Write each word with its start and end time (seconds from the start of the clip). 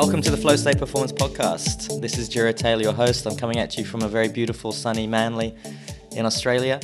Welcome 0.00 0.22
to 0.22 0.30
the 0.30 0.38
Flow 0.38 0.56
State 0.56 0.78
Performance 0.78 1.12
Podcast. 1.12 2.00
This 2.00 2.16
is 2.16 2.26
Jiro 2.26 2.52
Taylor, 2.52 2.80
your 2.80 2.94
host. 2.94 3.26
I'm 3.26 3.36
coming 3.36 3.58
at 3.58 3.76
you 3.76 3.84
from 3.84 4.00
a 4.00 4.08
very 4.08 4.28
beautiful, 4.28 4.72
sunny 4.72 5.06
Manly 5.06 5.54
in 6.12 6.24
Australia. 6.24 6.80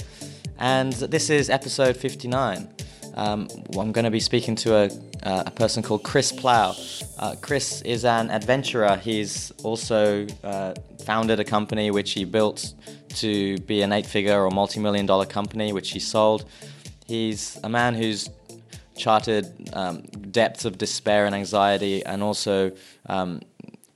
And 0.58 0.92
this 0.92 1.30
is 1.30 1.48
episode 1.48 1.96
59. 1.96 2.68
Um, 3.14 3.48
I'm 3.74 3.90
going 3.90 4.04
to 4.04 4.10
be 4.10 4.20
speaking 4.20 4.54
to 4.56 4.74
a, 4.74 4.84
uh, 5.22 5.44
a 5.46 5.50
person 5.50 5.82
called 5.82 6.02
Chris 6.02 6.30
Plough. 6.30 6.74
Uh, 7.18 7.34
Chris 7.40 7.80
is 7.82 8.04
an 8.04 8.30
adventurer. 8.30 8.96
He's 8.96 9.50
also 9.62 10.26
uh, 10.44 10.74
founded 11.06 11.40
a 11.40 11.44
company 11.44 11.90
which 11.90 12.12
he 12.12 12.26
built 12.26 12.74
to 13.14 13.56
be 13.60 13.80
an 13.80 13.92
eight 13.92 14.06
figure 14.06 14.44
or 14.44 14.50
multi 14.50 14.78
million 14.78 15.06
dollar 15.06 15.24
company, 15.24 15.72
which 15.72 15.92
he 15.92 16.00
sold. 16.00 16.44
He's 17.06 17.58
a 17.64 17.68
man 17.70 17.94
who's 17.94 18.28
charted 18.96 19.70
um, 19.72 20.02
depths 20.02 20.64
of 20.64 20.78
despair 20.78 21.26
and 21.26 21.34
anxiety, 21.34 22.04
and 22.04 22.22
also 22.22 22.72
um, 23.06 23.40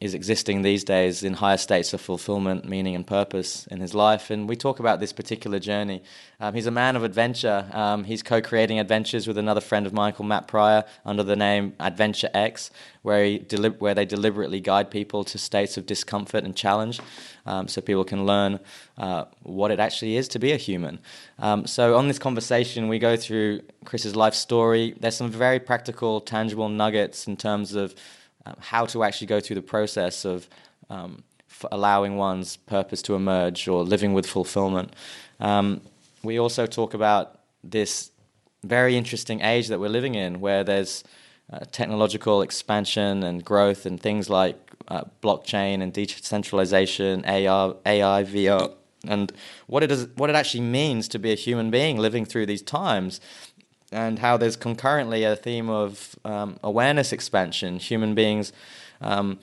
is 0.01 0.15
existing 0.15 0.63
these 0.63 0.83
days 0.83 1.23
in 1.23 1.35
higher 1.35 1.59
states 1.59 1.93
of 1.93 2.01
fulfillment, 2.01 2.65
meaning, 2.65 2.95
and 2.95 3.07
purpose 3.07 3.67
in 3.67 3.81
his 3.81 3.95
life. 3.95 4.31
And 4.31 4.49
we 4.49 4.57
talk 4.57 4.81
about 4.81 4.99
this 4.99 5.13
particular 5.13 5.59
journey. 5.59 6.03
Um, 6.41 6.55
he's 6.55 6.67
a 6.67 6.71
man 6.71 6.97
of 6.97 7.05
adventure. 7.05 7.67
Um, 7.71 8.05
he's 8.05 8.23
co 8.23 8.41
creating 8.41 8.81
adventures 8.81 9.29
with 9.29 9.37
another 9.37 9.61
friend 9.61 9.87
of 9.87 9.93
mine 9.93 10.15
called 10.15 10.31
Matt 10.31 10.49
Pryor 10.49 10.85
under 11.05 11.23
the 11.23 11.37
name 11.37 11.75
Adventure 11.79 12.31
X, 12.33 12.71
where, 13.03 13.23
he 13.23 13.39
deli- 13.41 13.77
where 13.79 13.95
they 13.95 14.07
deliberately 14.07 14.59
guide 14.59 14.91
people 14.91 15.23
to 15.25 15.37
states 15.37 15.77
of 15.77 15.85
discomfort 15.85 16.45
and 16.45 16.57
challenge 16.57 16.99
um, 17.45 17.69
so 17.69 17.83
people 17.83 18.05
can 18.05 18.25
learn 18.25 18.59
uh, 18.97 19.27
what 19.43 19.71
it 19.71 19.81
actually 19.81 20.17
is 20.17 20.29
to 20.29 20.39
be 20.39 20.53
a 20.53 20.57
human. 20.57 20.99
Um, 21.39 21.67
so, 21.67 21.97
on 21.99 22.09
this 22.09 22.19
conversation, 22.19 22.89
we 22.89 22.99
go 22.99 23.17
through 23.17 23.61
Chris's 23.85 24.17
life 24.17 24.35
story. 24.35 24.95
There's 24.99 25.17
some 25.17 25.31
very 25.31 25.61
practical, 25.61 26.23
tangible 26.23 26.71
nuggets 26.71 27.27
in 27.27 27.37
terms 27.37 27.75
of 27.75 27.95
um, 28.47 28.57
how 28.59 28.87
to 28.87 29.03
actually 29.03 29.27
go 29.27 29.41
through 29.41 29.57
the 29.57 29.63
process 29.63 30.25
of 30.25 30.49
um, 30.89 31.23
allowing 31.71 32.17
one's 32.17 32.57
purpose 32.57 33.03
to 33.03 33.15
emerge 33.15 33.69
or 33.69 33.83
living 33.83 34.15
with 34.15 34.27
fulfillment. 34.27 34.95
Um, 35.41 35.81
we 36.23 36.39
also 36.39 36.67
talk 36.67 36.95
about 36.95 37.41
this 37.63 38.11
very 38.65 38.97
interesting 38.97 39.41
age 39.41 39.69
that 39.69 39.81
we're 39.81 39.89
living 39.89 40.15
in, 40.15 40.41
where 40.41 40.65
there's 40.65 41.05
uh, 41.53 41.61
technological 41.73 42.43
expansion 42.43 43.23
and 43.23 43.45
growth, 43.45 43.87
and 43.87 44.01
things 44.01 44.29
like 44.29 44.57
uh, 44.89 45.05
blockchain 45.23 45.83
and 45.83 45.93
decentralization, 45.93 47.25
AR, 47.25 47.77
AI, 47.87 48.25
VR, 48.25 48.73
and 49.07 49.33
what 49.67 49.83
it 49.83 49.91
is, 49.91 50.09
what 50.17 50.29
it 50.31 50.37
actually 50.37 50.61
means 50.61 51.09
to 51.09 51.19
be 51.19 51.33
a 51.33 51.35
human 51.35 51.71
being 51.71 51.97
living 51.99 52.25
through 52.25 52.47
these 52.47 52.63
times 52.63 53.21
and 53.93 54.19
how 54.19 54.37
there's 54.37 54.57
concurrently 54.57 55.25
a 55.25 55.37
theme 55.37 55.69
of 55.69 56.17
um, 56.25 56.59
awareness 56.63 57.13
expansion, 57.13 57.79
human 57.79 58.15
beings 58.15 58.53
um, 59.01 59.39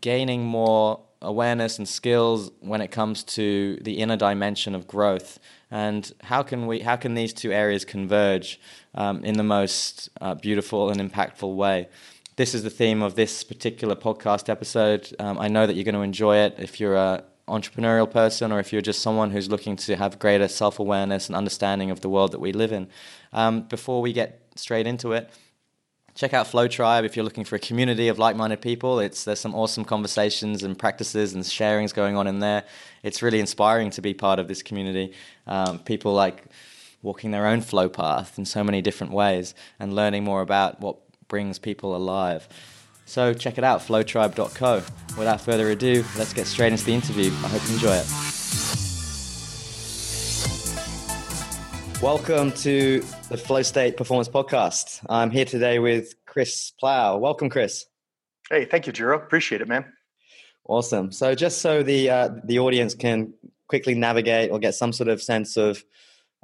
gaining 0.00 0.44
more 0.44 1.00
awareness 1.20 1.78
and 1.78 1.88
skills 1.88 2.50
when 2.60 2.80
it 2.80 2.88
comes 2.88 3.24
to 3.24 3.76
the 3.82 3.98
inner 3.98 4.16
dimension 4.16 4.74
of 4.74 4.86
growth. 4.86 5.38
And 5.70 6.10
how 6.22 6.42
can 6.42 6.66
we? 6.66 6.80
How 6.80 6.96
can 6.96 7.14
these 7.14 7.32
two 7.32 7.52
areas 7.52 7.84
converge 7.84 8.60
um, 8.94 9.24
in 9.24 9.36
the 9.36 9.42
most 9.42 10.08
uh, 10.20 10.34
beautiful 10.34 10.90
and 10.90 11.00
impactful 11.00 11.54
way? 11.54 11.88
This 12.36 12.54
is 12.54 12.62
the 12.62 12.70
theme 12.70 13.02
of 13.02 13.16
this 13.16 13.42
particular 13.42 13.96
podcast 13.96 14.48
episode. 14.48 15.14
Um, 15.18 15.38
I 15.38 15.48
know 15.48 15.66
that 15.66 15.74
you're 15.74 15.84
going 15.84 15.94
to 15.96 16.02
enjoy 16.02 16.36
it 16.36 16.54
if 16.58 16.78
you're 16.78 16.94
a 16.94 17.24
entrepreneurial 17.48 18.10
person 18.10 18.52
or 18.52 18.60
if 18.60 18.72
you're 18.72 18.82
just 18.82 19.02
someone 19.02 19.30
who's 19.30 19.48
looking 19.48 19.76
to 19.76 19.96
have 19.96 20.18
greater 20.18 20.48
self 20.48 20.78
awareness 20.78 21.26
and 21.28 21.36
understanding 21.36 21.90
of 21.90 22.00
the 22.00 22.08
world 22.08 22.32
that 22.32 22.40
we 22.40 22.52
live 22.52 22.72
in. 22.72 22.88
Um, 23.32 23.62
before 23.62 24.00
we 24.00 24.12
get 24.12 24.42
straight 24.54 24.86
into 24.86 25.12
it, 25.12 25.30
check 26.14 26.34
out 26.34 26.46
Flow 26.46 26.66
Tribe 26.66 27.04
if 27.04 27.14
you're 27.14 27.24
looking 27.24 27.44
for 27.44 27.56
a 27.56 27.60
community 27.60 28.08
of 28.08 28.18
like 28.18 28.34
minded 28.34 28.60
people. 28.60 28.98
It's, 28.98 29.24
there's 29.24 29.38
some 29.38 29.54
awesome 29.54 29.84
conversations 29.84 30.64
and 30.64 30.78
practices 30.78 31.32
and 31.32 31.44
sharings 31.44 31.94
going 31.94 32.16
on 32.16 32.26
in 32.26 32.40
there. 32.40 32.64
It's 33.02 33.22
really 33.22 33.38
inspiring 33.38 33.90
to 33.90 34.02
be 34.02 34.14
part 34.14 34.38
of 34.38 34.48
this 34.48 34.62
community. 34.62 35.12
Um, 35.46 35.78
people 35.78 36.12
like 36.12 36.44
walking 37.02 37.30
their 37.30 37.46
own 37.46 37.60
flow 37.60 37.88
path 37.88 38.38
in 38.38 38.44
so 38.44 38.64
many 38.64 38.82
different 38.82 39.12
ways 39.12 39.54
and 39.78 39.94
learning 39.94 40.24
more 40.24 40.40
about 40.40 40.80
what 40.80 40.96
brings 41.28 41.58
people 41.58 41.94
alive. 41.94 42.48
So 43.08 43.32
check 43.32 43.56
it 43.56 43.64
out, 43.64 43.80
flowtribe.co. 43.80 44.82
Without 45.16 45.40
further 45.40 45.70
ado, 45.70 46.04
let's 46.18 46.34
get 46.34 46.46
straight 46.46 46.72
into 46.72 46.84
the 46.84 46.92
interview. 46.92 47.30
I 47.42 47.48
hope 47.48 47.66
you 47.66 47.72
enjoy 47.72 47.94
it. 47.94 48.06
Welcome 52.02 52.52
to 52.52 53.00
the 53.30 53.38
Flow 53.38 53.62
State 53.62 53.96
Performance 53.96 54.28
Podcast. 54.28 55.00
I'm 55.08 55.30
here 55.30 55.46
today 55.46 55.78
with 55.78 56.16
Chris 56.26 56.72
Plough. 56.78 57.16
Welcome, 57.16 57.48
Chris. 57.48 57.86
Hey, 58.50 58.66
thank 58.66 58.86
you, 58.86 58.92
Jiro. 58.92 59.16
Appreciate 59.16 59.62
it, 59.62 59.68
man. 59.68 59.86
Awesome. 60.66 61.10
So, 61.10 61.34
just 61.34 61.62
so 61.62 61.82
the 61.82 62.10
uh, 62.10 62.28
the 62.44 62.58
audience 62.58 62.94
can 62.94 63.32
quickly 63.68 63.94
navigate 63.94 64.50
or 64.50 64.58
get 64.58 64.74
some 64.74 64.92
sort 64.92 65.08
of 65.08 65.22
sense 65.22 65.56
of 65.56 65.82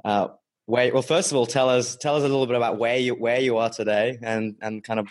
uh, 0.03 0.29
where, 0.65 0.91
well, 0.91 1.03
first 1.03 1.31
of 1.31 1.37
all, 1.37 1.45
tell 1.45 1.69
us 1.69 1.95
tell 1.95 2.15
us 2.15 2.23
a 2.23 2.27
little 2.27 2.47
bit 2.47 2.55
about 2.55 2.79
where 2.79 2.97
you 2.97 3.13
where 3.13 3.39
you 3.39 3.57
are 3.57 3.69
today 3.69 4.17
and 4.23 4.55
and 4.63 4.83
kind 4.83 4.99
of 4.99 5.07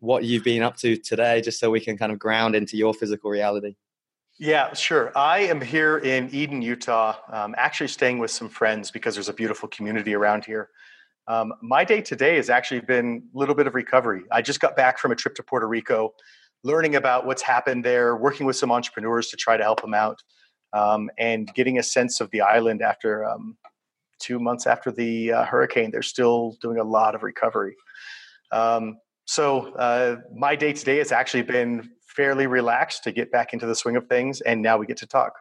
what 0.00 0.24
you've 0.24 0.44
been 0.44 0.62
up 0.62 0.76
to 0.78 0.96
today, 0.96 1.40
just 1.40 1.58
so 1.58 1.70
we 1.70 1.80
can 1.80 1.96
kind 1.96 2.12
of 2.12 2.18
ground 2.18 2.54
into 2.54 2.76
your 2.76 2.94
physical 2.94 3.30
reality. 3.30 3.76
Yeah, 4.38 4.74
sure. 4.74 5.12
I 5.16 5.40
am 5.40 5.62
here 5.62 5.96
in 5.98 6.28
Eden, 6.30 6.60
Utah, 6.60 7.16
um, 7.32 7.54
actually 7.56 7.88
staying 7.88 8.18
with 8.18 8.30
some 8.30 8.50
friends 8.50 8.90
because 8.90 9.14
there's 9.14 9.30
a 9.30 9.32
beautiful 9.32 9.68
community 9.68 10.14
around 10.14 10.44
here. 10.44 10.68
Um, 11.26 11.54
my 11.62 11.84
day 11.84 12.02
today 12.02 12.36
has 12.36 12.50
actually 12.50 12.80
been 12.80 13.22
a 13.34 13.38
little 13.38 13.54
bit 13.54 13.66
of 13.66 13.74
recovery. 13.74 14.22
I 14.30 14.42
just 14.42 14.60
got 14.60 14.76
back 14.76 14.98
from 14.98 15.10
a 15.10 15.16
trip 15.16 15.34
to 15.36 15.42
Puerto 15.42 15.66
Rico, 15.66 16.12
learning 16.62 16.96
about 16.96 17.26
what's 17.26 17.42
happened 17.42 17.84
there, 17.84 18.14
working 18.14 18.46
with 18.46 18.56
some 18.56 18.70
entrepreneurs 18.70 19.28
to 19.28 19.36
try 19.36 19.56
to 19.56 19.62
help 19.62 19.80
them 19.80 19.94
out, 19.94 20.22
um, 20.74 21.10
and 21.18 21.52
getting 21.54 21.78
a 21.78 21.82
sense 21.82 22.20
of 22.20 22.30
the 22.30 22.42
island 22.42 22.82
after 22.82 23.24
um, 23.24 23.56
two 24.20 24.38
months 24.38 24.66
after 24.66 24.92
the 24.92 25.32
uh, 25.32 25.44
hurricane. 25.44 25.90
They're 25.90 26.02
still 26.02 26.56
doing 26.60 26.78
a 26.78 26.84
lot 26.84 27.14
of 27.14 27.22
recovery. 27.22 27.74
Um, 28.52 28.98
so 29.26 29.72
uh, 29.74 30.16
my 30.34 30.56
day 30.56 30.72
to 30.72 30.84
day 30.84 30.98
has 30.98 31.12
actually 31.12 31.42
been 31.42 31.90
fairly 32.16 32.46
relaxed 32.46 33.04
to 33.04 33.12
get 33.12 33.30
back 33.30 33.52
into 33.52 33.66
the 33.66 33.74
swing 33.74 33.96
of 33.96 34.06
things, 34.06 34.40
and 34.40 34.62
now 34.62 34.78
we 34.78 34.86
get 34.86 34.96
to 34.98 35.06
talk. 35.06 35.32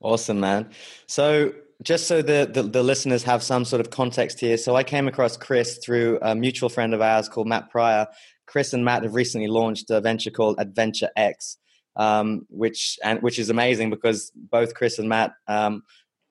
Awesome, 0.00 0.40
man. 0.40 0.68
So 1.06 1.52
just 1.82 2.06
so 2.06 2.20
the, 2.20 2.48
the, 2.52 2.62
the, 2.62 2.82
listeners 2.82 3.22
have 3.22 3.42
some 3.42 3.64
sort 3.64 3.80
of 3.80 3.90
context 3.90 4.40
here, 4.40 4.56
so 4.58 4.76
I 4.76 4.82
came 4.82 5.08
across 5.08 5.36
Chris 5.36 5.78
through 5.78 6.18
a 6.20 6.34
mutual 6.34 6.68
friend 6.68 6.92
of 6.92 7.00
ours 7.00 7.28
called 7.28 7.46
Matt 7.46 7.70
Pryor. 7.70 8.06
Chris 8.46 8.72
and 8.72 8.84
Matt 8.84 9.02
have 9.02 9.14
recently 9.14 9.48
launched 9.48 9.90
a 9.90 10.00
venture 10.00 10.30
called 10.30 10.56
Adventure 10.58 11.10
X, 11.16 11.58
um, 11.96 12.46
which 12.48 12.98
and 13.02 13.20
which 13.22 13.38
is 13.38 13.50
amazing 13.50 13.90
because 13.90 14.30
both 14.34 14.74
Chris 14.74 14.98
and 14.98 15.08
Matt 15.08 15.32
um, 15.48 15.82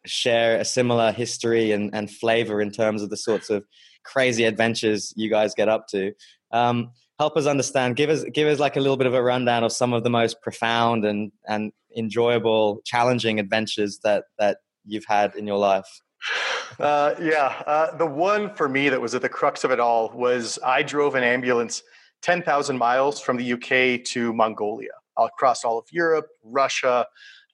share 0.06 0.60
a 0.60 0.66
similar 0.66 1.12
history 1.12 1.72
and, 1.72 1.94
and 1.94 2.10
flavor 2.10 2.62
in 2.62 2.72
terms 2.72 3.02
of 3.02 3.10
the 3.10 3.18
sorts 3.18 3.50
of 3.50 3.66
crazy 4.04 4.46
adventures 4.46 5.14
you 5.16 5.30
guys 5.30 5.56
get 5.56 5.68
up 5.68 5.88
to. 5.90 6.14
Um, 6.52 6.92
help 7.20 7.38
us 7.38 7.46
understand. 7.46 7.96
Give 7.96 8.10
us 8.10 8.24
give 8.34 8.48
us 8.48 8.60
like 8.60 8.76
a 8.76 8.80
little 8.80 8.98
bit 8.98 9.08
of 9.08 9.14
a 9.14 9.22
rundown 9.22 9.64
of 9.64 9.72
some 9.72 9.94
of 9.94 10.04
the 10.04 10.10
most 10.10 10.42
profound 10.42 11.06
and 11.06 11.32
and 11.48 11.72
enjoyable, 11.96 12.82
challenging 12.86 13.40
adventures 13.40 14.00
that 14.04 14.26
that 14.38 14.58
you've 14.86 15.06
had 15.06 15.36
in 15.36 15.48
your 15.48 15.58
life. 15.58 16.02
Uh, 16.80 17.14
yeah, 17.22 17.62
uh, 17.66 17.96
the 17.98 18.06
one 18.06 18.54
for 18.56 18.68
me 18.68 18.90
that 18.90 19.00
was 19.00 19.14
at 19.16 19.22
the 19.22 19.30
crux 19.30 19.64
of 19.64 19.72
it 19.72 19.80
all 19.80 20.12
was 20.14 20.60
I 20.64 20.84
drove 20.84 21.16
an 21.16 21.24
ambulance 21.24 21.84
ten 22.22 22.42
thousand 22.42 22.78
miles 22.78 23.20
from 23.20 23.38
the 23.38 23.54
UK 23.54 24.04
to 24.06 24.34
Mongolia, 24.34 24.92
across 25.18 25.64
all 25.64 25.78
of 25.78 25.86
Europe, 25.92 26.28
Russia. 26.44 27.06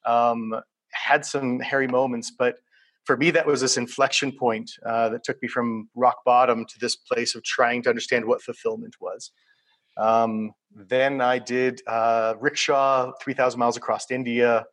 Um, 0.04 0.60
had 0.92 1.24
some 1.24 1.58
hairy 1.60 1.88
moments, 1.88 2.30
but 2.30 2.56
for 3.04 3.16
me, 3.16 3.30
that 3.32 3.46
was 3.46 3.60
this 3.60 3.76
inflection 3.76 4.32
point 4.32 4.70
uh, 4.86 5.08
that 5.08 5.24
took 5.24 5.40
me 5.42 5.48
from 5.48 5.88
rock 5.94 6.18
bottom 6.24 6.64
to 6.66 6.78
this 6.78 6.96
place 6.96 7.34
of 7.34 7.42
trying 7.42 7.82
to 7.82 7.88
understand 7.88 8.24
what 8.24 8.42
fulfillment 8.42 8.96
was. 9.00 9.32
Um, 9.96 10.52
then 10.74 11.20
I 11.20 11.38
did 11.38 11.82
uh, 11.86 12.34
rickshaw 12.40 13.12
3,000 13.22 13.58
miles 13.58 13.76
across 13.76 14.10
India, 14.10 14.64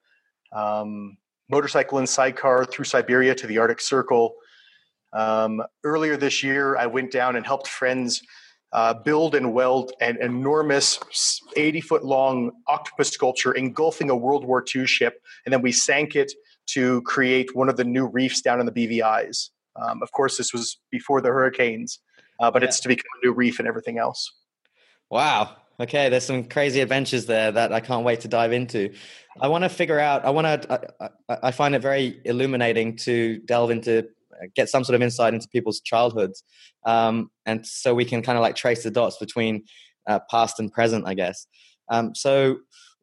um, 0.53 1.17
motorcycle 1.49 1.97
and 1.97 2.07
sidecar 2.07 2.65
through 2.65 2.85
Siberia 2.85 3.35
to 3.35 3.47
the 3.47 3.57
Arctic 3.57 3.81
Circle. 3.81 4.35
Um, 5.11 5.63
earlier 5.83 6.15
this 6.15 6.43
year, 6.43 6.77
I 6.77 6.85
went 6.85 7.11
down 7.11 7.35
and 7.35 7.45
helped 7.45 7.67
friends 7.67 8.21
uh, 8.71 8.93
build 8.93 9.33
and 9.33 9.51
weld 9.51 9.91
an 9.99 10.17
enormous 10.21 10.99
80 11.55 11.81
foot 11.81 12.05
long 12.05 12.51
octopus 12.67 13.09
sculpture 13.09 13.53
engulfing 13.53 14.11
a 14.11 14.15
World 14.15 14.45
War 14.45 14.63
II 14.75 14.85
ship. 14.85 15.21
And 15.45 15.51
then 15.51 15.63
we 15.63 15.71
sank 15.71 16.15
it 16.15 16.31
to 16.73 17.01
create 17.03 17.55
one 17.55 17.69
of 17.69 17.77
the 17.77 17.83
new 17.83 18.05
reefs 18.05 18.41
down 18.41 18.59
in 18.59 18.65
the 18.65 18.71
BVI's. 18.71 19.51
Um, 19.75 20.01
of 20.03 20.11
course, 20.11 20.37
this 20.37 20.53
was 20.53 20.77
before 20.91 21.21
the 21.21 21.29
hurricanes, 21.29 21.99
uh, 22.39 22.51
but 22.51 22.61
yeah. 22.61 22.67
it's 22.67 22.79
to 22.81 22.87
become 22.87 23.05
a 23.21 23.25
new 23.25 23.33
reef 23.33 23.59
and 23.59 23.67
everything 23.67 23.97
else. 23.97 24.31
Wow. 25.09 25.55
Okay, 25.81 26.09
there's 26.09 26.25
some 26.25 26.43
crazy 26.43 26.81
adventures 26.81 27.25
there 27.25 27.51
that 27.53 27.71
I 27.71 27.79
can't 27.79 28.03
wait 28.03 28.19
to 28.21 28.27
dive 28.27 28.51
into. 28.51 28.93
I 29.39 29.47
want 29.47 29.63
to 29.63 29.69
figure 29.69 29.99
out. 29.99 30.25
I 30.25 30.29
want 30.29 30.63
to. 30.63 30.91
I, 31.29 31.37
I, 31.43 31.51
find 31.51 31.73
it 31.73 31.81
very 31.81 32.19
illuminating 32.25 32.97
to 32.97 33.39
delve 33.39 33.71
into, 33.71 33.99
uh, 33.99 34.47
get 34.55 34.67
some 34.67 34.83
sort 34.83 34.95
of 34.95 35.01
insight 35.01 35.33
into 35.33 35.47
people's 35.47 35.79
childhoods, 35.79 36.43
um, 36.85 37.31
and 37.45 37.65
so 37.65 37.95
we 37.95 38.03
can 38.03 38.21
kind 38.21 38.37
of 38.37 38.41
like 38.41 38.57
trace 38.57 38.83
the 38.83 38.91
dots 38.91 39.17
between 39.19 39.63
uh, 40.05 40.19
past 40.29 40.59
and 40.59 40.69
present, 40.69 41.07
I 41.07 41.13
guess. 41.13 41.47
Um, 41.87 42.13
so, 42.13 42.57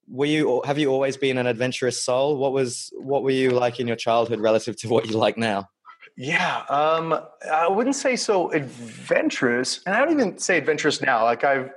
were 0.08 0.26
you 0.26 0.62
have 0.64 0.78
you 0.78 0.90
always 0.90 1.16
been 1.16 1.38
an 1.38 1.46
adventurous 1.46 2.02
soul? 2.02 2.36
What 2.36 2.52
was 2.52 2.90
what 2.94 3.22
were 3.22 3.30
you 3.30 3.50
like 3.50 3.80
in 3.80 3.86
your 3.86 3.96
childhood 3.96 4.40
relative 4.40 4.76
to 4.78 4.88
what 4.88 5.06
you 5.06 5.16
like 5.16 5.36
now? 5.36 5.68
Yeah, 6.16 6.62
um, 6.70 7.18
I 7.50 7.68
wouldn't 7.68 7.96
say 7.96 8.16
so 8.16 8.50
adventurous, 8.52 9.80
and 9.84 9.94
I 9.94 9.98
don't 10.00 10.12
even 10.12 10.38
say 10.38 10.56
adventurous 10.56 11.02
now. 11.02 11.24
Like 11.24 11.44
I've 11.44 11.70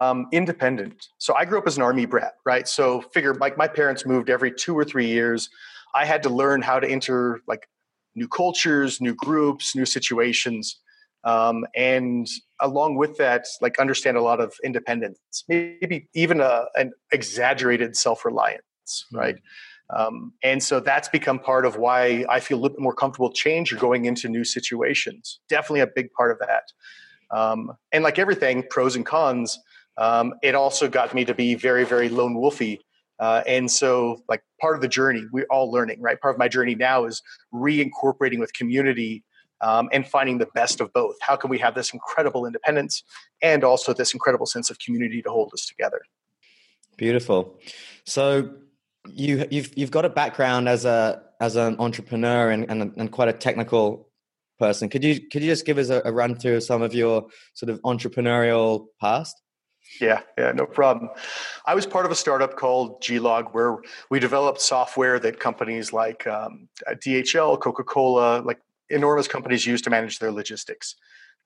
um, 0.00 0.28
independent. 0.32 1.08
So 1.18 1.34
I 1.34 1.44
grew 1.44 1.58
up 1.58 1.66
as 1.66 1.76
an 1.76 1.82
army 1.82 2.06
brat, 2.06 2.34
right? 2.44 2.68
So 2.68 3.00
figure 3.00 3.34
like 3.34 3.56
my 3.56 3.66
parents 3.68 4.04
moved 4.04 4.30
every 4.30 4.52
two 4.52 4.76
or 4.76 4.84
three 4.84 5.06
years. 5.06 5.48
I 5.94 6.04
had 6.04 6.22
to 6.24 6.28
learn 6.28 6.62
how 6.62 6.78
to 6.78 6.88
enter 6.88 7.40
like 7.48 7.68
new 8.14 8.28
cultures, 8.28 9.00
new 9.00 9.14
groups, 9.14 9.74
new 9.74 9.86
situations. 9.86 10.78
Um, 11.24 11.66
and 11.74 12.26
along 12.60 12.96
with 12.96 13.16
that, 13.18 13.46
like 13.60 13.78
understand 13.78 14.16
a 14.16 14.22
lot 14.22 14.40
of 14.40 14.54
independence, 14.64 15.18
maybe 15.48 16.08
even 16.14 16.40
a, 16.40 16.66
an 16.76 16.92
exaggerated 17.12 17.96
self-reliance, 17.96 18.60
mm-hmm. 18.88 19.16
right? 19.16 19.36
Um, 19.94 20.32
and 20.42 20.62
so 20.62 20.80
that's 20.80 21.08
become 21.08 21.38
part 21.38 21.64
of 21.64 21.76
why 21.76 22.24
I 22.28 22.40
feel 22.40 22.58
a 22.58 22.60
little 22.60 22.76
bit 22.76 22.82
more 22.82 22.94
comfortable 22.94 23.32
change 23.32 23.72
or 23.72 23.76
going 23.76 24.04
into 24.04 24.28
new 24.28 24.44
situations. 24.44 25.40
Definitely 25.48 25.80
a 25.80 25.88
big 25.88 26.12
part 26.12 26.32
of 26.32 26.38
that. 26.40 26.64
Um, 27.36 27.72
and 27.92 28.04
like 28.04 28.18
everything, 28.18 28.64
pros 28.68 28.96
and 28.96 29.06
cons. 29.06 29.58
Um, 29.98 30.34
it 30.42 30.54
also 30.54 30.88
got 30.88 31.14
me 31.14 31.24
to 31.24 31.34
be 31.34 31.54
very, 31.54 31.84
very 31.84 32.08
lone 32.08 32.36
wolfy 32.36 32.80
uh, 33.18 33.42
and 33.46 33.70
so, 33.70 34.22
like 34.28 34.42
part 34.60 34.76
of 34.76 34.82
the 34.82 34.88
journey, 34.88 35.24
we're 35.32 35.46
all 35.50 35.70
learning, 35.70 36.00
right? 36.02 36.20
Part 36.20 36.34
of 36.34 36.38
my 36.38 36.48
journey 36.48 36.74
now 36.74 37.06
is 37.06 37.22
reincorporating 37.52 38.38
with 38.38 38.52
community 38.52 39.24
um, 39.60 39.88
and 39.92 40.06
finding 40.06 40.38
the 40.38 40.48
best 40.54 40.80
of 40.80 40.92
both. 40.92 41.16
How 41.20 41.36
can 41.36 41.50
we 41.50 41.58
have 41.58 41.74
this 41.74 41.92
incredible 41.92 42.46
independence 42.46 43.02
and 43.42 43.64
also 43.64 43.92
this 43.92 44.14
incredible 44.14 44.46
sense 44.46 44.70
of 44.70 44.78
community 44.78 45.22
to 45.22 45.30
hold 45.30 45.50
us 45.52 45.66
together? 45.66 46.00
Beautiful. 46.96 47.58
So 48.04 48.50
you 49.12 49.46
you've 49.50 49.76
you've 49.76 49.90
got 49.90 50.04
a 50.04 50.08
background 50.08 50.68
as 50.68 50.84
a 50.84 51.22
as 51.40 51.56
an 51.56 51.76
entrepreneur 51.78 52.50
and 52.50 52.70
and, 52.70 52.92
and 52.96 53.10
quite 53.10 53.28
a 53.28 53.32
technical 53.32 54.08
person. 54.58 54.88
Could 54.88 55.04
you 55.04 55.20
could 55.28 55.42
you 55.42 55.50
just 55.50 55.66
give 55.66 55.78
us 55.78 55.90
a, 55.90 56.02
a 56.04 56.12
run 56.12 56.34
through 56.34 56.56
of 56.56 56.62
some 56.62 56.82
of 56.82 56.94
your 56.94 57.26
sort 57.54 57.70
of 57.70 57.80
entrepreneurial 57.82 58.86
past? 59.00 59.40
Yeah, 60.00 60.20
yeah, 60.36 60.52
no 60.52 60.66
problem. 60.66 61.10
I 61.64 61.74
was 61.74 61.86
part 61.86 62.06
of 62.06 62.10
a 62.10 62.16
startup 62.16 62.56
called 62.56 63.00
Glog 63.02 63.54
where 63.54 63.78
we 64.10 64.18
developed 64.18 64.60
software 64.60 65.18
that 65.20 65.38
companies 65.38 65.92
like 65.92 66.26
um, 66.26 66.68
DHL, 66.88 67.60
Coca 67.60 67.84
Cola, 67.84 68.40
like 68.40 68.58
enormous 68.90 69.28
companies 69.28 69.66
use 69.66 69.82
to 69.82 69.90
manage 69.90 70.18
their 70.18 70.32
logistics. 70.32 70.96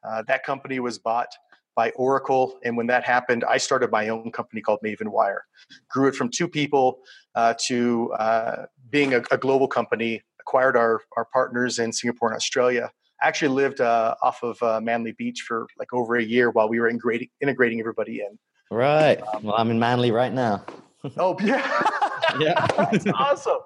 Uh, 0.02 0.22
that 0.26 0.44
company 0.44 0.81
was 0.81 0.98
bought 0.98 1.28
by 1.76 1.90
Oracle, 1.90 2.58
and 2.64 2.76
when 2.76 2.87
that 2.88 3.04
happened, 3.04 3.44
I 3.48 3.58
started 3.58 3.90
my 3.90 4.08
own 4.08 4.32
company 4.32 4.60
called 4.60 4.81
Maven 4.84 5.08
Wire. 5.08 5.44
Grew 5.88 6.08
it 6.08 6.14
from 6.14 6.28
two 6.28 6.48
people 6.48 7.00
uh, 7.34 7.54
to 7.66 8.12
uh, 8.14 8.66
being 8.90 9.14
a, 9.14 9.22
a 9.31 9.38
global 9.38 9.69
company. 9.69 10.22
Acquired 10.40 10.76
our 10.76 11.02
our 11.16 11.26
partners 11.26 11.78
in 11.78 11.92
Singapore 11.92 12.31
and 12.31 12.37
Australia 12.37 12.90
actually 13.22 13.48
lived 13.48 13.81
uh, 13.81 14.14
off 14.22 14.42
of 14.42 14.62
uh, 14.62 14.81
Manly 14.81 15.12
Beach 15.12 15.42
for 15.46 15.66
like 15.78 15.92
over 15.92 16.16
a 16.16 16.22
year 16.22 16.50
while 16.50 16.69
we 16.69 16.81
were 16.81 16.88
integrating, 16.88 17.28
integrating 17.40 17.81
everybody 17.81 18.20
in. 18.20 18.38
Right. 18.70 19.20
Um, 19.34 19.44
well, 19.44 19.56
I'm 19.56 19.70
in 19.70 19.78
Manly 19.78 20.10
right 20.10 20.32
now. 20.32 20.64
oh 21.16 21.37
yeah, 21.40 21.82
yeah, 22.38 22.66
that's 22.76 23.06
awesome. 23.14 23.58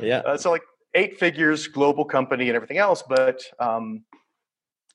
Yeah. 0.00 0.18
Uh, 0.18 0.36
so 0.36 0.50
like 0.50 0.62
eight 0.94 1.18
figures, 1.18 1.66
global 1.66 2.04
company, 2.04 2.48
and 2.48 2.56
everything 2.56 2.78
else. 2.78 3.02
But 3.02 3.42
um, 3.58 4.04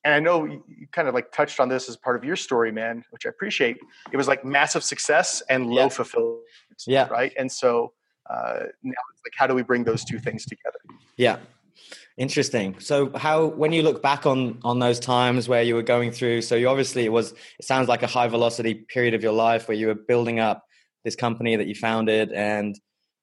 and 0.04 0.14
I 0.14 0.20
know 0.20 0.46
you 0.46 0.88
kind 0.92 1.08
of 1.08 1.14
like 1.14 1.32
touched 1.32 1.60
on 1.60 1.70
this 1.70 1.90
as 1.90 1.98
part 1.98 2.16
of 2.16 2.24
your 2.24 2.36
story, 2.36 2.72
man, 2.72 3.04
which 3.12 3.26
I 3.26 3.30
appreciate. 3.30 3.78
It 4.12 4.18
was 4.18 4.28
like 4.28 4.46
massive 4.46 4.84
success 4.84 5.42
and 5.50 5.68
low 5.68 5.84
yeah. 5.84 5.90
fulfillment. 5.90 6.44
Yeah. 6.86 7.08
Right. 7.10 7.34
And 7.38 7.52
so 7.52 7.94
uh, 8.30 8.60
now 8.84 9.02
it's 9.12 9.22
like, 9.26 9.34
how 9.36 9.48
do 9.48 9.54
we 9.54 9.64
bring 9.64 9.84
those 9.84 10.06
two 10.06 10.20
things 10.20 10.46
together? 10.46 10.80
Yeah. 11.18 11.40
Interesting. 12.16 12.80
So 12.80 13.12
how 13.16 13.48
when 13.48 13.74
you 13.74 13.84
look 13.84 14.02
back 14.02 14.26
on 14.26 14.60
on 14.64 14.80
those 14.80 15.00
times 15.00 15.48
where 15.50 15.62
you 15.62 15.76
were 15.76 15.84
going 15.84 16.12
through 16.12 16.42
so 16.42 16.56
you 16.56 16.68
obviously 16.68 17.06
it 17.06 17.12
was 17.12 17.34
it 17.60 17.66
sounds 17.66 17.88
like 17.88 18.02
a 18.02 18.08
high 18.08 18.28
velocity 18.28 18.74
period 18.74 19.14
of 19.14 19.22
your 19.22 19.34
life 19.34 19.68
where 19.68 19.78
you 19.78 19.88
were 19.88 19.96
building 19.96 20.40
up 20.40 20.64
this 21.04 21.16
company 21.16 21.56
that 21.56 21.68
you 21.68 21.76
founded 21.76 22.32
and 22.32 22.80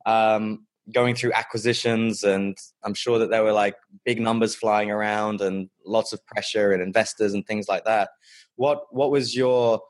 um, 0.07 0.65
going 0.93 1.15
through 1.15 1.33
acquisitions 1.33 2.23
and 2.23 2.57
I'm 2.83 2.95
sure 2.95 3.19
that 3.19 3.31
there 3.31 3.43
were 3.43 3.53
like 3.53 3.77
big 4.05 4.21
numbers 4.21 4.55
flying 4.55 4.91
around 4.91 5.41
and 5.41 5.71
lots 5.87 6.13
of 6.13 6.25
pressure 6.27 6.73
and 6.73 6.83
investors 6.83 7.35
and 7.35 7.47
things 7.47 7.69
like 7.69 7.85
that. 7.85 8.11
What 8.57 8.85
what 8.91 9.11
was 9.11 9.35
your 9.35 9.81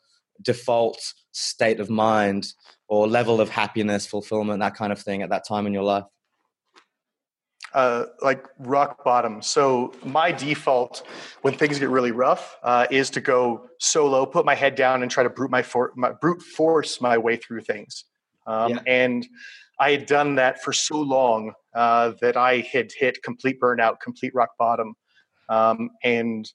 default 0.42 1.00
state 1.32 1.80
of 1.80 1.90
mind 1.90 2.52
or 2.88 3.08
level 3.08 3.40
of 3.40 3.48
happiness, 3.48 4.06
fulfillment, 4.06 4.60
that 4.60 4.74
kind 4.74 4.92
of 4.92 5.00
thing 5.00 5.22
at 5.22 5.30
that 5.30 5.46
time 5.46 5.66
in 5.66 5.72
your 5.72 5.82
life? 5.82 6.04
uh, 7.74 8.06
like 8.22 8.46
rock 8.58 9.04
bottom. 9.04 9.42
So 9.42 9.92
my 10.04 10.30
default 10.32 11.06
when 11.42 11.54
things 11.54 11.78
get 11.78 11.88
really 11.90 12.12
rough 12.12 12.56
uh, 12.62 12.86
is 12.90 13.10
to 13.10 13.20
go 13.20 13.68
solo, 13.78 14.24
put 14.24 14.44
my 14.46 14.54
head 14.54 14.76
down, 14.76 15.02
and 15.02 15.10
try 15.10 15.24
to 15.24 15.30
brute 15.30 15.50
my, 15.50 15.62
for- 15.62 15.92
my 15.96 16.12
brute 16.12 16.40
force 16.40 17.00
my 17.00 17.18
way 17.18 17.36
through 17.36 17.62
things. 17.62 18.04
Um, 18.46 18.72
yeah. 18.72 18.78
And 18.86 19.26
I 19.78 19.90
had 19.90 20.06
done 20.06 20.36
that 20.36 20.62
for 20.62 20.72
so 20.72 21.00
long 21.00 21.52
uh, 21.74 22.12
that 22.20 22.36
I 22.36 22.60
had 22.60 22.92
hit 22.92 23.22
complete 23.22 23.60
burnout, 23.60 24.00
complete 24.00 24.34
rock 24.34 24.50
bottom, 24.58 24.94
um, 25.48 25.90
and 26.02 26.50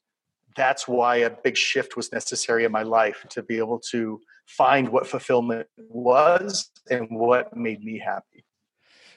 that's 0.55 0.87
why 0.87 1.17
a 1.17 1.29
big 1.29 1.55
shift 1.55 1.95
was 1.95 2.11
necessary 2.11 2.65
in 2.65 2.71
my 2.71 2.83
life 2.83 3.25
to 3.29 3.43
be 3.43 3.57
able 3.57 3.79
to 3.91 4.19
find 4.45 4.89
what 4.89 5.07
fulfillment 5.07 5.67
was 5.77 6.69
and 6.89 7.07
what 7.11 7.55
made 7.55 7.83
me 7.83 7.99
happy. 7.99 8.45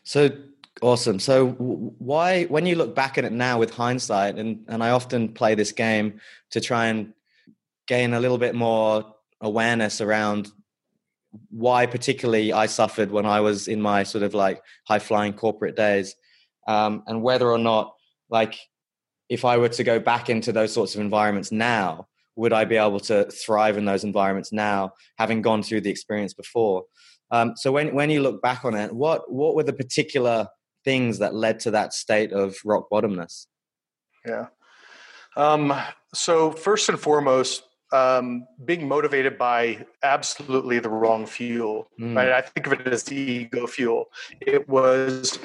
So 0.04 0.30
Awesome. 0.80 1.18
So, 1.18 1.50
why, 1.50 2.44
when 2.44 2.64
you 2.66 2.76
look 2.76 2.94
back 2.94 3.18
at 3.18 3.24
it 3.24 3.32
now 3.32 3.58
with 3.58 3.70
hindsight, 3.70 4.36
and 4.36 4.64
and 4.68 4.82
I 4.82 4.90
often 4.90 5.28
play 5.28 5.54
this 5.54 5.70
game 5.70 6.20
to 6.50 6.60
try 6.60 6.86
and 6.86 7.12
gain 7.86 8.14
a 8.14 8.20
little 8.20 8.38
bit 8.38 8.54
more 8.54 9.14
awareness 9.40 10.00
around 10.00 10.50
why, 11.50 11.86
particularly, 11.86 12.52
I 12.52 12.66
suffered 12.66 13.10
when 13.10 13.26
I 13.26 13.40
was 13.40 13.68
in 13.68 13.80
my 13.80 14.02
sort 14.02 14.24
of 14.24 14.34
like 14.34 14.62
high 14.86 14.98
flying 14.98 15.32
corporate 15.32 15.76
days, 15.76 16.14
um, 16.68 17.02
and 17.06 17.22
whether 17.22 17.50
or 17.50 17.58
not, 17.58 17.94
like, 18.28 18.58
if 19.28 19.44
I 19.44 19.56
were 19.56 19.70
to 19.70 19.84
go 19.84 19.98
back 19.98 20.28
into 20.28 20.52
those 20.52 20.72
sorts 20.72 20.94
of 20.94 21.00
environments 21.00 21.50
now, 21.50 22.06
would 22.36 22.52
I 22.52 22.64
be 22.64 22.76
able 22.76 23.00
to 23.00 23.24
thrive 23.30 23.76
in 23.78 23.84
those 23.84 24.04
environments 24.04 24.52
now, 24.52 24.92
having 25.18 25.42
gone 25.42 25.62
through 25.62 25.82
the 25.82 25.90
experience 25.90 26.34
before? 26.34 26.84
Um, 27.30 27.54
so 27.56 27.72
when 27.72 27.94
when 27.94 28.10
you 28.10 28.20
look 28.22 28.42
back 28.42 28.64
on 28.64 28.74
it, 28.74 28.92
what 28.92 29.30
what 29.32 29.54
were 29.54 29.62
the 29.62 29.72
particular 29.72 30.48
things 30.84 31.18
that 31.18 31.34
led 31.34 31.60
to 31.60 31.70
that 31.70 31.94
state 31.94 32.32
of 32.32 32.56
rock 32.64 32.88
bottomness? 32.90 33.46
Yeah. 34.26 34.46
Um, 35.36 35.72
so 36.12 36.50
first 36.50 36.88
and 36.88 36.98
foremost, 36.98 37.62
um, 37.92 38.46
being 38.64 38.88
motivated 38.88 39.38
by 39.38 39.84
absolutely 40.02 40.78
the 40.78 40.88
wrong 40.88 41.26
fuel. 41.26 41.88
Mm. 42.00 42.16
Right? 42.16 42.30
I 42.30 42.40
think 42.40 42.66
of 42.66 42.72
it 42.72 42.86
as 42.86 43.04
the 43.04 43.16
ego 43.16 43.66
fuel. 43.66 44.06
It 44.40 44.68
was 44.68 45.38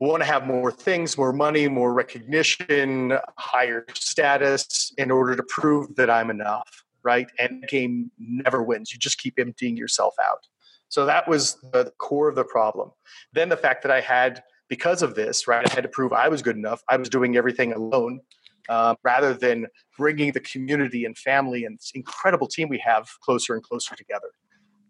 want 0.00 0.20
to 0.20 0.26
have 0.26 0.46
more 0.46 0.72
things, 0.72 1.16
more 1.16 1.32
money, 1.32 1.68
more 1.68 1.94
recognition, 1.94 3.16
higher 3.36 3.86
status 3.94 4.92
in 4.98 5.12
order 5.12 5.36
to 5.36 5.44
prove 5.44 5.94
that 5.94 6.10
I'm 6.10 6.30
enough. 6.30 6.84
Right? 7.04 7.28
And 7.38 7.66
game 7.68 8.10
never 8.18 8.62
wins. 8.62 8.92
You 8.92 8.98
just 8.98 9.18
keep 9.18 9.38
emptying 9.38 9.76
yourself 9.76 10.14
out. 10.24 10.46
So 10.88 11.06
that 11.06 11.26
was 11.26 11.56
the 11.72 11.92
core 11.98 12.28
of 12.28 12.34
the 12.34 12.44
problem. 12.44 12.90
Then 13.32 13.48
the 13.48 13.56
fact 13.56 13.82
that 13.82 13.90
I 13.90 14.00
had 14.00 14.42
because 14.68 15.02
of 15.02 15.14
this, 15.14 15.46
right, 15.46 15.68
I 15.68 15.74
had 15.74 15.82
to 15.82 15.88
prove 15.88 16.12
I 16.12 16.28
was 16.28 16.42
good 16.42 16.56
enough. 16.56 16.82
I 16.88 16.96
was 16.96 17.08
doing 17.08 17.36
everything 17.36 17.72
alone 17.72 18.20
uh, 18.68 18.94
rather 19.02 19.34
than 19.34 19.66
bringing 19.96 20.32
the 20.32 20.40
community 20.40 21.04
and 21.04 21.16
family 21.16 21.64
and 21.64 21.80
incredible 21.94 22.46
team 22.46 22.68
we 22.68 22.78
have 22.78 23.08
closer 23.20 23.54
and 23.54 23.62
closer 23.62 23.94
together. 23.96 24.28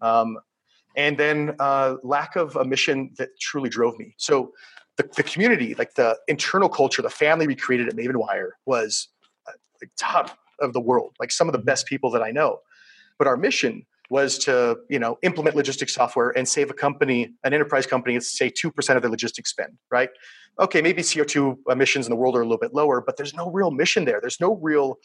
Um, 0.01 0.39
and 0.97 1.17
then 1.17 1.57
uh, 1.59 1.97
lack 2.03 2.37
of 2.37 2.57
a 2.57 2.65
mission 2.65 3.13
that 3.19 3.31
truly 3.41 3.71
drove 3.71 3.99
me. 3.99 4.15
So 4.19 4.53
the, 4.97 5.09
the, 5.17 5.23
community, 5.23 5.75
like 5.75 5.95
the 5.95 6.19
internal 6.29 6.69
culture, 6.69 7.01
the 7.01 7.11
family 7.11 7.47
we 7.47 7.55
created 7.55 7.89
at 7.89 7.95
Maven 7.95 8.17
Wire 8.17 8.59
was 8.67 9.09
uh, 9.49 9.53
like 9.81 9.91
top 9.99 10.37
of 10.61 10.73
the 10.73 10.81
world, 10.81 11.17
like 11.19 11.33
some 11.33 11.49
of 11.49 11.53
the 11.53 11.59
best 11.59 11.87
people 11.87 12.11
that 12.11 12.23
I 12.23 12.31
know. 12.31 12.61
But 13.19 13.27
our 13.27 13.37
mission 13.37 13.87
was 14.13 14.37
to 14.37 14.77
you 14.91 14.99
know 14.99 15.19
implement 15.23 15.57
logistics 15.57 15.95
software 15.95 16.31
and 16.37 16.47
save 16.47 16.69
a 16.71 16.75
company 16.75 17.33
an 17.45 17.55
enterprise 17.55 17.87
company 17.87 18.21
say 18.21 18.51
2% 18.51 18.97
of 18.97 19.01
their 19.03 19.11
logistics 19.11 19.51
spend 19.51 19.73
right? 19.91 20.11
Okay 20.61 20.83
maybe 20.83 21.01
co2 21.01 21.57
emissions 21.71 22.07
in 22.07 22.11
the 22.11 22.17
world 22.17 22.37
are 22.37 22.43
a 22.43 22.45
little 22.45 22.65
bit 22.67 22.75
lower 22.75 23.01
but 23.01 23.17
there's 23.17 23.35
no 23.35 23.51
real 23.51 23.71
mission 23.71 24.05
there. 24.05 24.21
There's 24.21 24.39
no 24.39 24.57
real 24.57 24.99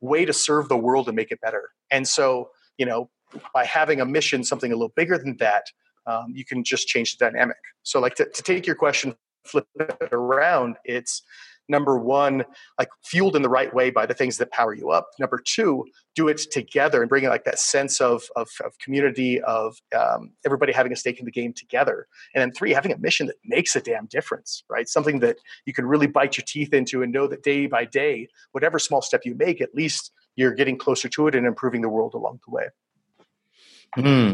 way 0.00 0.24
to 0.24 0.32
serve 0.32 0.68
the 0.70 0.78
world 0.78 1.08
and 1.08 1.14
make 1.14 1.30
it 1.30 1.40
better. 1.42 1.64
And 1.90 2.08
so 2.08 2.48
you 2.78 2.86
know 2.86 3.10
by 3.52 3.64
having 3.66 4.00
a 4.00 4.06
mission 4.06 4.42
something 4.42 4.72
a 4.72 4.76
little 4.76 4.94
bigger 4.96 5.18
than 5.18 5.36
that 5.36 5.64
um, 6.06 6.32
you 6.34 6.44
can 6.44 6.64
just 6.64 6.88
change 6.88 7.16
the 7.16 7.24
dynamic. 7.26 7.62
So 7.82 8.00
like 8.00 8.14
to, 8.16 8.24
to 8.24 8.42
take 8.42 8.66
your 8.66 8.76
question 8.76 9.14
flip 9.44 9.66
it 9.78 10.08
around 10.12 10.76
it's 10.86 11.22
number 11.68 11.98
one, 11.98 12.44
like 12.78 12.88
fueled 13.04 13.36
in 13.36 13.42
the 13.42 13.48
right 13.48 13.72
way 13.72 13.90
by 13.90 14.06
the 14.06 14.14
things 14.14 14.38
that 14.38 14.50
power 14.50 14.74
you 14.74 14.90
up. 14.90 15.08
Number 15.18 15.40
two, 15.44 15.84
do 16.14 16.28
it 16.28 16.38
together 16.50 17.02
and 17.02 17.08
bring 17.08 17.24
like 17.24 17.44
that 17.44 17.58
sense 17.58 18.00
of, 18.00 18.24
of, 18.36 18.48
of 18.64 18.78
community, 18.78 19.40
of 19.42 19.76
um, 19.96 20.32
everybody 20.44 20.72
having 20.72 20.92
a 20.92 20.96
stake 20.96 21.18
in 21.18 21.24
the 21.24 21.30
game 21.30 21.52
together. 21.52 22.06
And 22.34 22.42
then 22.42 22.52
three, 22.52 22.72
having 22.72 22.92
a 22.92 22.98
mission 22.98 23.26
that 23.26 23.36
makes 23.44 23.74
a 23.76 23.80
damn 23.80 24.06
difference, 24.06 24.64
right? 24.68 24.88
Something 24.88 25.20
that 25.20 25.38
you 25.66 25.72
can 25.72 25.86
really 25.86 26.06
bite 26.06 26.36
your 26.36 26.44
teeth 26.46 26.72
into 26.72 27.02
and 27.02 27.12
know 27.12 27.26
that 27.26 27.42
day 27.42 27.66
by 27.66 27.84
day, 27.84 28.28
whatever 28.52 28.78
small 28.78 29.02
step 29.02 29.22
you 29.24 29.34
make, 29.34 29.60
at 29.60 29.74
least 29.74 30.12
you're 30.36 30.54
getting 30.54 30.76
closer 30.76 31.08
to 31.08 31.28
it 31.28 31.34
and 31.34 31.46
improving 31.46 31.82
the 31.82 31.88
world 31.88 32.14
along 32.14 32.40
the 32.46 32.52
way. 32.52 32.68
Hmm. 33.94 34.32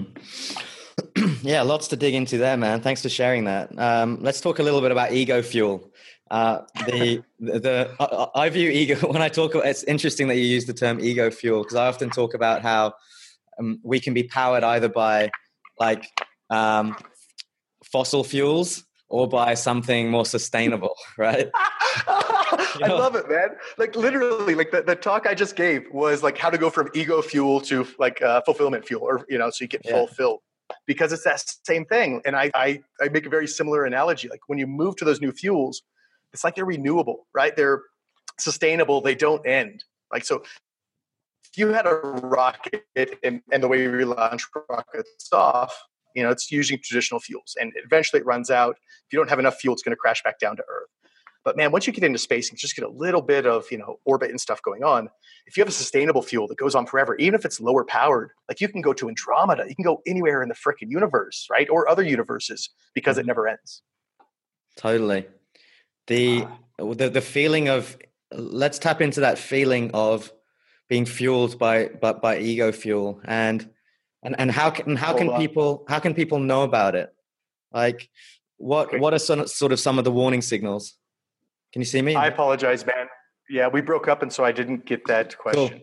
yeah, 1.43 1.63
lots 1.63 1.89
to 1.89 1.97
dig 1.97 2.15
into 2.15 2.39
there, 2.39 2.57
man. 2.57 2.81
Thanks 2.81 3.03
for 3.03 3.09
sharing 3.09 3.45
that. 3.45 3.77
Um, 3.79 4.19
let's 4.21 4.41
talk 4.41 4.59
a 4.59 4.63
little 4.63 4.81
bit 4.81 4.91
about 4.91 5.13
ego 5.13 5.43
fuel. 5.43 5.90
Uh, 6.31 6.63
the 6.87 7.25
the, 7.41 7.59
the 7.59 7.91
I, 7.99 8.45
I, 8.45 8.49
view 8.51 8.71
ego 8.71 8.95
when 9.11 9.21
I 9.21 9.29
talk. 9.29 9.53
It's 9.55 9.83
interesting 9.85 10.29
that 10.29 10.37
you 10.37 10.45
use 10.45 10.65
the 10.65 10.73
term 10.73 11.01
ego 11.01 11.31
fuel 11.31 11.63
because 11.63 11.75
I 11.75 11.89
often 11.89 12.09
talk 12.11 12.35
about 12.35 12.63
how 12.63 12.95
um, 13.59 13.81
we 13.83 13.99
can 13.99 14.15
be 14.15 14.23
powered 14.23 14.63
either 14.63 14.89
by 14.89 15.31
like 15.81 16.07
um, 16.49 16.97
fossil 17.85 18.23
fuels 18.23 18.85
or 19.09 19.27
by 19.29 19.55
something 19.55 20.09
more 20.09 20.25
sustainable, 20.25 20.95
right? 21.19 21.51
I 22.07 22.87
love 22.87 23.17
it, 23.17 23.29
man. 23.29 23.49
Like 23.77 23.97
literally, 23.97 24.55
like 24.55 24.71
the, 24.71 24.83
the 24.83 24.95
talk 24.95 25.27
I 25.27 25.35
just 25.35 25.57
gave 25.57 25.83
was 25.91 26.23
like 26.23 26.39
how 26.39 26.51
to 26.51 26.59
go 26.59 26.71
from 26.71 26.89
ego 26.95 27.21
fuel 27.23 27.61
to 27.63 27.87
like 27.99 28.23
uh, 28.23 28.41
fulfillment 28.43 28.87
fuel, 28.87 29.03
or 29.03 29.27
you 29.29 29.37
know, 29.37 29.51
so 29.51 29.65
you 29.65 29.69
get 29.69 29.83
yeah. 29.85 29.93
fulfilled 29.93 30.41
because 30.87 31.13
it's 31.13 31.25
that 31.25 31.43
same 31.65 31.85
thing. 31.87 32.23
And 32.25 32.37
I, 32.37 32.53
I 32.55 32.83
I 33.01 33.09
make 33.09 33.27
a 33.27 33.29
very 33.29 33.49
similar 33.49 33.85
analogy. 33.85 34.29
Like 34.29 34.43
when 34.47 34.59
you 34.59 34.69
move 34.69 34.95
to 34.97 35.05
those 35.05 35.21
new 35.21 35.33
fuels, 35.33 35.83
it's 36.33 36.45
like 36.45 36.55
they're 36.55 36.65
renewable, 36.65 37.27
right? 37.35 37.57
They're 37.57 37.83
sustainable. 38.39 39.01
They 39.01 39.15
don't 39.15 39.47
end. 39.47 39.85
Like 40.13 40.25
so, 40.25 40.43
if 41.45 41.59
you 41.59 41.69
had 41.69 41.87
a 41.87 41.95
rocket 41.95 42.85
and, 43.23 43.43
and 43.53 43.63
the 43.63 43.69
way 43.69 43.87
we 43.89 44.05
launch 44.05 44.45
rockets 44.69 45.33
off, 45.33 45.77
you 46.15 46.23
know, 46.23 46.31
it's 46.31 46.51
using 46.51 46.79
traditional 46.83 47.21
fuels, 47.21 47.57
and 47.61 47.73
eventually 47.85 48.21
it 48.21 48.27
runs 48.27 48.51
out. 48.51 48.77
If 49.07 49.13
you 49.13 49.19
don't 49.19 49.31
have 49.31 49.39
enough 49.39 49.57
fuel, 49.57 49.75
it's 49.75 49.83
going 49.83 49.93
to 49.93 50.01
crash 50.01 50.23
back 50.23 50.39
down 50.41 50.57
to 50.57 50.63
Earth. 50.69 50.89
But 51.45 51.57
man, 51.57 51.73
once 51.73 51.87
you 51.87 51.93
get 51.93 52.05
into 52.05 52.19
space 52.19 52.51
and 52.51 52.59
just 52.59 52.77
get 52.77 52.85
a 52.85 52.91
little 52.91 53.23
bit 53.23 53.47
of 53.47 53.65
you 53.71 53.79
know 53.79 53.99
orbit 54.05 54.31
and 54.31 54.41
stuff 54.41 54.61
going 54.63 54.83
on, 54.83 55.09
if 55.47 55.57
you 55.57 55.61
have 55.63 55.69
a 55.69 55.73
sustainable 55.73 56.23
fuel 56.23 56.49
that 56.49 56.59
goes 56.59 56.75
on 56.75 56.87
forever, 56.87 57.17
even 57.17 57.35
if 57.35 57.45
it's 57.45 57.61
lower 57.61 57.85
powered, 57.85 58.31
like 58.49 58.61
you 58.61 58.69
can 58.69 58.81
go 58.81 58.93
to 58.93 59.09
Andromeda, 59.09 59.65
you 59.69 59.75
can 59.75 59.85
go 59.85 60.03
anywhere 60.07 60.43
in 60.43 60.49
the 60.49 60.55
freaking 60.55 60.91
universe, 60.91 61.47
right, 61.51 61.69
or 61.71 61.89
other 61.89 62.03
universes 62.03 62.71
because 62.95 63.17
it 63.17 63.23
mm-hmm. 63.23 63.29
never 63.29 63.49
ends. 63.49 63.83
Totally 64.77 65.27
the 66.11 66.45
the 66.77 67.09
the 67.09 67.21
feeling 67.21 67.69
of 67.69 67.97
let's 68.33 68.79
tap 68.79 69.01
into 69.01 69.21
that 69.21 69.39
feeling 69.39 69.93
of 69.95 70.33
being 70.89 71.07
fueled 71.07 71.59
by 71.59 71.89
by, 72.03 72.13
by 72.13 72.39
ego 72.39 72.73
fuel. 72.73 73.21
And 73.25 73.71
and 74.23 74.35
and 74.39 74.51
how 74.51 74.71
can 74.71 74.97
how 74.97 75.17
can 75.17 75.31
people 75.37 75.85
how 75.89 76.01
can 76.01 76.13
people 76.15 76.41
know 76.41 76.63
about 76.65 76.95
it? 76.97 77.15
Like 77.73 78.11
what 78.57 78.99
what 78.99 79.15
are 79.15 79.21
some, 79.21 79.47
sort 79.47 79.73
of 79.73 79.79
some 79.79 79.99
of 79.99 80.05
the 80.05 80.11
warning 80.11 80.43
signals? 80.43 80.95
Can 81.73 81.81
you 81.81 81.87
see 81.87 82.03
me? 82.03 82.17
I 82.17 82.27
apologize 82.27 82.85
man. 82.85 83.07
Yeah 83.49 83.69
we 83.69 83.81
broke 83.81 84.09
up 84.09 84.23
and 84.23 84.33
so 84.33 84.45
i 84.45 84.53
didn't 84.53 84.85
get 84.87 85.07
that 85.07 85.39
question. 85.39 85.69
Cool. 85.69 85.81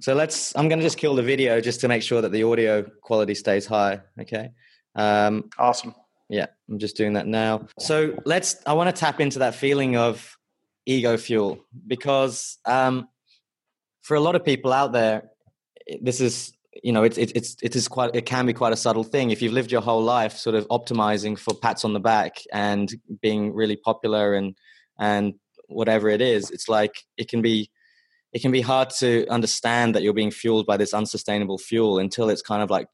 so 0.00 0.14
let's 0.14 0.54
i'm 0.56 0.68
going 0.68 0.80
to 0.80 0.84
just 0.84 0.98
kill 0.98 1.14
the 1.14 1.22
video 1.22 1.60
just 1.60 1.80
to 1.82 1.88
make 1.88 2.02
sure 2.02 2.20
that 2.20 2.32
the 2.32 2.42
audio 2.42 2.82
quality 3.02 3.34
stays 3.34 3.66
high 3.66 4.00
okay? 4.20 4.50
Um, 4.96 5.50
awesome 5.58 5.94
yeah, 6.34 6.46
I'm 6.68 6.78
just 6.78 6.96
doing 6.96 7.12
that 7.12 7.26
now. 7.28 7.68
So 7.78 8.18
let's. 8.24 8.56
I 8.66 8.72
want 8.72 8.94
to 8.94 8.98
tap 8.98 9.20
into 9.20 9.38
that 9.40 9.54
feeling 9.54 9.96
of 9.96 10.36
ego 10.84 11.16
fuel 11.16 11.60
because 11.86 12.58
um, 12.64 13.08
for 14.02 14.16
a 14.16 14.20
lot 14.20 14.34
of 14.34 14.44
people 14.44 14.72
out 14.72 14.92
there, 14.92 15.30
this 16.00 16.20
is 16.20 16.52
you 16.82 16.92
know 16.92 17.04
it's 17.04 17.16
it's 17.18 17.56
it 17.62 17.76
is 17.76 17.86
quite 17.86 18.10
it 18.14 18.26
can 18.26 18.46
be 18.46 18.52
quite 18.52 18.72
a 18.72 18.76
subtle 18.76 19.04
thing 19.04 19.30
if 19.30 19.40
you've 19.40 19.52
lived 19.52 19.70
your 19.70 19.80
whole 19.80 20.02
life 20.02 20.36
sort 20.36 20.56
of 20.56 20.66
optimizing 20.68 21.38
for 21.38 21.54
pats 21.54 21.84
on 21.84 21.92
the 21.92 22.00
back 22.00 22.38
and 22.52 22.94
being 23.22 23.54
really 23.54 23.76
popular 23.76 24.34
and 24.34 24.56
and 24.98 25.34
whatever 25.68 26.08
it 26.08 26.20
is 26.20 26.50
it's 26.50 26.68
like 26.68 27.04
it 27.16 27.28
can 27.28 27.40
be 27.40 27.70
it 28.32 28.42
can 28.42 28.50
be 28.50 28.60
hard 28.60 28.90
to 28.90 29.24
understand 29.28 29.94
that 29.94 30.02
you're 30.02 30.12
being 30.12 30.32
fueled 30.32 30.66
by 30.66 30.76
this 30.76 30.92
unsustainable 30.92 31.58
fuel 31.58 32.00
until 32.00 32.28
it's 32.28 32.42
kind 32.42 32.62
of 32.62 32.70
like 32.70 32.88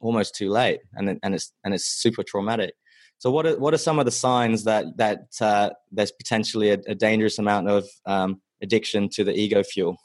almost 0.00 0.34
too 0.34 0.50
late, 0.50 0.80
and 0.94 1.18
and 1.22 1.34
it's 1.34 1.52
and 1.64 1.74
it's 1.74 1.86
super 1.86 2.22
traumatic. 2.22 2.74
So 3.18 3.30
what 3.30 3.46
are 3.46 3.58
what 3.58 3.74
are 3.74 3.78
some 3.78 3.98
of 3.98 4.04
the 4.04 4.12
signs 4.12 4.64
that 4.64 4.96
that 4.96 5.26
uh, 5.40 5.70
there's 5.90 6.12
potentially 6.12 6.70
a, 6.70 6.78
a, 6.86 6.94
dangerous 6.94 7.38
amount 7.38 7.68
of 7.68 7.88
um, 8.06 8.40
addiction 8.62 9.08
to 9.10 9.24
the 9.24 9.32
ego 9.32 9.62
fuel? 9.62 9.98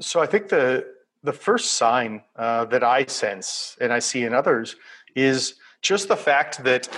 So 0.00 0.20
I 0.20 0.26
think 0.26 0.48
the 0.48 0.86
the 1.22 1.32
first 1.32 1.72
sign 1.72 2.22
uh, 2.36 2.64
that 2.66 2.84
I 2.84 3.04
sense 3.06 3.76
and 3.80 3.92
I 3.92 3.98
see 3.98 4.22
in 4.24 4.34
others 4.34 4.76
is 5.16 5.54
just 5.82 6.08
the 6.08 6.16
fact 6.16 6.62
that 6.64 6.88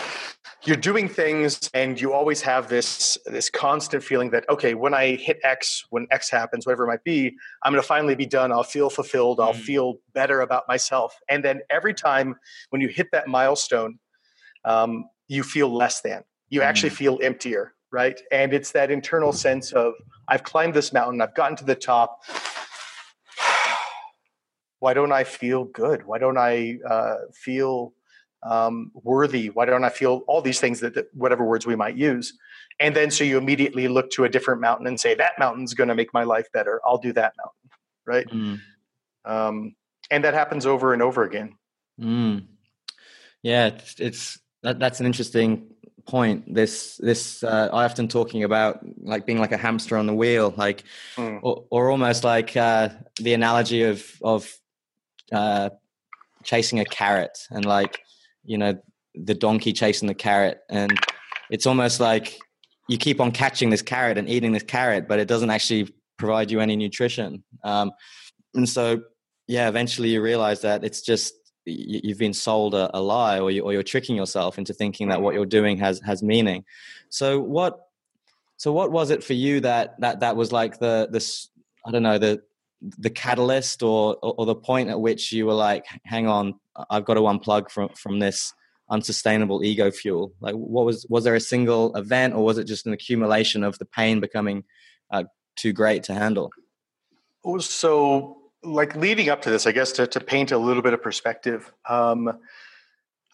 you're 0.65 0.77
doing 0.77 1.09
things 1.09 1.69
and 1.75 2.01
you 2.01 2.13
always 2.13 2.41
have 2.43 2.69
this 2.69 3.19
this 3.27 3.51
constant 3.51 4.03
feeling 4.03 4.31
that 4.31 4.49
okay 4.49 4.75
when 4.75 4.95
i 4.95 5.17
hit 5.17 5.39
x 5.43 5.85
when 5.91 6.07
x 6.11 6.31
happens 6.31 6.67
whatever 6.67 6.85
it 6.85 6.89
might 6.89 7.05
be 7.05 7.35
i'm 7.63 7.73
going 7.73 7.83
to 7.83 7.87
finally 7.87 8.15
be 8.15 8.27
done. 8.27 8.53
I'll 8.53 8.63
feel 8.63 8.91
fulfilled. 8.91 9.41
I'll 9.41 9.55
mm. 9.55 9.61
feel 9.61 9.95
better 10.15 10.41
about 10.41 10.65
myself. 10.69 11.19
And 11.29 11.45
then 11.45 11.61
every 11.71 11.95
time 11.95 12.37
when 12.71 12.81
you 12.81 12.89
hit 12.89 13.09
that 13.13 13.29
milestone 13.29 13.99
um, 14.65 15.07
you 15.29 15.43
feel 15.43 15.75
less 15.75 16.01
than. 16.03 16.23
You 16.49 16.61
mm. 16.61 16.65
actually 16.65 16.91
feel 16.91 17.19
emptier 17.23 17.75
right? 17.93 18.19
And 18.33 18.55
it's 18.55 18.73
that 18.73 18.91
internal 18.91 19.33
sense 19.33 19.73
of 19.73 19.93
i've 20.29 20.43
climbed 20.43 20.75
this 20.75 20.93
mountain. 20.93 21.21
I've 21.21 21.35
gotten 21.35 21.57
to 21.57 21.65
the 21.65 21.75
top. 21.75 22.23
Why 24.81 24.95
don't 24.95 25.13
i 25.13 25.25
feel 25.25 25.65
good? 25.65 26.07
Why 26.07 26.19
don't 26.19 26.39
i 26.39 26.79
uh, 26.89 27.17
feel 27.33 27.93
um, 28.43 28.91
worthy? 28.95 29.51
Why 29.51 29.65
don't 29.65 29.85
I 29.85 29.91
feel 29.91 30.23
all 30.27 30.43
these 30.43 30.61
things 30.61 30.81
that, 30.81 30.95
that, 30.95 31.07
whatever 31.15 31.45
words 31.45 31.67
we 31.67 31.77
might 31.77 31.97
use? 31.97 32.37
And 32.81 32.97
then 32.97 33.11
so 33.11 33.25
you 33.25 33.39
immediately 33.39 33.89
look 33.89 34.11
to 34.13 34.25
a 34.25 34.29
different 34.29 34.61
mountain 34.61 34.87
and 34.87 34.99
say 34.99 35.15
that 35.15 35.39
mountain's 35.39 35.75
going 35.75 35.89
to 35.89 35.95
make 35.95 36.13
my 36.13 36.25
life 36.25 36.51
better. 36.53 36.81
I'll 36.85 36.99
do 36.99 37.13
that 37.13 37.35
mountain, 37.37 37.71
right? 38.07 38.27
Mm. 38.29 38.61
Um, 39.25 39.75
and 40.11 40.25
that 40.25 40.35
happens 40.35 40.67
over 40.67 40.93
and 40.93 41.03
over 41.03 41.23
again. 41.23 41.57
Mm. 42.01 42.47
Yeah, 43.43 43.67
it's, 43.67 44.01
it's 44.01 44.39
that, 44.63 44.79
that's 44.79 45.01
an 45.01 45.07
interesting 45.07 45.69
point. 46.07 46.53
This 46.53 46.97
this 46.97 47.45
uh, 47.45 47.69
I 47.73 47.85
often 47.85 48.09
talking 48.09 48.45
about 48.45 48.81
like 49.03 49.27
being 49.27 49.39
like 49.39 49.53
a 49.53 49.57
hamster 49.57 49.97
on 49.97 50.07
the 50.07 50.15
wheel, 50.15 50.55
like 50.57 50.85
mm. 51.17 51.41
or, 51.43 51.65
or 51.71 51.91
almost 51.91 52.25
like 52.25 52.57
uh, 52.57 52.91
the 53.21 53.35
analogy 53.35 53.83
of 53.83 54.05
of 54.23 54.53
uh, 55.33 55.71
chasing 56.43 56.81
a 56.81 56.85
carrot 56.85 57.39
and 57.51 57.65
like 57.65 58.01
you 58.45 58.59
know 58.59 58.79
the 59.15 59.35
donkey 59.35 59.73
chasing 59.73 60.09
the 60.09 60.15
carrot. 60.15 60.61
And 60.71 60.99
it's 61.51 61.67
almost 61.67 62.01
like 62.01 62.39
you 62.89 62.99
keep 62.99 63.21
on 63.21 63.31
catching 63.31 63.71
this 63.71 63.83
carrot 63.83 64.19
and 64.19 64.29
eating 64.29 64.53
this 64.53 64.63
carrot 64.63 65.07
but 65.07 65.19
it 65.19 65.29
doesn't 65.29 65.51
actually 65.51 65.95
provide 66.19 66.51
you 66.51 66.61
any 66.61 66.77
nutrition. 66.77 67.43
Um, 67.65 67.93
and 68.55 68.69
so 68.69 69.03
yeah 69.49 69.69
eventually 69.69 70.11
you 70.11 70.23
realize 70.23 70.61
that 70.63 70.85
it's 70.85 71.03
just 71.03 71.35
you've 71.65 72.19
been 72.19 72.33
sold 72.33 72.75
a, 72.75 72.91
a 72.97 73.01
lie 73.01 73.39
or, 73.39 73.51
you, 73.51 73.71
you're 73.71 73.83
tricking 73.83 74.17
yourself 74.17 74.59
into 74.59 74.73
thinking 74.73 75.09
that 75.09 75.23
what 75.23 75.35
you're 75.35 75.47
doing 75.47 75.79
has 75.79 76.01
has 76.01 76.23
meaning. 76.23 76.65
So 77.09 77.41
what 77.41 77.79
so 78.57 78.73
what 78.73 78.93
was 78.93 79.11
it 79.11 79.25
for 79.25 79.35
you 79.35 79.61
that 79.61 80.01
that 80.01 80.21
that 80.21 80.37
was 80.37 80.53
like 80.53 80.79
the 80.79 81.09
this 81.11 81.49
i 81.85 81.91
don't 81.91 82.05
know 82.05 82.19
the 82.19 82.41
the 82.99 83.11
catalyst 83.11 83.83
or, 83.83 84.17
or 84.23 84.47
the 84.47 84.55
point 84.55 84.89
at 84.89 85.01
which 85.01 85.33
you 85.33 85.47
were 85.47 85.55
like 85.55 85.85
hang 86.05 86.29
on 86.29 86.55
I've 86.91 87.05
got 87.05 87.15
to 87.15 87.21
unplug 87.21 87.71
from 87.71 87.91
from 87.91 88.19
this 88.19 88.53
unsustainable 88.91 89.65
ego 89.65 89.91
fuel. 89.91 90.33
Like, 90.41 90.55
what 90.55 90.85
was 90.85 91.07
was 91.09 91.25
there 91.25 91.35
a 91.35 91.41
single 91.41 91.95
event, 91.97 92.35
or 92.35 92.45
was 92.45 92.59
it 92.59 92.65
just 92.65 92.87
an 92.87 92.93
accumulation 92.93 93.65
of 93.65 93.79
the 93.79 93.85
pain 93.85 94.21
becoming 94.21 94.65
uh, 95.11 95.25
too 95.57 95.73
great 95.73 96.03
to 96.05 96.15
handle? 96.15 96.51
So, 97.59 98.39
like 98.63 98.95
leading 98.95 99.29
up 99.29 99.43
to 99.43 99.51
this, 99.51 99.67
I 99.67 99.73
guess 99.73 99.93
to 99.93 100.07
to 100.07 100.21
paint 100.21 100.53
a 100.53 100.59
little 100.59 100.83
bit 100.83 100.95
of 100.95 101.03
perspective. 101.03 101.73
Um, 101.89 102.39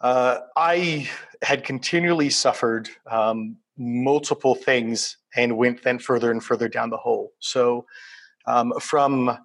uh, 0.00 0.38
I 0.56 1.10
had 1.42 1.64
continually 1.64 2.30
suffered 2.30 2.88
um, 3.10 3.56
multiple 3.76 4.54
things 4.54 5.16
and 5.36 5.56
went 5.56 5.82
then 5.82 5.98
further 5.98 6.30
and 6.30 6.42
further 6.42 6.68
down 6.68 6.90
the 6.90 6.96
hole. 6.96 7.32
So, 7.40 7.84
um, 8.46 8.72
from 8.80 9.36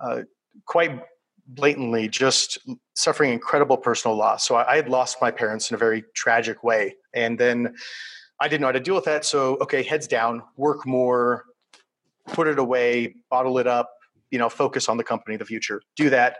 uh, 0.00 0.22
quite 0.66 1.00
blatantly 1.48 2.08
just 2.08 2.58
suffering 2.94 3.32
incredible 3.32 3.76
personal 3.76 4.16
loss. 4.16 4.46
So 4.46 4.56
I, 4.56 4.72
I, 4.72 4.76
had 4.76 4.88
lost 4.88 5.18
my 5.20 5.30
parents 5.30 5.70
in 5.70 5.74
a 5.74 5.78
very 5.78 6.04
tragic 6.14 6.64
way. 6.64 6.96
And 7.14 7.38
then 7.38 7.74
I 8.40 8.48
didn't 8.48 8.62
know 8.62 8.68
how 8.68 8.72
to 8.72 8.80
deal 8.80 8.94
with 8.94 9.04
that. 9.04 9.24
So, 9.24 9.56
okay, 9.58 9.82
heads 9.82 10.06
down, 10.06 10.42
work 10.56 10.86
more, 10.86 11.44
put 12.26 12.48
it 12.48 12.58
away, 12.58 13.14
bottle 13.30 13.58
it 13.58 13.66
up, 13.66 13.90
you 14.30 14.38
know, 14.38 14.48
focus 14.48 14.88
on 14.88 14.96
the 14.96 15.04
company, 15.04 15.36
the 15.36 15.44
future, 15.44 15.80
do 15.94 16.10
that. 16.10 16.38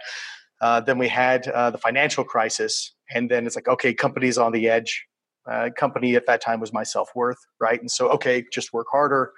Uh, 0.60 0.80
then 0.80 0.98
we 0.98 1.08
had 1.08 1.46
uh, 1.48 1.70
the 1.70 1.78
financial 1.78 2.24
crisis. 2.24 2.94
And 3.14 3.30
then 3.30 3.46
it's 3.46 3.54
like, 3.54 3.68
okay, 3.68 3.94
company's 3.94 4.38
on 4.38 4.52
the 4.52 4.68
edge. 4.68 5.06
uh, 5.46 5.70
company 5.76 6.16
at 6.16 6.26
that 6.26 6.40
time 6.40 6.60
was 6.60 6.72
my 6.72 6.82
self 6.82 7.10
worth, 7.14 7.38
right? 7.60 7.80
And 7.80 7.90
so, 7.90 8.08
okay, 8.10 8.44
just 8.52 8.72
work 8.72 8.88
harder. 8.90 9.32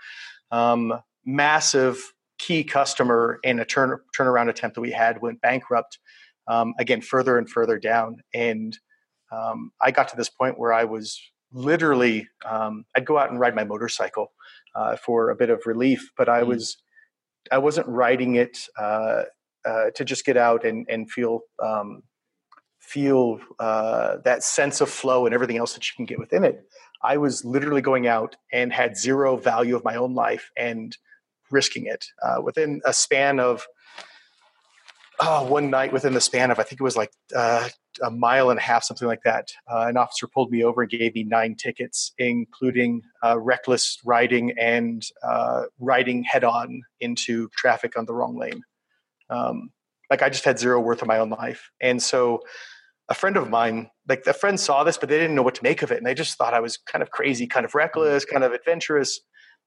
Um, 0.50 0.94
massive 1.26 2.14
key 2.38 2.64
customer 2.64 3.38
in 3.42 3.58
a 3.58 3.64
turn 3.64 3.98
turnaround 4.16 4.48
attempt 4.48 4.74
that 4.74 4.80
we 4.80 4.92
had 4.92 5.20
went 5.20 5.40
bankrupt. 5.40 5.98
Um, 6.46 6.74
again, 6.78 7.02
further 7.02 7.36
and 7.36 7.48
further 7.48 7.78
down, 7.78 8.18
and 8.32 8.76
um, 9.30 9.72
I 9.82 9.90
got 9.90 10.08
to 10.08 10.16
this 10.16 10.30
point 10.30 10.58
where 10.58 10.72
I 10.72 10.84
was 10.84 11.20
literally 11.52 12.26
um, 12.46 12.84
I'd 12.96 13.04
go 13.04 13.18
out 13.18 13.30
and 13.30 13.38
ride 13.38 13.54
my 13.54 13.64
motorcycle 13.64 14.32
uh, 14.74 14.96
for 14.96 15.30
a 15.30 15.36
bit 15.36 15.50
of 15.50 15.62
relief, 15.66 16.10
but 16.16 16.28
I 16.28 16.42
mm. 16.42 16.48
was 16.48 16.78
I 17.52 17.58
wasn't 17.58 17.88
riding 17.88 18.36
it 18.36 18.58
uh, 18.78 19.22
uh, 19.64 19.90
to 19.94 20.04
just 20.04 20.24
get 20.24 20.36
out 20.36 20.64
and 20.64 20.86
and 20.88 21.10
feel 21.10 21.40
um, 21.62 22.02
feel 22.80 23.38
uh, 23.58 24.16
that 24.24 24.42
sense 24.42 24.80
of 24.80 24.88
flow 24.88 25.26
and 25.26 25.34
everything 25.34 25.58
else 25.58 25.74
that 25.74 25.86
you 25.88 25.92
can 25.96 26.06
get 26.06 26.18
within 26.18 26.44
it. 26.44 26.62
I 27.02 27.16
was 27.18 27.44
literally 27.44 27.82
going 27.82 28.06
out 28.06 28.36
and 28.52 28.72
had 28.72 28.96
zero 28.96 29.36
value 29.36 29.76
of 29.76 29.84
my 29.84 29.96
own 29.96 30.14
life 30.14 30.50
and 30.56 30.96
risking 31.50 31.86
it 31.86 32.06
uh, 32.22 32.40
within 32.42 32.80
a 32.84 32.92
span 32.92 33.40
of 33.40 33.66
oh, 35.20 35.44
one 35.46 35.70
night 35.70 35.92
within 35.92 36.14
the 36.14 36.20
span 36.20 36.50
of 36.50 36.58
I 36.58 36.62
think 36.62 36.80
it 36.80 36.84
was 36.84 36.96
like 36.96 37.10
uh, 37.34 37.68
a 38.02 38.10
mile 38.10 38.50
and 38.50 38.58
a 38.58 38.62
half, 38.62 38.84
something 38.84 39.08
like 39.08 39.22
that. 39.24 39.48
Uh, 39.70 39.86
an 39.88 39.96
officer 39.96 40.26
pulled 40.26 40.50
me 40.50 40.62
over 40.62 40.82
and 40.82 40.90
gave 40.90 41.14
me 41.14 41.24
nine 41.24 41.54
tickets, 41.54 42.12
including 42.18 43.02
uh, 43.24 43.38
reckless 43.38 43.98
riding 44.04 44.52
and 44.58 45.02
uh, 45.22 45.64
riding 45.78 46.22
head 46.22 46.44
on 46.44 46.82
into 47.00 47.48
traffic 47.56 47.98
on 47.98 48.06
the 48.06 48.14
wrong 48.14 48.38
lane. 48.38 48.62
Um, 49.30 49.70
like 50.10 50.22
I 50.22 50.28
just 50.28 50.44
had 50.44 50.58
zero 50.58 50.80
worth 50.80 51.02
of 51.02 51.08
my 51.08 51.18
own 51.18 51.30
life, 51.30 51.70
and 51.80 52.02
so 52.02 52.42
a 53.08 53.14
friend 53.14 53.36
of 53.36 53.48
mine, 53.48 53.90
like 54.08 54.26
a 54.26 54.34
friend 54.34 54.60
saw 54.60 54.84
this, 54.84 54.98
but 54.98 55.08
they 55.08 55.18
didn't 55.18 55.34
know 55.34 55.42
what 55.42 55.54
to 55.54 55.62
make 55.62 55.82
of 55.82 55.90
it. 55.90 55.96
And 55.96 56.06
they 56.06 56.14
just 56.14 56.36
thought 56.36 56.54
I 56.54 56.60
was 56.60 56.76
kind 56.76 57.02
of 57.02 57.10
crazy, 57.10 57.46
kind 57.46 57.64
of 57.64 57.74
reckless, 57.74 58.24
kind 58.24 58.44
of 58.44 58.52
adventurous. 58.52 59.20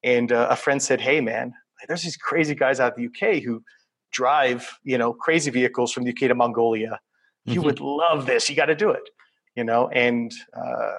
And 0.04 0.32
uh, 0.32 0.48
a 0.50 0.56
friend 0.56 0.82
said, 0.82 1.02
Hey, 1.02 1.22
man, 1.22 1.54
there's 1.88 2.04
these 2.04 2.18
crazy 2.18 2.56
guys 2.56 2.80
out 2.80 2.94
of 2.94 2.98
the 2.98 3.08
UK 3.08 3.44
who 3.44 3.64
drive, 4.12 4.78
you 4.84 4.98
know, 4.98 5.14
crazy 5.14 5.52
vehicles 5.52 5.92
from 5.92 6.04
the 6.04 6.12
UK 6.12 6.30
to 6.30 6.36
Mongolia. 6.36 7.00
You 7.46 7.56
mm-hmm. 7.56 7.64
would 7.64 7.80
love 7.80 8.26
this. 8.26 8.50
You 8.50 8.56
got 8.56 8.66
to 8.66 8.76
do 8.76 8.92
it, 8.92 9.10
you 9.56 9.64
know? 9.64 9.88
And 9.90 10.32
uh, 10.56 10.94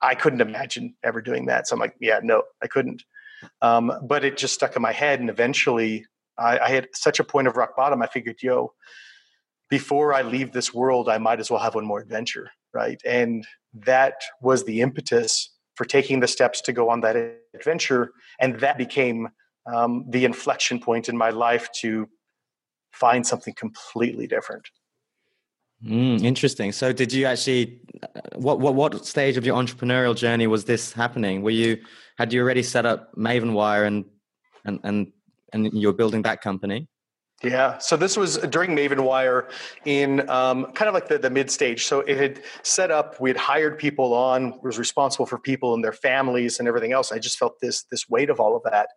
I 0.00 0.14
couldn't 0.14 0.40
imagine 0.40 0.94
ever 1.02 1.20
doing 1.20 1.46
that. 1.46 1.66
So 1.66 1.74
I'm 1.74 1.80
like, 1.80 1.94
yeah, 2.00 2.20
no, 2.22 2.42
I 2.62 2.66
couldn't. 2.66 3.02
Um, 3.60 3.92
but 4.02 4.24
it 4.24 4.36
just 4.36 4.54
stuck 4.54 4.76
in 4.76 4.82
my 4.82 4.92
head. 4.92 5.20
And 5.20 5.30
eventually 5.30 6.06
I, 6.38 6.58
I 6.58 6.68
had 6.68 6.88
such 6.94 7.18
a 7.20 7.24
point 7.24 7.48
of 7.48 7.56
rock 7.56 7.76
bottom. 7.76 8.02
I 8.02 8.06
figured, 8.06 8.42
yo, 8.42 8.74
before 9.70 10.12
I 10.12 10.22
leave 10.22 10.52
this 10.52 10.74
world, 10.74 11.08
I 11.08 11.18
might 11.18 11.40
as 11.40 11.50
well 11.50 11.60
have 11.60 11.74
one 11.74 11.86
more 11.86 12.00
adventure, 12.00 12.50
right? 12.74 13.00
And 13.04 13.46
that 13.74 14.22
was 14.40 14.64
the 14.64 14.82
impetus 14.82 15.50
for 15.74 15.84
taking 15.84 16.20
the 16.20 16.28
steps 16.28 16.60
to 16.62 16.72
go 16.72 16.90
on 16.90 17.00
that 17.00 17.16
adventure. 17.54 18.12
And 18.38 18.60
that 18.60 18.76
became 18.76 19.28
um, 19.66 20.04
the 20.08 20.24
inflection 20.24 20.80
point 20.80 21.08
in 21.08 21.16
my 21.16 21.30
life 21.30 21.68
to 21.80 22.08
find 22.92 23.26
something 23.26 23.54
completely 23.54 24.26
different. 24.26 24.68
Mm, 25.84 26.22
interesting. 26.22 26.70
So, 26.72 26.92
did 26.92 27.12
you 27.12 27.26
actually? 27.26 27.80
Uh, 28.02 28.20
what 28.36 28.60
what 28.60 28.74
what 28.74 29.04
stage 29.04 29.36
of 29.36 29.44
your 29.44 29.56
entrepreneurial 29.56 30.16
journey 30.16 30.46
was 30.46 30.64
this 30.64 30.92
happening? 30.92 31.42
Were 31.42 31.50
you 31.50 31.78
had 32.18 32.32
you 32.32 32.40
already 32.40 32.62
set 32.62 32.86
up 32.86 33.14
Mavenwire 33.16 33.86
and 33.86 34.04
and 34.64 34.78
and 34.84 35.12
and 35.52 35.72
you're 35.72 35.92
building 35.92 36.22
that 36.22 36.40
company? 36.40 36.88
Yeah, 37.42 37.78
so 37.78 37.96
this 37.96 38.16
was 38.16 38.38
during 38.38 38.76
Mavenwire 38.76 39.50
in 39.84 40.28
um, 40.30 40.66
kind 40.72 40.88
of 40.88 40.94
like 40.94 41.08
the, 41.08 41.18
the 41.18 41.30
mid 41.30 41.50
stage. 41.50 41.86
So 41.86 42.00
it 42.00 42.16
had 42.16 42.42
set 42.62 42.92
up, 42.92 43.20
we 43.20 43.30
had 43.30 43.36
hired 43.36 43.78
people 43.78 44.14
on, 44.14 44.60
was 44.62 44.78
responsible 44.78 45.26
for 45.26 45.38
people 45.38 45.74
and 45.74 45.82
their 45.82 45.92
families 45.92 46.60
and 46.60 46.68
everything 46.68 46.92
else. 46.92 47.10
I 47.10 47.18
just 47.18 47.38
felt 47.38 47.58
this 47.60 47.82
this 47.90 48.08
weight 48.08 48.30
of 48.30 48.38
all 48.38 48.54
of 48.54 48.62
that, 48.70 48.90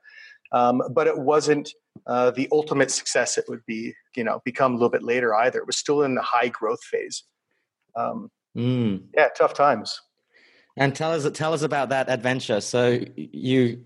um, 0.55 0.81
but 0.91 1.05
it 1.05 1.17
wasn't 1.17 1.69
uh, 2.07 2.31
the 2.31 2.47
ultimate 2.51 2.89
success. 2.89 3.37
It 3.37 3.43
would 3.49 3.65
be, 3.65 3.93
you 4.15 4.23
know, 4.23 4.41
become 4.45 4.71
a 4.71 4.75
little 4.75 4.89
bit 4.89 5.03
later 5.03 5.35
either. 5.35 5.59
It 5.59 5.67
was 5.67 5.75
still 5.75 6.03
in 6.03 6.15
the 6.15 6.21
high 6.21 6.47
growth 6.47 6.81
phase. 6.81 7.23
Um, 7.95 8.31
mm. 8.57 9.03
Yeah, 9.13 9.27
tough 9.37 9.53
times. 9.53 9.99
And 10.77 10.95
tell 10.95 11.11
us 11.11 11.29
tell 11.31 11.53
us 11.53 11.61
about 11.61 11.89
that 11.89 12.09
adventure. 12.09 12.61
So 12.61 13.01
you 13.15 13.83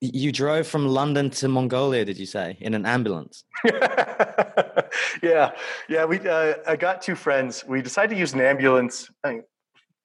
you 0.00 0.32
drove 0.32 0.66
from 0.66 0.88
London 0.88 1.30
to 1.30 1.46
Mongolia, 1.46 2.04
did 2.04 2.18
you 2.18 2.26
say, 2.26 2.56
in 2.60 2.74
an 2.74 2.84
ambulance? 2.84 3.44
yeah, 5.22 5.52
yeah. 5.88 6.04
We 6.04 6.18
uh, 6.20 6.54
I 6.66 6.74
got 6.74 7.02
two 7.02 7.14
friends. 7.14 7.64
We 7.64 7.82
decided 7.82 8.14
to 8.14 8.20
use 8.20 8.32
an 8.32 8.40
ambulance. 8.40 9.08
I 9.22 9.30
mean, 9.30 9.42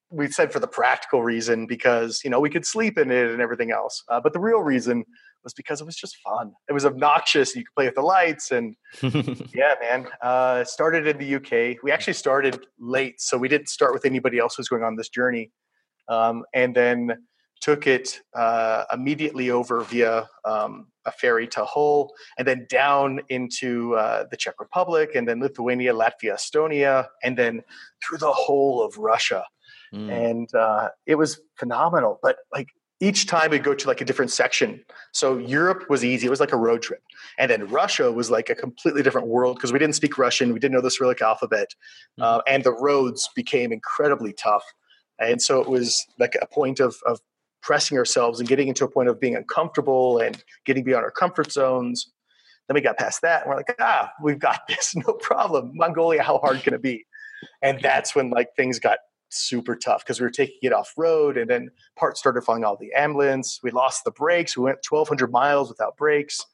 we 0.09 0.27
said 0.29 0.53
for 0.53 0.59
the 0.59 0.67
practical 0.67 1.23
reason 1.23 1.65
because 1.65 2.21
you 2.23 2.29
know 2.29 2.39
we 2.39 2.49
could 2.49 2.65
sleep 2.65 2.97
in 2.97 3.11
it 3.11 3.29
and 3.29 3.41
everything 3.41 3.71
else. 3.71 4.03
Uh, 4.07 4.19
but 4.19 4.33
the 4.33 4.39
real 4.39 4.61
reason 4.61 5.05
was 5.43 5.53
because 5.53 5.81
it 5.81 5.85
was 5.85 5.95
just 5.95 6.17
fun. 6.17 6.53
It 6.69 6.73
was 6.73 6.85
obnoxious. 6.85 7.55
You 7.55 7.63
could 7.63 7.75
play 7.75 7.85
with 7.85 7.95
the 7.95 8.01
lights 8.01 8.51
and 8.51 8.75
yeah, 9.53 9.75
man. 9.81 10.07
Uh, 10.21 10.63
started 10.63 11.07
in 11.07 11.17
the 11.17 11.35
UK. 11.35 11.81
We 11.83 11.91
actually 11.91 12.13
started 12.13 12.65
late, 12.79 13.21
so 13.21 13.37
we 13.37 13.47
didn't 13.47 13.69
start 13.69 13.93
with 13.93 14.05
anybody 14.05 14.39
else 14.39 14.55
who's 14.55 14.67
going 14.67 14.83
on 14.83 14.95
this 14.95 15.09
journey. 15.09 15.51
Um, 16.09 16.43
and 16.53 16.73
then 16.73 17.17
took 17.61 17.87
it 17.87 18.21
uh, 18.35 18.85
immediately 18.93 19.49
over 19.49 19.81
via 19.81 20.27
um, 20.45 20.87
a 21.05 21.11
ferry 21.11 21.47
to 21.47 21.65
Hull, 21.65 22.13
and 22.37 22.47
then 22.47 22.67
down 22.69 23.21
into 23.29 23.95
uh, 23.95 24.25
the 24.29 24.37
Czech 24.37 24.55
Republic, 24.59 25.11
and 25.15 25.27
then 25.27 25.39
Lithuania, 25.39 25.93
Latvia, 25.93 26.35
Estonia, 26.35 27.07
and 27.23 27.37
then 27.37 27.63
through 28.03 28.19
the 28.19 28.31
whole 28.31 28.83
of 28.83 28.97
Russia. 28.97 29.43
Mm. 29.93 30.29
And 30.29 30.55
uh, 30.55 30.89
it 31.05 31.15
was 31.15 31.39
phenomenal. 31.55 32.19
But 32.21 32.37
like 32.53 32.67
each 32.99 33.27
time 33.27 33.51
we'd 33.51 33.63
go 33.63 33.75
to 33.75 33.87
like 33.87 34.01
a 34.01 34.05
different 34.05 34.31
section. 34.31 34.83
So 35.11 35.37
Europe 35.37 35.85
was 35.89 36.03
easy; 36.03 36.27
it 36.27 36.29
was 36.29 36.39
like 36.39 36.53
a 36.53 36.57
road 36.57 36.81
trip, 36.81 37.01
and 37.37 37.49
then 37.49 37.67
Russia 37.67 38.11
was 38.11 38.31
like 38.31 38.49
a 38.49 38.55
completely 38.55 39.03
different 39.03 39.27
world 39.27 39.57
because 39.57 39.71
we 39.71 39.79
didn't 39.79 39.95
speak 39.95 40.17
Russian, 40.17 40.53
we 40.53 40.59
didn't 40.59 40.73
know 40.73 40.81
the 40.81 40.91
Cyrillic 40.91 41.21
alphabet, 41.21 41.75
mm. 42.19 42.23
uh, 42.23 42.41
and 42.47 42.63
the 42.63 42.73
roads 42.73 43.29
became 43.35 43.71
incredibly 43.71 44.33
tough. 44.33 44.63
And 45.19 45.41
so 45.41 45.61
it 45.61 45.67
was 45.67 46.05
like 46.19 46.37
a 46.41 46.45
point 46.45 46.79
of, 46.79 46.95
of 47.05 47.19
pressing 47.61 47.97
ourselves 47.97 48.39
and 48.39 48.47
getting 48.47 48.67
into 48.67 48.85
a 48.85 48.89
point 48.89 49.09
of 49.09 49.19
being 49.19 49.35
uncomfortable 49.35 50.19
and 50.19 50.43
getting 50.65 50.83
beyond 50.83 51.03
our 51.03 51.11
comfort 51.11 51.51
zones. 51.51 52.11
Then 52.67 52.75
we 52.75 52.81
got 52.81 52.97
past 52.97 53.21
that 53.21 53.41
and 53.41 53.49
we're 53.49 53.57
like, 53.57 53.75
ah, 53.79 54.11
we've 54.21 54.39
got 54.39 54.61
this, 54.67 54.95
no 54.95 55.13
problem. 55.13 55.71
Mongolia, 55.73 56.23
how 56.23 56.37
hard 56.37 56.61
can 56.61 56.73
it 56.73 56.81
be? 56.81 57.05
And 57.61 57.79
that's 57.81 58.15
when 58.15 58.29
like 58.29 58.49
things 58.55 58.79
got 58.79 58.99
super 59.29 59.75
tough 59.75 60.03
because 60.03 60.19
we 60.19 60.25
were 60.25 60.31
taking 60.31 60.57
it 60.61 60.73
off 60.73 60.93
road 60.97 61.37
and 61.37 61.49
then 61.49 61.69
parts 61.95 62.19
started 62.19 62.41
falling 62.41 62.63
out 62.63 62.73
of 62.73 62.79
the 62.79 62.93
ambulance. 62.93 63.59
We 63.63 63.71
lost 63.71 64.03
the 64.03 64.11
brakes. 64.11 64.57
We 64.57 64.63
went 64.63 64.79
1,200 64.87 65.31
miles 65.31 65.69
without 65.69 65.97
brakes. 65.97 66.45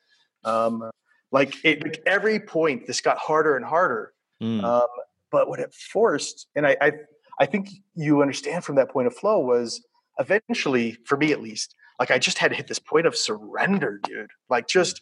Um, 0.44 0.90
like, 1.32 1.56
it, 1.64 1.84
like 1.84 2.02
every 2.06 2.40
point, 2.40 2.88
this 2.88 3.02
got 3.02 3.18
harder 3.18 3.56
and 3.56 3.66
harder. 3.66 4.14
Mm. 4.42 4.64
Um, 4.64 4.88
but 5.32 5.48
what 5.48 5.60
it 5.60 5.74
forced, 5.74 6.48
and 6.56 6.68
I, 6.68 6.78
I, 6.80 6.92
I 7.40 7.46
think 7.46 7.70
you 7.96 8.22
understand 8.22 8.64
from 8.64 8.76
that 8.76 8.90
point 8.90 9.08
of 9.08 9.16
flow 9.16 9.40
was 9.40 9.84
eventually, 10.20 10.98
for 11.06 11.18
me 11.18 11.32
at 11.32 11.42
least, 11.42 11.76
like 12.00 12.12
I 12.12 12.20
just 12.20 12.38
had 12.38 12.52
to 12.52 12.56
hit 12.56 12.68
this 12.68 12.80
point 12.80 13.08
of 13.08 13.16
surrender, 13.16 14.00
dude. 14.04 14.32
Like 14.50 14.68
just 14.68 15.02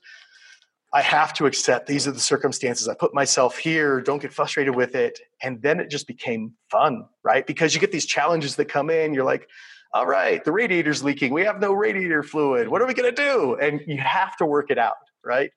I 0.94 1.02
have 1.02 1.34
to 1.36 1.46
accept 1.46 1.88
these 1.88 2.08
are 2.08 2.12
the 2.12 2.20
circumstances. 2.20 2.88
I 2.88 2.94
put 2.94 3.14
myself 3.14 3.58
here, 3.58 4.02
don't 4.02 4.22
get 4.22 4.34
frustrated 4.34 4.76
with 4.76 4.94
it. 4.96 5.20
And 5.42 5.62
then 5.62 5.80
it 5.80 5.90
just 5.90 6.06
became 6.06 6.54
fun, 6.70 7.06
right? 7.24 7.48
Because 7.48 7.74
you 7.74 7.80
get 7.80 7.94
these 7.94 8.06
challenges 8.06 8.58
that 8.58 8.66
come 8.66 8.90
in, 8.90 9.14
you're 9.14 9.24
like, 9.24 9.48
all 9.94 10.06
right, 10.06 10.44
the 10.44 10.52
radiator's 10.52 11.04
leaking. 11.04 11.34
We 11.34 11.44
have 11.44 11.60
no 11.60 11.74
radiator 11.74 12.24
fluid. 12.24 12.68
What 12.68 12.82
are 12.82 12.88
we 12.88 12.94
going 12.94 13.14
to 13.14 13.22
do? 13.22 13.56
And 13.56 13.82
you 13.88 13.98
have 13.98 14.36
to 14.38 14.46
work 14.46 14.70
it 14.70 14.78
out, 14.78 14.94
right? 15.24 15.52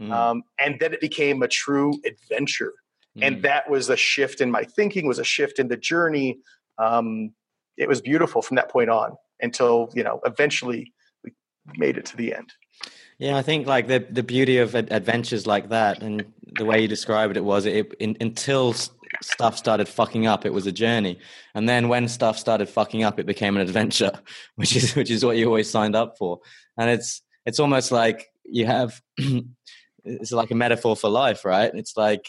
Mm. 0.00 0.12
Um, 0.12 0.42
and 0.58 0.76
then 0.80 0.92
it 0.92 1.00
became 1.00 1.42
a 1.42 1.48
true 1.48 2.00
adventure. 2.04 2.72
Mm. 3.16 3.26
And 3.26 3.42
that 3.42 3.68
was 3.68 3.90
a 3.90 3.96
shift 3.96 4.40
in 4.40 4.50
my 4.50 4.64
thinking, 4.64 5.06
was 5.06 5.18
a 5.18 5.24
shift 5.24 5.58
in 5.58 5.68
the 5.68 5.76
journey. 5.76 6.38
Um, 6.78 7.32
it 7.76 7.88
was 7.88 8.00
beautiful 8.00 8.42
from 8.42 8.56
that 8.56 8.70
point 8.70 8.90
on 8.90 9.16
until 9.40 9.90
you 9.94 10.02
know 10.02 10.20
eventually 10.24 10.92
we 11.24 11.32
made 11.76 11.96
it 11.96 12.06
to 12.06 12.16
the 12.16 12.34
end. 12.34 12.52
Yeah, 13.20 13.36
I 13.36 13.42
think 13.42 13.66
like 13.66 13.86
the 13.86 13.98
the 14.10 14.22
beauty 14.22 14.56
of 14.56 14.74
adventures 14.74 15.46
like 15.46 15.68
that, 15.68 16.02
and 16.02 16.24
the 16.56 16.64
way 16.64 16.80
you 16.80 16.88
described 16.88 17.36
it 17.36 17.44
was 17.44 17.66
it 17.66 17.92
in, 18.00 18.16
until 18.18 18.72
stuff 19.20 19.58
started 19.58 19.88
fucking 19.88 20.26
up, 20.26 20.46
it 20.46 20.54
was 20.54 20.66
a 20.66 20.72
journey, 20.72 21.18
and 21.54 21.68
then 21.68 21.88
when 21.88 22.08
stuff 22.08 22.38
started 22.38 22.66
fucking 22.66 23.04
up, 23.04 23.20
it 23.20 23.26
became 23.26 23.56
an 23.56 23.62
adventure, 23.62 24.12
which 24.56 24.74
is 24.74 24.96
which 24.96 25.10
is 25.10 25.22
what 25.22 25.36
you 25.36 25.44
always 25.46 25.68
signed 25.68 25.94
up 25.94 26.16
for, 26.16 26.40
and 26.78 26.88
it's 26.88 27.20
it's 27.44 27.60
almost 27.60 27.92
like 27.92 28.26
you 28.44 28.64
have 28.64 29.02
it's 30.04 30.32
like 30.32 30.50
a 30.50 30.54
metaphor 30.54 30.96
for 30.96 31.10
life, 31.10 31.44
right? 31.44 31.70
It's 31.74 31.98
like 31.98 32.24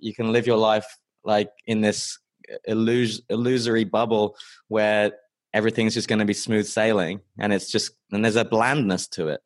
you 0.00 0.12
can 0.12 0.32
live 0.32 0.48
your 0.48 0.58
life 0.58 0.86
like 1.22 1.50
in 1.66 1.82
this 1.82 2.18
illus- 2.66 3.22
illusory 3.30 3.84
bubble 3.84 4.34
where 4.66 5.12
everything's 5.54 5.94
just 5.94 6.08
going 6.08 6.18
to 6.18 6.24
be 6.24 6.34
smooth 6.34 6.66
sailing 6.66 7.20
and 7.38 7.52
it's 7.52 7.70
just 7.70 7.92
and 8.10 8.24
there's 8.24 8.36
a 8.36 8.44
blandness 8.44 9.06
to 9.06 9.28
it 9.28 9.40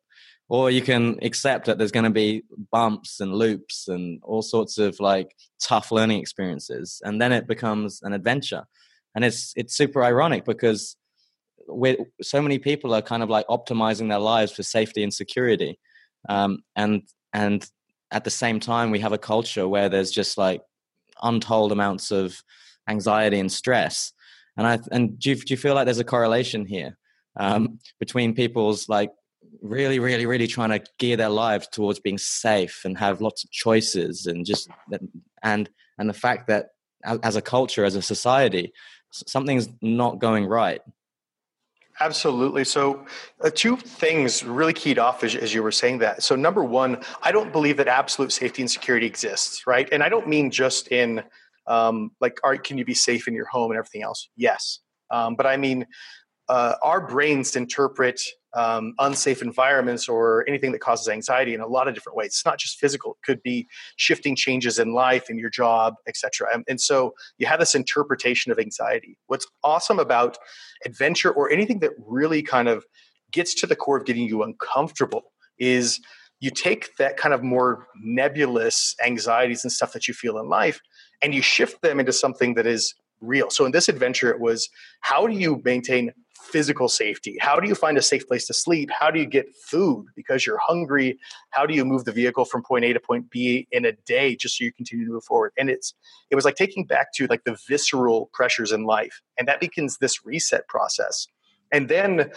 or 0.48 0.70
you 0.70 0.80
can 0.80 1.18
accept 1.22 1.66
that 1.66 1.78
there's 1.78 1.92
going 1.92 2.04
to 2.04 2.10
be 2.10 2.42
bumps 2.70 3.20
and 3.20 3.34
loops 3.34 3.88
and 3.88 4.20
all 4.22 4.42
sorts 4.42 4.78
of 4.78 4.98
like 5.00 5.34
tough 5.60 5.90
learning 5.90 6.20
experiences 6.20 7.02
and 7.04 7.20
then 7.20 7.32
it 7.32 7.46
becomes 7.46 8.00
an 8.02 8.12
adventure. 8.12 8.64
And 9.14 9.24
it's 9.24 9.52
it's 9.56 9.76
super 9.76 10.04
ironic 10.04 10.44
because 10.44 10.96
with 11.68 11.98
so 12.22 12.40
many 12.40 12.58
people 12.58 12.94
are 12.94 13.02
kind 13.02 13.22
of 13.22 13.30
like 13.30 13.46
optimizing 13.48 14.08
their 14.08 14.18
lives 14.18 14.52
for 14.52 14.62
safety 14.62 15.02
and 15.02 15.12
security 15.12 15.78
um, 16.28 16.58
and 16.76 17.02
and 17.32 17.68
at 18.10 18.24
the 18.24 18.30
same 18.30 18.60
time 18.60 18.90
we 18.90 19.00
have 19.00 19.12
a 19.12 19.18
culture 19.18 19.66
where 19.66 19.88
there's 19.88 20.10
just 20.10 20.38
like 20.38 20.62
untold 21.22 21.72
amounts 21.72 22.10
of 22.10 22.40
anxiety 22.88 23.40
and 23.40 23.50
stress. 23.50 24.12
And 24.56 24.66
i 24.66 24.78
and 24.92 25.18
do 25.18 25.30
you, 25.30 25.36
do 25.36 25.52
you 25.52 25.56
feel 25.56 25.74
like 25.74 25.86
there's 25.86 25.98
a 25.98 26.04
correlation 26.04 26.64
here 26.66 26.96
um, 27.38 27.78
between 27.98 28.34
people's 28.34 28.88
like 28.88 29.10
really 29.62 29.98
really 29.98 30.26
really 30.26 30.46
trying 30.46 30.70
to 30.70 30.84
gear 30.98 31.16
their 31.16 31.28
lives 31.28 31.68
towards 31.68 31.98
being 31.98 32.18
safe 32.18 32.82
and 32.84 32.96
have 32.98 33.20
lots 33.20 33.44
of 33.44 33.50
choices 33.50 34.26
and 34.26 34.46
just 34.46 34.68
and 35.42 35.68
and 35.98 36.08
the 36.08 36.14
fact 36.14 36.48
that 36.48 36.70
as 37.22 37.36
a 37.36 37.42
culture 37.42 37.84
as 37.84 37.94
a 37.94 38.02
society 38.02 38.72
something's 39.10 39.68
not 39.80 40.18
going 40.18 40.46
right 40.46 40.80
Absolutely. 41.98 42.64
So, 42.64 43.06
uh, 43.42 43.48
two 43.54 43.76
things 43.76 44.44
really 44.44 44.74
keyed 44.74 44.98
off 44.98 45.24
as, 45.24 45.34
as, 45.34 45.54
you 45.54 45.62
were 45.62 45.72
saying 45.72 45.98
that. 46.00 46.22
So, 46.22 46.36
number 46.36 46.62
one, 46.62 47.02
I 47.22 47.32
don't 47.32 47.52
believe 47.52 47.78
that 47.78 47.88
absolute 47.88 48.32
safety 48.32 48.60
and 48.60 48.70
security 48.70 49.06
exists, 49.06 49.66
right? 49.66 49.88
And 49.90 50.02
I 50.02 50.10
don't 50.10 50.28
mean 50.28 50.50
just 50.50 50.88
in 50.88 51.22
um, 51.66 52.10
like, 52.20 52.38
are, 52.44 52.56
can 52.58 52.76
you 52.76 52.84
be 52.84 52.92
safe 52.92 53.26
in 53.28 53.34
your 53.34 53.46
home 53.46 53.70
and 53.70 53.78
everything 53.78 54.02
else? 54.02 54.28
Yes. 54.36 54.80
Um, 55.10 55.36
but 55.36 55.46
I 55.46 55.56
mean, 55.56 55.86
uh, 56.48 56.74
our 56.82 57.06
brains 57.06 57.56
interpret 57.56 58.20
um, 58.56 58.94
unsafe 58.98 59.42
environments 59.42 60.08
or 60.08 60.44
anything 60.48 60.72
that 60.72 60.80
causes 60.80 61.08
anxiety 61.08 61.54
in 61.54 61.60
a 61.60 61.66
lot 61.66 61.86
of 61.86 61.94
different 61.94 62.16
ways. 62.16 62.28
It's 62.28 62.44
not 62.44 62.58
just 62.58 62.78
physical; 62.78 63.12
it 63.12 63.26
could 63.26 63.42
be 63.42 63.68
shifting 63.96 64.34
changes 64.34 64.78
in 64.78 64.92
life, 64.92 65.30
in 65.30 65.38
your 65.38 65.50
job, 65.50 65.94
etc. 66.08 66.48
And, 66.52 66.64
and 66.66 66.80
so 66.80 67.14
you 67.38 67.46
have 67.46 67.60
this 67.60 67.74
interpretation 67.74 68.50
of 68.50 68.58
anxiety. 68.58 69.18
What's 69.26 69.46
awesome 69.62 69.98
about 69.98 70.38
adventure 70.84 71.30
or 71.30 71.50
anything 71.50 71.80
that 71.80 71.92
really 71.98 72.42
kind 72.42 72.68
of 72.68 72.84
gets 73.30 73.54
to 73.54 73.66
the 73.66 73.76
core 73.76 73.98
of 73.98 74.04
getting 74.04 74.26
you 74.26 74.42
uncomfortable 74.42 75.32
is 75.58 76.00
you 76.40 76.50
take 76.50 76.96
that 76.96 77.16
kind 77.16 77.32
of 77.34 77.42
more 77.42 77.86
nebulous 77.96 78.94
anxieties 79.04 79.64
and 79.64 79.72
stuff 79.72 79.92
that 79.92 80.06
you 80.06 80.14
feel 80.14 80.38
in 80.38 80.48
life 80.48 80.80
and 81.22 81.34
you 81.34 81.42
shift 81.42 81.80
them 81.82 81.98
into 81.98 82.12
something 82.12 82.54
that 82.54 82.66
is 82.66 82.94
real. 83.20 83.50
So 83.50 83.64
in 83.64 83.72
this 83.72 83.88
adventure, 83.88 84.30
it 84.30 84.40
was 84.40 84.68
how 85.00 85.26
do 85.26 85.34
you 85.34 85.62
maintain 85.64 86.12
physical 86.46 86.88
safety? 86.88 87.36
How 87.40 87.58
do 87.58 87.68
you 87.68 87.74
find 87.74 87.98
a 87.98 88.02
safe 88.02 88.26
place 88.26 88.46
to 88.46 88.54
sleep? 88.54 88.90
How 88.90 89.10
do 89.10 89.18
you 89.18 89.26
get 89.26 89.54
food 89.56 90.06
because 90.14 90.46
you're 90.46 90.60
hungry? 90.62 91.18
How 91.50 91.66
do 91.66 91.74
you 91.74 91.84
move 91.84 92.04
the 92.04 92.12
vehicle 92.12 92.44
from 92.44 92.62
point 92.62 92.84
A 92.84 92.92
to 92.92 93.00
point 93.00 93.30
B 93.30 93.66
in 93.72 93.84
a 93.84 93.92
day 93.92 94.36
just 94.36 94.58
so 94.58 94.64
you 94.64 94.72
continue 94.72 95.06
to 95.06 95.12
move 95.12 95.24
forward? 95.24 95.52
And 95.58 95.68
it's 95.68 95.94
it 96.30 96.34
was 96.34 96.44
like 96.44 96.56
taking 96.56 96.84
back 96.84 97.12
to 97.14 97.26
like 97.26 97.44
the 97.44 97.56
visceral 97.68 98.30
pressures 98.32 98.72
in 98.72 98.84
life, 98.84 99.20
and 99.38 99.46
that 99.48 99.60
begins 99.60 99.98
this 99.98 100.24
reset 100.24 100.66
process. 100.68 101.28
And 101.72 101.88
then, 101.88 102.30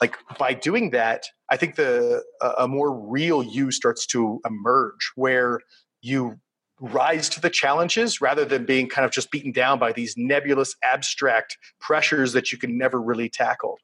like 0.00 0.16
by 0.38 0.54
doing 0.54 0.90
that, 0.90 1.26
I 1.50 1.56
think 1.56 1.74
the 1.74 2.22
a 2.58 2.68
more 2.68 2.96
real 2.96 3.42
you 3.42 3.70
starts 3.70 4.06
to 4.06 4.40
emerge, 4.46 5.10
where 5.16 5.60
you 6.02 6.38
rise 6.80 7.28
to 7.30 7.40
the 7.40 7.50
challenges 7.50 8.20
rather 8.20 8.44
than 8.44 8.64
being 8.64 8.88
kind 8.88 9.04
of 9.04 9.10
just 9.10 9.30
beaten 9.30 9.52
down 9.52 9.78
by 9.78 9.92
these 9.92 10.14
nebulous 10.16 10.74
abstract 10.82 11.56
pressures 11.80 12.32
that 12.32 12.52
you 12.52 12.58
can 12.58 12.76
never 12.76 13.00
really 13.00 13.28
tackle. 13.28 13.78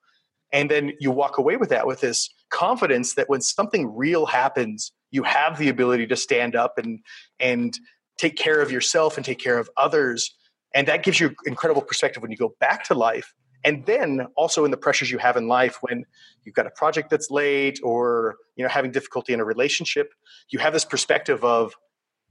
And 0.53 0.71
then 0.71 0.93
you 1.01 1.11
walk 1.11 1.39
away 1.39 1.57
with 1.57 1.71
that 1.71 1.87
with 1.87 2.01
this 2.01 2.29
confidence 2.51 3.15
that 3.15 3.29
when 3.31 3.41
something 3.41 3.97
real 3.97 4.27
happens 4.27 4.93
you 5.13 5.23
have 5.23 5.59
the 5.59 5.69
ability 5.69 6.07
to 6.09 6.17
stand 6.17 6.57
up 6.57 6.79
and 6.79 6.99
and 7.39 7.79
take 8.19 8.37
care 8.37 8.61
of 8.61 8.73
yourself 8.73 9.17
and 9.17 9.25
take 9.25 9.39
care 9.39 9.59
of 9.59 9.71
others. 9.77 10.35
And 10.75 10.89
that 10.89 11.03
gives 11.03 11.21
you 11.21 11.35
incredible 11.47 11.83
perspective 11.83 12.23
when 12.23 12.31
you 12.31 12.37
go 12.37 12.55
back 12.61 12.85
to 12.85 12.95
life. 12.95 13.33
And 13.65 13.87
then 13.87 14.27
also 14.37 14.65
in 14.65 14.71
the 14.71 14.77
pressures 14.77 15.11
you 15.11 15.19
have 15.19 15.37
in 15.37 15.47
life 15.47 15.79
when 15.83 16.05
you've 16.45 16.55
got 16.55 16.67
a 16.67 16.71
project 16.71 17.11
that's 17.11 17.31
late 17.31 17.79
or 17.83 18.37
you 18.57 18.65
know 18.65 18.69
having 18.69 18.91
difficulty 18.91 19.33
in 19.33 19.41
a 19.41 19.45
relationship 19.45 20.13
you 20.51 20.59
have 20.59 20.73
this 20.73 20.85
perspective 20.85 21.45
of 21.45 21.75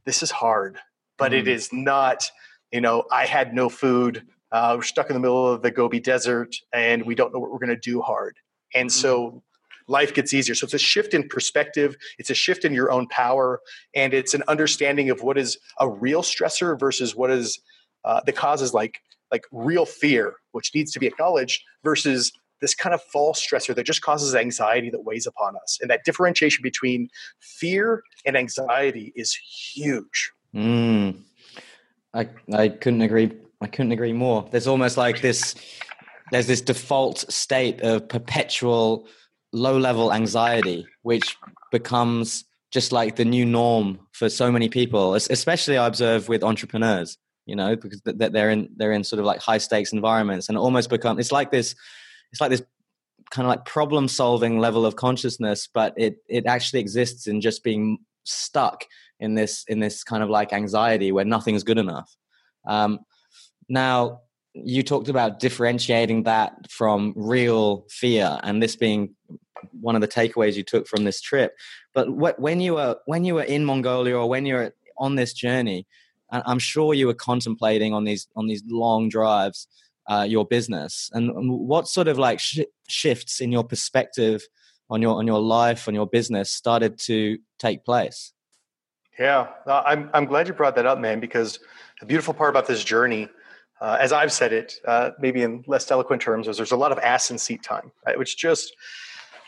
this 0.05 0.23
is 0.23 0.31
hard, 0.31 0.77
but 1.17 1.31
mm. 1.31 1.39
it 1.39 1.47
is 1.47 1.71
not, 1.71 2.29
you 2.71 2.81
know, 2.81 3.03
I 3.11 3.25
had 3.25 3.53
no 3.53 3.69
food. 3.69 4.25
Uh, 4.51 4.75
we're 4.77 4.83
stuck 4.83 5.09
in 5.09 5.13
the 5.13 5.19
middle 5.19 5.47
of 5.47 5.61
the 5.61 5.71
Gobi 5.71 5.99
Desert 5.99 6.55
and 6.73 7.05
we 7.05 7.15
don't 7.15 7.33
know 7.33 7.39
what 7.39 7.51
we're 7.51 7.59
going 7.59 7.69
to 7.69 7.77
do 7.77 8.01
hard. 8.01 8.37
And 8.73 8.89
mm. 8.89 8.91
so 8.91 9.43
life 9.87 10.13
gets 10.13 10.33
easier. 10.33 10.55
So 10.55 10.65
it's 10.65 10.73
a 10.73 10.79
shift 10.79 11.13
in 11.13 11.27
perspective, 11.27 11.95
it's 12.17 12.29
a 12.29 12.33
shift 12.33 12.65
in 12.65 12.73
your 12.73 12.91
own 12.91 13.07
power, 13.07 13.61
and 13.93 14.13
it's 14.13 14.33
an 14.33 14.43
understanding 14.47 15.09
of 15.09 15.21
what 15.21 15.37
is 15.37 15.57
a 15.79 15.89
real 15.89 16.21
stressor 16.21 16.79
versus 16.79 17.15
what 17.15 17.29
is 17.29 17.59
uh, 18.05 18.21
the 18.25 18.31
causes 18.31 18.73
like 18.73 18.99
like 19.31 19.45
real 19.51 19.85
fear, 19.85 20.33
which 20.51 20.75
needs 20.75 20.91
to 20.91 20.99
be 20.99 21.07
acknowledged, 21.07 21.63
versus 21.83 22.33
this 22.61 22.75
kind 22.75 22.93
of 22.93 23.01
false 23.01 23.45
stressor 23.45 23.75
that 23.75 23.85
just 23.85 24.01
causes 24.01 24.35
anxiety 24.35 24.89
that 24.91 25.03
weighs 25.03 25.25
upon 25.25 25.55
us. 25.61 25.79
And 25.81 25.89
that 25.89 26.05
differentiation 26.05 26.61
between 26.61 27.09
fear 27.39 28.03
and 28.25 28.37
anxiety 28.37 29.11
is 29.15 29.35
huge. 29.35 30.31
Mm. 30.55 31.17
I 32.13 32.29
I 32.53 32.69
couldn't 32.69 33.01
agree. 33.01 33.31
I 33.61 33.67
couldn't 33.67 33.91
agree 33.91 34.13
more. 34.13 34.47
There's 34.51 34.67
almost 34.67 34.97
like 34.97 35.21
this. 35.21 35.55
There's 36.31 36.47
this 36.47 36.61
default 36.61 37.19
state 37.31 37.81
of 37.81 38.07
perpetual 38.07 39.07
low 39.51 39.77
level 39.77 40.13
anxiety, 40.13 40.87
which 41.01 41.35
becomes 41.71 42.45
just 42.71 42.93
like 42.93 43.17
the 43.17 43.25
new 43.25 43.45
norm 43.45 43.99
for 44.13 44.29
so 44.29 44.51
many 44.51 44.69
people. 44.69 45.15
Especially, 45.15 45.77
I 45.77 45.87
observe 45.87 46.29
with 46.29 46.43
entrepreneurs. 46.43 47.17
You 47.47 47.55
know, 47.55 47.75
because 47.75 48.01
they're 48.05 48.51
in 48.51 48.69
they're 48.75 48.91
in 48.91 49.03
sort 49.03 49.19
of 49.19 49.25
like 49.25 49.39
high 49.39 49.57
stakes 49.57 49.93
environments, 49.93 50.47
and 50.47 50.57
almost 50.57 50.89
become 50.89 51.19
it's 51.19 51.31
like 51.31 51.49
this 51.49 51.75
it's 52.31 52.41
like 52.41 52.51
this 52.51 52.63
kind 53.31 53.45
of 53.45 53.49
like 53.49 53.65
problem 53.65 54.07
solving 54.07 54.59
level 54.59 54.85
of 54.85 54.95
consciousness 54.95 55.67
but 55.73 55.93
it 55.95 56.17
it 56.27 56.45
actually 56.45 56.79
exists 56.79 57.27
in 57.27 57.39
just 57.39 57.63
being 57.63 57.97
stuck 58.23 58.85
in 59.19 59.35
this 59.35 59.63
in 59.67 59.79
this 59.79 60.03
kind 60.03 60.23
of 60.23 60.29
like 60.29 60.53
anxiety 60.53 61.11
where 61.11 61.25
nothing's 61.25 61.63
good 61.63 61.77
enough. 61.77 62.15
Um, 62.67 62.99
now 63.69 64.21
you 64.53 64.83
talked 64.83 65.07
about 65.07 65.39
differentiating 65.39 66.23
that 66.23 66.53
from 66.69 67.13
real 67.15 67.85
fear 67.89 68.39
and 68.43 68.61
this 68.61 68.75
being 68.75 69.15
one 69.79 69.95
of 69.95 70.01
the 70.01 70.07
takeaways 70.07 70.55
you 70.55 70.63
took 70.63 70.87
from 70.87 71.03
this 71.05 71.21
trip. 71.21 71.53
But 71.93 72.09
what, 72.11 72.39
when 72.39 72.59
you 72.59 72.73
were 72.73 72.97
when 73.05 73.23
you 73.23 73.35
were 73.35 73.43
in 73.43 73.63
mongolia 73.65 74.17
or 74.17 74.27
when 74.27 74.45
you're 74.45 74.73
on 74.97 75.15
this 75.15 75.33
journey 75.33 75.87
i'm 76.31 76.59
sure 76.59 76.93
you 76.93 77.07
were 77.07 77.13
contemplating 77.13 77.93
on 77.93 78.03
these 78.03 78.27
on 78.35 78.47
these 78.47 78.63
long 78.67 79.09
drives 79.09 79.67
uh, 80.11 80.23
your 80.23 80.45
business? 80.45 81.09
And 81.13 81.31
what 81.49 81.87
sort 81.87 82.07
of 82.07 82.17
like 82.17 82.39
sh- 82.39 82.59
shifts 82.87 83.39
in 83.39 83.51
your 83.51 83.63
perspective 83.63 84.41
on 84.89 85.01
your 85.01 85.15
on 85.15 85.25
your 85.25 85.39
life 85.39 85.87
on 85.87 85.95
your 85.95 86.05
business 86.05 86.51
started 86.51 86.99
to 86.99 87.37
take 87.57 87.85
place? 87.85 88.33
Yeah 89.17 89.47
i'm, 89.67 90.09
I'm 90.13 90.25
glad 90.25 90.47
you 90.47 90.53
brought 90.53 90.75
that 90.75 90.85
up 90.85 90.99
man 90.99 91.19
because 91.19 91.59
the 91.99 92.05
beautiful 92.05 92.33
part 92.33 92.49
about 92.49 92.65
this 92.65 92.83
journey 92.83 93.29
uh, 93.79 93.97
as 93.99 94.11
i've 94.11 94.31
said 94.31 94.51
it 94.51 94.75
uh, 94.85 95.11
maybe 95.19 95.43
in 95.43 95.63
less 95.67 95.89
eloquent 95.91 96.21
terms 96.21 96.47
is 96.47 96.57
there's 96.57 96.71
a 96.71 96.77
lot 96.77 96.91
of 96.91 96.99
ass 96.99 97.29
and 97.29 97.39
seat 97.39 97.61
time 97.61 97.91
right? 98.05 98.17
which 98.17 98.37
just 98.37 98.73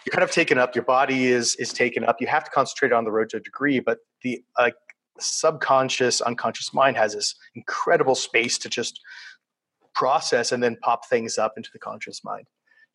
you're 0.06 0.12
kind 0.12 0.24
of 0.24 0.32
taken 0.32 0.58
up 0.58 0.76
your 0.76 0.84
body 0.84 1.28
is 1.28 1.56
is 1.56 1.72
taken 1.72 2.04
up. 2.04 2.18
You 2.20 2.28
have 2.28 2.44
to 2.44 2.52
concentrate 2.52 2.92
on 2.92 3.04
the 3.04 3.12
road 3.12 3.30
to 3.30 3.38
a 3.38 3.40
degree 3.40 3.80
but 3.80 4.00
the 4.22 4.44
uh, 4.58 4.72
subconscious 5.20 6.22
unconscious 6.22 6.74
mind 6.74 6.98
has 6.98 7.14
this 7.14 7.36
incredible 7.56 8.16
space 8.16 8.58
to 8.60 8.70
just 8.70 9.00
process 9.94 10.52
and 10.52 10.62
then 10.62 10.76
pop 10.78 11.08
things 11.08 11.38
up 11.38 11.54
into 11.58 11.70
the 11.74 11.80
conscious 11.80 12.24
mind. 12.24 12.48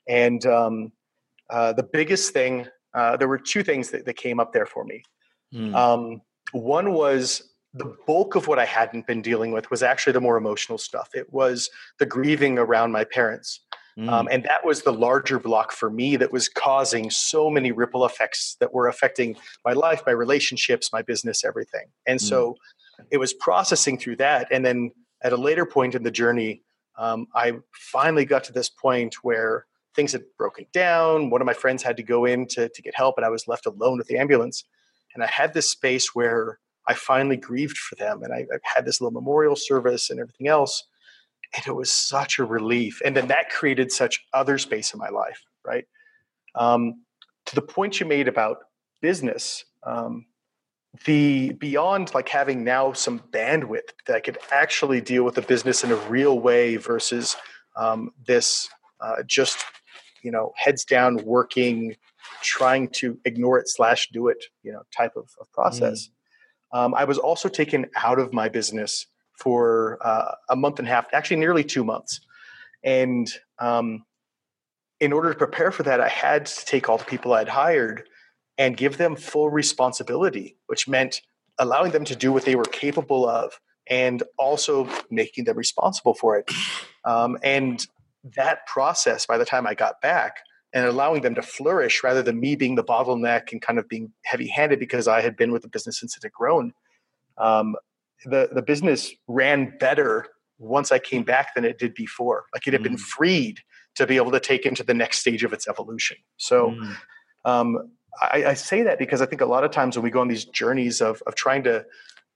And 0.08 0.44
um, 0.46 0.92
uh, 1.50 1.72
the 1.72 1.82
biggest 1.82 2.32
thing, 2.32 2.66
uh, 2.94 3.16
there 3.16 3.28
were 3.28 3.38
two 3.38 3.62
things 3.62 3.90
that, 3.90 4.04
that, 4.06 4.16
came 4.16 4.40
up 4.40 4.52
there 4.52 4.66
for 4.66 4.84
me. 4.84 5.02
Mm. 5.54 5.74
Um, 5.74 6.22
one 6.52 6.92
was 6.92 7.54
the 7.74 7.94
bulk 8.06 8.34
of 8.34 8.46
what 8.46 8.58
I 8.58 8.64
hadn't 8.64 9.06
been 9.06 9.22
dealing 9.22 9.52
with 9.52 9.70
was 9.70 9.82
actually 9.82 10.14
the 10.14 10.20
more 10.20 10.36
emotional 10.36 10.78
stuff. 10.78 11.10
It 11.14 11.32
was 11.32 11.70
the 11.98 12.06
grieving 12.06 12.58
around 12.58 12.92
my 12.92 13.04
parents. 13.04 13.60
Mm. 13.98 14.08
Um, 14.08 14.28
and 14.30 14.44
that 14.44 14.64
was 14.64 14.82
the 14.82 14.92
larger 14.92 15.38
block 15.38 15.72
for 15.72 15.90
me 15.90 16.16
that 16.16 16.32
was 16.32 16.48
causing 16.48 17.10
so 17.10 17.50
many 17.50 17.72
ripple 17.72 18.06
effects 18.06 18.56
that 18.60 18.72
were 18.72 18.88
affecting 18.88 19.36
my 19.64 19.72
life, 19.72 20.02
my 20.06 20.12
relationships, 20.12 20.90
my 20.92 21.02
business, 21.02 21.44
everything. 21.44 21.86
And 22.06 22.18
mm. 22.18 22.22
so 22.22 22.56
it 23.10 23.18
was 23.18 23.32
processing 23.34 23.98
through 23.98 24.16
that. 24.16 24.48
And 24.50 24.64
then 24.64 24.92
at 25.22 25.32
a 25.32 25.36
later 25.36 25.66
point 25.66 25.94
in 25.94 26.04
the 26.04 26.10
journey, 26.10 26.62
um, 26.98 27.28
I 27.34 27.52
finally 27.72 28.24
got 28.24 28.44
to 28.44 28.52
this 28.52 28.68
point 28.68 29.14
where 29.22 29.66
things 29.94 30.12
had 30.12 30.24
broken 30.36 30.66
down. 30.72 31.30
One 31.30 31.40
of 31.40 31.46
my 31.46 31.54
friends 31.54 31.82
had 31.82 31.96
to 31.96 32.02
go 32.02 32.24
in 32.24 32.46
to, 32.48 32.68
to 32.68 32.82
get 32.82 32.94
help, 32.94 33.16
and 33.16 33.24
I 33.24 33.30
was 33.30 33.48
left 33.48 33.66
alone 33.66 33.98
with 33.98 34.08
the 34.08 34.18
ambulance. 34.18 34.64
And 35.14 35.24
I 35.24 35.26
had 35.26 35.54
this 35.54 35.70
space 35.70 36.14
where 36.14 36.58
I 36.86 36.94
finally 36.94 37.36
grieved 37.36 37.78
for 37.78 37.94
them, 37.94 38.22
and 38.22 38.32
I, 38.32 38.38
I 38.52 38.58
had 38.62 38.84
this 38.84 39.00
little 39.00 39.18
memorial 39.18 39.56
service 39.56 40.10
and 40.10 40.20
everything 40.20 40.48
else. 40.48 40.84
And 41.54 41.66
it 41.66 41.72
was 41.72 41.90
such 41.90 42.38
a 42.38 42.44
relief. 42.44 43.00
And 43.04 43.16
then 43.16 43.28
that 43.28 43.48
created 43.48 43.90
such 43.90 44.26
other 44.34 44.58
space 44.58 44.92
in 44.92 44.98
my 44.98 45.08
life, 45.08 45.42
right? 45.64 45.86
Um, 46.54 47.04
to 47.46 47.54
the 47.54 47.62
point 47.62 48.00
you 48.00 48.06
made 48.06 48.28
about 48.28 48.58
business, 49.00 49.64
um, 49.84 50.26
the 51.04 51.52
beyond 51.52 52.12
like 52.14 52.28
having 52.28 52.64
now 52.64 52.92
some 52.92 53.20
bandwidth 53.30 53.90
that 54.06 54.24
could 54.24 54.38
actually 54.50 55.00
deal 55.00 55.22
with 55.22 55.34
the 55.34 55.42
business 55.42 55.84
in 55.84 55.92
a 55.92 55.96
real 55.96 56.40
way 56.40 56.76
versus 56.76 57.36
um, 57.76 58.10
this 58.26 58.68
uh, 59.00 59.22
just 59.26 59.64
you 60.22 60.30
know 60.30 60.52
heads 60.56 60.84
down 60.84 61.16
working 61.24 61.94
trying 62.42 62.88
to 62.88 63.18
ignore 63.24 63.58
it 63.58 63.68
slash 63.68 64.08
do 64.12 64.28
it 64.28 64.44
you 64.62 64.72
know 64.72 64.82
type 64.96 65.12
of, 65.16 65.30
of 65.40 65.50
process 65.52 66.08
mm. 66.72 66.78
um, 66.78 66.94
i 66.94 67.04
was 67.04 67.18
also 67.18 67.48
taken 67.48 67.86
out 67.96 68.18
of 68.18 68.32
my 68.32 68.48
business 68.48 69.06
for 69.36 69.98
uh, 70.00 70.34
a 70.48 70.56
month 70.56 70.78
and 70.78 70.88
a 70.88 70.90
half 70.90 71.06
actually 71.12 71.36
nearly 71.36 71.62
two 71.62 71.84
months 71.84 72.20
and 72.82 73.30
um, 73.58 74.04
in 75.00 75.12
order 75.12 75.32
to 75.32 75.38
prepare 75.38 75.70
for 75.70 75.84
that 75.84 76.00
i 76.00 76.08
had 76.08 76.46
to 76.46 76.64
take 76.64 76.88
all 76.88 76.98
the 76.98 77.04
people 77.04 77.34
i'd 77.34 77.48
hired 77.48 78.08
and 78.58 78.76
give 78.76 78.98
them 78.98 79.16
full 79.16 79.50
responsibility 79.50 80.56
which 80.66 80.86
meant 80.86 81.22
allowing 81.58 81.92
them 81.92 82.04
to 82.04 82.14
do 82.14 82.32
what 82.32 82.44
they 82.44 82.56
were 82.56 82.64
capable 82.64 83.28
of 83.28 83.60
and 83.88 84.22
also 84.36 84.88
making 85.10 85.44
them 85.44 85.56
responsible 85.56 86.14
for 86.14 86.36
it 86.36 86.50
um, 87.04 87.38
and 87.42 87.86
that 88.36 88.66
process 88.66 89.26
by 89.26 89.38
the 89.38 89.44
time 89.44 89.66
I 89.66 89.74
got 89.74 90.00
back 90.00 90.38
and 90.72 90.84
allowing 90.86 91.22
them 91.22 91.34
to 91.34 91.42
flourish 91.42 92.02
rather 92.02 92.22
than 92.22 92.40
me 92.40 92.56
being 92.56 92.74
the 92.74 92.84
bottleneck 92.84 93.52
and 93.52 93.62
kind 93.62 93.78
of 93.78 93.88
being 93.88 94.12
heavy 94.24 94.48
handed 94.48 94.78
because 94.78 95.08
I 95.08 95.20
had 95.20 95.36
been 95.36 95.52
with 95.52 95.62
the 95.62 95.68
business 95.68 95.98
since 95.98 96.16
it 96.16 96.22
had 96.22 96.32
grown. 96.32 96.72
Um, 97.38 97.76
the, 98.24 98.50
the 98.52 98.62
business 98.62 99.12
ran 99.28 99.76
better 99.78 100.26
once 100.58 100.92
I 100.92 100.98
came 100.98 101.22
back 101.22 101.54
than 101.54 101.64
it 101.64 101.78
did 101.78 101.94
before. 101.94 102.46
Like 102.52 102.66
it 102.66 102.72
had 102.72 102.82
mm. 102.82 102.84
been 102.84 102.98
freed 102.98 103.60
to 103.94 104.06
be 104.06 104.16
able 104.16 104.32
to 104.32 104.40
take 104.40 104.66
into 104.66 104.82
the 104.82 104.94
next 104.94 105.20
stage 105.20 105.44
of 105.44 105.52
its 105.52 105.68
evolution. 105.68 106.18
So 106.36 106.70
mm. 106.72 106.96
um, 107.44 107.90
I, 108.20 108.44
I, 108.46 108.54
say 108.54 108.82
that 108.82 108.98
because 108.98 109.20
I 109.20 109.26
think 109.26 109.40
a 109.40 109.46
lot 109.46 109.64
of 109.64 109.70
times 109.70 109.96
when 109.96 110.02
we 110.02 110.10
go 110.10 110.20
on 110.20 110.28
these 110.28 110.44
journeys 110.44 111.00
of, 111.00 111.22
of 111.26 111.34
trying 111.34 111.62
to 111.64 111.84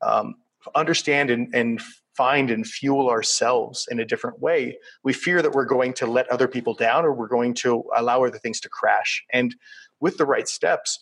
um, 0.00 0.36
understand 0.74 1.30
and, 1.30 1.52
and 1.54 1.80
find 2.16 2.50
and 2.50 2.66
fuel 2.66 3.08
ourselves 3.08 3.88
in 3.90 3.98
a 3.98 4.04
different 4.04 4.40
way, 4.40 4.78
we 5.02 5.12
fear 5.12 5.42
that 5.42 5.52
we're 5.52 5.64
going 5.64 5.92
to 5.94 6.06
let 6.06 6.28
other 6.28 6.48
people 6.48 6.74
down 6.74 7.04
or 7.04 7.12
we're 7.12 7.28
going 7.28 7.54
to 7.54 7.84
allow 7.96 8.24
other 8.24 8.38
things 8.38 8.60
to 8.60 8.68
crash. 8.68 9.24
And 9.32 9.54
with 10.00 10.18
the 10.18 10.26
right 10.26 10.48
steps, 10.48 10.98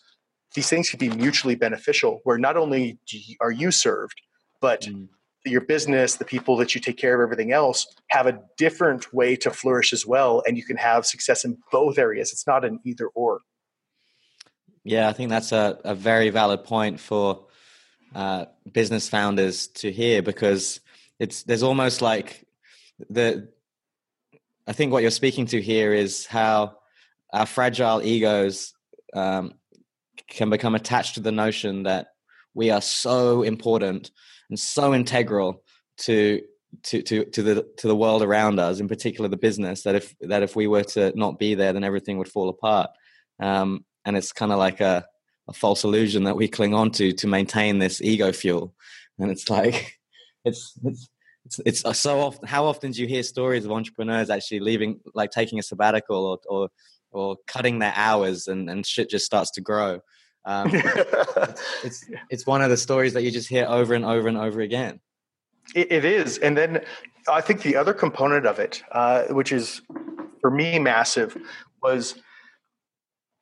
these 0.54 0.68
things 0.68 0.90
can 0.90 0.98
be 0.98 1.10
mutually 1.10 1.54
beneficial, 1.54 2.20
where 2.24 2.38
not 2.38 2.56
only 2.56 2.98
are 3.40 3.50
you 3.50 3.70
served, 3.70 4.20
but 4.60 4.82
mm. 4.82 5.08
your 5.44 5.60
business, 5.60 6.16
the 6.16 6.24
people 6.24 6.56
that 6.56 6.74
you 6.74 6.80
take 6.80 6.96
care 6.96 7.14
of, 7.14 7.26
everything 7.26 7.52
else 7.52 7.86
have 8.08 8.26
a 8.26 8.40
different 8.56 9.12
way 9.12 9.36
to 9.36 9.50
flourish 9.50 9.92
as 9.92 10.06
well. 10.06 10.42
And 10.46 10.56
you 10.56 10.64
can 10.64 10.76
have 10.76 11.06
success 11.06 11.44
in 11.44 11.58
both 11.70 11.98
areas. 11.98 12.32
It's 12.32 12.46
not 12.46 12.64
an 12.64 12.80
either 12.84 13.08
or. 13.08 13.40
Yeah, 14.84 15.08
I 15.08 15.12
think 15.12 15.30
that's 15.30 15.52
a, 15.52 15.78
a 15.84 15.94
very 15.94 16.30
valid 16.30 16.64
point 16.64 17.00
for 17.00 17.46
uh, 18.14 18.46
business 18.70 19.08
founders 19.08 19.68
to 19.68 19.92
hear 19.92 20.22
because 20.22 20.80
it's 21.18 21.42
there's 21.42 21.62
almost 21.62 22.02
like 22.02 22.46
the 23.08 23.48
I 24.66 24.72
think 24.72 24.92
what 24.92 25.02
you're 25.02 25.10
speaking 25.10 25.46
to 25.46 25.60
here 25.60 25.92
is 25.92 26.26
how 26.26 26.76
our 27.32 27.46
fragile 27.46 28.02
egos 28.02 28.74
um, 29.14 29.54
can 30.28 30.50
become 30.50 30.74
attached 30.74 31.14
to 31.14 31.20
the 31.20 31.32
notion 31.32 31.84
that 31.84 32.08
we 32.54 32.70
are 32.70 32.80
so 32.80 33.42
important 33.42 34.10
and 34.48 34.58
so 34.58 34.94
integral 34.94 35.62
to 35.98 36.42
to 36.84 37.02
to 37.02 37.24
to 37.26 37.42
the 37.42 37.66
to 37.78 37.88
the 37.88 37.96
world 37.96 38.22
around 38.22 38.58
us, 38.58 38.80
in 38.80 38.88
particular 38.88 39.28
the 39.28 39.36
business. 39.36 39.82
That 39.82 39.96
if 39.96 40.14
that 40.20 40.42
if 40.42 40.56
we 40.56 40.66
were 40.66 40.84
to 40.84 41.12
not 41.16 41.38
be 41.38 41.54
there, 41.54 41.72
then 41.72 41.84
everything 41.84 42.18
would 42.18 42.28
fall 42.28 42.48
apart. 42.48 42.90
Um, 43.40 43.84
and 44.04 44.16
it's 44.16 44.32
kind 44.32 44.52
of 44.52 44.58
like 44.58 44.80
a, 44.80 45.06
a 45.48 45.52
false 45.52 45.84
illusion 45.84 46.24
that 46.24 46.36
we 46.36 46.48
cling 46.48 46.74
on 46.74 46.90
to 46.92 47.12
to 47.12 47.26
maintain 47.26 47.78
this 47.78 48.00
ego 48.00 48.32
fuel. 48.32 48.74
And 49.18 49.30
it's 49.30 49.50
like 49.50 49.98
it's 50.44 50.74
it's 50.84 51.08
it's, 51.44 51.60
it's 51.64 51.84
uh, 51.84 51.92
so 51.92 52.20
often. 52.20 52.46
How 52.46 52.66
often 52.66 52.92
do 52.92 53.00
you 53.00 53.08
hear 53.08 53.22
stories 53.22 53.64
of 53.64 53.72
entrepreneurs 53.72 54.30
actually 54.30 54.60
leaving, 54.60 55.00
like 55.14 55.30
taking 55.30 55.58
a 55.58 55.62
sabbatical 55.62 56.26
or 56.26 56.38
or, 56.48 56.68
or 57.12 57.36
cutting 57.46 57.78
their 57.78 57.94
hours, 57.96 58.46
and 58.46 58.68
and 58.68 58.86
shit 58.86 59.10
just 59.10 59.26
starts 59.26 59.50
to 59.52 59.60
grow. 59.60 60.00
Um, 60.44 60.70
it's, 60.72 61.62
it's 61.84 62.04
it's 62.30 62.46
one 62.46 62.62
of 62.62 62.70
the 62.70 62.76
stories 62.76 63.14
that 63.14 63.22
you 63.22 63.30
just 63.30 63.48
hear 63.48 63.66
over 63.66 63.94
and 63.94 64.04
over 64.04 64.28
and 64.28 64.36
over 64.36 64.60
again. 64.60 65.00
it, 65.74 65.90
it 65.90 66.04
is, 66.04 66.38
and 66.38 66.56
then 66.56 66.84
I 67.28 67.40
think 67.40 67.62
the 67.62 67.76
other 67.76 67.94
component 67.94 68.46
of 68.46 68.58
it, 68.58 68.82
uh, 68.92 69.24
which 69.24 69.52
is 69.52 69.82
for 70.40 70.50
me 70.50 70.78
massive, 70.78 71.36
was 71.82 72.16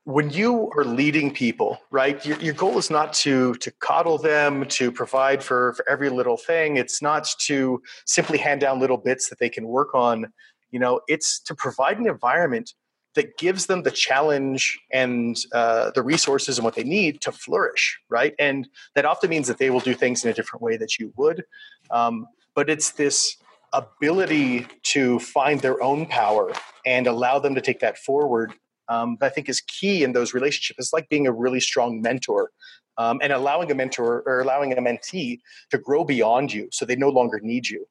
when 0.08 0.30
you 0.30 0.70
are 0.74 0.86
leading 0.86 1.30
people 1.30 1.78
right 1.90 2.24
your, 2.24 2.40
your, 2.40 2.54
goal 2.54 2.78
is 2.78 2.88
not 2.88 3.12
to 3.12 3.52
to 3.56 3.70
coddle 3.72 4.16
them 4.16 4.64
to 4.64 4.90
provide 4.90 5.44
for 5.44 5.74
for 5.74 5.86
every 5.86 6.08
little 6.08 6.38
thing. 6.38 6.78
It's 6.78 7.02
not 7.02 7.28
to 7.40 7.82
simply 8.06 8.38
hand 8.38 8.62
down 8.62 8.80
little 8.80 8.96
bits 8.96 9.28
that 9.28 9.38
they 9.38 9.50
can 9.50 9.68
work 9.68 9.94
on. 9.94 10.32
You 10.70 10.80
know 10.80 11.02
it's 11.08 11.38
to 11.40 11.54
provide 11.54 11.98
an 11.98 12.06
environment 12.06 12.72
that 13.16 13.36
gives 13.36 13.66
them 13.66 13.82
the 13.82 13.90
challenge 13.90 14.78
and 14.90 15.36
uh, 15.52 15.90
the 15.90 16.02
resources 16.02 16.56
and 16.56 16.64
what 16.64 16.74
they 16.74 16.84
need 16.84 17.20
to 17.20 17.30
flourish 17.30 18.00
right? 18.08 18.34
And 18.38 18.66
that 18.94 19.04
often 19.04 19.28
means 19.28 19.46
that 19.48 19.58
they 19.58 19.68
will 19.68 19.80
do 19.80 19.92
things 19.92 20.24
in 20.24 20.30
a 20.30 20.34
different 20.34 20.62
way 20.62 20.78
that 20.78 20.98
you 20.98 21.12
would. 21.18 21.44
Um, 21.90 22.26
but 22.54 22.70
it's 22.70 22.92
this 22.92 23.36
ability 23.74 24.68
to 24.94 25.18
find 25.18 25.60
their 25.60 25.82
own 25.82 26.06
power 26.06 26.50
and 26.86 27.06
allow 27.06 27.38
them 27.38 27.54
to 27.56 27.60
take 27.60 27.80
that 27.80 27.98
forward 27.98 28.54
um, 28.88 29.16
that 29.20 29.26
I 29.26 29.28
think 29.30 29.48
is 29.48 29.60
key 29.60 30.02
in 30.02 30.12
those 30.12 30.34
relationships. 30.34 30.78
It's 30.78 30.92
like 30.92 31.08
being 31.08 31.26
a 31.26 31.32
really 31.32 31.60
strong 31.60 32.00
mentor 32.00 32.50
um, 32.96 33.20
and 33.22 33.32
allowing 33.32 33.70
a 33.70 33.74
mentor 33.74 34.22
or 34.26 34.40
allowing 34.40 34.72
a 34.72 34.76
mentee 34.76 35.40
to 35.70 35.78
grow 35.78 36.04
beyond 36.04 36.52
you 36.52 36.68
so 36.72 36.84
they 36.84 36.96
no 36.96 37.08
longer 37.08 37.40
need 37.40 37.68
you. 37.68 37.86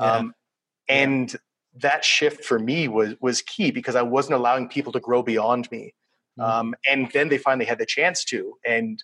Yeah. 0.00 0.12
Um, 0.12 0.34
and 0.88 1.32
yeah. 1.32 1.38
that 1.80 2.04
shift 2.04 2.44
for 2.44 2.58
me 2.58 2.88
was, 2.88 3.14
was 3.20 3.42
key 3.42 3.70
because 3.70 3.96
I 3.96 4.02
wasn't 4.02 4.34
allowing 4.34 4.68
people 4.68 4.92
to 4.92 5.00
grow 5.00 5.22
beyond 5.22 5.70
me. 5.70 5.94
Mm. 6.36 6.72
and 6.84 7.08
then 7.12 7.28
they 7.28 7.38
finally 7.38 7.64
had 7.64 7.78
the 7.78 7.86
chance 7.86 8.24
to, 8.24 8.58
and 8.66 9.00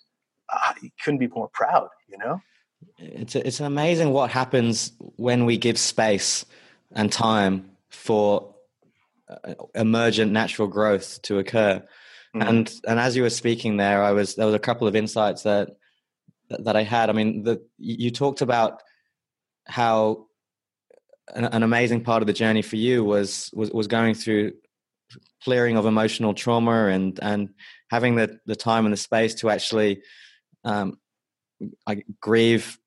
I 0.49 0.73
couldn't 1.01 1.19
be 1.19 1.27
more 1.27 1.47
proud, 1.47 1.87
you 2.09 2.17
know? 2.17 2.41
It's, 2.97 3.35
it's 3.35 3.61
amazing 3.61 4.11
what 4.11 4.31
happens 4.31 4.91
when 5.15 5.45
we 5.45 5.57
give 5.57 5.79
space 5.79 6.45
and 6.91 7.09
time 7.09 7.71
for 7.89 8.50
emergent 9.75 10.31
natural 10.31 10.67
growth 10.67 11.21
to 11.23 11.39
occur. 11.39 11.83
Mm-hmm. 12.35 12.47
And 12.47 12.73
and 12.87 12.99
as 12.99 13.15
you 13.15 13.23
were 13.23 13.29
speaking 13.29 13.77
there, 13.77 14.03
I 14.03 14.11
was 14.11 14.35
there 14.35 14.45
was 14.45 14.55
a 14.55 14.59
couple 14.59 14.87
of 14.87 14.95
insights 14.95 15.43
that 15.43 15.69
that 16.49 16.75
I 16.75 16.83
had. 16.83 17.09
I 17.09 17.13
mean, 17.13 17.43
the, 17.43 17.61
you 17.77 18.11
talked 18.11 18.41
about 18.41 18.81
how 19.65 20.27
an, 21.33 21.45
an, 21.45 21.63
amazing 21.63 22.03
part 22.03 22.21
of 22.23 22.27
the 22.27 22.33
journey 22.33 22.61
for 22.61 22.75
you 22.75 23.03
was 23.03 23.49
was 23.53 23.71
was 23.71 23.87
going 23.87 24.15
through 24.15 24.53
clearing 25.43 25.77
of 25.77 25.85
emotional 25.85 26.33
trauma 26.33 26.87
and 26.87 27.19
and 27.21 27.49
having 27.89 28.15
the 28.15 28.39
the 28.45 28.55
time 28.55 28.85
and 28.85 28.93
the 28.93 28.97
space 28.97 29.35
to 29.35 29.49
actually 29.49 30.01
um, 30.63 30.97
I 31.87 32.03
grieve 32.19 32.77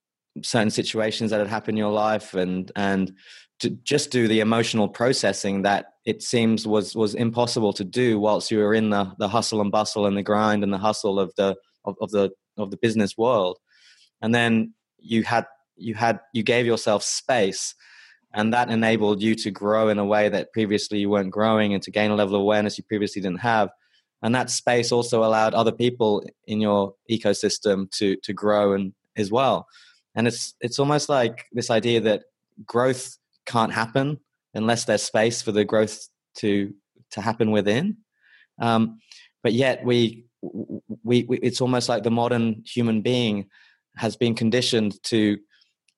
certain 0.43 0.71
situations 0.71 1.31
that 1.31 1.39
had 1.39 1.49
happened 1.49 1.77
in 1.77 1.83
your 1.83 1.93
life 1.93 2.35
and 2.35 2.71
and 2.77 3.13
to 3.61 3.71
just 3.71 4.11
do 4.11 4.27
the 4.27 4.41
emotional 4.41 4.89
processing 4.89 5.63
that 5.63 5.94
it 6.05 6.23
seems 6.23 6.67
was 6.67 6.95
was 6.95 7.15
impossible 7.15 7.73
to 7.73 7.85
do 7.85 8.19
whilst 8.19 8.51
you 8.51 8.59
were 8.59 8.75
in 8.75 8.91
the 8.91 9.13
the 9.19 9.29
hustle 9.29 9.61
and 9.61 9.73
bustle 9.73 10.07
and 10.07 10.17
the 10.17 10.23
grind 10.23 10.63
and 10.63 10.73
the 10.73 10.79
hustle 10.79 11.19
of 11.19 11.33
the 11.37 11.57
of, 11.85 11.97
of 12.01 12.11
the 12.11 12.31
of 12.57 12.71
the 12.71 12.77
business 12.77 13.17
world. 13.17 13.59
And 14.21 14.35
then 14.35 14.75
you 14.99 15.23
had 15.23 15.47
you 15.77 15.95
had 15.95 16.21
you 16.33 16.43
gave 16.43 16.67
yourself 16.67 17.03
space 17.03 17.75
and 18.35 18.53
that 18.53 18.69
enabled 18.69 19.23
you 19.23 19.35
to 19.37 19.51
grow 19.51 19.89
in 19.89 19.99
a 19.99 20.05
way 20.05 20.29
that 20.29 20.53
previously 20.53 20.99
you 20.99 21.09
weren't 21.09 21.31
growing 21.31 21.73
and 21.73 21.83
to 21.85 21.91
gain 21.91 22.11
a 22.11 22.17
level 22.17 22.35
of 22.35 22.41
awareness 22.41 22.77
you 22.77 22.85
previously 22.85 23.23
didn't 23.23 23.41
have. 23.41 23.71
And 24.23 24.35
that 24.35 24.51
space 24.51 24.91
also 24.91 25.23
allowed 25.23 25.55
other 25.55 25.71
people 25.71 26.25
in 26.47 26.61
your 26.61 26.95
ecosystem 27.11 27.91
to 27.93 28.17
to 28.17 28.33
grow 28.33 28.75
and 28.75 28.93
as 29.17 29.31
well. 29.31 29.67
And 30.15 30.27
it's 30.27 30.55
it's 30.61 30.79
almost 30.79 31.09
like 31.09 31.47
this 31.53 31.71
idea 31.71 32.01
that 32.01 32.25
growth 32.67 33.17
can't 33.47 33.73
happen 33.73 34.19
unless 34.55 34.85
there's 34.85 35.03
space 35.03 35.43
for 35.43 35.53
the 35.53 35.65
growth 35.65 36.09
to 36.39 36.73
to 37.11 37.21
happen 37.21 37.51
within. 37.51 37.99
Um, 38.61 38.99
but 39.43 39.53
yet 39.53 39.85
we, 39.85 40.27
we, 40.43 41.25
we 41.25 41.39
it's 41.39 41.61
almost 41.61 41.89
like 41.89 42.03
the 42.03 42.11
modern 42.11 42.63
human 42.67 43.03
being 43.03 43.47
has 43.97 44.17
been 44.17 44.35
conditioned 44.35 45.03
to 45.05 45.39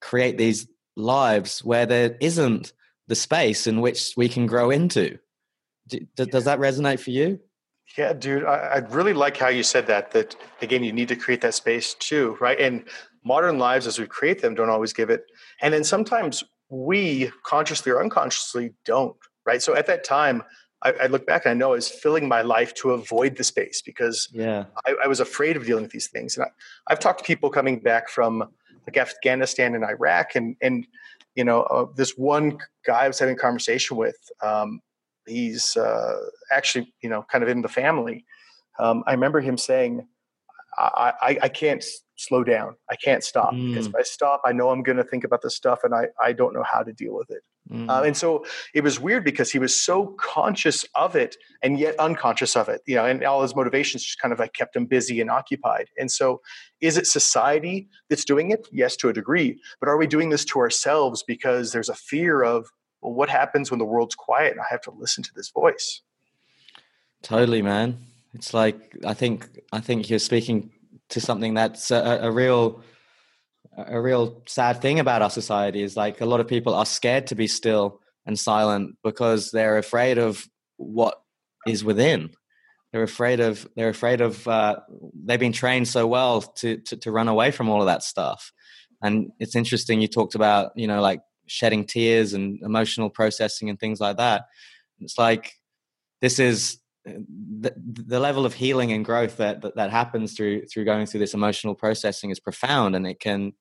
create 0.01 0.37
these 0.37 0.67
lives 0.95 1.63
where 1.63 1.85
there 1.85 2.17
isn't 2.19 2.73
the 3.07 3.15
space 3.15 3.67
in 3.67 3.81
which 3.81 4.13
we 4.17 4.27
can 4.29 4.45
grow 4.45 4.69
into. 4.69 5.17
does 6.15 6.45
that 6.45 6.59
resonate 6.59 6.99
for 6.99 7.11
you? 7.11 7.39
Yeah, 7.97 8.13
dude, 8.13 8.43
I, 8.43 8.55
I, 8.55 8.77
really 8.89 9.13
like 9.13 9.37
how 9.37 9.47
you 9.47 9.63
said 9.63 9.87
that. 9.87 10.11
That 10.11 10.35
again, 10.61 10.83
you 10.83 10.91
need 10.91 11.07
to 11.07 11.15
create 11.15 11.39
that 11.41 11.53
space 11.53 11.93
too, 11.93 12.37
right? 12.41 12.59
And 12.59 12.83
modern 13.23 13.59
lives, 13.59 13.87
as 13.87 13.97
we 13.97 14.05
create 14.07 14.41
them, 14.41 14.55
don't 14.55 14.69
always 14.69 14.91
give 14.91 15.09
it. 15.09 15.23
And 15.61 15.73
then 15.73 15.85
sometimes 15.85 16.43
we 16.69 17.31
consciously 17.43 17.91
or 17.91 18.01
unconsciously 18.01 18.73
don't 18.85 19.15
right? 19.45 19.61
So 19.61 19.75
at 19.75 19.87
that 19.87 20.03
time 20.03 20.43
I, 20.83 20.91
I, 21.01 21.07
look 21.07 21.25
back 21.25 21.45
and 21.45 21.51
i 21.51 21.55
know 21.55 21.69
i 21.69 21.75
was 21.75 21.89
filling 21.89 22.27
my 22.27 22.43
life 22.43 22.71
to 22.75 22.91
avoid 22.91 23.35
the 23.35 23.43
space 23.43 23.81
because 23.81 24.29
yeah. 24.31 24.65
I, 24.85 24.93
I 25.05 25.07
was 25.07 25.19
afraid 25.19 25.57
of 25.57 25.65
dealing 25.65 25.81
with 25.81 25.91
these 25.91 26.07
things. 26.07 26.37
And 26.37 26.45
I, 26.45 26.91
have 26.91 26.99
talked 26.99 27.19
to 27.19 27.25
people 27.25 27.49
coming 27.49 27.79
back 27.79 28.09
from 28.09 28.43
like 28.85 28.97
afghanistan 28.97 29.73
and 29.73 29.83
iraq 29.83 30.35
and 30.35 30.55
and 30.61 30.85
you 31.33 31.43
know 31.43 31.63
uh, 31.63 31.87
this 31.95 32.11
one 32.11 32.59
guy 32.85 33.05
i 33.05 33.07
was 33.07 33.17
having 33.17 33.33
a 33.33 33.39
conversation 33.39 33.97
with 33.97 34.17
um, 34.43 34.81
he's 35.27 35.75
uh, 35.77 36.17
actually 36.51 36.93
you 37.01 37.09
know 37.09 37.23
kind 37.31 37.43
of 37.43 37.49
in 37.49 37.61
the 37.61 37.67
family. 37.67 38.25
Um, 38.79 39.03
I 39.07 39.11
remember 39.11 39.41
him 39.41 39.57
saying, 39.57 40.07
I, 40.77 41.13
I, 41.21 41.37
I, 41.43 41.49
can't 41.49 41.83
slow 42.17 42.43
down. 42.43 42.75
I 42.89 42.95
can't 42.95 43.23
stop 43.23 43.53
mm. 43.53 43.69
because 43.69 43.87
if 43.87 43.95
I 43.95 44.03
stop, 44.03 44.41
I 44.45 44.51
know 44.51 44.69
I'm 44.69 44.83
going 44.83 44.97
to 44.97 45.03
think 45.03 45.23
about 45.23 45.41
this 45.41 45.55
stuff 45.55 45.79
and 45.83 45.93
I, 45.93 46.07
I 46.21 46.33
don't 46.33 46.53
know 46.53 46.63
how 46.63 46.83
to 46.83 46.93
deal 46.93 47.15
with 47.15 47.31
it. 47.31 47.41
Mm. 47.71 47.89
Uh, 47.89 48.03
and 48.03 48.15
so 48.15 48.45
it 48.73 48.83
was 48.83 48.99
weird 48.99 49.23
because 49.23 49.51
he 49.51 49.59
was 49.59 49.75
so 49.75 50.15
conscious 50.19 50.85
of 50.95 51.15
it 51.15 51.35
and 51.61 51.79
yet 51.79 51.99
unconscious 51.99 52.55
of 52.55 52.69
it, 52.69 52.81
you 52.85 52.95
know, 52.95 53.05
and 53.05 53.23
all 53.23 53.41
his 53.41 53.55
motivations 53.55 54.03
just 54.03 54.19
kind 54.19 54.31
of 54.31 54.39
like 54.39 54.53
kept 54.53 54.75
him 54.75 54.85
busy 54.85 55.19
and 55.19 55.29
occupied. 55.29 55.87
And 55.97 56.11
so 56.11 56.41
is 56.79 56.97
it 56.97 57.07
society 57.07 57.87
that's 58.09 58.23
doing 58.23 58.51
it? 58.51 58.67
Yes, 58.71 58.95
to 58.97 59.09
a 59.09 59.13
degree. 59.13 59.59
But 59.79 59.89
are 59.89 59.97
we 59.97 60.07
doing 60.07 60.29
this 60.29 60.45
to 60.45 60.59
ourselves 60.59 61.23
because 61.23 61.71
there's 61.71 61.89
a 61.89 61.95
fear 61.95 62.43
of, 62.43 62.67
well, 63.01 63.13
what 63.13 63.29
happens 63.29 63.69
when 63.69 63.79
the 63.79 63.85
world's 63.85 64.15
quiet 64.15 64.51
and 64.51 64.61
I 64.61 64.65
have 64.69 64.81
to 64.81 64.91
listen 64.91 65.23
to 65.23 65.31
this 65.35 65.49
voice? 65.49 66.01
Totally, 67.21 67.61
man. 67.61 67.99
It's 68.37 68.53
like 68.53 68.95
I 69.03 69.15
think 69.15 69.49
I 69.71 69.79
think 69.79 70.11
you're 70.11 70.19
speaking 70.19 70.69
to 71.09 71.19
something 71.19 71.55
that's 71.55 71.89
a, 71.89 72.19
a 72.21 72.31
real 72.31 72.83
a 73.75 73.99
real 73.99 74.43
sad 74.47 74.79
thing 74.79 74.99
about 74.99 75.23
our 75.23 75.31
society 75.31 75.81
is 75.81 75.97
like 75.97 76.21
a 76.21 76.25
lot 76.25 76.39
of 76.39 76.47
people 76.47 76.75
are 76.75 76.85
scared 76.85 77.25
to 77.27 77.35
be 77.35 77.47
still 77.47 77.99
and 78.27 78.37
silent 78.37 78.95
because 79.03 79.49
they're 79.49 79.79
afraid 79.79 80.19
of 80.19 80.47
what 80.75 81.19
is 81.65 81.83
within. 81.83 82.29
They're 82.91 83.01
afraid 83.01 83.39
of 83.39 83.67
they're 83.75 83.89
afraid 83.89 84.21
of 84.21 84.47
uh, 84.47 84.81
they've 85.25 85.39
been 85.39 85.51
trained 85.51 85.87
so 85.87 86.05
well 86.05 86.41
to, 86.59 86.77
to, 86.77 86.97
to 86.97 87.11
run 87.11 87.27
away 87.27 87.49
from 87.49 87.69
all 87.69 87.81
of 87.81 87.87
that 87.87 88.03
stuff. 88.03 88.51
And 89.01 89.31
it's 89.39 89.55
interesting 89.55 89.99
you 89.99 90.07
talked 90.07 90.35
about 90.35 90.73
you 90.75 90.85
know 90.85 91.01
like 91.01 91.21
shedding 91.47 91.85
tears 91.85 92.33
and 92.33 92.59
emotional 92.61 93.09
processing 93.09 93.67
and 93.71 93.79
things 93.79 93.99
like 93.99 94.17
that. 94.17 94.43
It's 94.99 95.17
like 95.17 95.53
this 96.21 96.37
is 96.37 96.77
the, 97.59 97.73
the 97.77 98.19
level 98.19 98.45
of 98.45 98.53
healing 98.53 98.91
and 98.91 99.05
growth 99.05 99.37
that, 99.37 99.61
that, 99.61 99.75
that 99.75 99.91
happens 99.91 100.33
through 100.33 100.65
through 100.65 100.85
going 100.85 101.05
through 101.05 101.19
this 101.19 101.33
emotional 101.33 101.75
processing 101.75 102.29
is 102.29 102.39
profound 102.39 102.95
and 102.95 103.07
it 103.07 103.19
can 103.19 103.53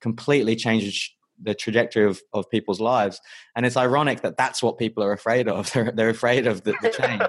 completely 0.00 0.56
change 0.56 1.16
the 1.42 1.54
trajectory 1.54 2.04
of, 2.04 2.20
of 2.34 2.50
people's 2.50 2.80
lives. 2.80 3.20
And 3.56 3.64
it's 3.64 3.76
ironic 3.76 4.20
that 4.22 4.36
that's 4.36 4.62
what 4.62 4.78
people 4.78 5.02
are 5.02 5.12
afraid 5.12 5.48
of. 5.48 5.72
They're, 5.72 5.90
they're 5.90 6.10
afraid 6.10 6.46
of 6.46 6.62
the, 6.64 6.74
the 6.82 6.90
change 6.90 7.22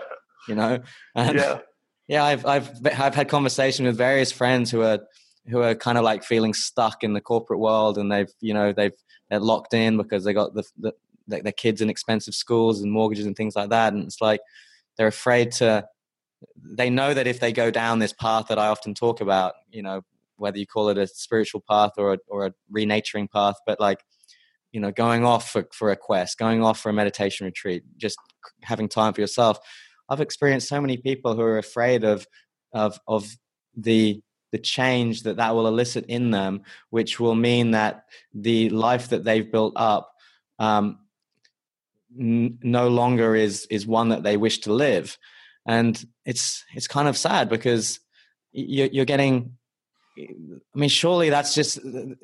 you 0.47 0.55
know? 0.55 0.79
And 1.15 1.38
yeah. 1.38 1.60
yeah 2.07 2.23
I've, 2.23 2.45
I've 2.45 2.69
i've 2.86 3.15
had 3.15 3.29
conversation 3.29 3.86
with 3.86 3.97
various 3.97 4.31
friends 4.31 4.71
who 4.71 4.81
are 4.81 4.99
who 5.47 5.62
are 5.62 5.75
kind 5.75 5.97
of 5.97 6.03
like 6.03 6.23
feeling 6.23 6.53
stuck 6.53 7.03
in 7.03 7.13
the 7.13 7.21
corporate 7.21 7.60
world 7.60 7.97
and 7.97 8.12
they've 8.12 8.31
you 8.41 8.53
know 8.53 8.73
they've 8.73 8.93
they're 9.29 9.39
locked 9.39 9.73
in 9.73 9.97
because 9.97 10.23
they 10.23 10.34
got 10.34 10.53
the, 10.53 10.63
the 10.77 10.93
their 11.27 11.51
kids 11.51 11.81
in 11.81 11.89
expensive 11.89 12.36
schools 12.36 12.81
and 12.81 12.91
mortgages 12.91 13.25
and 13.25 13.36
things 13.36 13.55
like 13.55 13.69
that. 13.69 13.93
And 13.93 14.03
it's 14.03 14.21
like 14.21 14.41
they're 14.97 15.08
afraid 15.08 15.51
to 15.54 15.86
they 16.63 16.89
know 16.89 17.13
that 17.13 17.27
if 17.27 17.39
they 17.39 17.51
go 17.51 17.71
down 17.71 17.99
this 17.99 18.13
path 18.13 18.47
that 18.47 18.60
I 18.60 18.67
often 18.67 18.93
talk 18.93 19.21
about, 19.21 19.54
you 19.71 19.82
know, 19.82 20.01
whether 20.38 20.58
you 20.58 20.65
call 20.65 20.89
it 20.89 20.97
a 20.97 21.08
spiritual 21.08 21.63
path 21.69 21.91
or 21.97 22.13
a, 22.13 22.17
or 22.27 22.47
a 22.47 22.54
renaturing 22.69 23.27
path, 23.27 23.56
but 23.65 23.80
like, 23.80 23.99
you 24.71 24.80
know, 24.80 24.91
going 24.91 25.25
off 25.25 25.51
for, 25.51 25.67
for 25.71 25.91
a 25.91 25.95
quest, 25.95 26.38
going 26.38 26.63
off 26.63 26.80
for 26.80 26.89
a 26.89 26.93
meditation 26.93 27.45
retreat, 27.45 27.84
just 27.97 28.17
having 28.63 28.88
time 28.88 29.13
for 29.13 29.21
yourself. 29.21 29.60
I've 30.10 30.21
experienced 30.21 30.67
so 30.67 30.82
many 30.82 30.97
people 30.97 31.36
who 31.36 31.41
are 31.41 31.58
afraid 31.58 32.04
of, 32.04 32.25
of, 32.73 32.99
of 33.08 33.30
the, 33.75 34.21
the 34.51 34.58
change 34.58 35.23
that 35.23 35.38
that 35.38 35.56
will 35.56 35.67
elicit 35.67 36.06
in 36.08 36.32
them, 36.32 36.63
which 36.89 37.19
will 37.19 37.36
mean 37.36 37.71
that 37.71 38.06
the 38.34 38.69
life 38.69 39.10
that 39.10 39.23
they've 39.23 39.51
built 39.51 39.73
up 39.75 40.12
um, 40.60 40.99
n- 42.19 42.58
no 42.62 42.88
longer 42.88 43.36
is 43.36 43.65
is 43.69 43.86
one 43.88 44.10
that 44.10 44.24
they 44.24 44.38
wish 44.38 44.60
to 44.60 44.74
live 44.74 45.17
and 45.65 46.06
it's 46.26 46.63
it's 46.76 46.88
kind 46.88 47.08
of 47.08 47.17
sad 47.17 47.50
because 47.50 48.00
you're, 48.52 48.88
you're 48.88 49.06
getting 49.06 49.58
I 50.17 50.26
mean, 50.76 50.89
surely 50.89 51.30
that's 51.30 51.56
just 51.56 51.80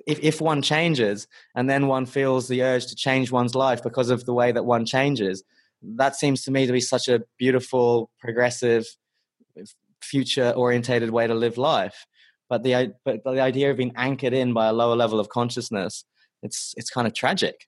if, 0.05 0.19
if 0.19 0.41
one 0.41 0.61
changes 0.61 1.27
and 1.55 1.69
then 1.69 1.87
one 1.87 2.05
feels 2.05 2.47
the 2.47 2.61
urge 2.61 2.87
to 2.87 2.95
change 2.95 3.31
one's 3.31 3.55
life 3.55 3.81
because 3.81 4.09
of 4.09 4.25
the 4.25 4.33
way 4.33 4.51
that 4.51 4.65
one 4.65 4.85
changes. 4.85 5.43
That 5.81 6.15
seems 6.15 6.43
to 6.43 6.51
me 6.51 6.65
to 6.65 6.73
be 6.73 6.81
such 6.81 7.07
a 7.07 7.23
beautiful, 7.37 8.09
progressive, 8.19 8.85
future 10.01 10.51
orientated 10.51 11.11
way 11.11 11.27
to 11.27 11.33
live 11.33 11.57
life. 11.57 12.05
But 12.49 12.63
the 12.63 12.93
but 13.05 13.23
the 13.23 13.39
idea 13.41 13.71
of 13.71 13.77
being 13.77 13.93
anchored 13.95 14.33
in 14.33 14.53
by 14.53 14.67
a 14.67 14.73
lower 14.73 14.95
level 14.95 15.19
of 15.19 15.29
consciousness, 15.29 16.03
it's 16.43 16.73
it's 16.77 16.89
kind 16.89 17.07
of 17.07 17.13
tragic. 17.13 17.66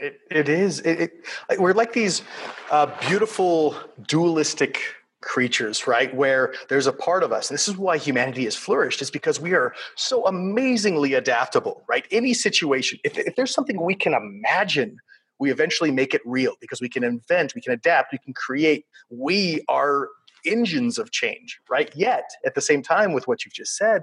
It, 0.00 0.20
it 0.30 0.48
is. 0.48 0.80
It, 0.80 1.12
it, 1.48 1.60
we're 1.60 1.72
like 1.72 1.92
these 1.92 2.22
uh, 2.70 2.86
beautiful 3.08 3.74
dualistic 4.06 4.82
creatures, 5.22 5.86
right? 5.86 6.14
Where 6.14 6.54
there's 6.68 6.86
a 6.86 6.92
part 6.92 7.22
of 7.22 7.32
us. 7.32 7.48
This 7.48 7.66
is 7.66 7.76
why 7.76 7.96
humanity 7.96 8.44
has 8.44 8.54
flourished, 8.54 9.02
is 9.02 9.10
because 9.10 9.40
we 9.40 9.54
are 9.54 9.74
so 9.96 10.26
amazingly 10.26 11.14
adaptable, 11.14 11.82
right? 11.88 12.06
Any 12.10 12.34
situation, 12.34 12.98
if, 13.04 13.18
if 13.18 13.36
there's 13.36 13.52
something 13.52 13.82
we 13.82 13.94
can 13.94 14.12
imagine, 14.12 14.98
we 15.38 15.50
eventually 15.50 15.90
make 15.90 16.14
it 16.14 16.20
real 16.24 16.54
because 16.60 16.80
we 16.80 16.88
can 16.88 17.02
invent, 17.02 17.54
we 17.54 17.60
can 17.60 17.72
adapt, 17.72 18.12
we 18.12 18.18
can 18.18 18.34
create. 18.34 18.84
We 19.10 19.64
are 19.68 20.08
engines 20.44 20.98
of 20.98 21.10
change, 21.10 21.58
right? 21.68 21.90
Yet 21.96 22.30
at 22.44 22.54
the 22.54 22.60
same 22.60 22.82
time, 22.82 23.12
with 23.12 23.26
what 23.26 23.44
you've 23.44 23.54
just 23.54 23.76
said, 23.76 24.02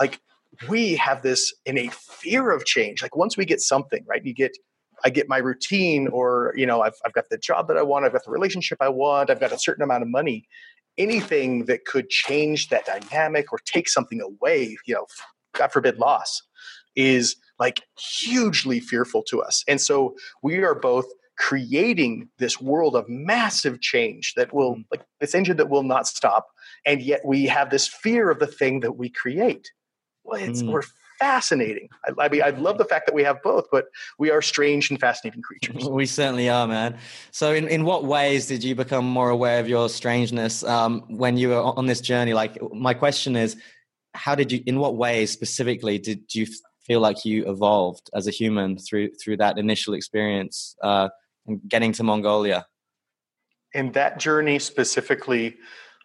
like 0.00 0.20
we 0.68 0.96
have 0.96 1.22
this 1.22 1.54
innate 1.64 1.94
fear 1.94 2.50
of 2.50 2.64
change. 2.64 3.02
Like 3.02 3.16
once 3.16 3.36
we 3.36 3.44
get 3.44 3.60
something, 3.60 4.04
right? 4.06 4.24
You 4.24 4.34
get 4.34 4.56
I 5.04 5.10
get 5.10 5.28
my 5.28 5.38
routine 5.38 6.08
or, 6.08 6.52
you 6.56 6.66
know, 6.66 6.82
I've, 6.82 6.94
I've 7.04 7.12
got 7.12 7.28
the 7.30 7.38
job 7.38 7.68
that 7.68 7.76
I 7.76 7.82
want, 7.82 8.04
I've 8.04 8.12
got 8.12 8.24
the 8.24 8.30
relationship 8.30 8.78
I 8.80 8.88
want, 8.88 9.30
I've 9.30 9.40
got 9.40 9.52
a 9.52 9.58
certain 9.58 9.82
amount 9.82 10.02
of 10.02 10.08
money. 10.08 10.46
Anything 10.98 11.64
that 11.66 11.84
could 11.84 12.10
change 12.10 12.68
that 12.68 12.84
dynamic 12.84 13.52
or 13.52 13.58
take 13.64 13.88
something 13.88 14.20
away, 14.20 14.76
you 14.86 14.94
know, 14.94 15.06
God 15.54 15.72
forbid 15.72 15.98
loss, 15.98 16.42
is 16.96 17.36
like 17.58 17.82
hugely 17.98 18.80
fearful 18.80 19.22
to 19.24 19.40
us. 19.40 19.64
And 19.68 19.80
so 19.80 20.16
we 20.42 20.58
are 20.58 20.74
both 20.74 21.06
creating 21.38 22.28
this 22.38 22.60
world 22.60 22.94
of 22.94 23.08
massive 23.08 23.80
change 23.80 24.34
that 24.34 24.52
will, 24.52 24.76
mm. 24.76 24.84
like 24.90 25.02
this 25.20 25.34
engine 25.34 25.56
that 25.56 25.70
will 25.70 25.82
not 25.82 26.06
stop. 26.06 26.48
And 26.84 27.00
yet 27.00 27.20
we 27.24 27.46
have 27.46 27.70
this 27.70 27.88
fear 27.88 28.30
of 28.30 28.38
the 28.38 28.46
thing 28.46 28.80
that 28.80 28.92
we 28.92 29.08
create. 29.08 29.70
Well, 30.24 30.42
it's, 30.42 30.62
mm. 30.62 30.70
we're 30.70 30.82
fascinating. 31.20 31.88
I, 32.04 32.24
I, 32.24 32.28
mean, 32.28 32.42
I 32.42 32.50
love 32.50 32.78
the 32.78 32.84
fact 32.84 33.06
that 33.06 33.14
we 33.14 33.22
have 33.22 33.40
both, 33.42 33.66
but 33.70 33.86
we 34.18 34.30
are 34.30 34.42
strange 34.42 34.90
and 34.90 34.98
fascinating 34.98 35.42
creatures. 35.42 35.88
We 36.00 36.06
certainly 36.06 36.48
are, 36.48 36.66
man. 36.66 36.96
So, 37.30 37.52
in, 37.52 37.68
in 37.68 37.84
what 37.84 38.04
ways 38.04 38.46
did 38.46 38.64
you 38.64 38.74
become 38.74 39.04
more 39.04 39.28
aware 39.28 39.60
of 39.60 39.68
your 39.68 39.88
strangeness 39.88 40.64
um, 40.64 41.04
when 41.08 41.36
you 41.36 41.50
were 41.50 41.60
on 41.60 41.86
this 41.86 42.00
journey? 42.00 42.32
Like, 42.32 42.58
my 42.72 42.94
question 42.94 43.36
is, 43.36 43.56
how 44.14 44.34
did 44.34 44.50
you? 44.50 44.62
In 44.66 44.78
what 44.78 44.96
ways 44.96 45.30
specifically 45.30 45.98
did 45.98 46.34
you 46.34 46.46
feel 46.86 47.00
like 47.00 47.24
you 47.24 47.48
evolved 47.48 48.10
as 48.14 48.26
a 48.26 48.30
human 48.30 48.78
through 48.78 49.10
through 49.22 49.36
that 49.36 49.58
initial 49.58 49.94
experience 49.94 50.74
uh, 50.82 51.08
and 51.46 51.60
getting 51.68 51.92
to 51.92 52.02
Mongolia? 52.02 52.66
In 53.74 53.92
that 53.92 54.18
journey 54.18 54.58
specifically, 54.58 55.56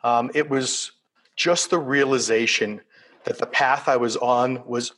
um, 0.04 0.30
it 0.36 0.50
was 0.50 0.92
just 1.36 1.70
the 1.70 1.80
realization 1.80 2.82
that 3.24 3.40
the 3.40 3.48
path 3.48 3.88
I 3.88 3.98
was 3.98 4.18
on 4.18 4.64
was 4.66 4.94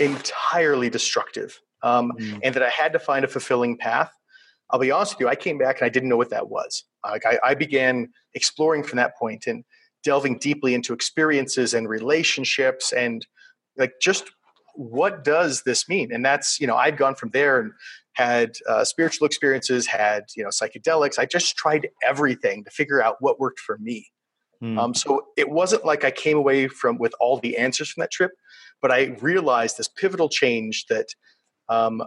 entirely 0.00 0.90
destructive 0.90 1.60
um, 1.82 2.12
mm. 2.18 2.40
and 2.42 2.54
that 2.54 2.62
I 2.62 2.70
had 2.70 2.92
to 2.92 2.98
find 2.98 3.24
a 3.24 3.28
fulfilling 3.28 3.76
path. 3.76 4.12
I'll 4.70 4.78
be 4.78 4.90
honest 4.90 5.14
with 5.14 5.20
you, 5.20 5.28
I 5.28 5.34
came 5.34 5.58
back 5.58 5.80
and 5.80 5.86
I 5.86 5.88
didn't 5.88 6.08
know 6.08 6.16
what 6.16 6.30
that 6.30 6.48
was. 6.48 6.84
Like 7.04 7.24
I, 7.24 7.38
I 7.42 7.54
began 7.54 8.08
exploring 8.34 8.82
from 8.82 8.96
that 8.96 9.16
point 9.16 9.46
and 9.46 9.64
delving 10.04 10.38
deeply 10.38 10.74
into 10.74 10.92
experiences 10.92 11.74
and 11.74 11.88
relationships 11.88 12.92
and 12.92 13.26
like 13.76 13.94
just 14.00 14.30
what 14.74 15.24
does 15.24 15.62
this 15.64 15.88
mean? 15.88 16.12
And 16.12 16.24
that's, 16.24 16.60
you 16.60 16.66
know, 16.66 16.76
I'd 16.76 16.96
gone 16.96 17.16
from 17.16 17.30
there 17.30 17.58
and 17.58 17.72
had 18.12 18.52
uh, 18.68 18.84
spiritual 18.84 19.26
experiences, 19.26 19.88
had, 19.88 20.24
you 20.36 20.44
know, 20.44 20.50
psychedelics. 20.50 21.18
I 21.18 21.26
just 21.26 21.56
tried 21.56 21.88
everything 22.04 22.62
to 22.62 22.70
figure 22.70 23.02
out 23.02 23.16
what 23.18 23.40
worked 23.40 23.58
for 23.58 23.76
me. 23.78 24.06
Mm. 24.62 24.78
Um, 24.78 24.94
so 24.94 25.26
it 25.36 25.50
wasn't 25.50 25.84
like 25.84 26.04
I 26.04 26.12
came 26.12 26.36
away 26.36 26.68
from 26.68 26.96
with 26.98 27.12
all 27.18 27.38
the 27.38 27.56
answers 27.56 27.90
from 27.90 28.02
that 28.02 28.12
trip, 28.12 28.30
but 28.80 28.90
I 28.90 29.16
realized 29.20 29.78
this 29.78 29.88
pivotal 29.88 30.28
change 30.28 30.86
that 30.86 31.08
um, 31.68 32.02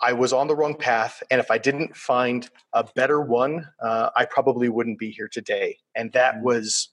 I 0.00 0.12
was 0.12 0.32
on 0.32 0.46
the 0.46 0.56
wrong 0.56 0.76
path, 0.76 1.22
and 1.30 1.40
if 1.40 1.50
I 1.50 1.58
didn't 1.58 1.96
find 1.96 2.48
a 2.72 2.84
better 2.94 3.20
one, 3.20 3.68
uh, 3.82 4.10
I 4.16 4.24
probably 4.24 4.68
wouldn't 4.68 4.98
be 4.98 5.10
here 5.10 5.28
today. 5.28 5.78
And 5.94 6.12
that 6.12 6.36
mm. 6.36 6.42
was 6.42 6.90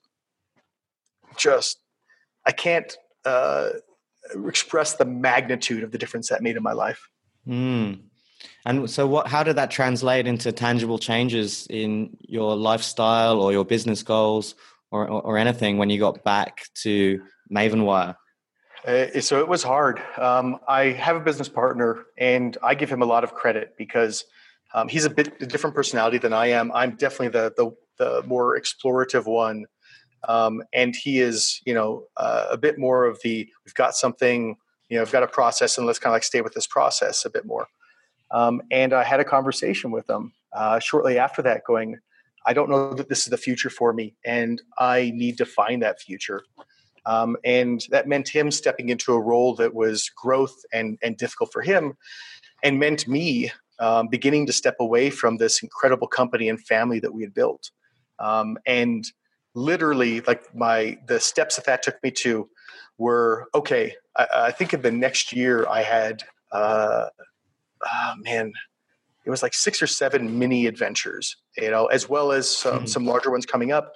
just 1.37 1.79
I 2.45 2.51
can't 2.51 2.95
uh, 3.25 3.69
express 4.47 4.95
the 4.95 5.05
magnitude 5.05 5.83
of 5.83 5.91
the 5.91 5.97
difference 5.97 6.29
that 6.29 6.41
made 6.41 6.55
in 6.55 6.63
my 6.63 6.73
life. 6.73 7.09
Mm. 7.47 8.01
And 8.65 8.89
so, 8.89 9.07
what? 9.07 9.27
How 9.27 9.43
did 9.43 9.55
that 9.55 9.71
translate 9.71 10.27
into 10.27 10.51
tangible 10.51 10.97
changes 10.97 11.67
in 11.69 12.17
your 12.21 12.55
lifestyle 12.55 13.41
or 13.41 13.51
your 13.51 13.65
business 13.65 14.03
goals 14.03 14.55
or, 14.91 15.07
or, 15.07 15.37
anything 15.37 15.77
when 15.77 15.89
you 15.89 15.99
got 15.99 16.23
back 16.23 16.61
to 16.83 17.21
Mavenwire? 17.53 18.15
Uh, 18.85 19.19
so 19.19 19.39
it 19.39 19.47
was 19.47 19.63
hard. 19.63 19.99
Um, 20.17 20.59
I 20.67 20.85
have 20.91 21.15
a 21.15 21.19
business 21.19 21.49
partner, 21.49 22.05
and 22.17 22.55
I 22.61 22.75
give 22.75 22.89
him 22.89 23.01
a 23.01 23.05
lot 23.05 23.23
of 23.23 23.33
credit 23.33 23.75
because 23.77 24.25
Um, 24.73 24.89
he's 24.89 25.05
a 25.05 25.09
bit 25.09 25.41
a 25.41 25.45
different 25.45 25.75
personality 25.75 26.17
than 26.19 26.33
I 26.33 26.47
am. 26.47 26.69
I'm 26.73 26.97
definitely 26.97 27.29
the 27.29 27.53
the, 27.55 27.67
the 27.97 28.27
more 28.27 28.59
explorative 28.59 29.25
one, 29.25 29.67
um, 30.27 30.63
and 30.73 30.93
he 30.93 31.21
is 31.21 31.61
you 31.65 31.73
know 31.73 32.03
uh, 32.17 32.47
a 32.51 32.57
bit 32.57 32.77
more 32.77 33.05
of 33.05 33.21
the 33.23 33.47
we've 33.63 33.73
got 33.75 33.95
something 33.95 34.57
you 34.89 34.97
know 34.97 35.01
I've 35.03 35.13
got 35.13 35.23
a 35.23 35.27
process 35.27 35.77
and 35.77 35.87
let's 35.87 35.99
kind 35.99 36.11
of 36.11 36.15
like 36.15 36.23
stay 36.23 36.41
with 36.41 36.53
this 36.53 36.67
process 36.67 37.25
a 37.25 37.29
bit 37.29 37.45
more. 37.45 37.67
Um, 38.31 38.61
and 38.69 38.91
I 38.91 39.03
had 39.03 39.19
a 39.21 39.23
conversation 39.23 39.91
with 39.91 40.09
him 40.09 40.33
uh, 40.51 40.79
shortly 40.79 41.17
after 41.17 41.41
that, 41.43 41.63
going, 41.63 41.99
I 42.45 42.53
don't 42.53 42.69
know 42.69 42.93
that 42.95 43.07
this 43.07 43.23
is 43.23 43.29
the 43.29 43.37
future 43.47 43.69
for 43.69 43.93
me, 43.93 44.15
and 44.25 44.61
I 44.77 45.11
need 45.15 45.37
to 45.37 45.45
find 45.45 45.81
that 45.83 46.01
future. 46.01 46.43
Um, 47.05 47.37
and 47.43 47.85
that 47.89 48.07
meant 48.07 48.27
him 48.27 48.51
stepping 48.51 48.89
into 48.89 49.13
a 49.13 49.19
role 49.19 49.55
that 49.55 49.73
was 49.73 50.09
growth 50.09 50.55
and, 50.73 50.97
and 51.03 51.17
difficult 51.17 51.51
for 51.51 51.61
him, 51.61 51.97
and 52.63 52.79
meant 52.79 53.07
me 53.07 53.51
um, 53.79 54.07
beginning 54.07 54.45
to 54.47 54.53
step 54.53 54.75
away 54.79 55.09
from 55.09 55.37
this 55.37 55.61
incredible 55.61 56.07
company 56.07 56.49
and 56.49 56.59
family 56.65 56.99
that 56.99 57.13
we 57.13 57.21
had 57.21 57.33
built. 57.33 57.71
Um, 58.19 58.57
and 58.65 59.05
literally, 59.53 60.21
like 60.21 60.55
my 60.55 60.97
the 61.07 61.19
steps 61.19 61.57
that 61.57 61.65
that 61.65 61.83
took 61.83 62.01
me 62.03 62.11
to 62.11 62.49
were 62.97 63.47
okay. 63.53 63.95
I, 64.15 64.27
I 64.35 64.51
think 64.51 64.73
in 64.73 64.81
the 64.81 64.91
next 64.91 65.33
year 65.33 65.67
I 65.67 65.83
had, 65.83 66.23
uh, 66.51 67.07
oh 67.85 68.13
man, 68.17 68.53
it 69.25 69.29
was 69.29 69.43
like 69.43 69.53
six 69.53 69.81
or 69.81 69.87
seven 69.87 70.39
mini 70.39 70.67
adventures, 70.67 71.35
you 71.57 71.69
know, 71.69 71.87
as 71.87 72.07
well 72.07 72.31
as 72.31 72.49
some, 72.49 72.77
mm-hmm. 72.77 72.85
some 72.85 73.05
larger 73.05 73.31
ones 73.31 73.45
coming 73.45 73.71
up. 73.71 73.93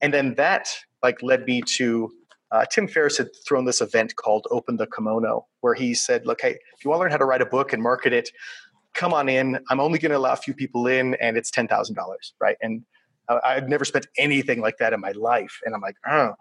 And 0.00 0.12
then 0.12 0.34
that 0.34 0.68
like 1.02 1.22
led 1.22 1.46
me 1.46 1.62
to 1.62 2.12
uh, 2.52 2.66
Tim 2.66 2.86
Ferriss 2.86 3.16
had 3.16 3.30
thrown 3.46 3.64
this 3.64 3.80
event 3.80 4.14
called 4.16 4.46
Open 4.50 4.76
the 4.76 4.86
Kimono, 4.86 5.46
where 5.62 5.74
he 5.74 5.94
said, 5.94 6.26
"Look, 6.26 6.42
hey, 6.42 6.58
if 6.76 6.84
you 6.84 6.90
want 6.90 6.98
to 6.98 7.02
learn 7.02 7.10
how 7.10 7.16
to 7.16 7.24
write 7.24 7.40
a 7.40 7.46
book 7.46 7.72
and 7.72 7.82
market 7.82 8.12
it, 8.12 8.30
come 8.92 9.14
on 9.14 9.28
in. 9.28 9.58
I'm 9.70 9.80
only 9.80 9.98
going 9.98 10.10
to 10.10 10.18
allow 10.18 10.32
a 10.32 10.36
few 10.36 10.52
people 10.52 10.86
in, 10.86 11.14
and 11.14 11.36
it's 11.36 11.50
ten 11.50 11.66
thousand 11.66 11.94
dollars, 11.94 12.34
right?" 12.40 12.56
And 12.60 12.84
I've 13.28 13.68
never 13.68 13.84
spent 13.84 14.06
anything 14.18 14.60
like 14.60 14.78
that 14.78 14.92
in 14.92 15.00
my 15.00 15.12
life, 15.12 15.60
and 15.64 15.74
I'm 15.74 15.80
like, 15.80 15.96
oh. 16.06 16.34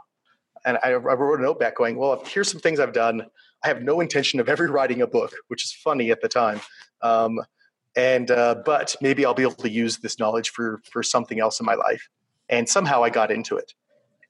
And 0.64 0.78
I, 0.84 0.90
I 0.90 0.96
wrote 0.96 1.40
a 1.40 1.42
note 1.42 1.60
back 1.60 1.76
going, 1.78 1.96
"Well, 1.96 2.22
here's 2.26 2.52
some 2.52 2.60
things 2.60 2.80
I've 2.80 2.94
done. 2.94 3.26
I 3.64 3.68
have 3.68 3.82
no 3.82 4.00
intention 4.00 4.40
of 4.40 4.50
ever 4.50 4.68
writing 4.72 5.02
a 5.02 5.08
book, 5.08 5.34
which 5.48 5.64
is 5.64 5.72
funny 5.72 6.12
at 6.12 6.22
the 6.22 6.28
time." 6.28 6.62
Um, 7.02 7.40
and 7.96 8.30
uh, 8.30 8.56
but 8.66 8.96
maybe 9.02 9.26
I'll 9.26 9.34
be 9.34 9.44
able 9.44 9.54
to 9.54 9.70
use 9.70 9.98
this 9.98 10.20
knowledge 10.20 10.50
for 10.50 10.82
for 10.92 11.04
something 11.04 11.40
else 11.40 11.60
in 11.60 11.66
my 11.66 11.76
life. 11.76 12.10
And 12.50 12.68
somehow 12.68 13.02
I 13.02 13.10
got 13.10 13.32
into 13.32 13.56
it, 13.56 13.74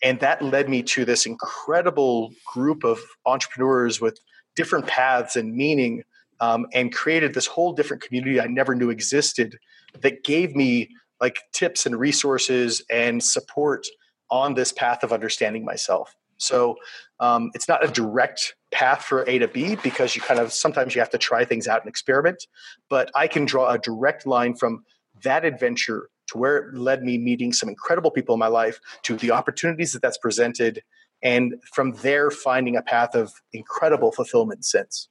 and 0.02 0.20
that 0.20 0.41
led 0.41 0.70
me 0.70 0.84
to 0.84 1.06
this 1.06 1.26
incredible 1.26 2.34
group 2.45 2.84
of 2.84 2.99
entrepreneurs 3.26 4.02
with 4.02 4.20
different 4.56 4.88
paths 4.88 5.36
and 5.36 5.56
meaning, 5.56 6.04
um, 6.39 6.66
and 6.74 6.93
created 6.93 7.34
this 7.34 7.47
whole 7.47 7.74
different 7.74 8.02
community 8.02 8.41
I 8.41 8.47
never 8.47 8.76
knew 8.76 8.89
existed 8.89 9.58
that 10.02 10.24
gave 10.24 10.56
me 10.56 10.89
like 11.20 11.39
tips 11.54 11.86
and 11.86 11.97
resources 11.97 12.84
and 12.89 13.24
support 13.24 13.86
on 14.32 14.56
this 14.56 14.72
path 14.72 15.04
of 15.04 15.14
understanding 15.14 15.64
myself. 15.64 16.16
So 16.38 16.78
um, 17.20 17.52
it's 17.54 17.68
not 17.68 17.86
a 17.86 17.88
direct 17.88 18.56
path 18.72 19.04
for 19.04 19.24
A 19.30 19.38
to 19.38 19.47
B 19.47 19.78
because 19.84 20.16
you 20.16 20.22
kind 20.22 20.39
of 20.39 20.52
sometimes 20.52 20.95
you 20.95 21.02
have 21.02 21.12
to 21.12 21.20
try 21.20 21.45
things 21.45 21.68
out 21.68 21.82
and 21.82 21.89
experiment. 21.89 22.47
But 22.89 23.12
I 23.14 23.28
can 23.28 23.45
draw 23.45 23.70
a 23.70 23.78
direct 23.78 24.26
line 24.26 24.56
from 24.56 24.84
that 25.24 25.45
adventure 25.45 26.10
to 26.32 26.38
where 26.38 26.57
it 26.57 26.75
led 26.75 27.03
me 27.03 27.17
meeting 27.17 27.53
some 27.53 27.69
incredible 27.69 28.11
people 28.11 28.34
in 28.34 28.39
my 28.39 28.47
life 28.47 28.79
to 29.03 29.15
the 29.17 29.32
opportunities 29.32 29.93
that 29.93 30.01
that's 30.01 30.17
presented 30.17 30.82
and 31.21 31.55
from 31.73 31.91
there 32.01 32.32
finding 32.32 32.75
a 32.75 32.82
path 32.82 33.15
of 33.15 33.32
incredible 33.53 34.11
fulfillment 34.11 34.65
since 34.65 35.07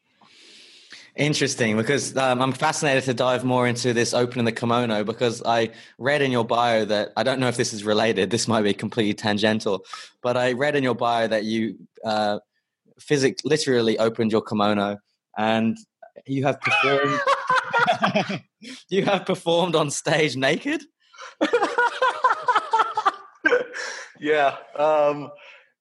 Interesting, 1.16 1.76
because 1.76 2.16
um, 2.16 2.40
I'm 2.40 2.52
fascinated 2.52 3.02
to 3.04 3.14
dive 3.14 3.44
more 3.44 3.66
into 3.66 3.92
this 3.92 4.14
opening 4.14 4.44
the 4.44 4.52
kimono 4.52 5.02
because 5.02 5.42
I 5.44 5.70
read 5.98 6.22
in 6.22 6.30
your 6.30 6.44
bio 6.44 6.84
that 6.84 7.12
I 7.16 7.24
don't 7.24 7.40
know 7.40 7.48
if 7.48 7.56
this 7.56 7.72
is 7.72 7.82
related. 7.82 8.30
This 8.30 8.46
might 8.46 8.62
be 8.62 8.72
completely 8.72 9.14
tangential, 9.14 9.84
but 10.22 10.36
I 10.36 10.52
read 10.52 10.76
in 10.76 10.84
your 10.84 10.94
bio 10.94 11.26
that 11.26 11.42
you 11.44 11.78
uh, 12.04 12.38
physically, 13.00 13.50
literally 13.50 13.98
opened 13.98 14.30
your 14.30 14.40
kimono 14.40 14.98
and 15.36 15.76
you 16.26 16.44
have 16.44 16.60
performed. 16.60 17.20
you 18.88 19.04
have 19.04 19.26
performed 19.26 19.74
on 19.74 19.90
stage 19.90 20.36
naked. 20.36 20.82
yeah. 24.20 24.56
Um, 24.76 25.30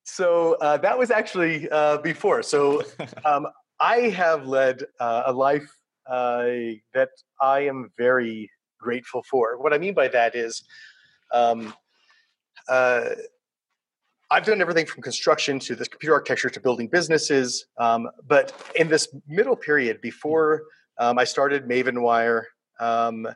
so 0.03 0.55
uh, 0.62 0.78
that 0.78 0.97
was 0.97 1.12
actually 1.12 1.70
uh, 1.70 1.97
before. 1.97 2.43
So 2.43 2.84
um, 3.26 3.47
I 3.80 4.10
have 4.10 4.47
led 4.47 4.84
uh, 4.99 5.24
a 5.28 5.34
life 5.34 5.70
uh, 6.07 6.45
that 6.93 7.10
I 7.41 7.62
am 7.62 7.91
very 7.97 8.49
grateful 8.80 9.24
for. 9.30 9.62
What 9.62 9.74
I 9.74 9.78
mean 9.78 9.93
by 9.93 10.07
that 10.10 10.36
is, 10.36 10.64
um, 11.32 11.74
uh, 12.68 13.10
I've 14.32 14.45
done 14.45 14.62
everything 14.62 14.86
from 14.86 15.01
construction 15.01 15.60
to 15.60 15.76
this 15.76 15.88
computer 15.88 16.14
architecture 16.14 16.49
to 16.49 16.60
building 16.60 16.88
businesses. 16.88 17.66
Um, 17.78 18.10
but 18.28 18.53
in 18.76 18.88
this 18.88 19.07
middle 19.28 19.55
period 19.55 20.01
before 20.01 20.64
um, 20.99 21.18
I 21.18 21.24
started 21.24 21.68
Maven 21.68 22.01
Wire, 22.01 22.47
um, 22.80 23.28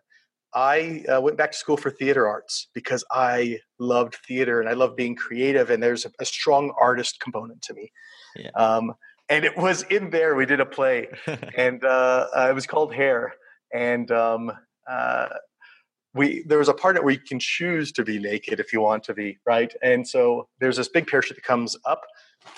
I 0.56 1.04
uh, 1.12 1.22
went 1.22 1.38
back 1.38 1.52
to 1.52 1.58
school 1.58 1.78
for 1.78 1.90
theater 1.90 2.28
arts 2.28 2.68
because 2.74 3.04
I 3.12 3.60
loved 3.80 4.18
theater 4.28 4.60
and 4.60 4.70
I 4.70 4.74
love 4.74 4.96
being 4.96 5.16
creative, 5.16 5.70
and 5.70 5.82
there's 5.82 6.06
a, 6.06 6.12
a 6.20 6.26
strong 6.26 6.74
artist 6.80 7.20
component 7.20 7.62
to 7.64 7.74
me. 7.74 7.92
Yeah. 8.36 8.50
Um, 8.56 8.94
and 9.30 9.46
it 9.46 9.58
was 9.58 9.84
in 9.84 10.10
there. 10.10 10.36
We 10.36 10.46
did 10.46 10.60
a 10.60 10.66
play, 10.66 11.08
and 11.58 11.84
uh, 11.84 12.28
uh, 12.36 12.48
it 12.50 12.54
was 12.54 12.68
called 12.68 12.94
Hair. 12.94 13.34
And 13.74 14.12
um, 14.12 14.52
uh, 14.88 15.28
we 16.14 16.44
there 16.48 16.60
was 16.60 16.70
a 16.70 16.74
part 16.74 17.02
where 17.04 17.14
you 17.14 17.20
can 17.20 17.40
choose 17.40 17.92
to 17.94 18.04
be 18.04 18.20
naked 18.20 18.60
if 18.60 18.72
you 18.72 18.82
want 18.82 19.04
to 19.06 19.14
be, 19.14 19.40
right? 19.46 19.74
And 19.82 20.08
so 20.08 20.48
there's 20.60 20.78
this 20.78 20.90
big 20.90 21.08
parachute 21.08 21.38
that 21.38 21.44
comes 21.44 21.76
up, 21.86 22.02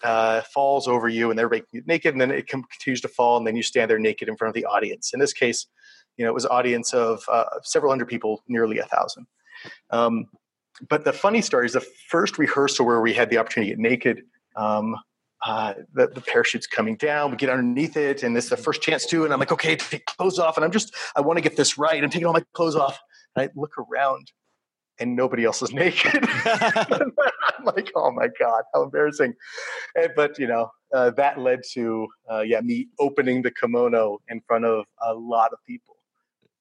uh, 0.03 0.41
falls 0.53 0.87
over 0.87 1.07
you, 1.07 1.29
and 1.29 1.39
they're 1.39 1.49
making 1.49 1.83
naked, 1.85 2.13
and 2.13 2.21
then 2.21 2.31
it 2.31 2.47
continues 2.47 3.01
to 3.01 3.07
fall, 3.07 3.37
and 3.37 3.47
then 3.47 3.55
you 3.55 3.63
stand 3.63 3.89
there 3.89 3.99
naked 3.99 4.27
in 4.27 4.35
front 4.35 4.49
of 4.49 4.55
the 4.55 4.65
audience. 4.65 5.13
In 5.13 5.19
this 5.19 5.33
case, 5.33 5.67
you 6.17 6.25
know, 6.25 6.31
it 6.31 6.33
was 6.33 6.45
an 6.45 6.51
audience 6.51 6.93
of 6.93 7.23
uh, 7.29 7.45
several 7.63 7.91
hundred 7.91 8.07
people, 8.07 8.43
nearly 8.47 8.79
a 8.79 8.85
thousand. 8.85 9.27
Um, 9.91 10.25
but 10.89 11.05
the 11.05 11.13
funny 11.13 11.41
story 11.41 11.65
is 11.65 11.73
the 11.73 11.85
first 12.09 12.37
rehearsal 12.37 12.85
where 12.85 13.01
we 13.01 13.13
had 13.13 13.29
the 13.29 13.37
opportunity 13.37 13.71
to 13.71 13.75
get 13.75 13.81
naked. 13.81 14.21
Um, 14.55 14.95
uh, 15.45 15.73
the, 15.93 16.07
the, 16.07 16.21
parachute's 16.21 16.65
coming 16.65 16.95
down. 16.95 17.29
We 17.29 17.37
get 17.37 17.49
underneath 17.49 17.97
it, 17.97 18.23
and 18.23 18.35
this 18.35 18.45
is 18.45 18.49
the 18.49 18.57
first 18.57 18.81
chance 18.81 19.05
too. 19.05 19.25
And 19.25 19.33
I'm 19.33 19.39
like, 19.39 19.51
okay, 19.51 19.75
take 19.75 20.05
clothes 20.05 20.39
off. 20.39 20.57
And 20.57 20.65
I'm 20.65 20.71
just, 20.71 20.95
I 21.15 21.21
want 21.21 21.37
to 21.37 21.41
get 21.41 21.55
this 21.55 21.77
right. 21.77 22.03
I'm 22.03 22.09
taking 22.09 22.25
all 22.25 22.33
my 22.33 22.43
clothes 22.53 22.75
off. 22.75 22.99
And 23.35 23.47
I 23.47 23.59
look 23.59 23.73
around, 23.77 24.31
and 24.97 25.15
nobody 25.15 25.45
else 25.45 25.61
is 25.61 25.71
naked. 25.73 26.25
I'm 26.45 27.63
like, 27.63 27.91
oh 27.95 28.11
my 28.11 28.29
god, 28.39 28.63
how 28.73 28.83
embarrassing! 28.83 29.33
And, 29.95 30.11
but 30.15 30.39
you 30.39 30.47
know, 30.47 30.71
uh, 30.93 31.11
that 31.11 31.39
led 31.39 31.61
to 31.73 32.07
uh, 32.31 32.41
yeah, 32.41 32.61
me 32.61 32.87
opening 32.99 33.41
the 33.41 33.51
kimono 33.51 34.19
in 34.29 34.41
front 34.47 34.65
of 34.65 34.85
a 35.05 35.13
lot 35.13 35.53
of 35.53 35.59
people, 35.67 35.94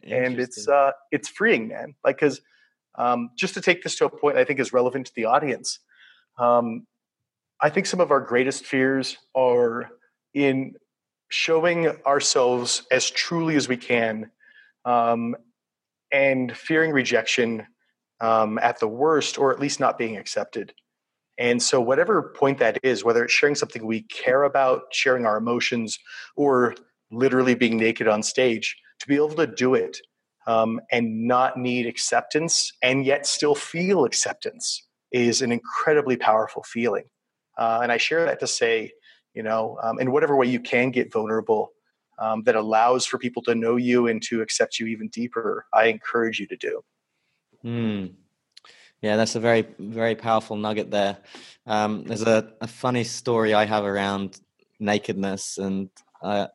and 0.07 0.39
it's 0.39 0.69
uh, 0.69 0.93
it's 1.11 1.29
freeing, 1.29 1.69
man. 1.69 1.95
Like, 2.05 2.17
because 2.17 2.41
um, 2.97 3.31
just 3.37 3.55
to 3.55 3.61
take 3.61 3.83
this 3.83 3.97
to 3.97 4.07
a 4.07 4.11
point, 4.11 4.37
I 4.37 4.45
think 4.45 4.61
is 4.61 4.73
relevant 4.73 5.07
to 5.07 5.13
the 5.15 5.25
audience. 5.25 5.81
Um, 6.39 6.87
I 7.61 7.71
think 7.71 7.87
some 7.87 8.01
of 8.01 8.11
our 8.11 8.21
greatest 8.21 8.65
fears 8.65 9.17
are 9.35 9.91
in 10.35 10.75
showing 11.29 11.89
ourselves 12.07 12.87
as 12.91 13.11
truly 13.11 13.57
as 13.57 13.69
we 13.69 13.77
can 13.77 14.31
um, 14.85 15.35
and 16.13 16.57
fearing 16.57 16.93
rejection 16.93 17.67
um, 18.21 18.59
at 18.59 18.79
the 18.81 18.89
worst, 18.89 19.39
or 19.39 19.53
at 19.53 19.61
least 19.61 19.81
not 19.81 19.99
being 19.99 20.17
accepted. 20.17 20.73
And 21.37 21.61
so, 21.61 21.81
whatever 21.81 22.35
point 22.37 22.59
that 22.59 22.79
is, 22.85 23.05
whether 23.05 23.25
it's 23.25 23.33
sharing 23.33 23.57
something 23.57 23.85
we 23.85 24.03
care 24.03 24.45
about, 24.45 24.83
sharing 24.93 25.27
our 25.27 25.37
emotions, 25.37 25.99
or 26.37 26.77
literally 27.11 27.55
being 27.55 27.77
naked 27.77 28.07
on 28.07 28.23
stage, 28.23 28.77
to 29.01 29.07
be 29.09 29.17
able 29.17 29.31
to 29.31 29.47
do 29.47 29.75
it 29.75 29.99
um, 30.47 30.81
and 30.91 31.27
not 31.27 31.57
need 31.57 31.87
acceptance 31.87 32.73
and 32.83 33.05
yet 33.05 33.27
still 33.27 33.55
feel 33.55 34.05
acceptance 34.05 34.87
is 35.13 35.43
an 35.43 35.53
incredibly 35.53 36.17
powerful 36.17 36.63
feeling. 36.63 37.05
Uh, 37.57 37.81
and 37.83 37.93
I 37.93 37.97
share 37.97 38.25
that 38.27 38.41
to 38.41 38.47
say, 38.47 38.93
you 39.33 39.43
know, 39.43 39.79
um, 39.83 39.99
in 40.01 40.11
whatever 40.11 40.37
way 40.37 40.47
you 40.47 40.61
can 40.61 40.91
get 40.91 41.13
vulnerable 41.13 41.73
um, 42.19 42.43
that 42.45 42.57
allows 42.57 43.07
for 43.07 43.19
people 43.19 43.43
to 43.43 43.55
know 43.55 43.77
you 43.77 44.09
and 44.09 44.23
to 44.25 44.43
accept 44.43 44.79
you 44.79 44.87
even 44.87 45.09
deeper, 45.09 45.67
I 45.73 45.87
encourage 45.87 46.39
you 46.41 46.47
to 46.49 46.57
do. 46.57 46.85
Hmm. 47.63 48.07
Yeah, 49.01 49.17
that's 49.17 49.35
a 49.35 49.41
very, 49.41 49.67
very 49.79 50.15
powerful 50.15 50.57
nugget 50.57 50.91
there. 50.91 51.19
Um, 51.67 52.05
there's 52.05 52.23
a, 52.23 52.53
a, 52.61 52.67
funny 52.67 53.05
story 53.05 53.53
I 53.53 53.67
have 53.67 53.85
around 53.85 54.41
nakedness, 54.81 55.59
and 55.59 55.91
uh, 56.23 56.47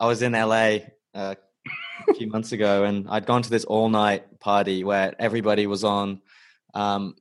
I 0.00 0.06
was 0.06 0.22
in 0.22 0.32
LA 0.32 0.78
uh, 1.14 1.36
a 2.08 2.14
few 2.14 2.28
months 2.28 2.52
ago, 2.52 2.84
and 2.84 3.06
I'd 3.08 3.26
gone 3.26 3.42
to 3.42 3.50
this 3.50 3.64
all 3.64 3.88
night 3.88 4.40
party 4.40 4.84
where 4.84 5.14
everybody 5.18 5.66
was 5.66 5.84
on 5.84 6.20
um, 6.74 7.14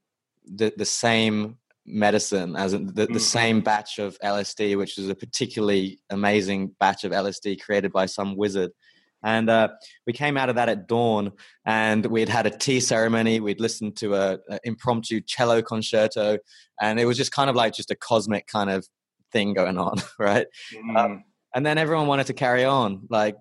the 0.46 0.74
the 0.76 0.86
same 0.86 1.58
medicine 1.86 2.56
as 2.56 2.74
in 2.74 2.88
the, 2.88 2.94
the 2.94 3.06
mm-hmm. 3.06 3.18
same 3.18 3.62
batch 3.62 4.00
of 4.00 4.18
LSD, 4.24 4.78
which 4.78 4.98
is 4.98 5.10
a 5.10 5.16
particularly 5.16 6.00
amazing 6.10 6.72
batch 6.80 7.04
of 7.04 7.12
LSD 7.12 7.62
created 7.62 7.92
by 7.92 8.06
some 8.06 8.36
wizard. 8.36 8.72
And 9.24 9.50
uh, 9.50 9.70
we 10.06 10.14
came 10.14 10.38
out 10.38 10.50
of 10.50 10.56
that 10.56 10.70
at 10.70 10.88
dawn, 10.88 11.32
and 11.66 12.06
we'd 12.06 12.30
had 12.30 12.46
a 12.46 12.52
tea 12.52 12.80
ceremony. 12.80 13.40
We'd 13.40 13.60
listened 13.60 13.96
to 13.98 14.14
a, 14.14 14.38
a 14.50 14.60
impromptu 14.64 15.20
cello 15.22 15.64
concerto, 15.64 16.38
and 16.80 17.00
it 17.00 17.06
was 17.06 17.18
just 17.18 17.32
kind 17.32 17.50
of 17.50 17.56
like 17.56 17.74
just 17.74 17.90
a 17.90 17.96
cosmic 17.96 18.46
kind 18.46 18.70
of 18.70 18.88
thing 19.32 19.54
going 19.54 19.80
on, 19.80 19.96
right? 20.20 20.46
Mm. 20.76 20.96
Um, 20.98 21.24
and 21.56 21.66
then 21.66 21.80
everyone 21.80 22.06
wanted 22.06 22.28
to 22.28 22.34
carry 22.34 22.66
on, 22.66 23.08
like 23.10 23.36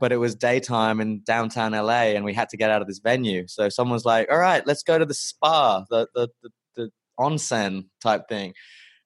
but 0.00 0.12
it 0.12 0.18
was 0.18 0.34
daytime 0.34 1.00
in 1.00 1.22
downtown 1.22 1.72
LA 1.72 2.12
and 2.14 2.24
we 2.24 2.34
had 2.34 2.48
to 2.50 2.56
get 2.56 2.70
out 2.70 2.82
of 2.82 2.88
this 2.88 2.98
venue. 2.98 3.46
So 3.46 3.68
someone's 3.68 4.04
like, 4.04 4.30
all 4.30 4.38
right, 4.38 4.66
let's 4.66 4.82
go 4.82 4.98
to 4.98 5.06
the 5.06 5.14
spa, 5.14 5.84
the, 5.90 6.06
the, 6.14 6.28
the, 6.42 6.50
the 6.76 6.90
onsen 7.18 7.86
type 8.02 8.28
thing. 8.28 8.54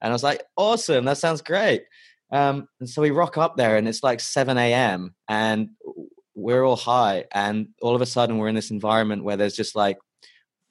And 0.00 0.10
I 0.10 0.12
was 0.12 0.22
like, 0.22 0.42
awesome, 0.56 1.04
that 1.04 1.18
sounds 1.18 1.42
great. 1.42 1.84
Um, 2.32 2.68
and 2.80 2.88
so 2.88 3.02
we 3.02 3.10
rock 3.10 3.38
up 3.38 3.56
there 3.56 3.76
and 3.76 3.86
it's 3.86 4.02
like 4.02 4.18
7 4.18 4.58
a.m. 4.58 5.14
and 5.28 5.70
we're 6.34 6.64
all 6.64 6.76
high. 6.76 7.26
And 7.32 7.68
all 7.80 7.94
of 7.94 8.02
a 8.02 8.06
sudden 8.06 8.38
we're 8.38 8.48
in 8.48 8.56
this 8.56 8.72
environment 8.72 9.22
where 9.22 9.36
there's 9.36 9.56
just 9.56 9.76
like, 9.76 9.98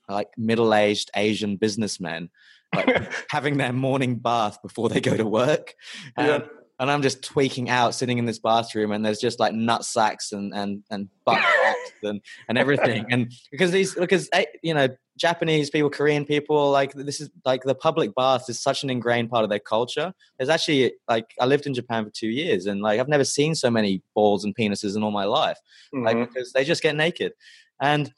like 0.10 0.28
middle-aged 0.38 1.12
Asian 1.16 1.56
businessmen 1.56 2.30
like 2.76 3.10
having 3.30 3.56
their 3.58 3.72
morning 3.72 4.18
bath 4.18 4.62
before 4.62 4.90
they 4.90 5.00
go 5.00 5.16
to 5.16 5.26
work. 5.26 5.76
And, 6.18 6.28
yeah 6.28 6.48
and 6.84 6.92
I'm 6.92 7.02
just 7.02 7.24
tweaking 7.24 7.70
out, 7.70 7.96
sitting 7.96 8.18
in 8.18 8.26
this 8.26 8.40
bathroom, 8.40 8.92
and 8.92 9.06
there's 9.06 9.20
just 9.20 9.40
like 9.40 9.54
nut 9.54 9.86
sacks 9.86 10.34
and 10.34 10.54
and 10.54 10.84
and 10.92 11.08
butt 11.24 11.42
and 12.04 12.20
and 12.50 12.58
everything, 12.58 13.06
and 13.10 13.32
because 13.52 13.72
these 13.72 13.96
because 13.96 14.28
eh, 14.34 14.44
you 14.62 14.74
know 14.74 14.90
Japanese 15.18 15.70
people, 15.70 15.90
Korean 15.90 16.26
people, 16.26 16.72
like 16.72 16.92
this 16.92 17.22
is 17.22 17.30
like 17.46 17.64
the 17.64 17.74
public 17.74 18.14
bath 18.16 18.50
is 18.50 18.62
such 18.62 18.84
an 18.84 18.90
ingrained 18.90 19.30
part 19.30 19.46
of 19.46 19.50
their 19.50 19.60
culture. 19.60 20.14
There's 20.38 20.50
actually 20.50 20.96
like 21.08 21.34
I 21.40 21.46
lived 21.46 21.66
in 21.66 21.74
Japan 21.74 22.04
for 22.04 22.12
two 22.12 22.28
years, 22.28 22.66
and 22.66 22.82
like 22.82 23.00
I've 23.00 23.08
never 23.08 23.24
seen 23.24 23.56
so 23.56 23.72
many 23.72 24.02
balls 24.14 24.44
and 24.44 24.54
penises 24.54 24.98
in 24.98 25.04
all 25.04 25.12
my 25.12 25.24
life, 25.24 25.60
mm-hmm. 25.96 26.04
like 26.04 26.18
because 26.20 26.52
they 26.52 26.66
just 26.66 26.84
get 26.84 26.98
naked, 26.98 27.32
and 27.80 28.14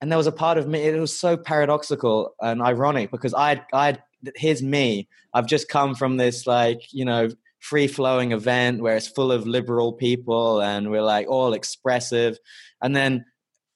and 0.00 0.10
there 0.10 0.18
was 0.18 0.26
a 0.26 0.32
part 0.32 0.58
of 0.58 0.66
me 0.66 0.80
it 0.80 0.98
was 0.98 1.16
so 1.16 1.36
paradoxical 1.36 2.34
and 2.40 2.62
ironic 2.62 3.12
because 3.12 3.32
I 3.32 3.64
I 3.72 3.98
here's 4.34 4.60
me 4.60 5.06
I've 5.34 5.46
just 5.46 5.68
come 5.68 5.94
from 5.94 6.16
this 6.16 6.48
like 6.48 6.92
you 6.92 7.04
know 7.04 7.28
free 7.60 7.86
flowing 7.86 8.32
event 8.32 8.80
where 8.80 8.96
it's 8.96 9.08
full 9.08 9.32
of 9.32 9.46
liberal 9.46 9.92
people 9.92 10.60
and 10.60 10.90
we're 10.90 11.02
like 11.02 11.28
all 11.28 11.52
expressive. 11.52 12.38
And 12.82 12.94
then 12.94 13.24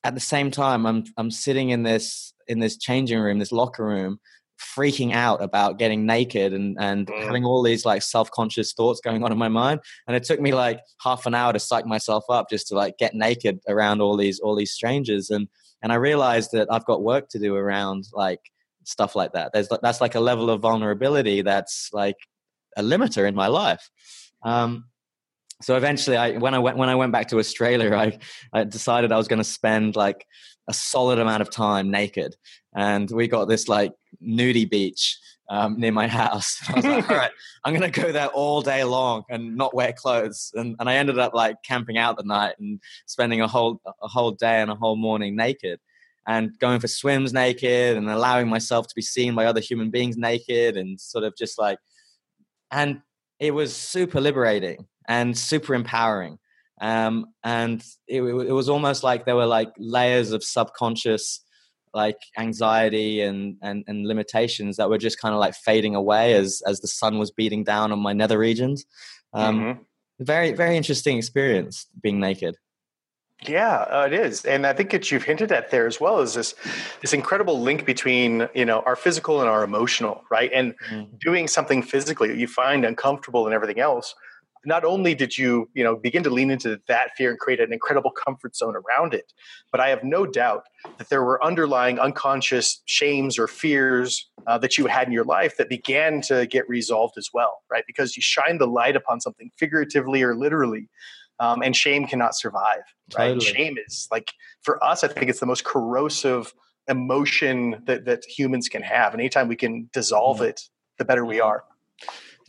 at 0.05 0.15
the 0.15 0.21
same 0.21 0.51
time 0.51 0.85
i'm 0.85 1.05
i'm 1.17 1.31
sitting 1.31 1.71
in 1.71 1.85
this 1.85 2.35
in 2.49 2.59
this 2.59 2.77
changing 2.77 3.21
room 3.21 3.39
this 3.39 3.53
locker 3.53 3.85
room 3.85 4.19
freaking 4.77 5.13
out 5.13 5.43
about 5.43 5.79
getting 5.79 6.07
naked 6.07 6.53
and 6.53 6.77
and 6.81 7.07
mm. 7.07 7.25
having 7.25 7.45
all 7.45 7.63
these 7.63 7.85
like 7.85 8.03
self-conscious 8.03 8.73
thoughts 8.75 9.01
going 9.01 9.25
on 9.25 9.33
in 9.33 9.39
my 9.39 9.49
mind. 9.49 9.81
And 10.07 10.17
it 10.17 10.23
took 10.23 10.41
me 10.41 10.53
like 10.53 10.81
half 11.01 11.27
an 11.27 11.35
hour 11.35 11.53
to 11.53 11.59
psych 11.59 11.85
myself 11.85 12.25
up 12.29 12.49
just 12.49 12.69
to 12.69 12.75
like 12.75 12.97
get 12.97 13.15
naked 13.15 13.59
around 13.69 14.01
all 14.01 14.17
these 14.17 14.39
all 14.39 14.55
these 14.55 14.73
strangers. 14.73 15.31
And 15.31 15.49
and 15.83 15.93
i 15.93 15.97
realized 15.97 16.51
that 16.53 16.69
i've 16.71 16.85
got 16.85 17.03
work 17.03 17.29
to 17.31 17.41
do 17.41 17.57
around 17.57 18.05
like 18.13 18.39
stuff 18.85 19.17
like 19.17 19.33
that. 19.33 19.53
There's 19.53 19.69
that's 19.83 20.01
like 20.01 20.15
a 20.15 20.21
level 20.21 20.51
of 20.51 20.61
vulnerability 20.61 21.43
that's 21.43 21.91
like 21.93 22.17
a 22.77 22.83
limiter 22.83 23.27
in 23.27 23.35
my 23.35 23.49
life. 23.49 23.91
Um, 24.43 24.85
so 25.61 25.77
eventually, 25.77 26.17
I 26.17 26.39
when 26.39 26.55
I 26.55 26.59
went 26.59 26.77
when 26.77 26.89
I 26.89 26.95
went 26.95 27.13
back 27.13 27.29
to 27.29 27.39
Australia, 27.39 27.95
I, 27.95 28.19
I 28.53 28.65
decided 28.65 29.13
I 29.13 29.17
was 29.17 29.29
going 29.29 29.39
to 29.39 29.45
spend 29.45 29.97
like 29.97 30.27
a 30.69 30.75
solid 30.75 31.19
amount 31.19 31.43
of 31.43 31.51
time 31.51 31.91
naked, 31.91 32.37
and 32.75 33.11
we 33.11 33.29
got 33.29 33.47
this 33.47 33.69
like 33.69 33.93
nudie 34.21 34.69
beach 34.69 35.19
um, 35.53 35.79
near 35.79 35.93
my 35.93 36.09
house. 36.09 36.59
I 36.69 36.75
was 36.75 36.85
like, 36.85 37.11
all 37.11 37.17
right, 37.17 37.31
I'm 37.65 37.75
going 37.75 37.91
to 37.91 38.01
go 38.01 38.11
there 38.11 38.29
all 38.29 38.63
day 38.63 38.85
long 38.85 39.25
and 39.29 39.57
not 39.57 39.75
wear 39.75 39.93
clothes. 39.93 40.51
And, 40.55 40.77
and 40.79 40.89
I 40.89 40.95
ended 40.95 41.19
up 41.19 41.35
like 41.35 41.57
camping 41.63 41.99
out 41.99 42.17
the 42.17 42.25
night 42.25 42.55
and 42.59 42.81
spending 43.07 43.41
a 43.41 43.49
whole 43.49 43.81
a 44.03 44.09
whole 44.09 44.33
day 44.33 44.61
and 44.61 44.71
a 44.71 44.75
whole 44.75 44.97
morning 44.97 45.37
naked, 45.37 45.79
and 46.27 46.59
going 46.59 46.81
for 46.81 46.89
swims 46.89 47.33
naked 47.33 47.97
and 47.97 48.09
allowing 48.09 48.49
myself 48.49 48.89
to 48.89 48.95
be 48.95 49.03
seen 49.03 49.35
by 49.35 49.47
other 49.47 49.61
human 49.61 49.91
beings 49.91 50.17
naked, 50.17 50.77
and 50.77 51.01
sort 51.01 51.25
of 51.25 51.37
just 51.37 51.59
like 51.59 51.79
and 52.73 53.03
it 53.39 53.53
was 53.53 53.77
super 53.77 54.21
liberating 54.21 54.87
and 55.09 55.37
super 55.37 55.75
empowering. 55.75 56.39
Um, 56.81 57.27
and 57.45 57.85
it, 58.09 58.23
it, 58.23 58.53
was 58.53 58.69
almost 58.69 59.05
like 59.05 59.25
there 59.25 59.37
were 59.37 59.47
like 59.47 59.69
layers 59.79 60.33
of 60.33 60.43
subconscious 60.43 61.45
like 61.95 62.17
anxiety 62.39 63.21
and, 63.21 63.57
and, 63.63 63.85
and 63.87 64.09
limitations 64.09 64.79
that 64.79 64.89
were 64.89 64.99
just 64.99 65.21
kind 65.21 65.35
of 65.35 65.39
like 65.39 65.55
fading 65.55 65.95
away 65.95 66.35
as, 66.35 66.63
as 66.67 66.81
the 66.81 66.89
sun 66.89 67.19
was 67.19 67.31
beating 67.31 67.63
down 67.63 67.93
on 67.93 68.01
my 68.01 68.13
nether 68.13 68.39
regions. 68.39 68.85
Um, 69.35 69.61
mm-hmm. 69.61 69.83
very 70.21 70.53
very 70.53 70.77
interesting 70.77 71.17
experience 71.17 71.87
being 72.03 72.21
naked 72.21 72.57
yeah, 73.49 73.79
uh, 73.91 74.05
it 74.07 74.13
is, 74.13 74.45
and 74.45 74.67
I 74.67 74.73
think 74.73 74.91
that 74.91 75.11
you've 75.11 75.25
hinted 75.25 75.51
at 75.51 75.71
there 75.71 75.87
as 75.87 76.01
well 76.01 76.21
is 76.21 76.35
this 76.35 76.55
this 77.01 77.13
incredible 77.13 77.61
link 77.61 77.85
between 77.85 78.49
you 78.55 78.65
know 78.65 78.81
our 78.81 78.97
physical 78.97 79.41
and 79.41 79.49
our 79.49 79.65
emotional, 79.65 80.23
right? 80.31 80.51
And 80.53 80.75
mm-hmm. 80.89 81.17
doing 81.21 81.49
something 81.49 81.83
physically 81.83 82.29
that 82.29 82.37
you 82.37 82.47
find 82.47 82.85
uncomfortable 82.85 83.47
and 83.47 83.55
everything 83.55 83.81
else. 83.81 84.15
Not 84.65 84.85
only 84.85 85.17
did 85.17 85.37
you 85.37 85.69
you 85.75 85.83
know 85.83 85.97
begin 85.97 86.23
to 86.23 86.31
lean 86.31 86.51
into 86.51 86.81
that 86.87 87.11
fear 87.17 87.31
and 87.31 87.39
create 87.39 87.59
an 87.59 87.73
incredible 87.73 88.13
comfort 88.13 88.55
zone 88.55 88.77
around 88.77 89.13
it, 89.13 89.33
but 89.73 89.81
I 89.81 89.89
have 89.89 90.05
no 90.05 90.25
doubt 90.25 90.65
that 90.99 91.09
there 91.09 91.25
were 91.25 91.45
underlying 91.45 91.99
unconscious 91.99 92.81
shames 92.85 93.41
or 93.41 93.49
fears 93.49 94.31
uh, 94.47 94.59
that 94.59 94.79
you 94.79 94.87
had 94.87 95.09
in 95.09 95.13
your 95.13 95.25
life 95.25 95.57
that 95.57 95.69
began 95.69 96.21
to 96.23 96.47
get 96.47 96.69
resolved 96.69 97.15
as 97.19 97.29
well, 97.35 97.63
right? 97.69 97.85
Because 97.89 98.17
you 98.17 98.23
shine 98.23 98.59
the 98.59 98.67
light 98.69 98.95
upon 98.95 99.21
something 99.21 99.51
figuratively 99.59 100.23
or 100.23 100.37
literally 100.37 100.89
um, 101.43 101.61
and 101.63 101.75
shame 101.75 102.07
cannot 102.07 102.37
survive. 102.37 102.83
Right? 103.19 103.35
Totally. 103.35 103.47
Shame 103.47 103.77
is 103.85 104.09
like 104.11 104.33
for 104.63 104.83
us, 104.83 105.03
I 105.03 105.09
think 105.09 105.29
it's 105.29 105.41
the 105.41 105.47
most 105.47 105.65
corrosive 105.65 106.55
emotion 106.89 107.83
that 107.87 108.05
that 108.05 108.25
humans 108.25 108.69
can 108.69 108.83
have, 108.83 109.13
and 109.13 109.21
anytime 109.21 109.49
we 109.49 109.57
can 109.57 109.91
dissolve 109.93 110.39
mm. 110.39 110.51
it, 110.51 110.61
the 110.99 111.05
better 111.05 111.25
we 111.25 111.41
are. 111.41 111.65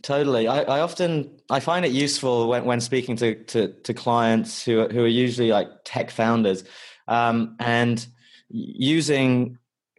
Totally. 0.02 0.46
I, 0.48 0.60
I, 0.62 0.80
often 0.80 1.40
I 1.48 1.60
find 1.60 1.86
it 1.86 1.92
useful 1.92 2.48
when, 2.48 2.66
when 2.66 2.80
speaking 2.82 3.16
to, 3.16 3.42
to, 3.44 3.68
to 3.68 3.94
clients 3.94 4.62
who 4.62 4.80
are, 4.80 4.88
who 4.90 5.02
are 5.02 5.06
usually 5.06 5.50
like 5.50 5.68
tech 5.84 6.10
founders, 6.10 6.62
um, 7.08 7.56
and 7.58 8.06
using 8.50 9.56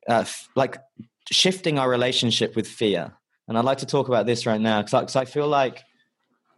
uh, 0.08 0.26
like 0.56 0.78
shifting 1.32 1.80
our 1.80 1.90
relationship 1.90 2.56
with 2.56 2.68
fear. 2.68 3.14
And 3.48 3.58
I'd 3.58 3.66
like 3.66 3.80
to 3.80 3.88
talk 3.88 4.08
about 4.08 4.28
this 4.28 4.46
right 4.46 4.62
now 4.62 4.84
because 4.84 5.16
I, 5.16 5.22
I, 5.22 5.26
feel 5.26 5.48
like 5.48 5.84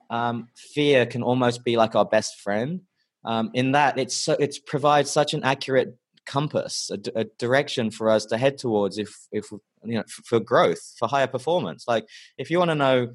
um, 0.10 0.48
fear 0.56 1.06
can 1.06 1.24
almost 1.24 1.64
be 1.64 1.78
like 1.78 1.96
our 1.96 2.06
best 2.06 2.40
friend 2.40 2.82
um, 3.28 3.52
in 3.54 3.74
that 3.74 4.00
it's 4.00 4.16
so, 4.16 4.34
it 4.40 4.58
provides 4.66 5.12
such 5.12 5.34
an 5.34 5.44
accurate 5.44 5.98
compass, 6.26 6.90
a, 6.92 7.22
a, 7.22 7.24
direction 7.38 7.92
for 7.92 8.10
us 8.10 8.26
to 8.26 8.38
head 8.38 8.58
towards 8.58 8.98
if 8.98 9.28
if 9.32 9.52
you 9.52 9.96
know 9.96 10.04
for 10.08 10.40
growth, 10.40 10.94
for 10.98 11.08
higher 11.08 11.28
performance. 11.28 11.86
Like 11.88 12.06
if 12.38 12.50
you 12.50 12.58
want 12.58 12.72
to 12.72 12.76
know 12.76 13.10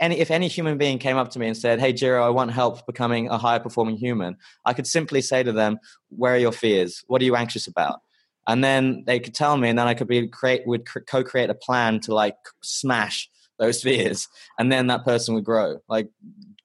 any 0.00 0.18
if 0.18 0.30
any 0.30 0.48
human 0.48 0.78
being 0.78 0.98
came 0.98 1.18
up 1.18 1.30
to 1.32 1.38
me 1.38 1.46
and 1.46 1.56
said, 1.56 1.78
"Hey, 1.78 1.92
Jiro, 1.92 2.24
I 2.24 2.30
want 2.30 2.52
help 2.52 2.86
becoming 2.86 3.28
a 3.28 3.36
higher 3.36 3.60
performing 3.60 3.96
human," 3.96 4.36
I 4.64 4.72
could 4.72 4.86
simply 4.86 5.20
say 5.20 5.42
to 5.42 5.52
them, 5.52 5.78
"Where 6.08 6.34
are 6.34 6.38
your 6.38 6.52
fears? 6.52 7.04
What 7.06 7.20
are 7.20 7.26
you 7.26 7.36
anxious 7.36 7.66
about?" 7.66 8.00
And 8.46 8.64
then 8.64 9.04
they 9.06 9.20
could 9.20 9.34
tell 9.34 9.58
me, 9.58 9.68
and 9.68 9.78
then 9.78 9.86
I 9.86 9.94
could 9.94 10.08
be 10.08 10.26
create 10.26 10.66
would 10.66 10.86
co-create 11.06 11.50
a 11.50 11.54
plan 11.54 12.00
to 12.00 12.14
like 12.14 12.36
smash 12.62 13.28
those 13.60 13.82
fears 13.82 14.26
and 14.58 14.72
then 14.72 14.88
that 14.88 15.04
person 15.04 15.34
would 15.34 15.44
grow 15.44 15.78
like 15.88 16.08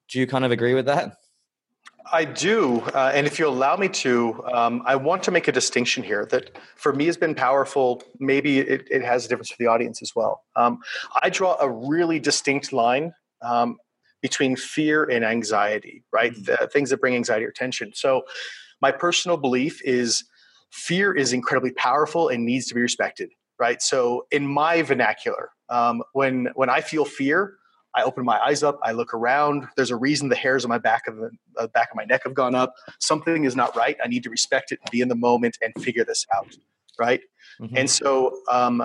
do 0.08 0.18
you 0.18 0.26
kind 0.26 0.44
of 0.44 0.50
agree 0.50 0.74
with 0.74 0.86
that 0.86 1.12
I 2.12 2.24
do. 2.24 2.80
Uh, 2.94 3.10
and 3.14 3.26
if 3.26 3.38
you 3.38 3.48
allow 3.48 3.76
me 3.76 3.88
to, 3.88 4.42
um, 4.52 4.82
I 4.86 4.96
want 4.96 5.22
to 5.24 5.30
make 5.30 5.48
a 5.48 5.52
distinction 5.52 6.02
here 6.02 6.24
that 6.26 6.56
for 6.76 6.92
me 6.92 7.06
has 7.06 7.16
been 7.16 7.34
powerful. 7.34 8.02
Maybe 8.18 8.58
it, 8.58 8.86
it 8.90 9.02
has 9.02 9.24
a 9.24 9.28
difference 9.28 9.50
for 9.50 9.56
the 9.58 9.66
audience 9.66 10.02
as 10.02 10.14
well. 10.14 10.44
Um, 10.54 10.78
I 11.22 11.30
draw 11.30 11.56
a 11.60 11.68
really 11.68 12.20
distinct 12.20 12.72
line 12.72 13.12
um, 13.42 13.78
between 14.22 14.56
fear 14.56 15.04
and 15.04 15.24
anxiety, 15.24 16.04
right? 16.12 16.32
Mm-hmm. 16.32 16.44
The 16.44 16.68
things 16.68 16.90
that 16.90 17.00
bring 17.00 17.14
anxiety 17.14 17.44
or 17.44 17.50
tension. 17.50 17.92
So, 17.94 18.22
my 18.82 18.92
personal 18.92 19.38
belief 19.38 19.80
is 19.84 20.24
fear 20.70 21.12
is 21.14 21.32
incredibly 21.32 21.72
powerful 21.72 22.28
and 22.28 22.44
needs 22.44 22.66
to 22.66 22.74
be 22.74 22.82
respected, 22.82 23.30
right? 23.58 23.80
So, 23.82 24.26
in 24.30 24.46
my 24.46 24.82
vernacular, 24.82 25.50
um, 25.68 26.02
when 26.12 26.48
when 26.54 26.70
I 26.70 26.80
feel 26.80 27.04
fear, 27.04 27.54
I 27.94 28.02
open 28.02 28.24
my 28.24 28.38
eyes 28.38 28.62
up. 28.62 28.78
I 28.82 28.92
look 28.92 29.14
around. 29.14 29.66
There's 29.76 29.90
a 29.90 29.96
reason 29.96 30.28
the 30.28 30.36
hairs 30.36 30.64
on 30.64 30.68
my 30.68 30.78
back 30.78 31.08
of 31.08 31.16
the 31.16 31.30
uh, 31.58 31.66
back 31.68 31.88
of 31.90 31.96
my 31.96 32.04
neck 32.04 32.22
have 32.24 32.34
gone 32.34 32.54
up. 32.54 32.74
Something 33.00 33.44
is 33.44 33.56
not 33.56 33.74
right. 33.74 33.96
I 34.04 34.08
need 34.08 34.22
to 34.24 34.30
respect 34.30 34.70
it, 34.70 34.78
be 34.90 35.00
in 35.00 35.08
the 35.08 35.16
moment, 35.16 35.56
and 35.62 35.72
figure 35.82 36.04
this 36.04 36.26
out. 36.34 36.54
Right. 36.98 37.20
Mm-hmm. 37.60 37.76
And 37.76 37.90
so, 37.90 38.38
um, 38.50 38.82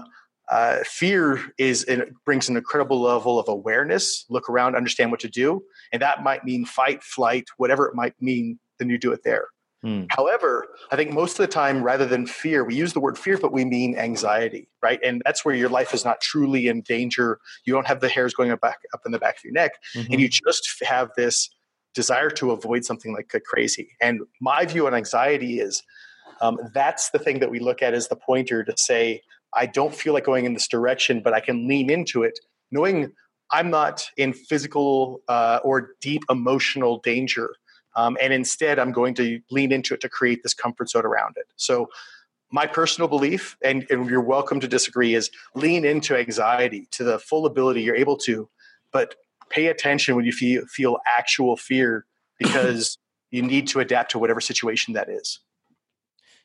uh, 0.50 0.80
fear 0.84 1.40
is 1.58 1.84
it 1.86 2.14
brings 2.26 2.50
an 2.50 2.58
incredible 2.58 3.02
level 3.02 3.40
of 3.40 3.48
awareness. 3.48 4.26
Look 4.30 4.50
around, 4.50 4.76
understand 4.76 5.12
what 5.12 5.20
to 5.22 5.30
do, 5.30 5.62
and 5.92 6.02
that 6.02 6.24
might 6.24 6.46
mean 6.46 6.66
fight, 6.66 7.04
flight, 7.04 7.46
whatever 7.58 7.88
it 7.88 7.96
might 7.96 8.14
mean. 8.22 8.60
Then 8.80 8.90
you 8.90 8.98
do 8.98 9.12
it 9.12 9.24
there. 9.24 9.48
Hmm. 9.84 10.04
However, 10.10 10.68
I 10.92 10.96
think 10.96 11.12
most 11.12 11.40
of 11.40 11.46
the 11.46 11.52
time, 11.52 11.82
rather 11.82 12.06
than 12.06 12.28
fear, 12.28 12.64
we 12.64 12.76
use 12.76 12.94
the 12.94 13.00
word 13.00 13.18
fear, 13.18 13.38
but 13.38 13.52
we 13.52 13.66
mean 13.66 13.98
anxiety, 13.98 14.68
right? 14.84 15.00
And 15.04 15.24
that's 15.26 15.44
where 15.44 15.56
your 15.56 15.70
life 15.70 15.94
is 15.94 16.06
not 16.06 16.22
truly 16.22 16.68
in 16.68 16.82
danger. 16.82 17.40
You 17.66 17.74
don't 17.74 17.88
have 17.88 18.00
the 18.00 18.10
hairs 18.10 18.34
going 18.34 18.52
up 18.52 18.62
back 18.62 18.80
up 18.94 19.02
in 19.06 19.12
the 19.12 19.20
back 19.20 19.38
of 19.38 19.44
your 19.44 19.54
neck, 19.54 19.72
mm-hmm. 19.96 20.12
and 20.12 20.22
you 20.22 20.30
just 20.30 20.72
have 20.84 21.10
this 21.18 21.50
desire 21.94 22.30
to 22.30 22.52
avoid 22.52 22.86
something 22.86 23.14
like 23.14 23.34
crazy. 23.46 23.90
And 24.00 24.22
my 24.40 24.66
view 24.66 24.88
on 24.88 24.94
anxiety 24.94 25.60
is 25.60 25.84
um, 26.42 26.58
that's 26.74 27.10
the 27.10 27.20
thing 27.20 27.40
that 27.40 27.52
we 27.52 27.60
look 27.60 27.82
at 27.82 27.94
as 27.94 28.08
the 28.08 28.16
pointer 28.16 28.64
to 28.64 28.74
say, 28.78 29.22
I 29.54 29.66
don't 29.66 29.94
feel 29.94 30.14
like 30.14 30.26
going 30.26 30.46
in 30.46 30.54
this 30.54 30.68
direction, 30.68 31.22
but 31.22 31.34
I 31.34 31.40
can 31.40 31.68
lean 31.68 31.90
into 31.90 32.24
it, 32.24 32.40
knowing 32.72 33.12
I'm 33.52 33.70
not 33.70 34.10
in 34.18 34.34
physical 34.34 35.22
uh, 35.28 35.60
or 35.64 35.92
deep 36.02 36.24
emotional 36.30 37.00
danger. 37.00 37.50
Um, 37.96 38.18
and 38.22 38.34
instead, 38.34 38.80
I'm 38.80 38.92
going 38.92 39.14
to 39.16 39.40
lean 39.50 39.72
into 39.72 39.94
it 39.94 40.02
to 40.02 40.10
create 40.10 40.44
this 40.44 40.54
comfort 40.54 40.90
zone 40.90 41.06
around 41.06 41.36
it. 41.38 41.48
So, 41.56 41.90
my 42.54 42.68
personal 42.68 43.08
belief, 43.08 43.56
and, 43.64 43.86
and 43.90 44.10
you're 44.10 44.20
welcome 44.20 44.60
to 44.60 44.68
disagree, 44.68 45.16
is 45.16 45.32
lean 45.56 45.86
into 45.86 46.18
anxiety 46.18 46.88
to 46.92 47.04
the 47.06 47.18
full 47.18 47.46
ability 47.46 47.82
you're 47.82 47.96
able 47.96 48.18
to, 48.18 48.50
but 48.92 49.16
pay 49.50 49.68
attention 49.68 50.18
when 50.18 50.26
you 50.26 50.34
feel, 50.34 50.66
feel 50.66 50.98
actual 51.08 51.56
fear 51.56 52.06
because 52.40 52.98
you 53.30 53.42
need 53.42 53.68
to 53.68 53.80
adapt 53.80 54.12
to 54.12 54.20
whatever 54.20 54.42
situation 54.42 54.94
that 54.96 55.08
is. 55.10 55.40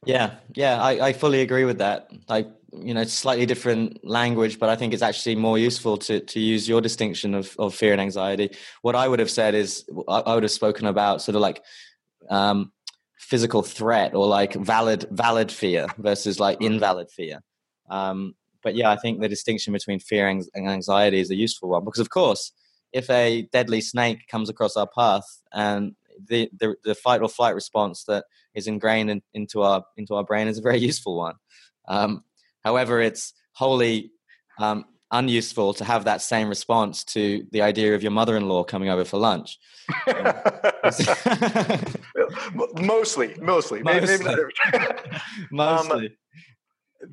Yeah, 0.05 0.35
yeah, 0.55 0.81
I, 0.81 1.09
I 1.09 1.13
fully 1.13 1.41
agree 1.41 1.65
with 1.65 1.79
that. 1.79 2.09
Like, 2.29 2.49
you 2.83 2.95
know, 2.95 3.05
slightly 3.05 3.47
different 3.47 4.05
language, 4.05 4.59
but 4.59 4.69
I 4.69 4.77
think 4.77 4.93
it's 4.93 5.03
actually 5.03 5.37
more 5.37 5.59
useful 5.59 5.97
to 5.99 6.21
to 6.21 6.41
use 6.41 6.69
your 6.69 6.81
distinction 6.81 7.35
of, 7.35 7.55
of 7.59 7.75
fear 7.75 7.93
and 7.93 8.01
anxiety. 8.01 8.51
What 8.83 8.95
I 8.95 9.09
would 9.09 9.19
have 9.19 9.31
said 9.31 9.55
is 9.55 9.85
I, 10.09 10.21
I 10.21 10.35
would 10.35 10.43
have 10.43 10.53
spoken 10.53 10.87
about 10.87 11.23
sort 11.23 11.37
of 11.37 11.43
like 11.43 11.63
um, 12.31 12.73
physical 13.19 13.63
threat 13.63 14.15
or 14.15 14.27
like 14.27 14.55
valid 14.55 15.07
valid 15.11 15.51
fear 15.51 15.87
versus 15.99 16.39
like 16.39 16.59
invalid 16.61 17.11
fear. 17.11 17.41
Um, 17.89 18.35
but 18.63 18.75
yeah, 18.75 18.91
I 18.91 18.97
think 18.97 19.21
the 19.21 19.29
distinction 19.29 19.73
between 19.73 20.01
fear 20.01 20.29
and 20.29 20.45
anxiety 20.57 21.21
is 21.21 21.31
a 21.31 21.37
useful 21.37 21.69
one 21.69 21.85
because, 21.85 22.01
of 22.01 22.11
course, 22.11 22.51
if 22.93 23.09
a 23.11 23.43
deadly 23.53 23.81
snake 23.81 24.27
comes 24.29 24.49
across 24.49 24.77
our 24.77 24.89
path 24.89 25.43
and 25.53 25.95
the, 26.29 26.51
the, 26.59 26.75
the 26.85 26.95
fight 26.95 27.23
or 27.23 27.29
flight 27.29 27.55
response 27.55 28.05
that 28.05 28.25
is 28.55 28.67
ingrained 28.67 29.11
in, 29.11 29.23
into 29.35 29.63
our 29.63 29.85
into 29.97 30.15
our 30.15 30.25
brain 30.25 30.49
is 30.49 30.59
a 30.59 30.63
very 30.63 30.79
useful 30.91 31.17
one. 31.17 31.35
Um, 31.89 32.25
however, 32.67 33.01
it's 33.01 33.33
wholly 33.53 34.11
um, 34.59 34.85
unuseful 35.13 35.73
to 35.75 35.85
have 35.85 36.05
that 36.05 36.21
same 36.21 36.49
response 36.49 37.05
to 37.05 37.47
the 37.53 37.63
idea 37.63 37.95
of 37.95 38.03
your 38.03 38.11
mother-in-law 38.11 38.65
coming 38.65 38.89
over 38.89 39.05
for 39.05 39.19
lunch. 39.19 39.57
mostly, 42.75 42.75
mostly, 42.81 43.35
mostly, 43.41 43.83
maybe, 43.85 44.07
mostly. 45.53 46.09
Um, 46.09 46.09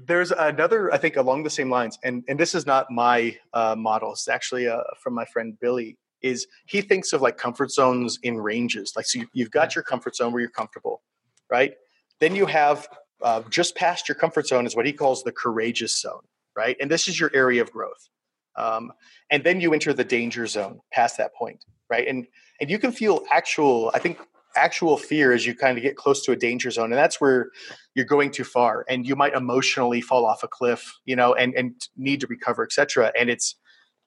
there's 0.05 0.31
another, 0.31 0.91
I 0.91 0.97
think, 0.97 1.17
along 1.17 1.43
the 1.43 1.51
same 1.51 1.69
lines, 1.69 1.99
and 2.03 2.23
and 2.27 2.39
this 2.39 2.55
is 2.55 2.65
not 2.65 2.89
my 2.89 3.37
uh, 3.53 3.75
model. 3.77 4.13
It's 4.13 4.27
actually 4.27 4.67
uh, 4.67 4.81
from 5.01 5.13
my 5.13 5.25
friend 5.25 5.55
Billy. 5.59 5.97
Is 6.21 6.47
he 6.65 6.81
thinks 6.81 7.13
of 7.13 7.21
like 7.21 7.37
comfort 7.37 7.69
zones 7.69 8.17
in 8.23 8.37
ranges? 8.37 8.93
Like, 8.95 9.05
so 9.05 9.19
you, 9.19 9.27
you've 9.33 9.51
got 9.51 9.75
your 9.75 9.83
comfort 9.83 10.15
zone 10.15 10.31
where 10.31 10.39
you're 10.39 10.57
comfortable, 10.61 11.03
right? 11.51 11.73
Then 12.21 12.33
you 12.33 12.45
have 12.45 12.87
uh, 13.23 13.41
just 13.49 13.75
past 13.75 14.07
your 14.07 14.15
comfort 14.15 14.47
zone 14.47 14.65
is 14.65 14.75
what 14.75 14.85
he 14.85 14.93
calls 14.93 15.23
the 15.23 15.31
courageous 15.31 15.99
zone, 15.99 16.21
right? 16.55 16.75
And 16.79 16.91
this 16.91 17.07
is 17.07 17.19
your 17.19 17.31
area 17.33 17.61
of 17.61 17.71
growth. 17.71 18.09
Um, 18.55 18.91
and 19.31 19.43
then 19.43 19.61
you 19.61 19.73
enter 19.73 19.93
the 19.93 20.03
danger 20.03 20.45
zone 20.45 20.79
past 20.91 21.17
that 21.17 21.33
point, 21.33 21.65
right? 21.89 22.07
And 22.07 22.27
and 22.61 22.69
you 22.69 22.77
can 22.77 22.91
feel 22.91 23.23
actual, 23.31 23.91
I 23.93 23.99
think, 23.99 24.19
actual 24.55 24.97
fear 24.97 25.33
as 25.33 25.45
you 25.45 25.55
kind 25.55 25.77
of 25.77 25.81
get 25.81 25.95
close 25.95 26.23
to 26.23 26.31
a 26.31 26.35
danger 26.35 26.69
zone 26.69 26.85
and 26.85 26.93
that's 26.93 27.19
where 27.19 27.49
you're 27.95 28.05
going 28.05 28.29
too 28.29 28.43
far 28.43 28.85
and 28.87 29.05
you 29.05 29.15
might 29.15 29.33
emotionally 29.33 30.01
fall 30.01 30.25
off 30.25 30.43
a 30.43 30.47
cliff 30.47 30.99
you 31.05 31.15
know 31.15 31.33
and 31.33 31.53
and 31.55 31.73
need 31.97 32.19
to 32.19 32.27
recover 32.27 32.63
etc 32.63 33.11
and 33.19 33.29
it's 33.29 33.55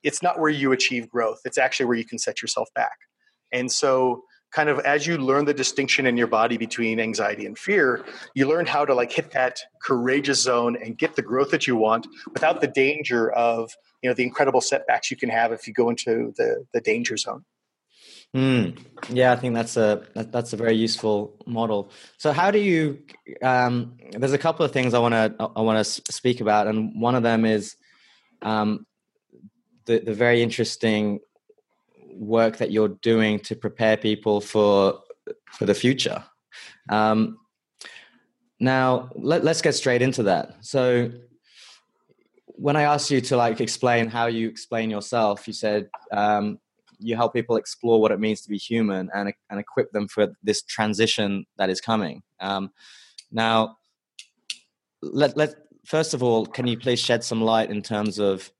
it's 0.02 0.22
not 0.22 0.38
where 0.38 0.50
you 0.50 0.72
achieve 0.72 1.08
growth 1.08 1.40
it's 1.44 1.58
actually 1.58 1.86
where 1.86 1.96
you 1.96 2.04
can 2.04 2.18
set 2.18 2.40
yourself 2.42 2.68
back 2.74 2.96
and 3.52 3.72
so 3.72 4.22
kind 4.56 4.70
of 4.70 4.78
as 4.80 5.06
you 5.06 5.18
learn 5.18 5.44
the 5.44 5.52
distinction 5.52 6.06
in 6.06 6.16
your 6.16 6.26
body 6.26 6.56
between 6.56 6.98
anxiety 6.98 7.44
and 7.44 7.58
fear 7.58 8.02
you 8.34 8.48
learn 8.48 8.64
how 8.64 8.86
to 8.86 8.94
like 8.94 9.12
hit 9.12 9.30
that 9.32 9.60
courageous 9.82 10.40
zone 10.40 10.78
and 10.82 10.96
get 10.96 11.14
the 11.14 11.20
growth 11.30 11.50
that 11.50 11.66
you 11.66 11.76
want 11.76 12.06
without 12.32 12.62
the 12.62 12.66
danger 12.66 13.30
of 13.32 13.70
you 14.02 14.08
know 14.08 14.14
the 14.14 14.22
incredible 14.22 14.62
setbacks 14.62 15.10
you 15.10 15.16
can 15.16 15.28
have 15.28 15.52
if 15.52 15.68
you 15.68 15.74
go 15.74 15.90
into 15.90 16.32
the 16.38 16.64
the 16.72 16.80
danger 16.80 17.16
zone 17.16 17.44
Mm, 18.34 18.78
yeah, 19.08 19.32
I 19.32 19.36
think 19.36 19.54
that's 19.54 19.76
a 19.76 20.02
that's 20.14 20.52
a 20.52 20.56
very 20.56 20.74
useful 20.74 21.36
model. 21.46 21.90
So, 22.18 22.32
how 22.32 22.50
do 22.50 22.58
you? 22.58 22.98
Um, 23.40 23.96
there's 24.10 24.34
a 24.34 24.38
couple 24.46 24.66
of 24.66 24.72
things 24.72 24.92
I 24.92 24.98
want 24.98 25.14
to 25.14 25.34
I 25.56 25.62
want 25.62 25.78
to 25.82 26.12
speak 26.12 26.40
about, 26.40 26.66
and 26.66 27.00
one 27.00 27.14
of 27.14 27.22
them 27.22 27.46
is 27.46 27.76
um, 28.42 28.84
the 29.86 30.00
the 30.00 30.12
very 30.12 30.42
interesting 30.42 31.20
work 32.16 32.56
that 32.58 32.70
you're 32.70 32.88
doing 32.88 33.38
to 33.40 33.56
prepare 33.56 33.96
people 33.96 34.40
for 34.40 35.00
for 35.52 35.66
the 35.66 35.74
future. 35.74 36.24
Um, 36.88 37.38
now, 38.58 39.10
let, 39.14 39.46
us 39.46 39.60
get 39.60 39.74
straight 39.74 40.02
into 40.02 40.22
that. 40.24 40.64
So, 40.64 41.10
when 42.46 42.74
I 42.76 42.82
asked 42.82 43.10
you 43.10 43.20
to 43.20 43.36
like 43.36 43.60
explain 43.60 44.08
how 44.08 44.26
you 44.26 44.48
explain 44.48 44.88
yourself, 44.88 45.46
you 45.46 45.52
said 45.52 45.90
um, 46.10 46.58
you 46.98 47.14
help 47.16 47.34
people 47.34 47.56
explore 47.56 48.00
what 48.00 48.12
it 48.12 48.20
means 48.20 48.40
to 48.42 48.48
be 48.48 48.56
human 48.56 49.10
and, 49.14 49.32
and 49.50 49.60
equip 49.60 49.92
them 49.92 50.08
for 50.08 50.28
this 50.42 50.62
transition 50.62 51.44
that 51.58 51.68
is 51.68 51.82
coming. 51.82 52.22
Um, 52.40 52.70
now, 53.30 53.76
let, 55.02 55.36
let, 55.36 55.54
first 55.84 56.14
of 56.14 56.22
all, 56.22 56.46
can 56.46 56.66
you 56.66 56.78
please 56.78 56.98
shed 56.98 57.22
some 57.22 57.42
light 57.42 57.70
in 57.70 57.82
terms 57.82 58.18
of 58.18 58.50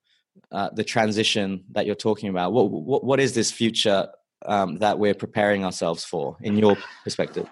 uh, 0.53 0.71
the 0.73 0.85
transition 0.85 1.65
that 1.73 1.87
you're 1.87 1.95
talking 1.95 2.29
about? 2.29 2.53
What, 2.53 2.71
what, 2.71 3.05
what 3.05 3.21
is 3.21 3.35
this 3.35 3.51
future 3.51 4.09
um, 4.45 4.79
that 4.79 4.99
we're 4.99 5.15
preparing 5.15 5.65
ourselves 5.65 6.05
for 6.05 6.37
in 6.41 6.57
your 6.57 6.77
perspective? 7.05 7.49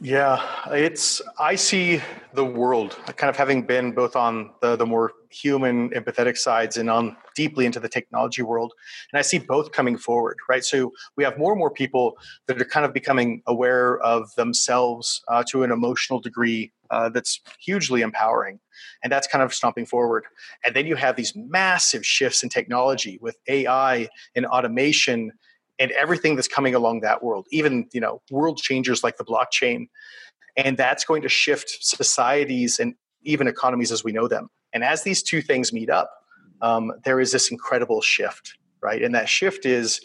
Yeah, 0.00 0.44
it's 0.72 1.22
I 1.38 1.54
see 1.54 2.02
the 2.34 2.44
world 2.44 2.98
kind 3.16 3.30
of 3.30 3.36
having 3.36 3.62
been 3.62 3.92
both 3.92 4.16
on 4.16 4.50
the 4.60 4.76
the 4.76 4.84
more 4.84 5.12
human 5.30 5.90
empathetic 5.90 6.36
sides 6.36 6.76
and 6.76 6.90
on 6.90 7.16
deeply 7.34 7.66
into 7.66 7.80
the 7.80 7.88
technology 7.88 8.42
world 8.42 8.72
and 9.12 9.18
I 9.18 9.22
see 9.22 9.38
both 9.38 9.72
coming 9.72 9.96
forward, 9.96 10.36
right? 10.48 10.64
So 10.64 10.92
we 11.16 11.24
have 11.24 11.38
more 11.38 11.52
and 11.52 11.58
more 11.58 11.70
people 11.70 12.18
that 12.46 12.60
are 12.60 12.64
kind 12.64 12.86
of 12.86 12.92
becoming 12.92 13.42
aware 13.46 13.98
of 13.98 14.34
themselves 14.34 15.22
uh, 15.28 15.44
to 15.50 15.62
an 15.62 15.70
emotional 15.70 16.20
degree 16.20 16.72
uh, 16.90 17.08
that's 17.08 17.40
hugely 17.60 18.02
empowering 18.02 18.58
and 19.02 19.12
that's 19.12 19.26
kind 19.26 19.42
of 19.42 19.52
stomping 19.54 19.86
forward 19.86 20.24
and 20.64 20.74
then 20.74 20.86
you 20.86 20.96
have 20.96 21.16
these 21.16 21.34
massive 21.34 22.04
shifts 22.04 22.42
in 22.42 22.48
technology 22.48 23.18
with 23.20 23.36
ai 23.48 24.08
and 24.34 24.46
automation 24.46 25.32
and 25.78 25.90
everything 25.92 26.36
that's 26.36 26.48
coming 26.48 26.74
along 26.74 27.00
that 27.00 27.22
world, 27.22 27.46
even 27.50 27.88
you 27.92 28.00
know 28.00 28.22
world 28.30 28.58
changers 28.58 29.04
like 29.04 29.16
the 29.16 29.24
blockchain, 29.24 29.88
and 30.56 30.76
that's 30.76 31.04
going 31.04 31.22
to 31.22 31.28
shift 31.28 31.78
societies 31.80 32.78
and 32.78 32.94
even 33.22 33.46
economies 33.46 33.92
as 33.92 34.04
we 34.04 34.12
know 34.12 34.28
them. 34.28 34.48
And 34.72 34.84
as 34.84 35.02
these 35.02 35.22
two 35.22 35.42
things 35.42 35.72
meet 35.72 35.90
up, 35.90 36.10
um, 36.62 36.92
there 37.04 37.20
is 37.20 37.32
this 37.32 37.50
incredible 37.50 38.00
shift, 38.00 38.56
right? 38.80 39.02
And 39.02 39.14
that 39.14 39.28
shift 39.28 39.66
is 39.66 40.00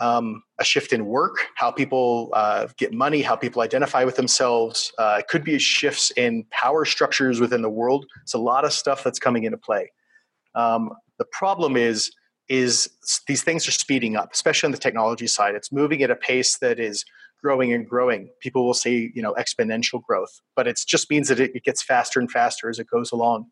um, 0.00 0.42
a 0.58 0.64
shift 0.64 0.92
in 0.92 1.06
work, 1.06 1.46
how 1.54 1.70
people 1.70 2.30
uh, 2.32 2.68
get 2.76 2.92
money, 2.92 3.22
how 3.22 3.36
people 3.36 3.62
identify 3.62 4.04
with 4.04 4.16
themselves. 4.16 4.92
Uh, 4.98 5.16
it 5.20 5.28
could 5.28 5.44
be 5.44 5.58
shifts 5.58 6.10
in 6.12 6.44
power 6.50 6.84
structures 6.84 7.40
within 7.40 7.62
the 7.62 7.70
world. 7.70 8.06
It's 8.22 8.34
a 8.34 8.38
lot 8.38 8.64
of 8.64 8.72
stuff 8.72 9.04
that's 9.04 9.18
coming 9.18 9.44
into 9.44 9.58
play. 9.58 9.92
Um, 10.54 10.90
the 11.18 11.26
problem 11.30 11.76
is 11.76 12.12
is 12.48 12.90
these 13.26 13.42
things 13.42 13.66
are 13.66 13.72
speeding 13.72 14.16
up, 14.16 14.30
especially 14.32 14.66
on 14.66 14.72
the 14.72 14.78
technology 14.78 15.26
side. 15.26 15.54
It's 15.54 15.72
moving 15.72 16.02
at 16.02 16.10
a 16.10 16.16
pace 16.16 16.58
that 16.58 16.78
is 16.78 17.04
growing 17.42 17.72
and 17.72 17.88
growing. 17.88 18.28
People 18.40 18.66
will 18.66 18.74
say, 18.74 19.10
you 19.14 19.22
know, 19.22 19.34
exponential 19.34 20.02
growth, 20.02 20.40
but 20.54 20.66
it 20.66 20.78
just 20.86 21.10
means 21.10 21.28
that 21.28 21.40
it, 21.40 21.64
gets 21.64 21.82
faster 21.82 22.20
and 22.20 22.30
faster 22.30 22.68
as 22.68 22.78
it 22.78 22.88
goes 22.88 23.10
along. 23.10 23.46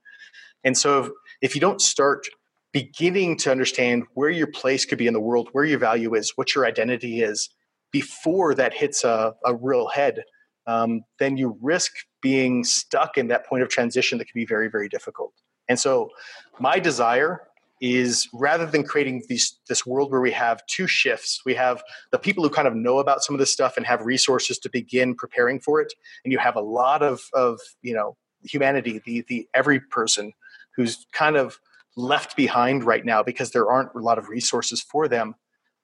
And 0.64 0.76
so 0.76 1.00
if, 1.00 1.10
if 1.40 1.54
you 1.54 1.60
don't 1.60 1.80
start 1.80 2.26
beginning 2.72 3.36
to 3.38 3.50
understand 3.50 4.04
where 4.14 4.30
your 4.30 4.46
place 4.46 4.84
could 4.84 4.98
be 4.98 5.06
in 5.06 5.14
the 5.14 5.20
world, 5.20 5.48
where 5.52 5.64
your 5.64 5.78
value 5.78 6.14
is, 6.14 6.32
what 6.36 6.54
your 6.54 6.66
identity 6.66 7.20
is, 7.20 7.50
before 7.90 8.54
that 8.54 8.72
hits 8.72 9.02
a, 9.04 9.34
a 9.44 9.54
real 9.54 9.88
head, 9.88 10.22
um, 10.66 11.02
then 11.18 11.36
you 11.36 11.58
risk 11.60 11.92
being 12.22 12.62
stuck 12.64 13.18
in 13.18 13.28
that 13.28 13.46
point 13.46 13.62
of 13.62 13.68
transition 13.68 14.18
that 14.18 14.26
can 14.26 14.38
be 14.38 14.46
very, 14.46 14.68
very 14.68 14.88
difficult. 14.88 15.32
And 15.68 15.78
so, 15.78 16.10
my 16.58 16.78
desire 16.78 17.42
is 17.80 18.28
rather 18.32 18.66
than 18.66 18.84
creating 18.84 19.22
these 19.28 19.58
this 19.68 19.86
world 19.86 20.10
where 20.10 20.20
we 20.20 20.30
have 20.30 20.64
two 20.66 20.86
shifts 20.86 21.40
we 21.46 21.54
have 21.54 21.82
the 22.12 22.18
people 22.18 22.44
who 22.44 22.50
kind 22.50 22.68
of 22.68 22.74
know 22.74 22.98
about 22.98 23.22
some 23.22 23.34
of 23.34 23.38
this 23.38 23.50
stuff 23.50 23.76
and 23.76 23.86
have 23.86 24.02
resources 24.02 24.58
to 24.58 24.68
begin 24.68 25.14
preparing 25.14 25.58
for 25.58 25.80
it 25.80 25.92
and 26.24 26.30
you 26.30 26.38
have 26.38 26.56
a 26.56 26.60
lot 26.60 27.02
of 27.02 27.22
of 27.32 27.58
you 27.80 27.94
know 27.94 28.16
humanity 28.42 29.00
the 29.06 29.24
the 29.28 29.48
every 29.54 29.80
person 29.80 30.32
who's 30.76 31.06
kind 31.12 31.36
of 31.36 31.58
left 32.00 32.36
behind 32.36 32.84
right 32.84 33.04
now 33.04 33.22
because 33.22 33.50
there 33.50 33.70
aren't 33.70 33.94
a 33.94 33.98
lot 33.98 34.18
of 34.18 34.28
resources 34.28 34.80
for 34.80 35.08
them 35.08 35.34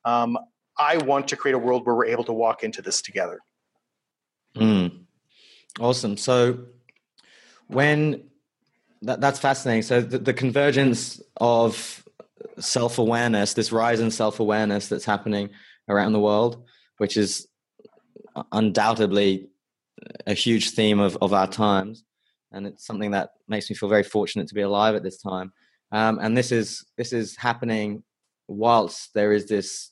um, 0.04 0.36
i 0.78 0.96
want 0.98 1.28
to 1.28 1.36
create 1.36 1.54
a 1.54 1.58
world 1.58 1.84
where 1.86 1.94
we're 1.94 2.06
able 2.06 2.24
to 2.24 2.32
walk 2.32 2.62
into 2.62 2.82
this 2.82 3.02
together 3.02 3.38
mm. 4.56 4.90
awesome 5.80 6.16
so 6.16 6.58
when 7.68 8.22
that, 9.02 9.20
that's 9.20 9.38
fascinating. 9.38 9.82
So 9.82 10.00
the, 10.00 10.18
the 10.18 10.34
convergence 10.34 11.20
of 11.36 12.04
self 12.58 12.98
awareness, 12.98 13.54
this 13.54 13.72
rise 13.72 14.00
in 14.00 14.10
self 14.10 14.40
awareness 14.40 14.88
that's 14.88 15.04
happening 15.04 15.50
around 15.88 16.12
the 16.12 16.20
world, 16.20 16.64
which 16.98 17.16
is 17.16 17.48
undoubtedly 18.52 19.48
a 20.26 20.34
huge 20.34 20.70
theme 20.70 21.00
of, 21.00 21.16
of 21.20 21.32
our 21.32 21.46
times. 21.46 22.04
And 22.52 22.66
it's 22.66 22.86
something 22.86 23.12
that 23.12 23.30
makes 23.48 23.68
me 23.70 23.76
feel 23.76 23.88
very 23.88 24.02
fortunate 24.02 24.48
to 24.48 24.54
be 24.54 24.62
alive 24.62 24.94
at 24.94 25.02
this 25.02 25.20
time. 25.20 25.52
Um, 25.92 26.18
and 26.20 26.36
this 26.36 26.52
is 26.52 26.84
this 26.96 27.12
is 27.12 27.36
happening 27.36 28.02
whilst 28.48 29.14
there 29.14 29.32
is 29.32 29.46
this 29.46 29.90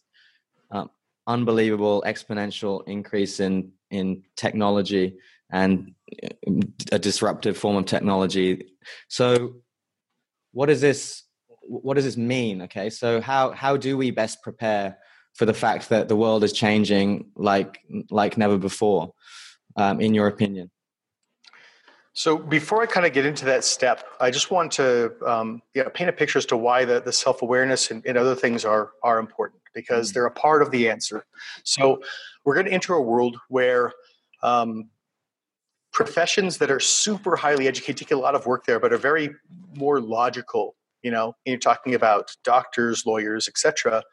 um, 0.70 0.90
unbelievable 1.26 2.02
exponential 2.06 2.86
increase 2.86 3.40
in 3.40 3.72
in 3.90 4.24
technology 4.36 5.16
and 5.50 5.94
uh, 6.22 6.52
a 6.92 6.98
disruptive 6.98 7.56
form 7.56 7.76
of 7.76 7.86
technology. 7.86 8.66
So, 9.08 9.56
what 10.52 10.66
does 10.66 10.80
this 10.80 11.22
what 11.62 11.94
does 11.94 12.04
this 12.04 12.16
mean? 12.16 12.62
Okay, 12.62 12.90
so 12.90 13.20
how 13.20 13.52
how 13.52 13.76
do 13.76 13.96
we 13.96 14.10
best 14.10 14.42
prepare 14.42 14.98
for 15.34 15.46
the 15.46 15.54
fact 15.54 15.88
that 15.88 16.08
the 16.08 16.16
world 16.16 16.44
is 16.44 16.52
changing 16.52 17.30
like 17.36 17.80
like 18.10 18.36
never 18.36 18.58
before? 18.58 19.12
Um, 19.76 20.00
in 20.00 20.14
your 20.14 20.28
opinion? 20.28 20.70
So 22.16 22.38
before 22.38 22.80
I 22.80 22.86
kind 22.86 23.04
of 23.04 23.12
get 23.12 23.26
into 23.26 23.44
that 23.46 23.64
step, 23.64 24.04
I 24.20 24.30
just 24.30 24.52
want 24.52 24.70
to 24.72 25.12
um, 25.26 25.62
yeah, 25.74 25.88
paint 25.92 26.08
a 26.08 26.12
picture 26.12 26.38
as 26.38 26.46
to 26.46 26.56
why 26.56 26.84
the, 26.84 27.00
the 27.00 27.12
self 27.12 27.42
awareness 27.42 27.90
and, 27.90 28.06
and, 28.06 28.16
other 28.16 28.36
things 28.36 28.64
are 28.64 28.92
are 29.02 29.18
important 29.18 29.60
because 29.74 30.10
mm. 30.10 30.14
they're 30.14 30.26
a 30.26 30.30
part 30.30 30.62
of 30.62 30.70
the 30.70 30.88
answer. 30.88 31.26
So 31.64 32.00
we're 32.44 32.54
going 32.54 32.66
to 32.66 32.72
enter 32.72 32.94
a 32.94 33.02
world 33.02 33.36
where 33.48 33.92
um, 34.44 34.90
professions 35.92 36.58
that 36.58 36.70
are 36.70 36.78
super 36.78 37.34
highly 37.34 37.66
educated 37.66 37.96
take 37.96 38.12
a 38.12 38.16
lot 38.16 38.36
of 38.36 38.46
work 38.46 38.64
there, 38.64 38.78
but 38.78 38.92
are 38.92 38.98
very 38.98 39.30
more 39.74 40.00
logical. 40.00 40.76
You 41.02 41.10
know, 41.10 41.34
you're 41.44 41.58
talking 41.58 41.96
about 41.96 42.36
doctors, 42.44 43.04
lawyers, 43.04 43.48
etc 43.48 44.04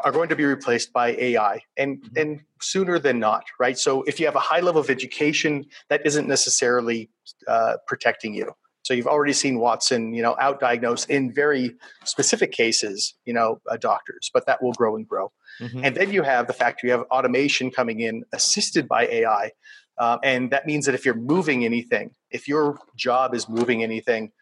are 0.00 0.12
going 0.12 0.28
to 0.28 0.36
be 0.36 0.44
replaced 0.44 0.92
by 0.92 1.10
AI 1.12 1.60
and 1.76 2.02
mm-hmm. 2.02 2.18
and 2.18 2.40
sooner 2.60 2.98
than 2.98 3.18
not, 3.18 3.44
right? 3.58 3.78
So 3.78 4.02
if 4.02 4.18
you 4.18 4.26
have 4.26 4.36
a 4.36 4.40
high 4.40 4.60
level 4.60 4.80
of 4.80 4.90
education, 4.90 5.66
that 5.88 6.06
isn't 6.06 6.28
necessarily 6.28 7.10
uh, 7.46 7.76
protecting 7.86 8.34
you. 8.34 8.52
So 8.82 8.94
you've 8.94 9.06
already 9.06 9.32
seen 9.32 9.58
Watson, 9.58 10.12
you 10.12 10.22
know, 10.22 10.34
outdiagnose 10.40 11.08
in 11.08 11.32
very 11.32 11.76
specific 12.04 12.50
cases, 12.50 13.14
you 13.24 13.32
know, 13.32 13.60
uh, 13.70 13.76
doctors, 13.76 14.30
but 14.34 14.46
that 14.46 14.62
will 14.62 14.72
grow 14.72 14.96
and 14.96 15.06
grow. 15.06 15.30
Mm-hmm. 15.60 15.84
And 15.84 15.96
then 15.96 16.12
you 16.12 16.22
have 16.22 16.48
the 16.48 16.52
fact 16.52 16.82
you 16.82 16.90
have 16.90 17.02
automation 17.02 17.70
coming 17.70 18.00
in 18.00 18.24
assisted 18.32 18.88
by 18.88 19.06
AI. 19.06 19.52
Uh, 19.98 20.18
and 20.24 20.50
that 20.50 20.66
means 20.66 20.86
that 20.86 20.96
if 20.96 21.04
you're 21.04 21.14
moving 21.14 21.64
anything, 21.64 22.10
if 22.30 22.48
your 22.48 22.78
job 22.96 23.34
is 23.34 23.48
moving 23.48 23.84
anything, 23.84 24.32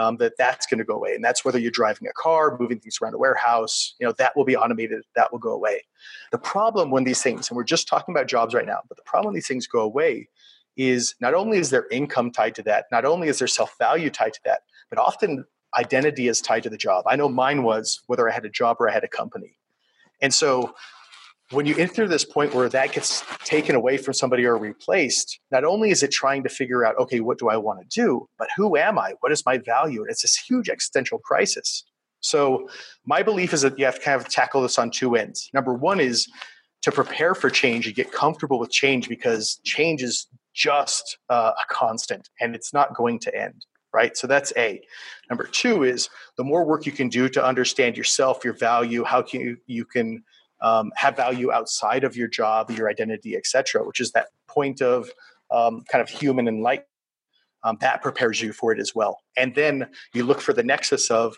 um, 0.00 0.16
that 0.16 0.36
that's 0.38 0.66
going 0.66 0.78
to 0.78 0.84
go 0.84 0.94
away. 0.94 1.14
And 1.14 1.22
that's 1.22 1.44
whether 1.44 1.58
you're 1.58 1.70
driving 1.70 2.08
a 2.08 2.12
car, 2.12 2.56
moving 2.58 2.78
things 2.80 2.98
around 3.00 3.14
a 3.14 3.18
warehouse, 3.18 3.94
you 4.00 4.06
know, 4.06 4.12
that 4.18 4.34
will 4.36 4.44
be 4.44 4.56
automated, 4.56 5.02
that 5.14 5.30
will 5.30 5.38
go 5.38 5.52
away. 5.52 5.84
The 6.32 6.38
problem 6.38 6.90
when 6.90 7.04
these 7.04 7.22
things, 7.22 7.50
and 7.50 7.56
we're 7.56 7.64
just 7.64 7.86
talking 7.86 8.14
about 8.14 8.26
jobs 8.26 8.54
right 8.54 8.66
now, 8.66 8.80
but 8.88 8.96
the 8.96 9.02
problem 9.04 9.26
when 9.26 9.34
these 9.34 9.48
things 9.48 9.66
go 9.66 9.80
away 9.80 10.28
is 10.76 11.14
not 11.20 11.34
only 11.34 11.58
is 11.58 11.68
their 11.68 11.86
income 11.88 12.30
tied 12.30 12.54
to 12.54 12.62
that, 12.62 12.86
not 12.90 13.04
only 13.04 13.28
is 13.28 13.38
their 13.38 13.48
self 13.48 13.76
value 13.78 14.08
tied 14.08 14.32
to 14.32 14.40
that, 14.44 14.60
but 14.88 14.98
often 14.98 15.44
identity 15.78 16.28
is 16.28 16.40
tied 16.40 16.62
to 16.62 16.70
the 16.70 16.78
job. 16.78 17.04
I 17.06 17.16
know 17.16 17.28
mine 17.28 17.62
was 17.62 18.00
whether 18.06 18.28
I 18.28 18.32
had 18.32 18.46
a 18.46 18.50
job 18.50 18.78
or 18.80 18.88
I 18.88 18.92
had 18.92 19.04
a 19.04 19.08
company. 19.08 19.58
And 20.22 20.32
so 20.32 20.74
when 21.52 21.66
you 21.66 21.76
enter 21.76 22.06
this 22.06 22.24
point 22.24 22.54
where 22.54 22.68
that 22.68 22.92
gets 22.92 23.24
taken 23.44 23.74
away 23.74 23.96
from 23.96 24.14
somebody 24.14 24.44
or 24.44 24.56
replaced, 24.56 25.40
not 25.50 25.64
only 25.64 25.90
is 25.90 26.02
it 26.02 26.12
trying 26.12 26.44
to 26.44 26.48
figure 26.48 26.84
out, 26.84 26.96
okay, 26.98 27.20
what 27.20 27.38
do 27.38 27.48
I 27.48 27.56
want 27.56 27.80
to 27.80 27.86
do, 27.88 28.28
but 28.38 28.48
who 28.56 28.76
am 28.76 28.98
I? 28.98 29.14
What 29.20 29.32
is 29.32 29.44
my 29.44 29.58
value? 29.58 30.02
And 30.02 30.10
it's 30.10 30.22
this 30.22 30.36
huge 30.36 30.68
existential 30.68 31.18
crisis. 31.18 31.84
So, 32.20 32.68
my 33.06 33.22
belief 33.22 33.52
is 33.54 33.62
that 33.62 33.78
you 33.78 33.84
have 33.86 33.96
to 33.96 34.00
kind 34.00 34.20
of 34.20 34.28
tackle 34.28 34.62
this 34.62 34.78
on 34.78 34.90
two 34.90 35.16
ends. 35.16 35.48
Number 35.54 35.72
one 35.74 36.00
is 36.00 36.28
to 36.82 36.92
prepare 36.92 37.34
for 37.34 37.50
change 37.50 37.86
and 37.86 37.96
get 37.96 38.12
comfortable 38.12 38.58
with 38.58 38.70
change 38.70 39.08
because 39.08 39.58
change 39.64 40.02
is 40.02 40.26
just 40.54 41.18
uh, 41.30 41.52
a 41.60 41.72
constant 41.72 42.28
and 42.40 42.54
it's 42.54 42.72
not 42.72 42.94
going 42.94 43.18
to 43.20 43.34
end 43.34 43.64
right? 43.92 44.16
So 44.16 44.28
that's 44.28 44.52
A. 44.56 44.80
Number 45.28 45.44
two 45.44 45.82
is 45.82 46.08
the 46.36 46.44
more 46.44 46.64
work 46.64 46.86
you 46.86 46.92
can 46.92 47.08
do 47.08 47.28
to 47.30 47.44
understand 47.44 47.96
yourself, 47.96 48.44
your 48.44 48.54
value, 48.54 49.02
how 49.02 49.22
can 49.22 49.40
you, 49.40 49.56
you 49.66 49.84
can 49.84 50.22
um, 50.62 50.92
have 50.96 51.16
value 51.16 51.52
outside 51.52 52.04
of 52.04 52.16
your 52.16 52.28
job, 52.28 52.70
your 52.70 52.88
identity, 52.88 53.36
etc., 53.36 53.84
which 53.84 54.00
is 54.00 54.12
that 54.12 54.28
point 54.46 54.80
of 54.82 55.10
um, 55.50 55.84
kind 55.90 56.02
of 56.02 56.08
human 56.08 56.48
enlightenment. 56.48 56.86
Um, 57.62 57.76
that 57.82 58.00
prepares 58.00 58.40
you 58.40 58.54
for 58.54 58.72
it 58.72 58.80
as 58.80 58.94
well. 58.94 59.20
And 59.36 59.54
then 59.54 59.90
you 60.14 60.24
look 60.24 60.40
for 60.40 60.54
the 60.54 60.62
nexus 60.62 61.10
of, 61.10 61.36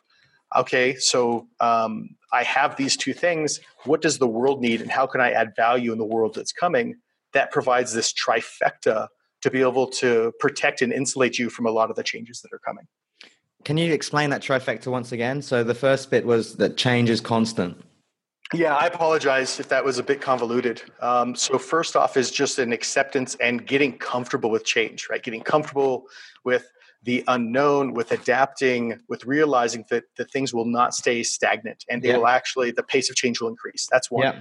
okay, 0.56 0.94
so 0.94 1.48
um, 1.58 2.10
I 2.32 2.44
have 2.44 2.76
these 2.76 2.96
two 2.96 3.12
things. 3.12 3.58
What 3.84 4.02
does 4.02 4.18
the 4.18 4.28
world 4.28 4.60
need, 4.60 4.80
and 4.80 4.90
how 4.90 5.06
can 5.06 5.20
I 5.20 5.32
add 5.32 5.54
value 5.56 5.90
in 5.90 5.98
the 5.98 6.04
world 6.04 6.34
that's 6.34 6.52
coming? 6.52 6.94
That 7.32 7.50
provides 7.50 7.92
this 7.92 8.12
trifecta 8.12 9.08
to 9.40 9.50
be 9.50 9.60
able 9.62 9.88
to 9.88 10.32
protect 10.38 10.82
and 10.82 10.92
insulate 10.92 11.38
you 11.38 11.50
from 11.50 11.66
a 11.66 11.70
lot 11.70 11.90
of 11.90 11.96
the 11.96 12.04
changes 12.04 12.40
that 12.42 12.52
are 12.52 12.60
coming. 12.60 12.86
Can 13.64 13.76
you 13.76 13.92
explain 13.92 14.30
that 14.30 14.42
trifecta 14.42 14.88
once 14.88 15.12
again? 15.12 15.42
So 15.42 15.64
the 15.64 15.74
first 15.74 16.10
bit 16.10 16.24
was 16.24 16.56
that 16.56 16.76
change 16.76 17.10
is 17.10 17.20
constant. 17.20 17.82
Yeah, 18.54 18.76
I 18.76 18.86
apologize 18.86 19.58
if 19.58 19.68
that 19.68 19.84
was 19.84 19.98
a 19.98 20.02
bit 20.02 20.20
convoluted. 20.20 20.82
Um, 21.00 21.34
so, 21.34 21.58
first 21.58 21.96
off, 21.96 22.16
is 22.16 22.30
just 22.30 22.58
an 22.58 22.72
acceptance 22.72 23.34
and 23.36 23.66
getting 23.66 23.96
comfortable 23.96 24.50
with 24.50 24.64
change, 24.64 25.08
right? 25.10 25.22
Getting 25.22 25.42
comfortable 25.42 26.04
with 26.44 26.70
the 27.02 27.24
unknown, 27.28 27.94
with 27.94 28.12
adapting, 28.12 29.00
with 29.08 29.24
realizing 29.24 29.84
that, 29.90 30.04
that 30.16 30.30
things 30.30 30.54
will 30.54 30.66
not 30.66 30.94
stay 30.94 31.22
stagnant 31.22 31.84
and 31.90 32.02
they 32.02 32.08
yeah. 32.08 32.18
will 32.18 32.28
actually, 32.28 32.70
the 32.70 32.82
pace 32.82 33.10
of 33.10 33.16
change 33.16 33.40
will 33.40 33.48
increase. 33.48 33.88
That's 33.90 34.10
one. 34.10 34.22
Yeah. 34.22 34.40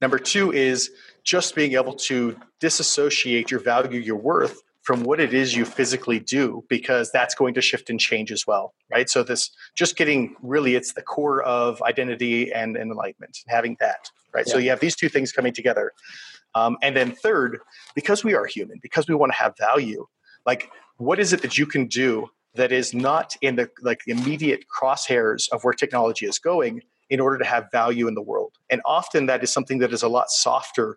Number 0.00 0.18
two 0.18 0.52
is 0.52 0.90
just 1.22 1.54
being 1.54 1.74
able 1.74 1.94
to 1.94 2.36
disassociate 2.58 3.52
your 3.52 3.60
value, 3.60 4.00
your 4.00 4.16
worth 4.16 4.60
from 4.82 5.04
what 5.04 5.20
it 5.20 5.32
is 5.32 5.56
you 5.56 5.64
physically 5.64 6.18
do 6.18 6.64
because 6.68 7.10
that's 7.10 7.34
going 7.34 7.54
to 7.54 7.60
shift 7.60 7.88
and 7.88 8.00
change 8.00 8.30
as 8.32 8.46
well 8.46 8.74
right? 8.90 9.08
So 9.08 9.22
this 9.22 9.50
just 9.74 9.96
getting 9.96 10.36
really 10.42 10.74
it's 10.74 10.92
the 10.92 11.02
core 11.02 11.42
of 11.42 11.80
identity 11.82 12.52
and, 12.52 12.76
and 12.76 12.90
enlightenment 12.90 13.38
having 13.48 13.76
that 13.80 14.10
right? 14.34 14.44
Yeah. 14.46 14.52
so 14.52 14.58
you 14.58 14.70
have 14.70 14.80
these 14.80 14.96
two 14.96 15.08
things 15.08 15.32
coming 15.32 15.52
together. 15.52 15.92
Um, 16.54 16.76
and 16.82 16.94
then 16.94 17.12
third 17.12 17.60
because 17.94 18.24
we 18.24 18.34
are 18.34 18.44
human 18.44 18.78
because 18.82 19.08
we 19.08 19.14
want 19.14 19.32
to 19.32 19.38
have 19.38 19.54
value 19.58 20.06
like 20.44 20.70
what 20.96 21.18
is 21.18 21.32
it 21.32 21.42
that 21.42 21.58
you 21.58 21.66
can 21.66 21.86
do 21.86 22.28
that 22.54 22.72
is 22.72 22.92
not 22.92 23.36
in 23.40 23.56
the 23.56 23.70
like 23.80 24.02
immediate 24.06 24.64
crosshairs 24.68 25.50
of 25.50 25.64
where 25.64 25.72
technology 25.72 26.26
is 26.26 26.38
going 26.38 26.82
in 27.10 27.20
order 27.20 27.38
to 27.38 27.44
have 27.44 27.70
value 27.72 28.08
in 28.08 28.14
the 28.14 28.22
world? 28.22 28.52
And 28.70 28.80
often 28.86 29.26
that 29.26 29.42
is 29.42 29.52
something 29.52 29.78
that 29.78 29.92
is 29.92 30.02
a 30.02 30.08
lot 30.08 30.30
softer 30.30 30.96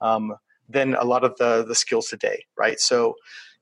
um, 0.00 0.34
than 0.68 0.94
a 0.94 1.04
lot 1.04 1.24
of 1.24 1.36
the 1.36 1.64
the 1.66 1.74
skills 1.74 2.08
today, 2.08 2.44
right? 2.56 2.80
So, 2.80 3.14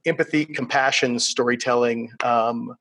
empathy, 0.07 0.45
compassion, 0.45 1.19
storytelling, 1.19 2.13
um, 2.23 2.75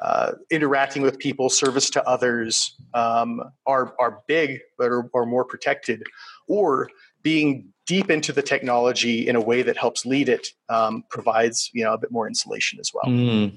uh, 0.00 0.32
interacting 0.50 1.02
with 1.02 1.18
people, 1.18 1.48
service 1.48 1.90
to 1.90 2.06
others 2.08 2.76
um, 2.94 3.42
are 3.66 3.94
are 3.98 4.22
big, 4.26 4.60
but 4.78 4.90
are, 4.90 5.10
are 5.14 5.26
more 5.26 5.44
protected, 5.44 6.02
or 6.48 6.90
being 7.22 7.72
deep 7.86 8.10
into 8.10 8.32
the 8.32 8.42
technology 8.42 9.28
in 9.28 9.36
a 9.36 9.40
way 9.40 9.62
that 9.62 9.76
helps 9.76 10.04
lead 10.04 10.28
it 10.28 10.48
um, 10.68 11.04
provides 11.10 11.70
you 11.72 11.84
know 11.84 11.92
a 11.92 11.98
bit 11.98 12.10
more 12.10 12.26
insulation 12.26 12.78
as 12.80 12.90
well. 12.92 13.04
Mm. 13.06 13.56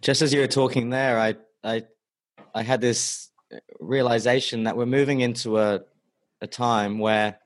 Just 0.00 0.22
as 0.22 0.32
you 0.32 0.40
were 0.40 0.46
talking 0.46 0.90
there, 0.90 1.18
I 1.18 1.36
I 1.62 1.82
I 2.54 2.62
had 2.62 2.80
this 2.80 3.30
realization 3.80 4.64
that 4.64 4.76
we're 4.76 4.86
moving 4.86 5.20
into 5.20 5.58
a 5.58 5.82
a 6.40 6.46
time 6.46 6.98
where 6.98 7.38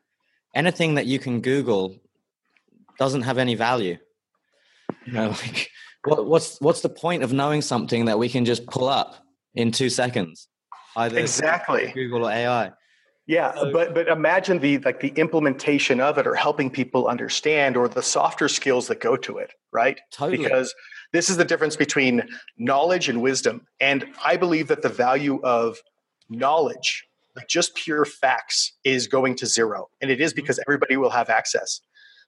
anything 0.54 0.94
that 0.94 1.06
you 1.06 1.18
can 1.18 1.40
Google 1.40 1.96
doesn't 2.98 3.22
have 3.22 3.38
any 3.38 3.54
value. 3.54 3.98
You 5.06 5.12
know, 5.12 5.28
like 5.42 5.70
what, 6.04 6.26
what's 6.26 6.60
what's 6.60 6.80
the 6.80 6.88
point 6.88 7.22
of 7.22 7.32
knowing 7.32 7.62
something 7.62 8.06
that 8.06 8.18
we 8.18 8.28
can 8.28 8.44
just 8.44 8.66
pull 8.66 8.88
up 8.88 9.16
in 9.54 9.72
two 9.72 9.90
seconds? 9.90 10.48
Either 10.96 11.18
exactly 11.18 11.92
Google 11.94 12.26
or 12.26 12.32
AI. 12.32 12.72
Yeah, 13.26 13.54
so, 13.54 13.72
but 13.72 13.94
but 13.94 14.08
imagine 14.08 14.58
the 14.58 14.78
like 14.78 15.00
the 15.00 15.10
implementation 15.10 16.00
of 16.00 16.18
it 16.18 16.26
or 16.26 16.34
helping 16.34 16.68
people 16.68 17.06
understand 17.06 17.76
or 17.76 17.88
the 17.88 18.02
softer 18.02 18.48
skills 18.48 18.88
that 18.88 18.98
go 18.98 19.16
to 19.18 19.38
it, 19.38 19.52
right? 19.72 20.00
Totally. 20.10 20.42
Because 20.42 20.74
this 21.12 21.30
is 21.30 21.36
the 21.36 21.44
difference 21.44 21.76
between 21.76 22.28
knowledge 22.58 23.08
and 23.08 23.22
wisdom. 23.22 23.66
And 23.80 24.06
I 24.24 24.36
believe 24.36 24.68
that 24.68 24.82
the 24.82 24.88
value 24.88 25.40
of 25.42 25.78
knowledge 26.28 27.06
like 27.36 27.48
just 27.48 27.74
pure 27.74 28.04
facts 28.04 28.72
is 28.84 29.06
going 29.06 29.34
to 29.36 29.46
zero 29.46 29.88
and 30.00 30.10
it 30.10 30.20
is 30.20 30.32
mm-hmm. 30.32 30.42
because 30.42 30.60
everybody 30.66 30.96
will 30.96 31.10
have 31.10 31.30
access. 31.30 31.80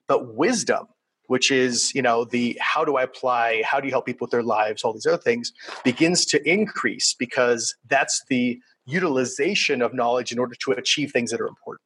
But 0.07 0.35
wisdom 0.35 0.87
which 1.27 1.51
is 1.51 1.95
you 1.95 2.01
know 2.01 2.25
the 2.25 2.57
how 2.59 2.83
do 2.83 2.97
i 2.97 3.01
apply 3.01 3.63
how 3.63 3.79
do 3.79 3.87
you 3.87 3.93
help 3.93 4.05
people 4.05 4.25
with 4.25 4.31
their 4.31 4.43
lives 4.43 4.83
all 4.83 4.91
these 4.91 5.05
other 5.05 5.15
things 5.15 5.53
begins 5.85 6.25
to 6.25 6.37
increase 6.45 7.15
because 7.17 7.73
that's 7.87 8.21
the 8.27 8.59
utilization 8.85 9.81
of 9.81 9.93
knowledge 9.93 10.31
in 10.31 10.39
order 10.39 10.55
to 10.55 10.71
achieve 10.71 11.11
things 11.11 11.31
that 11.31 11.39
are 11.39 11.47
important. 11.47 11.81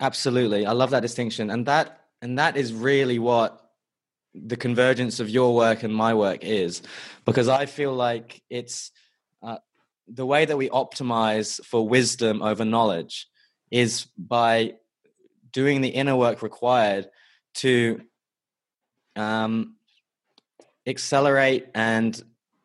Absolutely. 0.00 0.66
I 0.66 0.72
love 0.72 0.90
that 0.90 1.00
distinction 1.00 1.50
and 1.50 1.66
that 1.66 2.00
and 2.22 2.38
that 2.38 2.56
is 2.56 2.72
really 2.72 3.18
what 3.18 3.62
the 4.34 4.56
convergence 4.56 5.20
of 5.20 5.30
your 5.30 5.54
work 5.54 5.82
and 5.82 5.94
my 5.94 6.12
work 6.12 6.44
is 6.44 6.82
because 7.24 7.48
i 7.48 7.64
feel 7.64 7.94
like 7.94 8.42
it's 8.50 8.92
the 10.08 10.26
way 10.26 10.44
that 10.44 10.56
we 10.56 10.68
optimize 10.68 11.64
for 11.64 11.86
wisdom 11.88 12.42
over 12.42 12.64
knowledge 12.64 13.26
is 13.70 14.06
by 14.16 14.74
doing 15.52 15.80
the 15.80 15.88
inner 15.88 16.16
work 16.16 16.42
required 16.42 17.08
to 17.54 18.00
um, 19.16 19.76
accelerate 20.86 21.66
and 21.74 22.22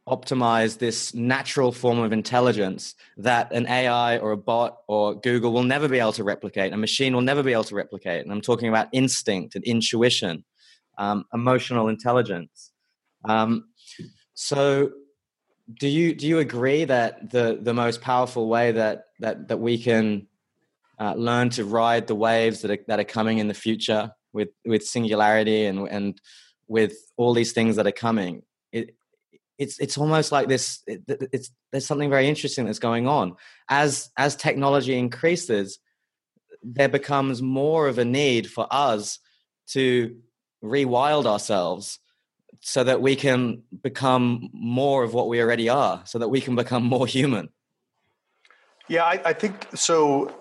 optimize 0.08 0.78
this 0.78 1.14
natural 1.14 1.72
form 1.72 2.00
of 2.00 2.12
intelligence 2.12 2.96
that 3.18 3.52
an 3.54 3.68
AI 3.68 4.18
or 4.18 4.32
a 4.32 4.38
bot 4.38 4.80
or 4.88 5.16
Google 5.16 5.54
will 5.54 5.64
never 5.64 5.88
be 5.88 6.00
able 6.00 6.12
to 6.14 6.24
replicate, 6.24 6.74
a 6.74 6.78
machine 6.78 7.14
will 7.14 7.22
never 7.22 7.44
be 7.44 7.54
able 7.54 7.64
to 7.66 7.76
replicate. 7.76 8.24
And 8.24 8.32
I'm 8.32 8.42
talking 8.42 8.68
about 8.68 8.88
instinct 8.92 9.56
and 9.56 9.64
intuition, 9.64 10.44
um, 10.98 11.26
emotional 11.34 11.88
intelligence. 11.88 12.72
Um, 13.26 13.70
so, 14.34 14.92
do 15.80 15.88
you 15.88 16.14
do 16.14 16.28
you 16.28 16.40
agree 16.40 16.86
that 16.86 17.32
the 17.32 17.60
the 17.62 17.74
most 17.74 18.02
powerful 18.02 18.48
way 18.48 18.72
that 18.72 19.06
that 19.20 19.48
that 19.48 19.58
we 19.58 19.78
can 19.78 20.28
uh, 21.00 21.14
learn 21.16 21.50
to 21.50 21.66
ride 21.66 22.08
the 22.08 22.16
waves 22.16 22.62
that 22.62 22.72
are 22.72 22.84
that 22.88 23.00
are 23.00 23.06
coming 23.06 23.38
in 23.38 23.48
the 23.48 23.54
future 23.54 24.12
with 24.34 24.50
with 24.66 24.84
singularity 24.86 25.66
and 25.66 25.88
and 25.88 26.22
with 26.68 26.94
all 27.18 27.34
these 27.34 27.52
things 27.52 27.76
that 27.76 27.88
are 27.88 27.92
coming 27.92 28.44
it, 28.72 28.96
it's 29.58 29.80
it's 29.80 29.98
almost 29.98 30.32
like 30.32 30.48
this 30.48 30.82
it, 30.88 31.04
it's 31.32 31.52
there's 31.72 31.86
something 31.86 32.10
very 32.10 32.28
interesting 32.28 32.66
that's 32.66 32.80
going 32.80 33.08
on. 33.08 33.36
As 33.70 34.10
as 34.18 34.36
technology 34.36 34.98
increases 34.98 35.80
there 36.64 36.90
becomes 36.90 37.42
more 37.42 37.88
of 37.88 37.98
a 37.98 38.06
need 38.06 38.50
for 38.50 38.68
us 38.72 39.20
to 39.68 40.16
rewild 40.64 41.26
ourselves 41.26 42.00
so 42.60 42.84
that 42.84 43.02
we 43.02 43.16
can 43.16 43.64
become 43.82 44.50
more 44.54 45.04
of 45.04 45.14
what 45.14 45.28
we 45.28 45.42
already 45.42 45.70
are 45.70 46.02
so 46.06 46.20
that 46.20 46.30
we 46.30 46.42
can 46.42 46.56
become 46.56 46.84
more 46.84 47.08
human 47.08 47.50
yeah 48.88 49.04
i, 49.04 49.22
I 49.26 49.34
think 49.34 49.68
so 49.74 50.34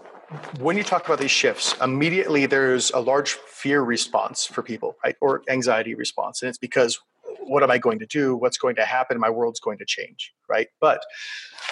when 0.61 0.76
you 0.76 0.84
talk 0.84 1.04
about 1.06 1.18
these 1.18 1.30
shifts, 1.30 1.74
immediately 1.82 2.46
there's 2.46 2.90
a 2.92 3.00
large 3.00 3.32
fear 3.32 3.82
response 3.82 4.46
for 4.46 4.62
people, 4.62 4.96
right? 5.04 5.16
Or 5.20 5.42
anxiety 5.48 5.94
response. 5.94 6.42
And 6.42 6.48
it's 6.48 6.58
because 6.58 7.00
what 7.40 7.62
am 7.62 7.70
I 7.70 7.78
going 7.78 7.98
to 7.98 8.06
do? 8.06 8.36
What's 8.36 8.58
going 8.58 8.76
to 8.76 8.84
happen? 8.84 9.18
My 9.18 9.30
world's 9.30 9.61
going 9.61 9.78
to 9.78 9.84
change, 9.84 10.32
right? 10.48 10.68
But 10.80 11.02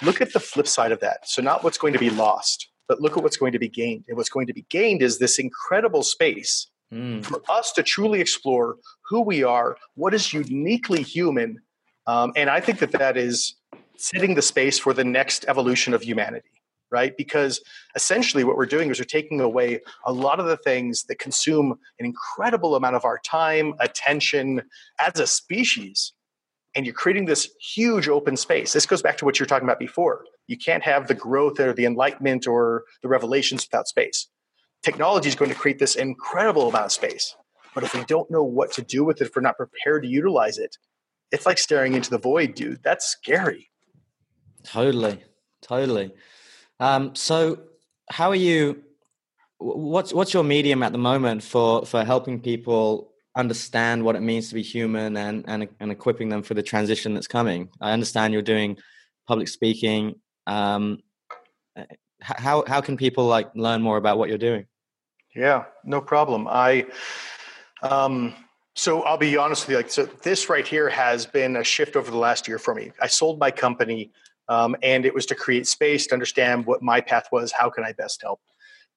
look 0.03 0.21
at 0.21 0.33
the 0.33 0.41
flip 0.41 0.67
side 0.67 0.93
of 0.93 1.01
that. 1.01 1.29
So, 1.29 1.41
not 1.41 1.63
what's 1.63 1.79
going 1.79 1.93
to 1.93 1.99
be 1.99 2.11
lost, 2.11 2.69
but 2.89 3.01
look 3.01 3.17
at 3.17 3.23
what's 3.23 3.37
going 3.37 3.53
to 3.53 3.59
be 3.59 3.69
gained. 3.69 4.05
And 4.09 4.17
what's 4.17 4.29
going 4.29 4.47
to 4.49 4.53
be 4.53 4.67
gained 4.69 5.03
is 5.03 5.19
this 5.19 5.39
incredible 5.39 6.03
space 6.03 6.67
mm. 6.93 7.25
for 7.25 7.43
us 7.49 7.73
to 7.73 7.83
truly 7.83 8.21
explore 8.21 8.77
who 9.09 9.21
we 9.21 9.43
are, 9.43 9.77
what 9.95 10.15
is 10.15 10.33
uniquely 10.33 11.03
human. 11.03 11.61
Um, 12.07 12.33
and 12.37 12.49
I 12.51 12.61
think 12.61 12.79
that 12.81 12.93
that 12.93 13.17
is 13.17 13.55
setting 13.97 14.35
the 14.35 14.43
space 14.43 14.79
for 14.79 14.93
the 14.93 15.05
next 15.05 15.45
evolution 15.49 15.95
of 15.95 16.03
humanity 16.03 16.49
right? 16.91 17.17
Because 17.17 17.61
essentially 17.95 18.45
what 18.45 18.57
we're 18.57 18.67
doing 18.67 18.91
is 18.91 18.99
we're 18.99 19.05
taking 19.05 19.41
away 19.41 19.81
a 20.05 20.13
lot 20.13 20.41
of 20.41 20.47
the 20.47 20.57
things 20.57 21.05
that 21.05 21.19
consume 21.19 21.73
an 21.99 22.07
incredible 22.07 22.75
amount 22.77 22.97
of 22.97 23.05
our 23.05 23.19
time, 23.25 23.75
attention 23.81 24.63
as 25.01 25.21
a 25.21 25.27
species. 25.27 26.13
And 26.75 26.87
you're 26.87 26.95
creating 26.95 27.27
this 27.27 27.51
huge 27.61 28.09
open 28.09 28.37
space. 28.37 28.73
This 28.73 28.87
goes 28.87 29.03
back 29.03 29.17
to 29.19 29.25
what 29.25 29.39
you 29.39 29.43
were 29.43 29.49
talking 29.49 29.67
about 29.67 29.79
before. 29.79 30.25
You 30.47 30.57
can't 30.57 30.83
have 30.83 31.09
the 31.09 31.15
growth 31.15 31.59
or 31.61 31.73
the 31.73 31.85
enlightenment 31.85 32.47
or 32.47 32.85
the 33.03 33.09
revelations 33.09 33.67
without 33.67 33.89
space. 33.89 34.29
Technology 34.83 35.29
is 35.29 35.35
going 35.35 35.51
to 35.51 35.57
create 35.57 35.79
this 35.79 35.97
incredible 35.97 36.69
amount 36.69 36.87
of 36.87 36.93
space. 36.93 37.35
But 37.75 37.85
if 37.85 37.95
we 37.95 38.05
don't 38.05 38.31
know 38.31 38.43
what 38.43 38.73
to 38.73 38.83
do 38.83 39.05
with 39.05 39.21
it, 39.21 39.29
if 39.29 39.37
we're 39.37 39.43
not 39.43 39.57
prepared 39.57 40.03
to 40.03 40.09
utilize 40.09 40.59
it, 40.59 40.77
it's 41.31 41.47
like 41.47 41.59
staring 41.59 41.95
into 41.95 42.11
the 42.11 42.19
void, 42.19 42.55
dude. 42.55 42.83
That's 42.83 43.07
scary. 43.07 43.71
Totally. 44.65 45.23
Totally. 45.63 46.13
Um, 46.81 47.15
so, 47.15 47.61
how 48.11 48.31
are 48.31 48.37
you? 48.37 48.83
What's 49.59 50.13
what's 50.13 50.33
your 50.33 50.45
medium 50.45 50.83
at 50.83 50.93
the 50.93 50.99
moment 50.99 51.43
for 51.43 51.85
for 51.85 52.05
helping 52.05 52.41
people 52.41 53.13
understand 53.37 54.05
what 54.05 54.17
it 54.17 54.21
means 54.21 54.49
to 54.49 54.55
be 54.55 54.63
human 54.63 55.17
and 55.17 55.45
and 55.49 55.69
and 55.81 55.91
equipping 55.91 56.29
them 56.29 56.43
for 56.43 56.55
the 56.55 56.63
transition 56.63 57.15
that's 57.15 57.27
coming? 57.27 57.69
I 57.81 57.93
understand 57.93 58.33
you're 58.33 58.43
doing 58.43 58.79
public 59.27 59.49
speaking. 59.49 60.15
Um, 60.47 61.01
how 62.21 62.65
how 62.67 62.81
can 62.81 62.97
people 62.97 63.27
like 63.27 63.51
learn 63.55 63.83
more 63.83 63.97
about 63.97 64.19
what 64.19 64.29
you're 64.29 64.39
doing? 64.39 64.67
Yeah, 65.35 65.65
no 65.85 66.01
problem. 66.01 66.47
I 66.49 66.87
um 67.83 68.35
so 68.79 69.03
I'll 69.03 69.19
be 69.19 69.37
honest 69.37 69.67
with 69.67 69.71
you. 69.71 69.77
Like, 69.79 69.91
so 69.91 70.05
this 70.23 70.49
right 70.49 70.65
here 70.65 70.89
has 70.89 71.27
been 71.27 71.57
a 71.57 71.65
shift 71.65 71.97
over 71.97 72.13
the 72.13 72.17
last 72.17 72.47
year 72.47 72.61
for 72.61 72.77
me. 72.77 72.93
I 73.03 73.09
sold 73.09 73.41
my 73.41 73.51
company 73.51 74.13
um, 74.49 74.77
and 74.85 75.05
it 75.05 75.13
was 75.13 75.27
to 75.27 75.35
create 75.35 75.67
space 75.67 76.07
to 76.07 76.15
understand 76.15 76.65
what 76.65 76.81
my 76.81 77.01
path 77.01 77.27
was. 77.33 77.51
How 77.51 77.71
can 77.71 77.83
I 77.83 77.91
best 77.93 78.23
help? 78.23 78.41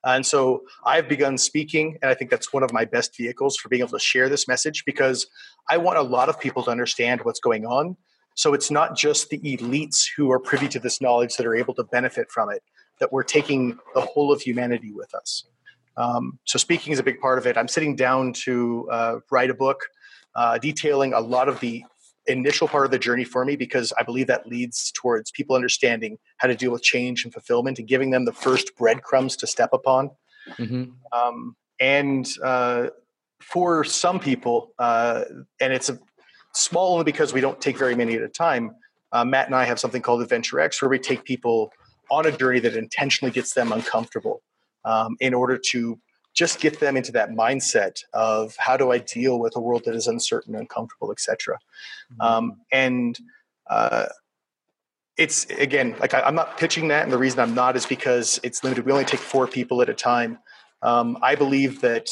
And 0.03 0.23
so 0.23 0.63
I've 0.85 1.09
begun 1.09 1.35
speaking, 1.37 1.97
and 2.01 2.11
I 2.11 2.13
think 2.13 2.29
that's 2.29 2.53
one 2.53 2.61
of 2.61 2.71
my 2.71 2.85
best 2.85 3.17
vehicles 3.17 3.57
for 3.57 3.69
being 3.69 3.81
able 3.81 3.91
to 3.91 3.99
share 3.99 4.29
this 4.29 4.47
message 4.47 4.83
because 4.85 5.25
I 5.67 5.77
want 5.77 5.97
a 5.97 6.03
lot 6.03 6.29
of 6.29 6.39
people 6.39 6.61
to 6.63 6.71
understand 6.71 7.21
what's 7.23 7.39
going 7.39 7.65
on. 7.65 7.97
So 8.35 8.53
it's 8.53 8.69
not 8.69 8.95
just 8.95 9.29
the 9.29 9.39
elites 9.39 10.05
who 10.15 10.31
are 10.31 10.39
privy 10.39 10.67
to 10.69 10.79
this 10.79 11.01
knowledge 11.01 11.35
that 11.37 11.45
are 11.45 11.55
able 11.55 11.73
to 11.75 11.83
benefit 11.83 12.31
from 12.31 12.51
it, 12.51 12.63
that 12.99 13.11
we're 13.11 13.23
taking 13.23 13.77
the 13.93 14.01
whole 14.01 14.31
of 14.31 14.41
humanity 14.41 14.91
with 14.91 15.13
us. 15.15 15.43
Um, 15.97 16.39
so 16.45 16.57
speaking 16.57 16.93
is 16.93 16.99
a 16.99 17.03
big 17.03 17.19
part 17.19 17.37
of 17.37 17.45
it. 17.45 17.57
I'm 17.57 17.67
sitting 17.67 17.95
down 17.95 18.33
to 18.45 18.87
uh, 18.91 19.15
write 19.29 19.49
a 19.49 19.53
book 19.53 19.79
uh, 20.35 20.57
detailing 20.57 21.13
a 21.13 21.19
lot 21.19 21.49
of 21.49 21.59
the 21.59 21.83
initial 22.27 22.67
part 22.67 22.85
of 22.85 22.91
the 22.91 22.99
journey 22.99 23.23
for 23.23 23.43
me 23.43 23.55
because 23.55 23.91
I 23.97 24.03
believe 24.03 24.27
that 24.27 24.47
leads 24.47 24.91
towards 24.91 25.31
people 25.31 25.55
understanding 25.55 26.17
how 26.37 26.47
to 26.47 26.55
deal 26.55 26.71
with 26.71 26.83
change 26.83 27.23
and 27.23 27.33
fulfillment 27.33 27.79
and 27.79 27.87
giving 27.87 28.11
them 28.11 28.25
the 28.25 28.31
first 28.31 28.75
breadcrumbs 28.77 29.35
to 29.37 29.47
step 29.47 29.71
upon. 29.73 30.11
Mm-hmm. 30.57 30.91
Um, 31.11 31.55
and 31.79 32.27
uh, 32.43 32.87
for 33.41 33.83
some 33.83 34.19
people, 34.19 34.73
uh, 34.77 35.23
and 35.59 35.73
it's 35.73 35.89
a 35.89 35.99
small 36.53 36.93
only 36.93 37.03
because 37.03 37.33
we 37.33 37.41
don't 37.41 37.59
take 37.59 37.77
very 37.77 37.95
many 37.95 38.15
at 38.15 38.21
a 38.21 38.29
time. 38.29 38.71
Uh, 39.11 39.25
Matt 39.25 39.47
and 39.47 39.55
I 39.55 39.65
have 39.65 39.79
something 39.79 40.01
called 40.01 40.21
Adventure 40.21 40.59
X, 40.59 40.81
where 40.81 40.89
we 40.89 40.99
take 40.99 41.23
people 41.25 41.71
on 42.09 42.25
a 42.25 42.31
journey 42.31 42.59
that 42.59 42.75
intentionally 42.75 43.31
gets 43.31 43.53
them 43.53 43.71
uncomfortable 43.71 44.41
um, 44.85 45.15
in 45.19 45.33
order 45.33 45.59
to 45.71 45.99
just 46.33 46.59
get 46.61 46.79
them 46.79 46.95
into 46.95 47.11
that 47.11 47.29
mindset 47.31 48.03
of 48.13 48.55
how 48.57 48.77
do 48.77 48.91
I 48.91 48.99
deal 48.99 49.39
with 49.39 49.55
a 49.55 49.59
world 49.59 49.83
that 49.85 49.95
is 49.95 50.07
uncertain, 50.07 50.55
uncomfortable, 50.55 51.11
etc. 51.11 51.57
Mm-hmm. 52.13 52.21
Um, 52.21 52.61
and 52.71 53.17
uh, 53.69 54.05
it's 55.17 55.45
again 55.45 55.95
like 55.99 56.13
I, 56.13 56.27
am 56.27 56.35
not 56.35 56.57
pitching 56.57 56.87
that, 56.87 57.03
and 57.03 57.11
the 57.11 57.17
reason 57.17 57.39
I'm 57.39 57.53
not 57.53 57.75
is 57.75 57.85
because 57.85 58.39
it's 58.43 58.63
limited. 58.63 58.85
We 58.85 58.91
only 58.91 59.05
take 59.05 59.19
four 59.19 59.47
people 59.47 59.81
at 59.81 59.89
a 59.89 59.93
time. 59.93 60.39
Um, 60.81 61.17
I 61.21 61.35
believe 61.35 61.81
that 61.81 62.09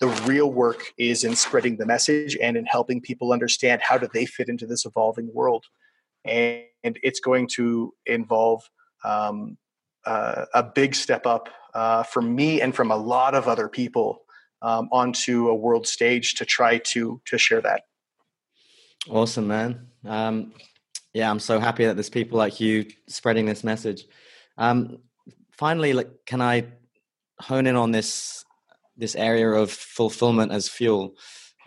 the 0.00 0.08
real 0.26 0.52
work 0.52 0.92
is 0.98 1.22
in 1.22 1.36
spreading 1.36 1.76
the 1.76 1.86
message 1.86 2.36
and 2.42 2.56
in 2.56 2.66
helping 2.66 3.00
people 3.00 3.32
understand 3.32 3.80
how 3.80 3.96
do 3.96 4.08
they 4.12 4.26
fit 4.26 4.48
into 4.48 4.66
this 4.66 4.84
evolving 4.84 5.32
world, 5.32 5.64
and, 6.24 6.64
and 6.82 6.98
it's 7.02 7.20
going 7.20 7.48
to 7.54 7.94
involve 8.06 8.68
um, 9.04 9.56
uh, 10.04 10.46
a 10.54 10.62
big 10.62 10.94
step 10.94 11.26
up 11.26 11.48
uh, 11.74 12.02
from 12.02 12.34
me 12.34 12.60
and 12.60 12.74
from 12.74 12.90
a 12.90 12.96
lot 12.96 13.34
of 13.34 13.48
other 13.48 13.68
people 13.68 14.22
um, 14.62 14.88
onto 14.92 15.48
a 15.48 15.54
world 15.54 15.86
stage 15.86 16.34
to 16.34 16.44
try 16.44 16.78
to 16.78 17.20
to 17.26 17.38
share 17.38 17.60
that. 17.60 17.82
Awesome, 19.10 19.48
man. 19.48 19.88
Um, 20.04 20.52
yeah, 21.12 21.28
I'm 21.30 21.40
so 21.40 21.58
happy 21.58 21.84
that 21.84 21.94
there's 21.94 22.10
people 22.10 22.38
like 22.38 22.60
you 22.60 22.86
spreading 23.08 23.46
this 23.46 23.64
message. 23.64 24.04
Um, 24.56 24.98
finally, 25.50 25.92
like, 25.92 26.10
can 26.26 26.40
I 26.40 26.66
hone 27.40 27.66
in 27.66 27.76
on 27.76 27.90
this 27.90 28.44
this 28.96 29.16
area 29.16 29.48
of 29.48 29.70
fulfillment 29.70 30.52
as 30.52 30.68
fuel 30.68 31.16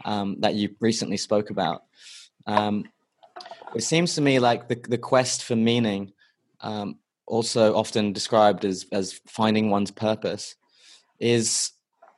um, 0.06 0.38
that 0.40 0.56
you 0.56 0.76
recently 0.80 1.18
spoke 1.18 1.50
about? 1.50 1.84
Um, 2.48 2.86
it 3.76 3.84
seems 3.84 4.16
to 4.16 4.22
me 4.22 4.40
like 4.40 4.70
the 4.70 4.76
the 4.76 4.98
quest 4.98 5.44
for 5.44 5.56
meaning 5.56 6.14
um, 6.62 7.00
also 7.28 7.76
often 7.76 8.14
described 8.14 8.66
as 8.66 8.86
as 8.92 9.20
finding 9.28 9.70
one's 9.70 9.92
purpose 9.92 10.56
is 11.20 11.72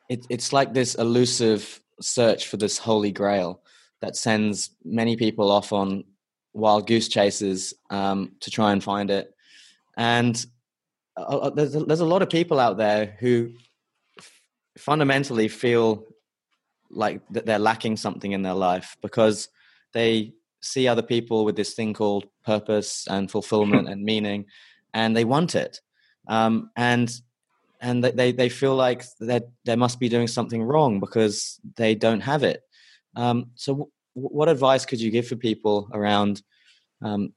it, 0.09 0.25
it's 0.29 0.53
like 0.53 0.73
this 0.73 0.95
elusive 0.95 1.81
search 2.01 2.47
for 2.47 2.57
this 2.57 2.77
holy 2.77 3.11
grail 3.11 3.61
that 4.01 4.15
sends 4.15 4.71
many 4.83 5.15
people 5.15 5.51
off 5.51 5.73
on 5.73 6.03
wild 6.53 6.87
goose 6.87 7.07
chases 7.07 7.73
um, 7.89 8.31
to 8.41 8.51
try 8.51 8.71
and 8.71 8.83
find 8.83 9.09
it. 9.11 9.33
And 9.97 10.43
uh, 11.15 11.21
uh 11.21 11.49
there's, 11.49 11.75
a, 11.75 11.79
there's 11.81 11.99
a 11.99 12.05
lot 12.05 12.21
of 12.21 12.29
people 12.29 12.59
out 12.59 12.77
there 12.77 13.17
who 13.19 13.51
f- 14.19 14.41
fundamentally 14.77 15.47
feel 15.47 16.05
like 16.89 17.21
that 17.31 17.45
they're 17.45 17.59
lacking 17.59 17.97
something 17.97 18.31
in 18.31 18.43
their 18.43 18.53
life 18.53 18.95
because 19.01 19.49
they 19.93 20.33
see 20.61 20.87
other 20.87 21.01
people 21.01 21.43
with 21.43 21.55
this 21.55 21.73
thing 21.73 21.93
called 21.93 22.25
purpose 22.45 23.07
and 23.09 23.29
fulfillment 23.29 23.89
and 23.89 24.03
meaning 24.03 24.45
and 24.97 25.15
they 25.15 25.25
want 25.25 25.53
it. 25.53 25.79
Um, 26.27 26.71
and 26.75 27.09
and 27.79 28.03
they 28.03 28.31
they 28.31 28.49
feel 28.49 28.75
like 28.75 29.03
that 29.19 29.43
they 29.65 29.75
must 29.75 29.99
be 29.99 30.09
doing 30.09 30.27
something 30.27 30.63
wrong 30.63 30.99
because 30.99 31.59
they 31.75 31.93
don't 31.95 32.21
have 32.21 32.43
it. 32.43 32.61
Um, 33.15 33.51
so 33.55 33.71
w- 33.73 33.91
what 34.13 34.49
advice 34.49 34.85
could 34.85 34.99
you 34.99 35.11
give 35.11 35.27
for 35.27 35.35
people 35.35 35.87
around 35.93 36.41
um, 37.03 37.33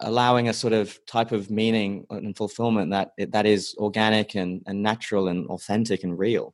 allowing 0.00 0.48
a 0.48 0.52
sort 0.52 0.72
of 0.72 0.98
type 1.06 1.30
of 1.30 1.50
meaning 1.50 2.06
and 2.10 2.36
fulfillment 2.36 2.90
that 2.90 3.12
that 3.34 3.46
is 3.46 3.74
organic 3.78 4.34
and, 4.34 4.62
and 4.66 4.82
natural 4.82 5.28
and 5.28 5.46
authentic 5.46 6.02
and 6.02 6.18
real? 6.18 6.52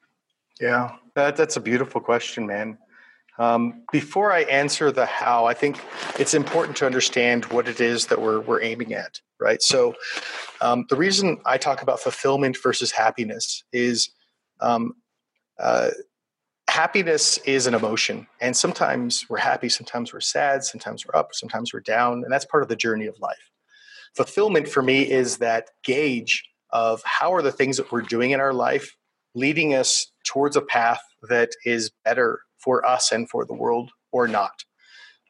Yeah, 0.61 0.97
that, 1.15 1.37
that's 1.37 1.57
a 1.57 1.61
beautiful 1.61 2.01
question, 2.01 2.47
man. 2.47 2.79
Um, 3.39 3.83
before 3.93 4.33
I 4.33 4.43
answer 4.43 4.91
the 4.91 5.07
how, 5.07 5.45
I 5.45 5.55
think 5.55 5.81
it's 6.19 6.35
important 6.35 6.77
to 6.79 6.87
understand 6.87 7.45
what 7.47 7.69
it 7.69 7.81
is 7.81 8.07
that 8.07 8.21
we're, 8.21 8.41
we're 8.41 8.63
aiming 8.63 8.95
at, 8.95 9.21
right? 9.39 9.63
So, 9.63 9.95
um, 10.61 10.87
the 10.89 10.97
reason 10.97 11.39
I 11.45 11.59
talk 11.59 11.83
about 11.83 12.01
fulfillment 12.01 12.57
versus 12.63 12.93
happiness 12.93 13.63
is 13.73 14.09
um, 14.61 14.95
uh, 15.59 15.91
happiness 16.69 17.39
is 17.39 17.67
an 17.67 17.75
emotion. 17.75 18.27
And 18.41 18.57
sometimes 18.57 19.27
we're 19.29 19.39
happy, 19.39 19.69
sometimes 19.69 20.13
we're 20.13 20.21
sad, 20.21 20.65
sometimes 20.65 21.07
we're 21.07 21.19
up, 21.19 21.31
sometimes 21.33 21.73
we're 21.73 21.81
down. 21.81 22.25
And 22.25 22.33
that's 22.33 22.45
part 22.45 22.63
of 22.63 22.69
the 22.69 22.77
journey 22.77 23.07
of 23.07 23.19
life. 23.21 23.51
Fulfillment 24.15 24.67
for 24.69 24.83
me 24.83 25.03
is 25.03 25.39
that 25.39 25.71
gauge 25.85 26.45
of 26.71 27.03
how 27.05 27.35
are 27.35 27.43
the 27.43 27.53
things 27.53 27.77
that 27.77 27.93
we're 27.93 28.03
doing 28.03 28.31
in 28.31 28.41
our 28.41 28.55
life 28.55 28.97
leading 29.35 29.75
us 29.75 30.11
towards 30.25 30.57
a 30.57 30.63
path 30.63 31.01
that 31.29 31.51
is 31.65 31.91
better 32.05 32.41
for 32.67 32.85
us 32.85 33.13
and 33.13 33.31
for 33.31 33.47
the 33.47 33.55
world 33.55 33.93
or 34.11 34.27
not. 34.27 34.57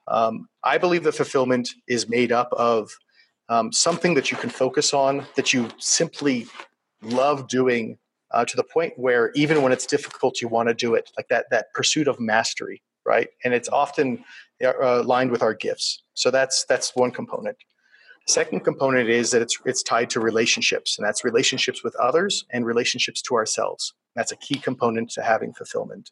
Um, 0.08 0.48
I 0.64 0.78
believe 0.78 1.04
that 1.04 1.12
fulfillment 1.12 1.68
is 1.86 2.08
made 2.08 2.32
up 2.32 2.50
of 2.54 2.90
um, 3.50 3.72
something 3.72 4.14
that 4.14 4.30
you 4.30 4.38
can 4.38 4.50
focus 4.50 4.94
on, 4.94 5.26
that 5.36 5.52
you 5.52 5.68
simply 5.78 6.46
love 7.02 7.46
doing 7.46 7.98
uh, 8.32 8.44
to 8.46 8.56
the 8.56 8.64
point 8.64 8.94
where 8.96 9.30
even 9.34 9.62
when 9.62 9.72
it's 9.72 9.86
difficult, 9.86 10.40
you 10.40 10.48
want 10.48 10.68
to 10.68 10.74
do 10.74 10.94
it, 10.94 11.10
like 11.18 11.28
that 11.28 11.44
that 11.50 11.66
pursuit 11.74 12.08
of 12.08 12.18
mastery, 12.18 12.82
right? 13.04 13.28
And 13.44 13.52
it's 13.52 13.68
often 13.68 14.24
uh, 14.64 15.02
aligned 15.02 15.30
with 15.30 15.42
our 15.42 15.54
gifts. 15.54 16.02
So 16.14 16.30
that's 16.30 16.64
that's 16.64 16.96
one 16.96 17.10
component. 17.10 17.58
Second 18.26 18.60
component 18.60 19.08
is 19.08 19.30
that 19.30 19.42
it's 19.42 19.58
it's 19.64 19.82
tied 19.82 20.10
to 20.10 20.20
relationships, 20.20 20.98
and 20.98 21.06
that's 21.06 21.22
relationships 21.22 21.84
with 21.84 21.94
others 21.96 22.44
and 22.50 22.66
relationships 22.66 23.20
to 23.22 23.34
ourselves. 23.34 23.94
That's 24.16 24.32
a 24.32 24.36
key 24.36 24.58
component 24.58 25.10
to 25.10 25.22
having 25.22 25.52
fulfillment. 25.52 26.10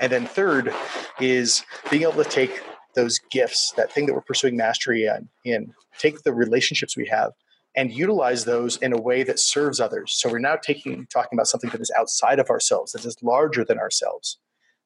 And 0.00 0.10
then 0.10 0.26
third 0.26 0.72
is 1.20 1.62
being 1.90 2.02
able 2.02 2.24
to 2.24 2.24
take 2.24 2.62
those 2.94 3.18
gifts, 3.30 3.72
that 3.76 3.92
thing 3.92 4.06
that 4.06 4.14
we're 4.14 4.20
pursuing 4.22 4.56
mastery 4.56 5.04
in, 5.04 5.28
in 5.44 5.74
take 5.98 6.22
the 6.22 6.32
relationships 6.32 6.96
we 6.96 7.06
have 7.06 7.32
and 7.76 7.92
utilize 7.92 8.44
those 8.44 8.76
in 8.78 8.92
a 8.92 9.00
way 9.00 9.22
that 9.22 9.38
serves 9.38 9.78
others. 9.78 10.12
So 10.12 10.28
we're 10.28 10.40
now 10.40 10.56
taking 10.56 11.06
talking 11.12 11.36
about 11.38 11.46
something 11.46 11.70
that 11.70 11.80
is 11.80 11.92
outside 11.96 12.38
of 12.40 12.50
ourselves, 12.50 12.92
that 12.92 13.04
is 13.04 13.16
larger 13.22 13.64
than 13.64 13.78
ourselves. 13.78 14.38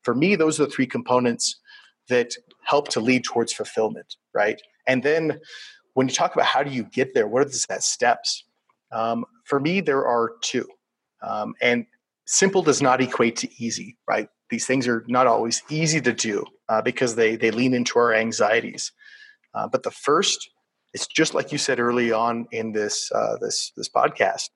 For 0.03 0.15
me, 0.15 0.37
those 0.37 0.61
are 0.61 0.67
the 0.67 0.71
three 0.71 0.87
components 0.87 1.59
that 2.09 2.35
help 2.65 2.89
to 2.89 3.01
lead 3.01 3.25
towards 3.25 3.53
fulfillment, 3.53 4.17
right? 4.35 4.61
And 4.87 5.03
then 5.03 5.41
when 5.95 6.09
you 6.09 6.15
talk 6.15 6.35
about 6.35 6.47
how 6.47 6.63
do 6.63 6.71
you 6.71 6.85
get 6.85 7.15
there, 7.15 7.27
what 7.27 7.41
are 7.41 7.47
the 7.47 7.81
steps? 7.81 8.45
Um, 8.93 9.25
for 9.45 9.59
me, 9.59 9.81
there 9.81 10.07
are 10.07 10.33
two. 10.43 10.69
Um, 11.23 11.55
and 11.63 11.87
simple 12.27 12.63
does 12.63 12.83
not 12.83 13.01
equate 13.01 13.37
to 13.37 13.49
easy, 13.63 13.97
right? 14.07 14.29
These 14.55 14.67
things 14.67 14.87
are 14.87 15.05
not 15.09 15.27
always 15.27 15.65
easy 15.69 16.01
to 16.01 16.13
do 16.13 16.45
uh, 16.69 16.81
because 16.81 17.17
they 17.17 17.35
they 17.35 17.51
lean 17.51 17.75
into 17.75 17.99
our 17.99 18.15
anxieties. 18.15 18.93
Uh, 19.53 19.67
but 19.67 19.83
the 19.83 19.91
first, 19.91 20.49
it's 20.93 21.09
just 21.09 21.35
like 21.35 21.51
you 21.51 21.59
said 21.59 21.81
early 21.81 22.13
on 22.13 22.47
in 22.53 22.71
this 22.71 23.11
uh, 23.13 23.37
this 23.41 23.73
this 23.77 23.89
podcast, 23.89 24.51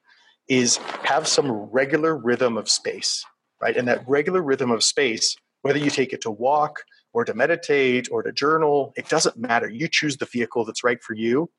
is 0.48 0.76
have 1.02 1.26
some 1.26 1.50
regular 1.50 2.16
rhythm 2.16 2.56
of 2.56 2.70
space, 2.70 3.24
right? 3.60 3.76
And 3.76 3.88
that 3.88 4.08
regular 4.08 4.40
rhythm 4.40 4.70
of 4.70 4.84
space, 4.84 5.34
whether 5.62 5.80
you 5.80 5.90
take 5.90 6.12
it 6.12 6.20
to 6.20 6.30
walk 6.30 6.84
or 7.12 7.24
to 7.24 7.34
meditate 7.34 8.06
or 8.12 8.22
to 8.22 8.30
journal, 8.30 8.92
it 8.96 9.08
doesn't 9.08 9.36
matter. 9.36 9.68
You 9.68 9.88
choose 9.88 10.16
the 10.16 10.26
vehicle 10.26 10.64
that's 10.64 10.84
right 10.84 11.02
for 11.02 11.14
you. 11.14 11.50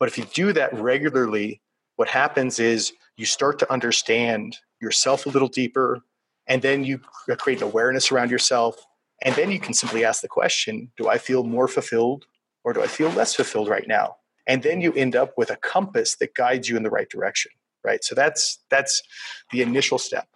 But 0.00 0.08
if 0.08 0.18
you 0.18 0.24
do 0.34 0.52
that 0.54 0.74
regularly, 0.74 1.62
what 1.94 2.08
happens 2.08 2.58
is 2.58 2.92
you 3.16 3.26
start 3.26 3.60
to 3.60 3.72
understand 3.72 4.58
yourself 4.80 5.24
a 5.24 5.28
little 5.28 5.46
deeper, 5.46 6.00
and 6.48 6.62
then 6.62 6.84
you 6.84 6.98
create 7.38 7.58
an 7.58 7.68
awareness 7.68 8.12
around 8.12 8.30
yourself. 8.30 8.84
And 9.22 9.34
then 9.34 9.50
you 9.50 9.58
can 9.58 9.74
simply 9.74 10.04
ask 10.04 10.22
the 10.22 10.28
question 10.28 10.90
Do 10.96 11.08
I 11.08 11.18
feel 11.18 11.44
more 11.44 11.68
fulfilled 11.68 12.26
or 12.64 12.72
do 12.72 12.82
I 12.82 12.86
feel 12.86 13.10
less 13.10 13.34
fulfilled 13.34 13.68
right 13.68 13.86
now? 13.86 14.16
And 14.46 14.62
then 14.62 14.80
you 14.80 14.92
end 14.92 15.16
up 15.16 15.34
with 15.36 15.50
a 15.50 15.56
compass 15.56 16.16
that 16.16 16.34
guides 16.34 16.68
you 16.68 16.76
in 16.76 16.82
the 16.82 16.90
right 16.90 17.08
direction, 17.08 17.52
right? 17.84 18.04
So 18.04 18.14
that's 18.14 18.58
that's 18.70 19.02
the 19.50 19.62
initial 19.62 19.98
step. 19.98 20.28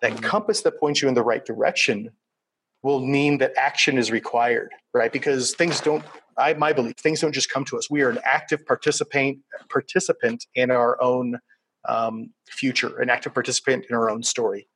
That 0.00 0.12
mm-hmm. 0.12 0.24
compass 0.24 0.62
that 0.62 0.78
points 0.78 1.02
you 1.02 1.08
in 1.08 1.14
the 1.14 1.22
right 1.22 1.44
direction 1.44 2.10
will 2.82 3.00
mean 3.00 3.38
that 3.38 3.52
action 3.56 3.96
is 3.96 4.10
required, 4.10 4.70
right? 4.92 5.12
Because 5.12 5.54
things 5.54 5.80
don't 5.80 6.04
I 6.36 6.54
my 6.54 6.72
belief, 6.72 6.96
things 6.96 7.20
don't 7.20 7.32
just 7.32 7.50
come 7.50 7.64
to 7.66 7.78
us. 7.78 7.90
We 7.90 8.02
are 8.02 8.10
an 8.10 8.20
active 8.24 8.64
participant 8.66 9.38
participant 9.68 10.46
in 10.54 10.70
our 10.70 11.00
own 11.02 11.38
um, 11.88 12.30
future, 12.46 13.00
an 13.00 13.10
active 13.10 13.34
participant 13.34 13.86
in 13.88 13.96
our 13.96 14.08
own 14.08 14.22
story. 14.22 14.68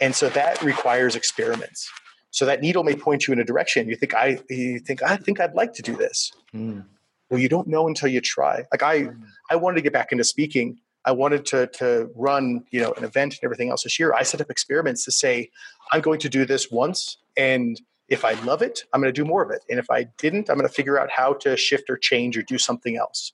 And 0.00 0.14
so 0.14 0.28
that 0.30 0.62
requires 0.62 1.16
experiments. 1.16 1.90
So 2.30 2.46
that 2.46 2.60
needle 2.60 2.82
may 2.82 2.96
point 2.96 3.26
you 3.26 3.32
in 3.32 3.38
a 3.38 3.44
direction. 3.44 3.88
You 3.88 3.96
think 3.96 4.14
I 4.14 4.38
you 4.50 4.80
think 4.80 5.02
I 5.02 5.16
think 5.16 5.40
I'd 5.40 5.54
like 5.54 5.72
to 5.74 5.82
do 5.82 5.96
this. 5.96 6.32
Mm. 6.54 6.84
Well, 7.30 7.40
you 7.40 7.48
don't 7.48 7.68
know 7.68 7.86
until 7.86 8.08
you 8.08 8.20
try. 8.20 8.64
Like 8.72 8.82
I 8.82 9.02
mm. 9.02 9.22
I 9.50 9.56
wanted 9.56 9.76
to 9.76 9.82
get 9.82 9.92
back 9.92 10.10
into 10.10 10.24
speaking. 10.24 10.78
I 11.04 11.12
wanted 11.12 11.46
to 11.46 11.68
to 11.78 12.10
run, 12.16 12.64
you 12.70 12.80
know, 12.80 12.92
an 12.96 13.04
event 13.04 13.34
and 13.34 13.44
everything 13.44 13.70
else 13.70 13.84
this 13.84 13.98
year. 13.98 14.12
I 14.12 14.24
set 14.24 14.40
up 14.40 14.50
experiments 14.50 15.04
to 15.04 15.12
say, 15.12 15.50
I'm 15.92 16.00
going 16.00 16.18
to 16.20 16.28
do 16.28 16.44
this 16.44 16.70
once 16.70 17.18
and 17.36 17.80
if 18.08 18.24
I 18.24 18.32
love 18.42 18.62
it, 18.62 18.84
I'm 18.92 19.00
going 19.00 19.12
to 19.12 19.20
do 19.20 19.26
more 19.26 19.42
of 19.42 19.50
it. 19.50 19.64
And 19.70 19.78
if 19.78 19.90
I 19.90 20.04
didn't, 20.18 20.50
I'm 20.50 20.56
going 20.56 20.68
to 20.68 20.74
figure 20.74 20.98
out 21.00 21.10
how 21.10 21.32
to 21.34 21.56
shift 21.56 21.88
or 21.88 21.96
change 21.96 22.36
or 22.36 22.42
do 22.42 22.58
something 22.58 22.96
else. 22.96 23.32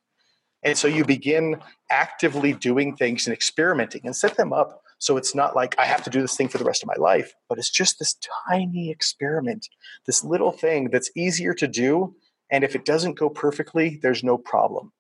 And 0.62 0.76
so 0.76 0.86
you 0.86 1.04
begin 1.04 1.60
actively 1.90 2.52
doing 2.52 2.96
things 2.96 3.26
and 3.26 3.34
experimenting 3.34 4.02
and 4.04 4.14
set 4.14 4.36
them 4.36 4.52
up 4.52 4.82
so 5.00 5.16
it's 5.16 5.34
not 5.34 5.56
like 5.56 5.74
I 5.78 5.86
have 5.86 6.04
to 6.04 6.10
do 6.10 6.20
this 6.20 6.36
thing 6.36 6.48
for 6.48 6.58
the 6.58 6.64
rest 6.64 6.82
of 6.82 6.86
my 6.86 6.94
life, 6.98 7.32
but 7.48 7.58
it's 7.58 7.70
just 7.70 7.98
this 7.98 8.16
tiny 8.48 8.90
experiment, 8.90 9.66
this 10.06 10.22
little 10.22 10.52
thing 10.52 10.90
that's 10.90 11.10
easier 11.16 11.54
to 11.54 11.66
do. 11.66 12.14
And 12.50 12.62
if 12.64 12.74
it 12.74 12.84
doesn't 12.84 13.18
go 13.18 13.30
perfectly, 13.30 13.98
there's 14.02 14.22
no 14.22 14.36
problem. 14.36 14.92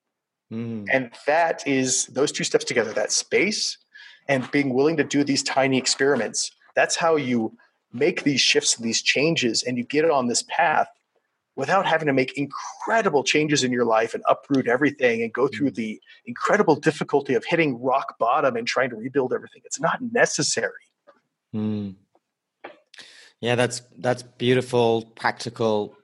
Mm. 0.50 0.86
And 0.90 1.10
that 1.26 1.66
is 1.68 2.06
those 2.06 2.32
two 2.32 2.44
steps 2.44 2.64
together 2.64 2.94
that 2.94 3.12
space 3.12 3.76
and 4.26 4.50
being 4.50 4.72
willing 4.72 4.96
to 4.96 5.04
do 5.04 5.22
these 5.22 5.42
tiny 5.42 5.76
experiments. 5.76 6.50
That's 6.74 6.96
how 6.96 7.16
you 7.16 7.54
make 7.92 8.22
these 8.22 8.40
shifts 8.40 8.76
and 8.76 8.84
these 8.86 9.02
changes 9.02 9.62
and 9.62 9.76
you 9.76 9.84
get 9.84 10.10
on 10.10 10.28
this 10.28 10.44
path 10.48 10.88
without 11.60 11.84
having 11.84 12.06
to 12.06 12.12
make 12.14 12.38
incredible 12.38 13.22
changes 13.22 13.62
in 13.62 13.70
your 13.70 13.84
life 13.84 14.14
and 14.14 14.24
uproot 14.26 14.66
everything 14.66 15.22
and 15.22 15.30
go 15.30 15.46
through 15.46 15.70
mm. 15.70 15.74
the 15.74 16.00
incredible 16.24 16.74
difficulty 16.74 17.34
of 17.34 17.44
hitting 17.44 17.78
rock 17.82 18.18
bottom 18.18 18.56
and 18.56 18.66
trying 18.66 18.88
to 18.88 18.96
rebuild 18.96 19.34
everything. 19.34 19.60
It's 19.66 19.78
not 19.78 20.00
necessary. 20.00 20.86
Mm. 21.54 21.96
Yeah, 23.42 23.56
that's 23.56 23.82
that's 23.98 24.22
beautiful 24.22 25.02
practical 25.16 25.94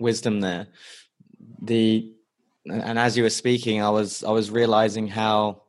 wisdom 0.00 0.40
there. 0.40 0.66
The 1.60 2.12
and 2.66 2.98
as 2.98 3.16
you 3.16 3.22
were 3.22 3.30
speaking, 3.30 3.80
I 3.80 3.90
was 3.90 4.24
I 4.24 4.32
was 4.32 4.50
realizing 4.50 5.06
how 5.06 5.62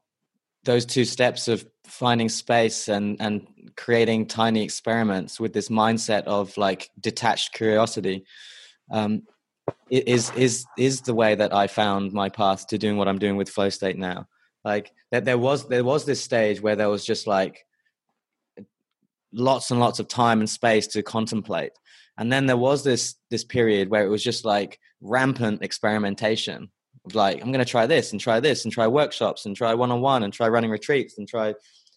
those 0.64 0.88
two 0.88 1.06
steps 1.06 1.48
of 1.48 1.64
finding 1.86 2.30
space 2.30 2.88
and 2.88 3.22
and 3.22 3.46
creating 3.78 4.26
tiny 4.26 4.64
experiments 4.64 5.40
with 5.40 5.54
this 5.54 5.70
mindset 5.70 6.24
of 6.24 6.58
like 6.58 6.90
detached 7.00 7.54
curiosity 7.54 8.26
um, 8.94 9.24
is 9.90 10.32
is 10.36 10.66
is 10.78 11.02
the 11.02 11.14
way 11.14 11.36
that 11.36 11.54
I 11.54 11.68
found 11.68 12.14
my 12.14 12.30
path 12.30 12.68
to 12.68 12.78
doing 12.78 12.96
what 12.96 13.08
I'm 13.08 13.20
doing 13.20 13.36
with 13.36 13.50
flow 13.50 13.70
state 13.70 13.98
now. 13.98 14.28
Like 14.64 14.94
that, 15.12 15.26
there 15.26 15.38
was 15.38 15.68
there 15.68 15.84
was 15.84 16.06
this 16.06 16.22
stage 16.22 16.62
where 16.62 16.78
there 16.78 16.90
was 16.90 17.04
just 17.04 17.28
like 17.28 17.66
lots 19.34 19.72
and 19.72 19.80
lots 19.80 20.00
of 20.00 20.08
time 20.08 20.40
and 20.40 20.50
space 20.50 20.88
to 20.88 21.04
contemplate, 21.04 21.74
and 22.18 22.32
then 22.32 22.46
there 22.46 22.58
was 22.58 22.84
this 22.84 23.16
this 23.30 23.44
period 23.44 23.90
where 23.90 24.06
it 24.06 24.10
was 24.10 24.24
just 24.24 24.46
like 24.46 24.80
rampant 25.02 25.64
experimentation. 25.64 26.70
Like 27.14 27.42
I'm 27.42 27.52
going 27.52 27.66
to 27.66 27.70
try 27.70 27.86
this 27.86 28.14
and 28.14 28.22
try 28.22 28.40
this 28.40 28.64
and 28.64 28.72
try 28.72 28.88
workshops 28.88 29.46
and 29.46 29.56
try 29.56 29.74
one 29.74 29.92
on 29.92 30.00
one 30.00 30.24
and 30.24 30.32
try 30.32 30.48
running 30.48 30.72
retreats 30.72 31.18
and 31.18 31.28
try 31.28 31.54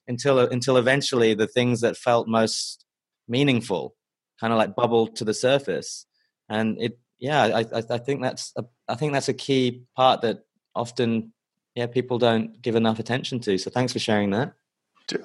until 0.08 0.40
until 0.40 0.78
eventually 0.78 1.34
the 1.34 1.46
things 1.46 1.82
that 1.82 1.96
felt 1.96 2.26
most 2.26 2.84
meaningful 3.28 3.94
kind 4.40 4.52
of 4.52 4.58
like 4.58 4.74
bubbled 4.74 5.16
to 5.16 5.24
the 5.24 5.34
surface 5.34 6.06
and 6.48 6.80
it 6.80 6.98
yeah 7.18 7.44
I, 7.44 7.82
I 7.90 7.98
think 7.98 8.22
that's 8.22 8.52
a, 8.56 8.64
I 8.88 8.94
think 8.94 9.12
that's 9.12 9.28
a 9.28 9.34
key 9.34 9.84
part 9.96 10.22
that 10.22 10.44
often 10.74 11.32
yeah 11.74 11.86
people 11.86 12.18
don't 12.18 12.60
give 12.60 12.76
enough 12.76 12.98
attention 12.98 13.40
to 13.40 13.58
so 13.58 13.70
thanks 13.70 13.92
for 13.92 13.98
sharing 13.98 14.30
that 14.30 14.54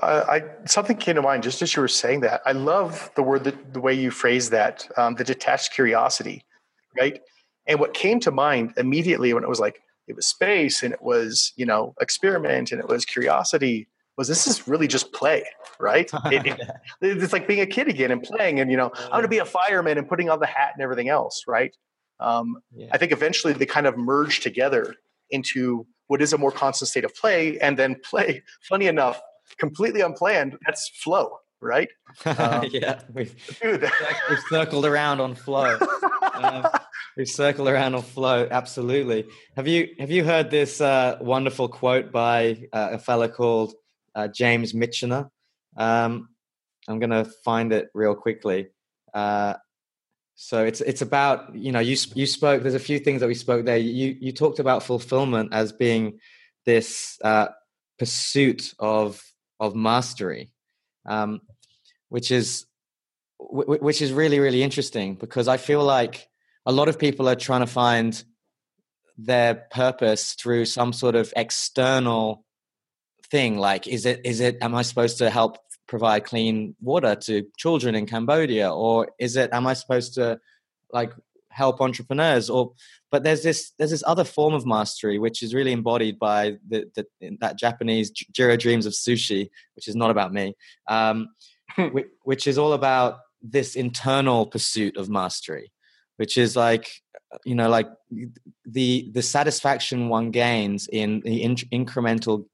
I, 0.02 0.08
I, 0.08 0.44
something 0.66 0.98
came 0.98 1.16
to 1.16 1.22
mind 1.24 1.44
just 1.44 1.62
as 1.62 1.76
you 1.76 1.82
were 1.82 1.88
saying 1.88 2.20
that. 2.22 2.42
I 2.46 2.52
love 2.52 3.10
the 3.16 3.24
word 3.24 3.46
that 3.46 3.74
the 3.74 3.80
way 3.80 3.94
you 3.94 4.12
phrase 4.12 4.52
that, 4.52 4.88
um, 4.96 5.16
the 5.16 5.24
detached 5.24 5.74
curiosity, 5.74 6.46
right? 7.00 7.20
And 7.66 7.80
what 7.80 7.94
came 7.94 8.20
to 8.22 8.32
mind 8.32 8.74
immediately 8.78 9.34
when 9.34 9.44
it 9.44 9.50
was 9.50 9.60
like 9.60 9.82
it 10.08 10.16
was 10.16 10.28
space 10.28 10.84
and 10.84 10.94
it 10.94 11.02
was 11.02 11.54
you 11.56 11.66
know 11.66 11.96
experiment 12.02 12.72
and 12.72 12.80
it 12.80 12.88
was 12.88 13.06
curiosity 13.06 13.88
was 14.18 14.28
this 14.28 14.48
is 14.48 14.68
really 14.68 14.88
just 14.88 15.14
play, 15.14 15.44
right? 15.80 16.10
It, 16.26 16.46
it, 16.46 16.60
it's 17.02 17.34
like 17.34 17.48
being 17.48 17.62
a 17.62 17.66
kid 17.66 17.88
again 17.88 18.12
and 18.12 18.22
playing, 18.22 18.60
and 18.60 18.70
you 18.72 18.78
know, 18.78 18.92
I'm 18.96 19.12
going 19.12 19.24
to 19.24 19.28
be 19.28 19.40
a 19.40 19.46
fireman 19.46 19.98
and 19.98 20.08
putting 20.08 20.30
on 20.30 20.40
the 20.40 20.46
hat 20.46 20.72
and 20.74 20.84
everything 20.84 21.10
else, 21.10 21.44
right? 21.48 21.76
Um, 22.20 22.58
yeah. 22.74 22.88
I 22.92 22.98
think 22.98 23.12
eventually 23.12 23.54
they 23.54 23.66
kind 23.66 23.88
of 23.88 23.98
merge 23.98 24.42
together 24.42 24.96
into 25.32 25.88
what 26.08 26.22
is 26.22 26.34
a 26.34 26.38
more 26.38 26.52
constant 26.52 26.90
state 26.90 27.06
of 27.06 27.16
play, 27.16 27.58
and 27.60 27.78
then 27.78 27.96
play. 28.04 28.44
Funny 28.70 28.88
enough, 28.88 29.20
completely 29.58 30.02
unplanned. 30.02 30.58
That's 30.66 30.90
flow, 30.90 31.38
right? 31.62 31.90
Um, 32.26 32.66
yeah, 32.70 33.00
we've, 33.14 33.34
dude. 33.62 33.90
we've 34.30 34.40
circled 34.50 34.86
around 34.86 35.22
on 35.22 35.34
flow. 35.34 35.80
um, 36.34 36.68
we've 37.16 37.30
circled 37.30 37.68
around 37.68 37.96
on 37.96 38.02
flow. 38.02 38.48
Absolutely. 38.52 39.26
Have 39.56 39.68
you 39.68 39.90
have 39.98 40.12
you 40.12 40.24
heard 40.24 40.52
this 40.52 40.82
uh, 40.82 41.18
wonderful 41.22 41.70
quote 41.70 42.12
by 42.12 42.68
uh, 42.74 42.90
a 42.92 43.00
fellow 43.00 43.30
called 43.30 43.74
uh, 44.16 44.28
James 44.28 44.74
Michener? 44.74 45.30
Um, 45.78 46.30
I'm 46.88 47.00
going 47.00 47.12
to 47.12 47.26
find 47.46 47.72
it 47.72 47.90
real 47.94 48.16
quickly. 48.16 48.68
Uh, 49.14 49.56
so 50.36 50.66
it's 50.66 50.82
it's 50.82 51.02
about 51.02 51.56
you 51.56 51.72
know 51.72 51.80
you 51.80 51.96
you 52.16 52.26
spoke. 52.26 52.64
There's 52.64 52.74
a 52.74 52.80
few 52.80 52.98
things 52.98 53.22
that 53.22 53.28
we 53.28 53.36
spoke 53.36 53.66
there. 53.66 53.78
You 53.78 54.18
you 54.20 54.32
talked 54.32 54.60
about 54.60 54.82
fulfillment 54.82 55.54
as 55.54 55.72
being 55.72 56.20
this 56.66 57.20
uh, 57.24 57.50
pursuit 58.00 58.74
of 58.80 59.24
of 59.60 59.76
mastery, 59.76 60.52
um, 61.06 61.42
which 62.10 62.32
is 62.32 62.66
which 63.38 64.02
is 64.02 64.12
really 64.14 64.40
really 64.40 64.64
interesting 64.64 65.16
because 65.16 65.48
I 65.48 65.58
feel 65.58 65.84
like 65.84 66.28
a 66.66 66.72
lot 66.72 66.90
of 66.90 66.98
people 66.98 67.30
are 67.30 67.36
trying 67.36 67.62
to 67.62 67.68
find 67.68 68.24
their 69.18 69.68
purpose 69.72 70.34
through 70.34 70.66
some 70.66 70.94
sort 70.94 71.16
of 71.16 71.34
external 71.36 72.46
thing 73.32 73.58
like 73.58 73.88
is 73.88 74.06
it 74.06 74.20
is 74.26 74.42
it 74.42 74.58
am 74.62 74.76
i 74.76 74.82
supposed 74.82 75.18
to 75.18 75.30
help 75.30 75.58
provide 75.92 76.24
clean 76.24 76.74
water 76.82 77.16
to 77.16 77.46
children 77.58 77.96
in 77.96 78.06
Cambodia? 78.06 78.74
Or 78.74 79.10
is 79.20 79.36
it, 79.36 79.50
am 79.52 79.68
I 79.68 79.74
supposed 79.74 80.14
to 80.14 80.40
like 80.94 81.12
help 81.50 81.82
entrepreneurs? 81.82 82.50
Or, 82.50 82.72
but 83.12 83.24
there's 83.24 83.44
this, 83.44 83.74
there's 83.78 83.92
this 83.92 84.04
other 84.08 84.24
form 84.24 84.54
of 84.54 84.66
mastery, 84.66 85.20
which 85.20 85.44
is 85.44 85.54
really 85.54 85.74
embodied 85.74 86.18
by 86.18 86.56
the, 86.68 86.90
the 86.96 87.06
that 87.42 87.60
Japanese 87.60 88.10
Jiro 88.10 88.56
Dreams 88.56 88.86
of 88.86 88.94
Sushi, 88.94 89.50
which 89.76 89.90
is 89.90 89.96
not 89.98 90.12
about 90.12 90.32
me, 90.32 90.56
um, 90.88 91.28
which 92.24 92.48
is 92.48 92.58
all 92.58 92.72
about 92.72 93.20
this 93.42 93.76
internal 93.76 94.46
pursuit 94.46 94.96
of 94.96 95.10
mastery, 95.10 95.74
which 96.16 96.38
is 96.38 96.56
like, 96.56 96.90
you 97.44 97.56
know, 97.56 97.70
like 97.70 97.90
the 98.66 99.10
the 99.14 99.22
satisfaction 99.22 100.10
one 100.10 100.32
gains 100.32 100.88
in 100.88 101.22
the 101.22 101.44
in- 101.44 101.86
incremental 101.86 102.46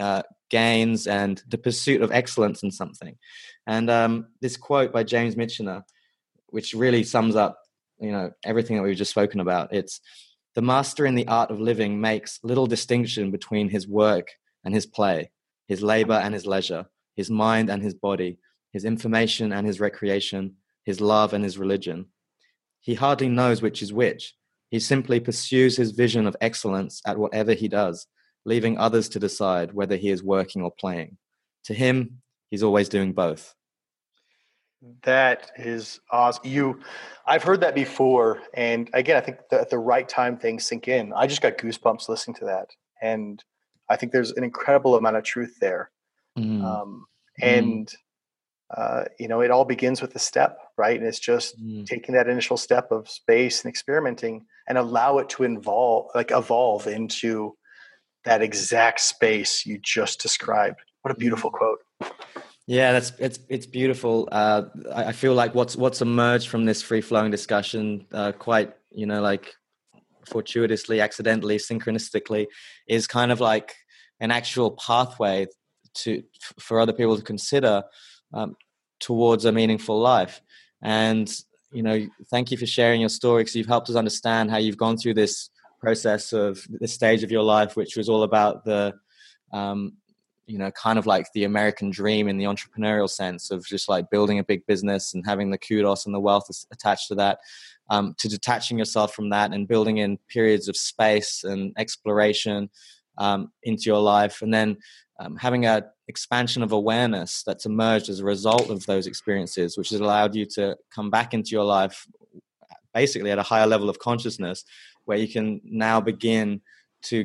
uh, 0.00 0.22
gains 0.50 1.06
and 1.06 1.42
the 1.48 1.58
pursuit 1.58 2.02
of 2.02 2.12
excellence 2.12 2.62
in 2.62 2.70
something. 2.70 3.16
And 3.66 3.90
um, 3.90 4.28
this 4.40 4.56
quote 4.56 4.92
by 4.92 5.02
James 5.02 5.34
Michener, 5.34 5.82
which 6.48 6.74
really 6.74 7.02
sums 7.02 7.36
up, 7.36 7.58
you 8.00 8.12
know, 8.12 8.30
everything 8.44 8.76
that 8.76 8.82
we've 8.82 8.96
just 8.96 9.10
spoken 9.10 9.40
about. 9.40 9.72
It's 9.72 10.00
the 10.54 10.62
master 10.62 11.04
in 11.04 11.14
the 11.14 11.28
art 11.28 11.50
of 11.50 11.60
living 11.60 12.00
makes 12.00 12.40
little 12.42 12.66
distinction 12.66 13.30
between 13.30 13.68
his 13.68 13.86
work 13.86 14.28
and 14.64 14.74
his 14.74 14.86
play, 14.86 15.30
his 15.68 15.82
labor 15.82 16.14
and 16.14 16.32
his 16.32 16.46
leisure, 16.46 16.86
his 17.14 17.30
mind 17.30 17.68
and 17.70 17.82
his 17.82 17.94
body, 17.94 18.38
his 18.72 18.84
information 18.84 19.52
and 19.52 19.66
his 19.66 19.80
recreation, 19.80 20.54
his 20.84 21.00
love 21.00 21.32
and 21.32 21.44
his 21.44 21.58
religion. 21.58 22.06
He 22.80 22.94
hardly 22.94 23.28
knows 23.28 23.60
which 23.60 23.82
is 23.82 23.92
which. 23.92 24.34
He 24.70 24.80
simply 24.80 25.20
pursues 25.20 25.76
his 25.76 25.92
vision 25.92 26.26
of 26.26 26.36
excellence 26.40 27.00
at 27.06 27.18
whatever 27.18 27.52
he 27.52 27.68
does, 27.68 28.06
leaving 28.46 28.78
others 28.78 29.10
to 29.10 29.18
decide 29.18 29.74
whether 29.74 29.96
he 29.96 30.08
is 30.08 30.22
working 30.22 30.62
or 30.62 30.70
playing. 30.70 31.18
To 31.64 31.74
him, 31.74 32.22
he's 32.48 32.62
always 32.62 32.88
doing 32.88 33.12
both. 33.12 33.54
That 35.02 35.50
is 35.56 36.00
awesome. 36.10 36.46
You, 36.46 36.80
I've 37.26 37.42
heard 37.42 37.60
that 37.62 37.74
before, 37.74 38.40
and 38.54 38.88
again, 38.92 39.16
I 39.16 39.20
think 39.20 39.38
the, 39.50 39.60
at 39.60 39.70
the 39.70 39.78
right 39.78 40.08
time 40.08 40.36
things 40.36 40.64
sink 40.64 40.86
in. 40.86 41.12
I 41.12 41.26
just 41.26 41.42
got 41.42 41.58
goosebumps 41.58 42.08
listening 42.08 42.36
to 42.36 42.44
that, 42.44 42.68
and 43.02 43.42
I 43.90 43.96
think 43.96 44.12
there's 44.12 44.32
an 44.32 44.44
incredible 44.44 44.94
amount 44.94 45.16
of 45.16 45.24
truth 45.24 45.56
there. 45.60 45.90
Mm. 46.38 46.62
Um, 46.62 47.06
and 47.40 47.88
mm. 47.88 47.94
uh, 48.76 49.04
you 49.18 49.26
know, 49.26 49.40
it 49.40 49.50
all 49.50 49.64
begins 49.64 50.00
with 50.00 50.14
a 50.14 50.20
step, 50.20 50.58
right? 50.76 50.96
And 50.96 51.08
it's 51.08 51.18
just 51.18 51.60
mm. 51.60 51.84
taking 51.84 52.14
that 52.14 52.28
initial 52.28 52.58
step 52.58 52.92
of 52.92 53.08
space 53.08 53.64
and 53.64 53.70
experimenting, 53.70 54.44
and 54.68 54.78
allow 54.78 55.18
it 55.18 55.30
to 55.30 55.42
involve, 55.42 56.10
like 56.14 56.30
evolve 56.30 56.86
into 56.86 57.56
that 58.26 58.42
exact 58.42 59.00
space 59.00 59.64
you 59.64 59.78
just 59.78 60.20
described. 60.20 60.80
What 61.02 61.12
a 61.12 61.16
beautiful 61.16 61.50
quote. 61.50 61.78
Yeah, 62.66 62.92
that's 62.92 63.12
it's 63.18 63.38
it's 63.48 63.66
beautiful. 63.66 64.28
Uh, 64.30 64.64
I, 64.92 65.12
feel 65.12 65.34
like 65.34 65.54
what's 65.54 65.76
what's 65.76 66.02
emerged 66.02 66.48
from 66.48 66.64
this 66.64 66.82
free 66.82 67.00
flowing 67.00 67.30
discussion, 67.30 68.04
uh, 68.12 68.32
quite 68.32 68.74
you 68.90 69.06
know 69.06 69.22
like 69.22 69.54
fortuitously, 70.26 71.00
accidentally, 71.00 71.58
synchronistically, 71.58 72.46
is 72.88 73.06
kind 73.06 73.30
of 73.30 73.40
like 73.40 73.76
an 74.18 74.32
actual 74.32 74.72
pathway 74.72 75.46
to 75.94 76.24
for 76.58 76.80
other 76.80 76.92
people 76.92 77.16
to 77.16 77.22
consider 77.22 77.84
um, 78.34 78.56
towards 78.98 79.44
a 79.44 79.52
meaningful 79.52 80.00
life. 80.00 80.42
And 80.82 81.32
you 81.70 81.84
know, 81.84 82.04
thank 82.30 82.50
you 82.50 82.56
for 82.56 82.66
sharing 82.66 83.00
your 83.00 83.10
story 83.10 83.44
because 83.44 83.54
you've 83.54 83.68
helped 83.68 83.90
us 83.90 83.96
understand 83.96 84.50
how 84.50 84.56
you've 84.56 84.76
gone 84.76 84.96
through 84.96 85.14
this 85.14 85.50
process 85.86 86.32
of 86.32 86.66
the 86.80 86.88
stage 86.88 87.22
of 87.22 87.30
your 87.30 87.44
life, 87.44 87.76
which 87.76 87.96
was 87.96 88.08
all 88.08 88.24
about 88.24 88.64
the, 88.64 88.92
um, 89.52 89.92
you 90.44 90.58
know, 90.58 90.70
kind 90.72 90.98
of 90.98 91.06
like 91.06 91.26
the 91.32 91.44
American 91.44 91.90
dream 91.90 92.26
in 92.26 92.38
the 92.38 92.44
entrepreneurial 92.44 93.08
sense 93.08 93.52
of 93.52 93.64
just 93.64 93.88
like 93.88 94.10
building 94.10 94.40
a 94.40 94.44
big 94.44 94.66
business 94.66 95.14
and 95.14 95.24
having 95.24 95.48
the 95.48 95.58
kudos 95.66 96.04
and 96.04 96.12
the 96.12 96.26
wealth 96.28 96.48
attached 96.72 97.06
to 97.06 97.14
that, 97.14 97.38
um, 97.88 98.16
to 98.18 98.28
detaching 98.28 98.76
yourself 98.76 99.14
from 99.14 99.30
that 99.30 99.52
and 99.52 99.68
building 99.68 99.98
in 99.98 100.18
periods 100.28 100.66
of 100.68 100.76
space 100.76 101.44
and 101.44 101.72
exploration 101.78 102.68
um, 103.18 103.52
into 103.62 103.84
your 103.84 104.00
life, 104.00 104.42
and 104.42 104.52
then 104.52 104.76
um, 105.20 105.36
having 105.36 105.66
a 105.66 105.84
expansion 106.08 106.62
of 106.64 106.72
awareness 106.72 107.44
that's 107.46 107.64
emerged 107.64 108.08
as 108.08 108.18
a 108.18 108.24
result 108.24 108.70
of 108.70 108.84
those 108.86 109.06
experiences, 109.06 109.78
which 109.78 109.90
has 109.90 110.00
allowed 110.00 110.34
you 110.34 110.44
to 110.44 110.76
come 110.94 111.10
back 111.10 111.32
into 111.32 111.50
your 111.50 111.64
life 111.64 112.06
basically 112.96 113.30
at 113.30 113.38
a 113.38 113.50
higher 113.52 113.66
level 113.66 113.88
of 113.90 113.98
consciousness 113.98 114.64
where 115.04 115.18
you 115.18 115.28
can 115.28 115.60
now 115.64 116.00
begin 116.00 116.62
to 117.02 117.16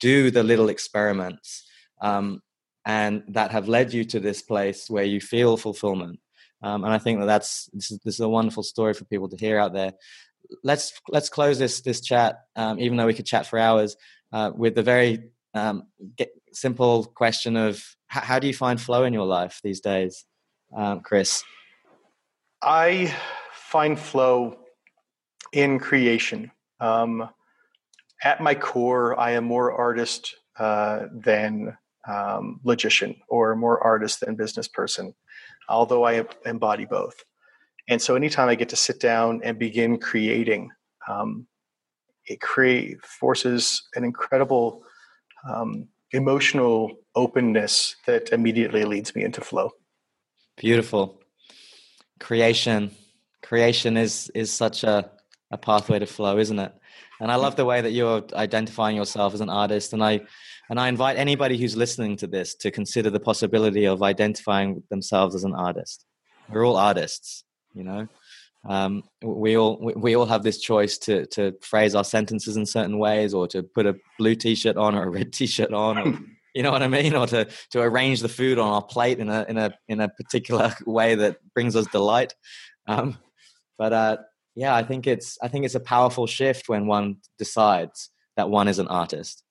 do 0.00 0.30
the 0.30 0.42
little 0.42 0.70
experiments 0.70 1.48
um, 2.00 2.40
and 2.86 3.22
that 3.28 3.50
have 3.50 3.68
led 3.68 3.92
you 3.92 4.02
to 4.04 4.18
this 4.18 4.40
place 4.40 4.88
where 4.88 5.04
you 5.04 5.20
feel 5.20 5.58
fulfillment. 5.58 6.18
Um, 6.62 6.84
and 6.84 6.92
I 6.92 6.98
think 6.98 7.20
that 7.20 7.26
that's 7.26 7.68
this 7.72 7.90
is, 7.90 7.98
this 8.04 8.14
is, 8.14 8.20
a 8.20 8.28
wonderful 8.28 8.62
story 8.62 8.94
for 8.94 9.04
people 9.04 9.28
to 9.28 9.36
hear 9.36 9.58
out 9.58 9.72
there. 9.74 9.92
Let's 10.64 10.92
let's 11.08 11.28
close 11.28 11.58
this 11.58 11.80
this 11.80 12.00
chat, 12.00 12.32
um, 12.56 12.78
even 12.78 12.96
though 12.96 13.06
we 13.06 13.14
could 13.14 13.26
chat 13.26 13.46
for 13.46 13.58
hours, 13.58 13.96
uh, 14.32 14.50
with 14.54 14.74
the 14.74 14.82
very 14.82 15.30
um, 15.54 15.84
simple 16.52 17.04
question 17.04 17.56
of 17.56 17.82
how, 18.06 18.20
how, 18.20 18.38
do 18.38 18.46
you 18.46 18.54
find 18.54 18.80
flow 18.80 19.04
in 19.04 19.12
your 19.14 19.26
life 19.26 19.60
these 19.62 19.80
days, 19.80 20.26
um, 20.76 21.00
Chris? 21.00 21.42
I 22.62 23.14
find 23.70 23.98
flow 23.98 24.59
in 25.52 25.78
creation. 25.78 26.50
Um, 26.80 27.28
at 28.22 28.42
my 28.42 28.54
core, 28.54 29.18
I 29.18 29.32
am 29.32 29.44
more 29.44 29.72
artist 29.72 30.34
uh, 30.58 31.06
than 31.12 31.76
um, 32.08 32.60
logician 32.64 33.16
or 33.28 33.56
more 33.56 33.82
artist 33.82 34.20
than 34.20 34.36
business 34.36 34.68
person, 34.68 35.14
although 35.68 36.04
I 36.04 36.24
embody 36.44 36.84
both. 36.84 37.24
And 37.88 38.00
so 38.00 38.14
anytime 38.14 38.48
I 38.48 38.54
get 38.54 38.68
to 38.70 38.76
sit 38.76 39.00
down 39.00 39.40
and 39.42 39.58
begin 39.58 39.98
creating, 39.98 40.70
um, 41.08 41.46
it 42.26 42.40
create 42.40 43.04
forces 43.04 43.82
an 43.94 44.04
incredible 44.04 44.82
um, 45.48 45.88
emotional 46.12 46.92
openness 47.14 47.96
that 48.06 48.30
immediately 48.30 48.84
leads 48.84 49.14
me 49.14 49.24
into 49.24 49.40
flow. 49.40 49.70
Beautiful. 50.56 51.20
Creation. 52.18 52.90
Creation 53.42 53.96
is 53.96 54.30
is 54.34 54.52
such 54.52 54.84
a 54.84 55.10
a 55.50 55.58
pathway 55.58 55.98
to 55.98 56.06
flow, 56.06 56.38
isn't 56.38 56.58
it? 56.58 56.72
And 57.20 57.30
I 57.30 57.36
love 57.36 57.56
the 57.56 57.64
way 57.64 57.80
that 57.80 57.90
you're 57.90 58.24
identifying 58.32 58.96
yourself 58.96 59.34
as 59.34 59.40
an 59.40 59.50
artist. 59.50 59.92
And 59.92 60.02
I 60.02 60.20
and 60.68 60.78
I 60.78 60.88
invite 60.88 61.18
anybody 61.18 61.58
who's 61.58 61.76
listening 61.76 62.16
to 62.18 62.26
this 62.26 62.54
to 62.56 62.70
consider 62.70 63.10
the 63.10 63.20
possibility 63.20 63.86
of 63.86 64.02
identifying 64.02 64.82
themselves 64.88 65.34
as 65.34 65.44
an 65.44 65.54
artist. 65.54 66.06
We're 66.48 66.64
all 66.64 66.76
artists, 66.76 67.44
you 67.74 67.84
know. 67.84 68.08
Um, 68.68 69.04
we 69.22 69.56
all 69.56 69.78
we, 69.80 69.94
we 69.94 70.16
all 70.16 70.26
have 70.26 70.42
this 70.42 70.60
choice 70.60 70.98
to 70.98 71.26
to 71.26 71.54
phrase 71.60 71.94
our 71.94 72.04
sentences 72.04 72.56
in 72.56 72.66
certain 72.66 72.98
ways, 72.98 73.34
or 73.34 73.48
to 73.48 73.62
put 73.62 73.86
a 73.86 73.96
blue 74.18 74.34
t-shirt 74.34 74.76
on 74.76 74.94
or 74.94 75.04
a 75.04 75.10
red 75.10 75.32
t-shirt 75.32 75.72
on, 75.72 75.98
or, 75.98 76.18
you 76.54 76.62
know 76.62 76.70
what 76.70 76.82
I 76.82 76.88
mean, 76.88 77.14
or 77.14 77.26
to 77.28 77.48
to 77.70 77.80
arrange 77.80 78.20
the 78.20 78.28
food 78.28 78.58
on 78.58 78.68
our 78.68 78.82
plate 78.82 79.18
in 79.18 79.28
a 79.28 79.44
in 79.48 79.58
a 79.58 79.72
in 79.88 80.00
a 80.00 80.08
particular 80.08 80.74
way 80.86 81.14
that 81.16 81.38
brings 81.54 81.74
us 81.74 81.86
delight. 81.86 82.34
Um, 82.86 83.18
but 83.78 83.92
uh, 83.92 84.16
yeah, 84.54 84.74
I 84.74 84.82
think 84.82 85.06
it's 85.06 85.38
I 85.42 85.48
think 85.48 85.64
it's 85.64 85.74
a 85.74 85.80
powerful 85.80 86.26
shift 86.26 86.68
when 86.68 86.86
one 86.86 87.16
decides 87.38 88.10
that 88.36 88.50
one 88.50 88.68
is 88.68 88.78
an 88.78 88.88
artist. 88.88 89.42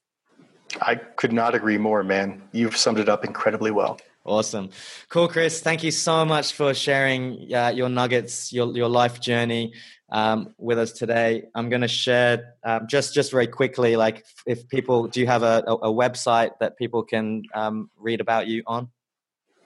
I 0.81 0.95
could 0.95 1.33
not 1.33 1.55
agree 1.55 1.77
more, 1.77 2.03
man. 2.03 2.43
You've 2.51 2.77
summed 2.77 2.99
it 2.99 3.09
up 3.09 3.25
incredibly 3.25 3.71
well. 3.71 3.99
Awesome, 4.25 4.69
cool, 5.09 5.27
Chris. 5.27 5.61
Thank 5.61 5.83
you 5.83 5.91
so 5.91 6.25
much 6.25 6.53
for 6.53 6.73
sharing 6.73 7.53
uh, 7.53 7.69
your 7.69 7.89
nuggets, 7.89 8.53
your 8.53 8.75
your 8.75 8.89
life 8.89 9.19
journey 9.19 9.73
um, 10.11 10.53
with 10.57 10.77
us 10.77 10.91
today. 10.91 11.45
I'm 11.55 11.69
going 11.69 11.81
to 11.81 11.87
share 11.87 12.55
um, 12.63 12.87
just 12.87 13.13
just 13.13 13.31
very 13.31 13.47
quickly, 13.47 13.95
like 13.95 14.25
if 14.45 14.67
people 14.67 15.07
do 15.07 15.19
you 15.19 15.27
have 15.27 15.43
a, 15.43 15.63
a, 15.67 15.91
website 15.91 16.51
that 16.59 16.77
people 16.77 17.03
can 17.03 17.43
um, 17.53 17.89
read 17.97 18.21
about 18.21 18.47
you 18.47 18.63
on? 18.67 18.89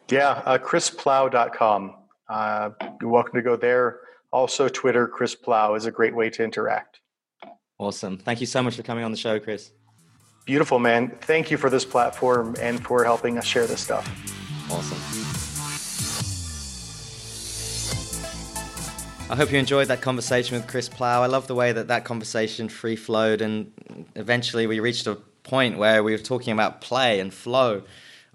Yeah, 0.09 0.41
uh, 0.45 0.57
chrisplough.com. 0.57 1.95
Uh, 2.29 2.69
you're 3.01 3.09
welcome 3.09 3.35
to 3.35 3.41
go 3.41 3.55
there. 3.55 3.99
Also, 4.33 4.67
Twitter, 4.67 5.07
Chris 5.07 5.35
Plough 5.35 5.75
is 5.75 5.85
a 5.85 5.91
great 5.91 6.15
way 6.15 6.27
to 6.31 6.43
interact. 6.43 6.99
Awesome. 7.77 8.17
Thank 8.17 8.41
you 8.41 8.47
so 8.47 8.63
much 8.63 8.75
for 8.75 8.81
coming 8.81 9.03
on 9.03 9.11
the 9.11 9.17
show, 9.17 9.39
Chris. 9.39 9.71
Beautiful, 10.45 10.79
man. 10.79 11.15
Thank 11.21 11.51
you 11.51 11.57
for 11.57 11.69
this 11.69 11.85
platform 11.85 12.55
and 12.59 12.83
for 12.83 13.03
helping 13.03 13.37
us 13.37 13.45
share 13.45 13.67
this 13.67 13.81
stuff. 13.81 14.09
Awesome. 14.71 14.97
I 19.31 19.35
hope 19.35 19.51
you 19.51 19.59
enjoyed 19.59 19.87
that 19.89 20.01
conversation 20.01 20.57
with 20.57 20.67
Chris 20.67 20.89
Plough. 20.89 21.21
I 21.21 21.27
love 21.27 21.45
the 21.45 21.55
way 21.55 21.71
that 21.71 21.87
that 21.89 22.03
conversation 22.03 22.69
free 22.69 22.95
flowed, 22.95 23.39
and 23.41 23.71
eventually 24.15 24.65
we 24.65 24.79
reached 24.79 25.05
a 25.05 25.15
point 25.43 25.77
where 25.77 26.03
we 26.03 26.11
were 26.11 26.17
talking 26.17 26.53
about 26.53 26.81
play 26.81 27.19
and 27.19 27.31
flow 27.31 27.83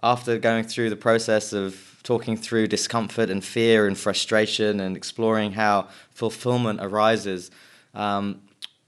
after 0.00 0.38
going 0.38 0.62
through 0.62 0.90
the 0.90 0.96
process 0.96 1.52
of 1.52 1.87
talking 2.08 2.38
through 2.38 2.66
discomfort 2.66 3.28
and 3.28 3.44
fear 3.44 3.86
and 3.86 3.98
frustration 3.98 4.80
and 4.80 4.96
exploring 4.96 5.52
how 5.52 5.86
fulfillment 6.10 6.80
arises 6.80 7.50
um, 7.92 8.40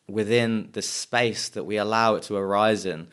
within 0.08 0.70
the 0.72 0.80
space 0.80 1.50
that 1.50 1.64
we 1.64 1.76
allow 1.76 2.14
it 2.14 2.22
to 2.22 2.34
arise 2.34 2.86
in. 2.86 3.06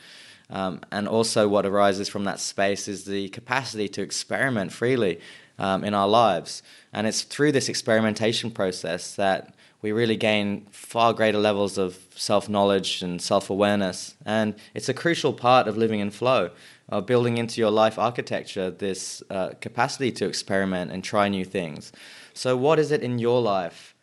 Um, 0.49 0.79
and 0.93 1.09
also, 1.09 1.49
what 1.49 1.65
arises 1.65 2.07
from 2.07 2.23
that 2.23 2.39
space 2.39 2.87
is 2.87 3.03
the 3.03 3.27
capacity 3.27 3.89
to 3.89 4.01
experiment 4.01 4.71
freely 4.71 5.19
um, 5.59 5.83
in 5.83 5.93
our 5.93 6.07
lives. 6.07 6.63
And 6.93 7.05
it's 7.05 7.23
through 7.23 7.51
this 7.51 7.67
experimentation 7.67 8.49
process 8.49 9.13
that 9.15 9.55
we 9.81 9.91
really 9.91 10.15
gain 10.15 10.67
far 10.71 11.11
greater 11.11 11.37
levels 11.37 11.77
of 11.77 11.99
self 12.15 12.47
knowledge 12.47 13.01
and 13.01 13.21
self 13.21 13.49
awareness. 13.49 14.15
And 14.25 14.55
it's 14.73 14.87
a 14.87 14.93
crucial 14.93 15.33
part 15.33 15.67
of 15.67 15.75
living 15.75 15.99
in 15.99 16.11
flow 16.11 16.51
uh, 16.89 17.01
building 17.01 17.37
into 17.37 17.59
your 17.59 17.71
life 17.71 17.99
architecture 17.99 18.71
this 18.71 19.21
uh, 19.29 19.49
capacity 19.61 20.11
to 20.11 20.25
experiment 20.25 20.91
and 20.91 21.03
try 21.03 21.27
new 21.27 21.45
things. 21.45 21.91
So, 22.33 22.55
what 22.55 22.79
is 22.79 22.91
it 22.91 23.01
in 23.01 23.19
your 23.19 23.41
life 23.41 23.95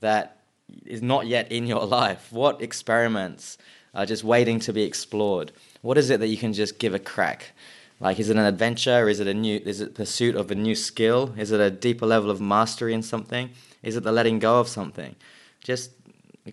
that 0.00 0.38
is 0.86 1.02
not 1.02 1.26
yet 1.26 1.50
in 1.52 1.66
your 1.66 1.84
life? 2.00 2.32
What 2.32 2.60
experiments 2.62 3.58
are 3.94 4.06
just 4.06 4.24
waiting 4.24 4.58
to 4.60 4.72
be 4.72 4.82
explored? 4.82 5.52
What 5.82 5.98
is 5.98 6.10
it 6.10 6.20
that 6.20 6.28
you 6.28 6.36
can 6.36 6.52
just 6.52 6.78
give 6.78 6.94
a 6.94 6.98
crack? 6.98 7.52
Like, 8.00 8.18
is 8.18 8.30
it 8.30 8.36
an 8.36 8.44
adventure? 8.44 9.08
Is 9.08 9.20
it 9.20 9.28
a 9.28 9.34
new? 9.34 9.60
Is 9.64 9.80
it 9.80 9.94
pursuit 9.94 10.34
of 10.34 10.50
a 10.50 10.56
new 10.56 10.74
skill? 10.74 11.34
Is 11.38 11.52
it 11.52 11.60
a 11.60 11.70
deeper 11.70 12.06
level 12.06 12.30
of 12.30 12.40
mastery 12.40 12.94
in 12.94 13.02
something? 13.02 13.50
Is 13.82 13.96
it 13.96 14.02
the 14.02 14.12
letting 14.12 14.40
go 14.40 14.58
of 14.58 14.66
something? 14.66 15.14
Just 15.62 15.92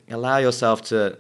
allow 0.10 0.38
yourself 0.38 0.84
to 0.84 1.18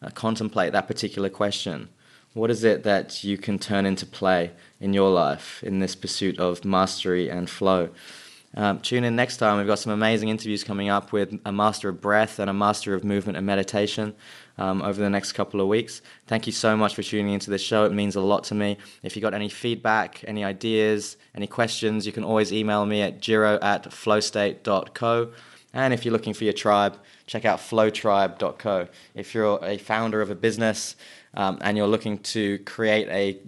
uh, 0.00 0.10
contemplate 0.10 0.72
that 0.72 0.86
particular 0.86 1.28
question. 1.28 1.88
What 2.34 2.50
is 2.50 2.64
it 2.64 2.82
that 2.84 3.22
you 3.22 3.36
can 3.36 3.58
turn 3.58 3.84
into 3.84 4.06
play 4.06 4.52
in 4.80 4.94
your 4.94 5.10
life 5.10 5.62
in 5.62 5.80
this 5.80 5.94
pursuit 5.94 6.38
of 6.38 6.64
mastery 6.64 7.28
and 7.28 7.48
flow? 7.48 7.90
Um, 8.54 8.80
tune 8.80 9.04
in 9.04 9.16
next 9.16 9.36
time. 9.36 9.58
We've 9.58 9.66
got 9.66 9.78
some 9.78 9.92
amazing 9.92 10.30
interviews 10.30 10.64
coming 10.64 10.88
up 10.88 11.12
with 11.12 11.38
a 11.44 11.52
master 11.52 11.90
of 11.90 12.00
breath 12.00 12.38
and 12.38 12.48
a 12.48 12.54
master 12.54 12.94
of 12.94 13.04
movement 13.04 13.36
and 13.36 13.46
meditation 13.46 14.14
um, 14.56 14.80
over 14.80 15.00
the 15.00 15.10
next 15.10 15.32
couple 15.32 15.60
of 15.60 15.68
weeks. 15.68 16.00
Thank 16.26 16.46
you 16.46 16.52
so 16.52 16.74
much 16.74 16.94
for 16.94 17.02
tuning 17.02 17.34
into 17.34 17.50
this 17.50 17.62
show. 17.62 17.84
It 17.84 17.92
means 17.92 18.16
a 18.16 18.20
lot 18.22 18.44
to 18.44 18.54
me. 18.54 18.78
If 19.02 19.14
you've 19.14 19.22
got 19.22 19.34
any 19.34 19.50
feedback, 19.50 20.24
any 20.26 20.42
ideas, 20.42 21.18
any 21.34 21.46
questions, 21.46 22.06
you 22.06 22.12
can 22.12 22.24
always 22.24 22.50
email 22.50 22.86
me 22.86 23.02
at 23.02 23.20
jiro 23.20 23.58
at 23.60 23.84
flowstate.co. 23.84 25.32
And 25.74 25.94
if 25.94 26.04
you're 26.04 26.12
looking 26.12 26.34
for 26.34 26.44
your 26.44 26.52
tribe, 26.52 26.98
check 27.26 27.46
out 27.46 27.58
flowtribe.co. 27.58 28.88
If 29.14 29.34
you're 29.34 29.58
a 29.62 29.78
founder 29.78 30.20
of 30.20 30.30
a 30.30 30.34
business, 30.34 30.96
um, 31.34 31.58
and 31.60 31.76
you're 31.76 31.86
looking 31.86 32.18
to 32.18 32.58
create 32.60 33.08
a 33.08 33.38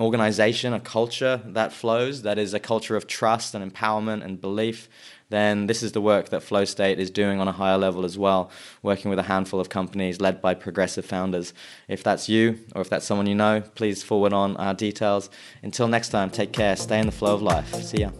organization, 0.00 0.72
a 0.72 0.80
culture 0.80 1.40
that 1.44 1.72
flows, 1.72 2.22
that 2.22 2.38
is 2.38 2.54
a 2.54 2.60
culture 2.60 2.96
of 2.96 3.06
trust 3.06 3.54
and 3.54 3.72
empowerment 3.72 4.24
and 4.24 4.40
belief, 4.40 4.88
then 5.30 5.66
this 5.66 5.82
is 5.82 5.92
the 5.92 6.00
work 6.00 6.30
that 6.30 6.42
Flow 6.42 6.64
State 6.64 6.98
is 6.98 7.10
doing 7.10 7.40
on 7.40 7.46
a 7.46 7.52
higher 7.52 7.78
level 7.78 8.04
as 8.04 8.18
well, 8.18 8.50
working 8.82 9.10
with 9.10 9.18
a 9.18 9.22
handful 9.22 9.60
of 9.60 9.68
companies 9.68 10.20
led 10.20 10.42
by 10.42 10.54
progressive 10.54 11.04
founders. 11.04 11.54
If 11.86 12.02
that's 12.02 12.28
you 12.28 12.58
or 12.74 12.82
if 12.82 12.90
that's 12.90 13.06
someone 13.06 13.26
you 13.26 13.36
know, 13.36 13.60
please 13.60 14.02
forward 14.02 14.32
on 14.32 14.56
our 14.56 14.74
details. 14.74 15.30
Until 15.62 15.86
next 15.86 16.08
time, 16.08 16.30
take 16.30 16.52
care, 16.52 16.74
stay 16.76 16.98
in 16.98 17.06
the 17.06 17.12
flow 17.12 17.34
of 17.34 17.42
life. 17.42 17.72
See 17.74 17.98
ya. 17.98 18.10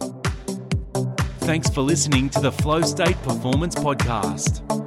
Thanks 1.41 1.69
for 1.69 1.81
listening 1.81 2.29
to 2.29 2.39
the 2.39 2.51
Flow 2.51 2.81
State 2.81 3.21
Performance 3.23 3.75
Podcast. 3.75 4.80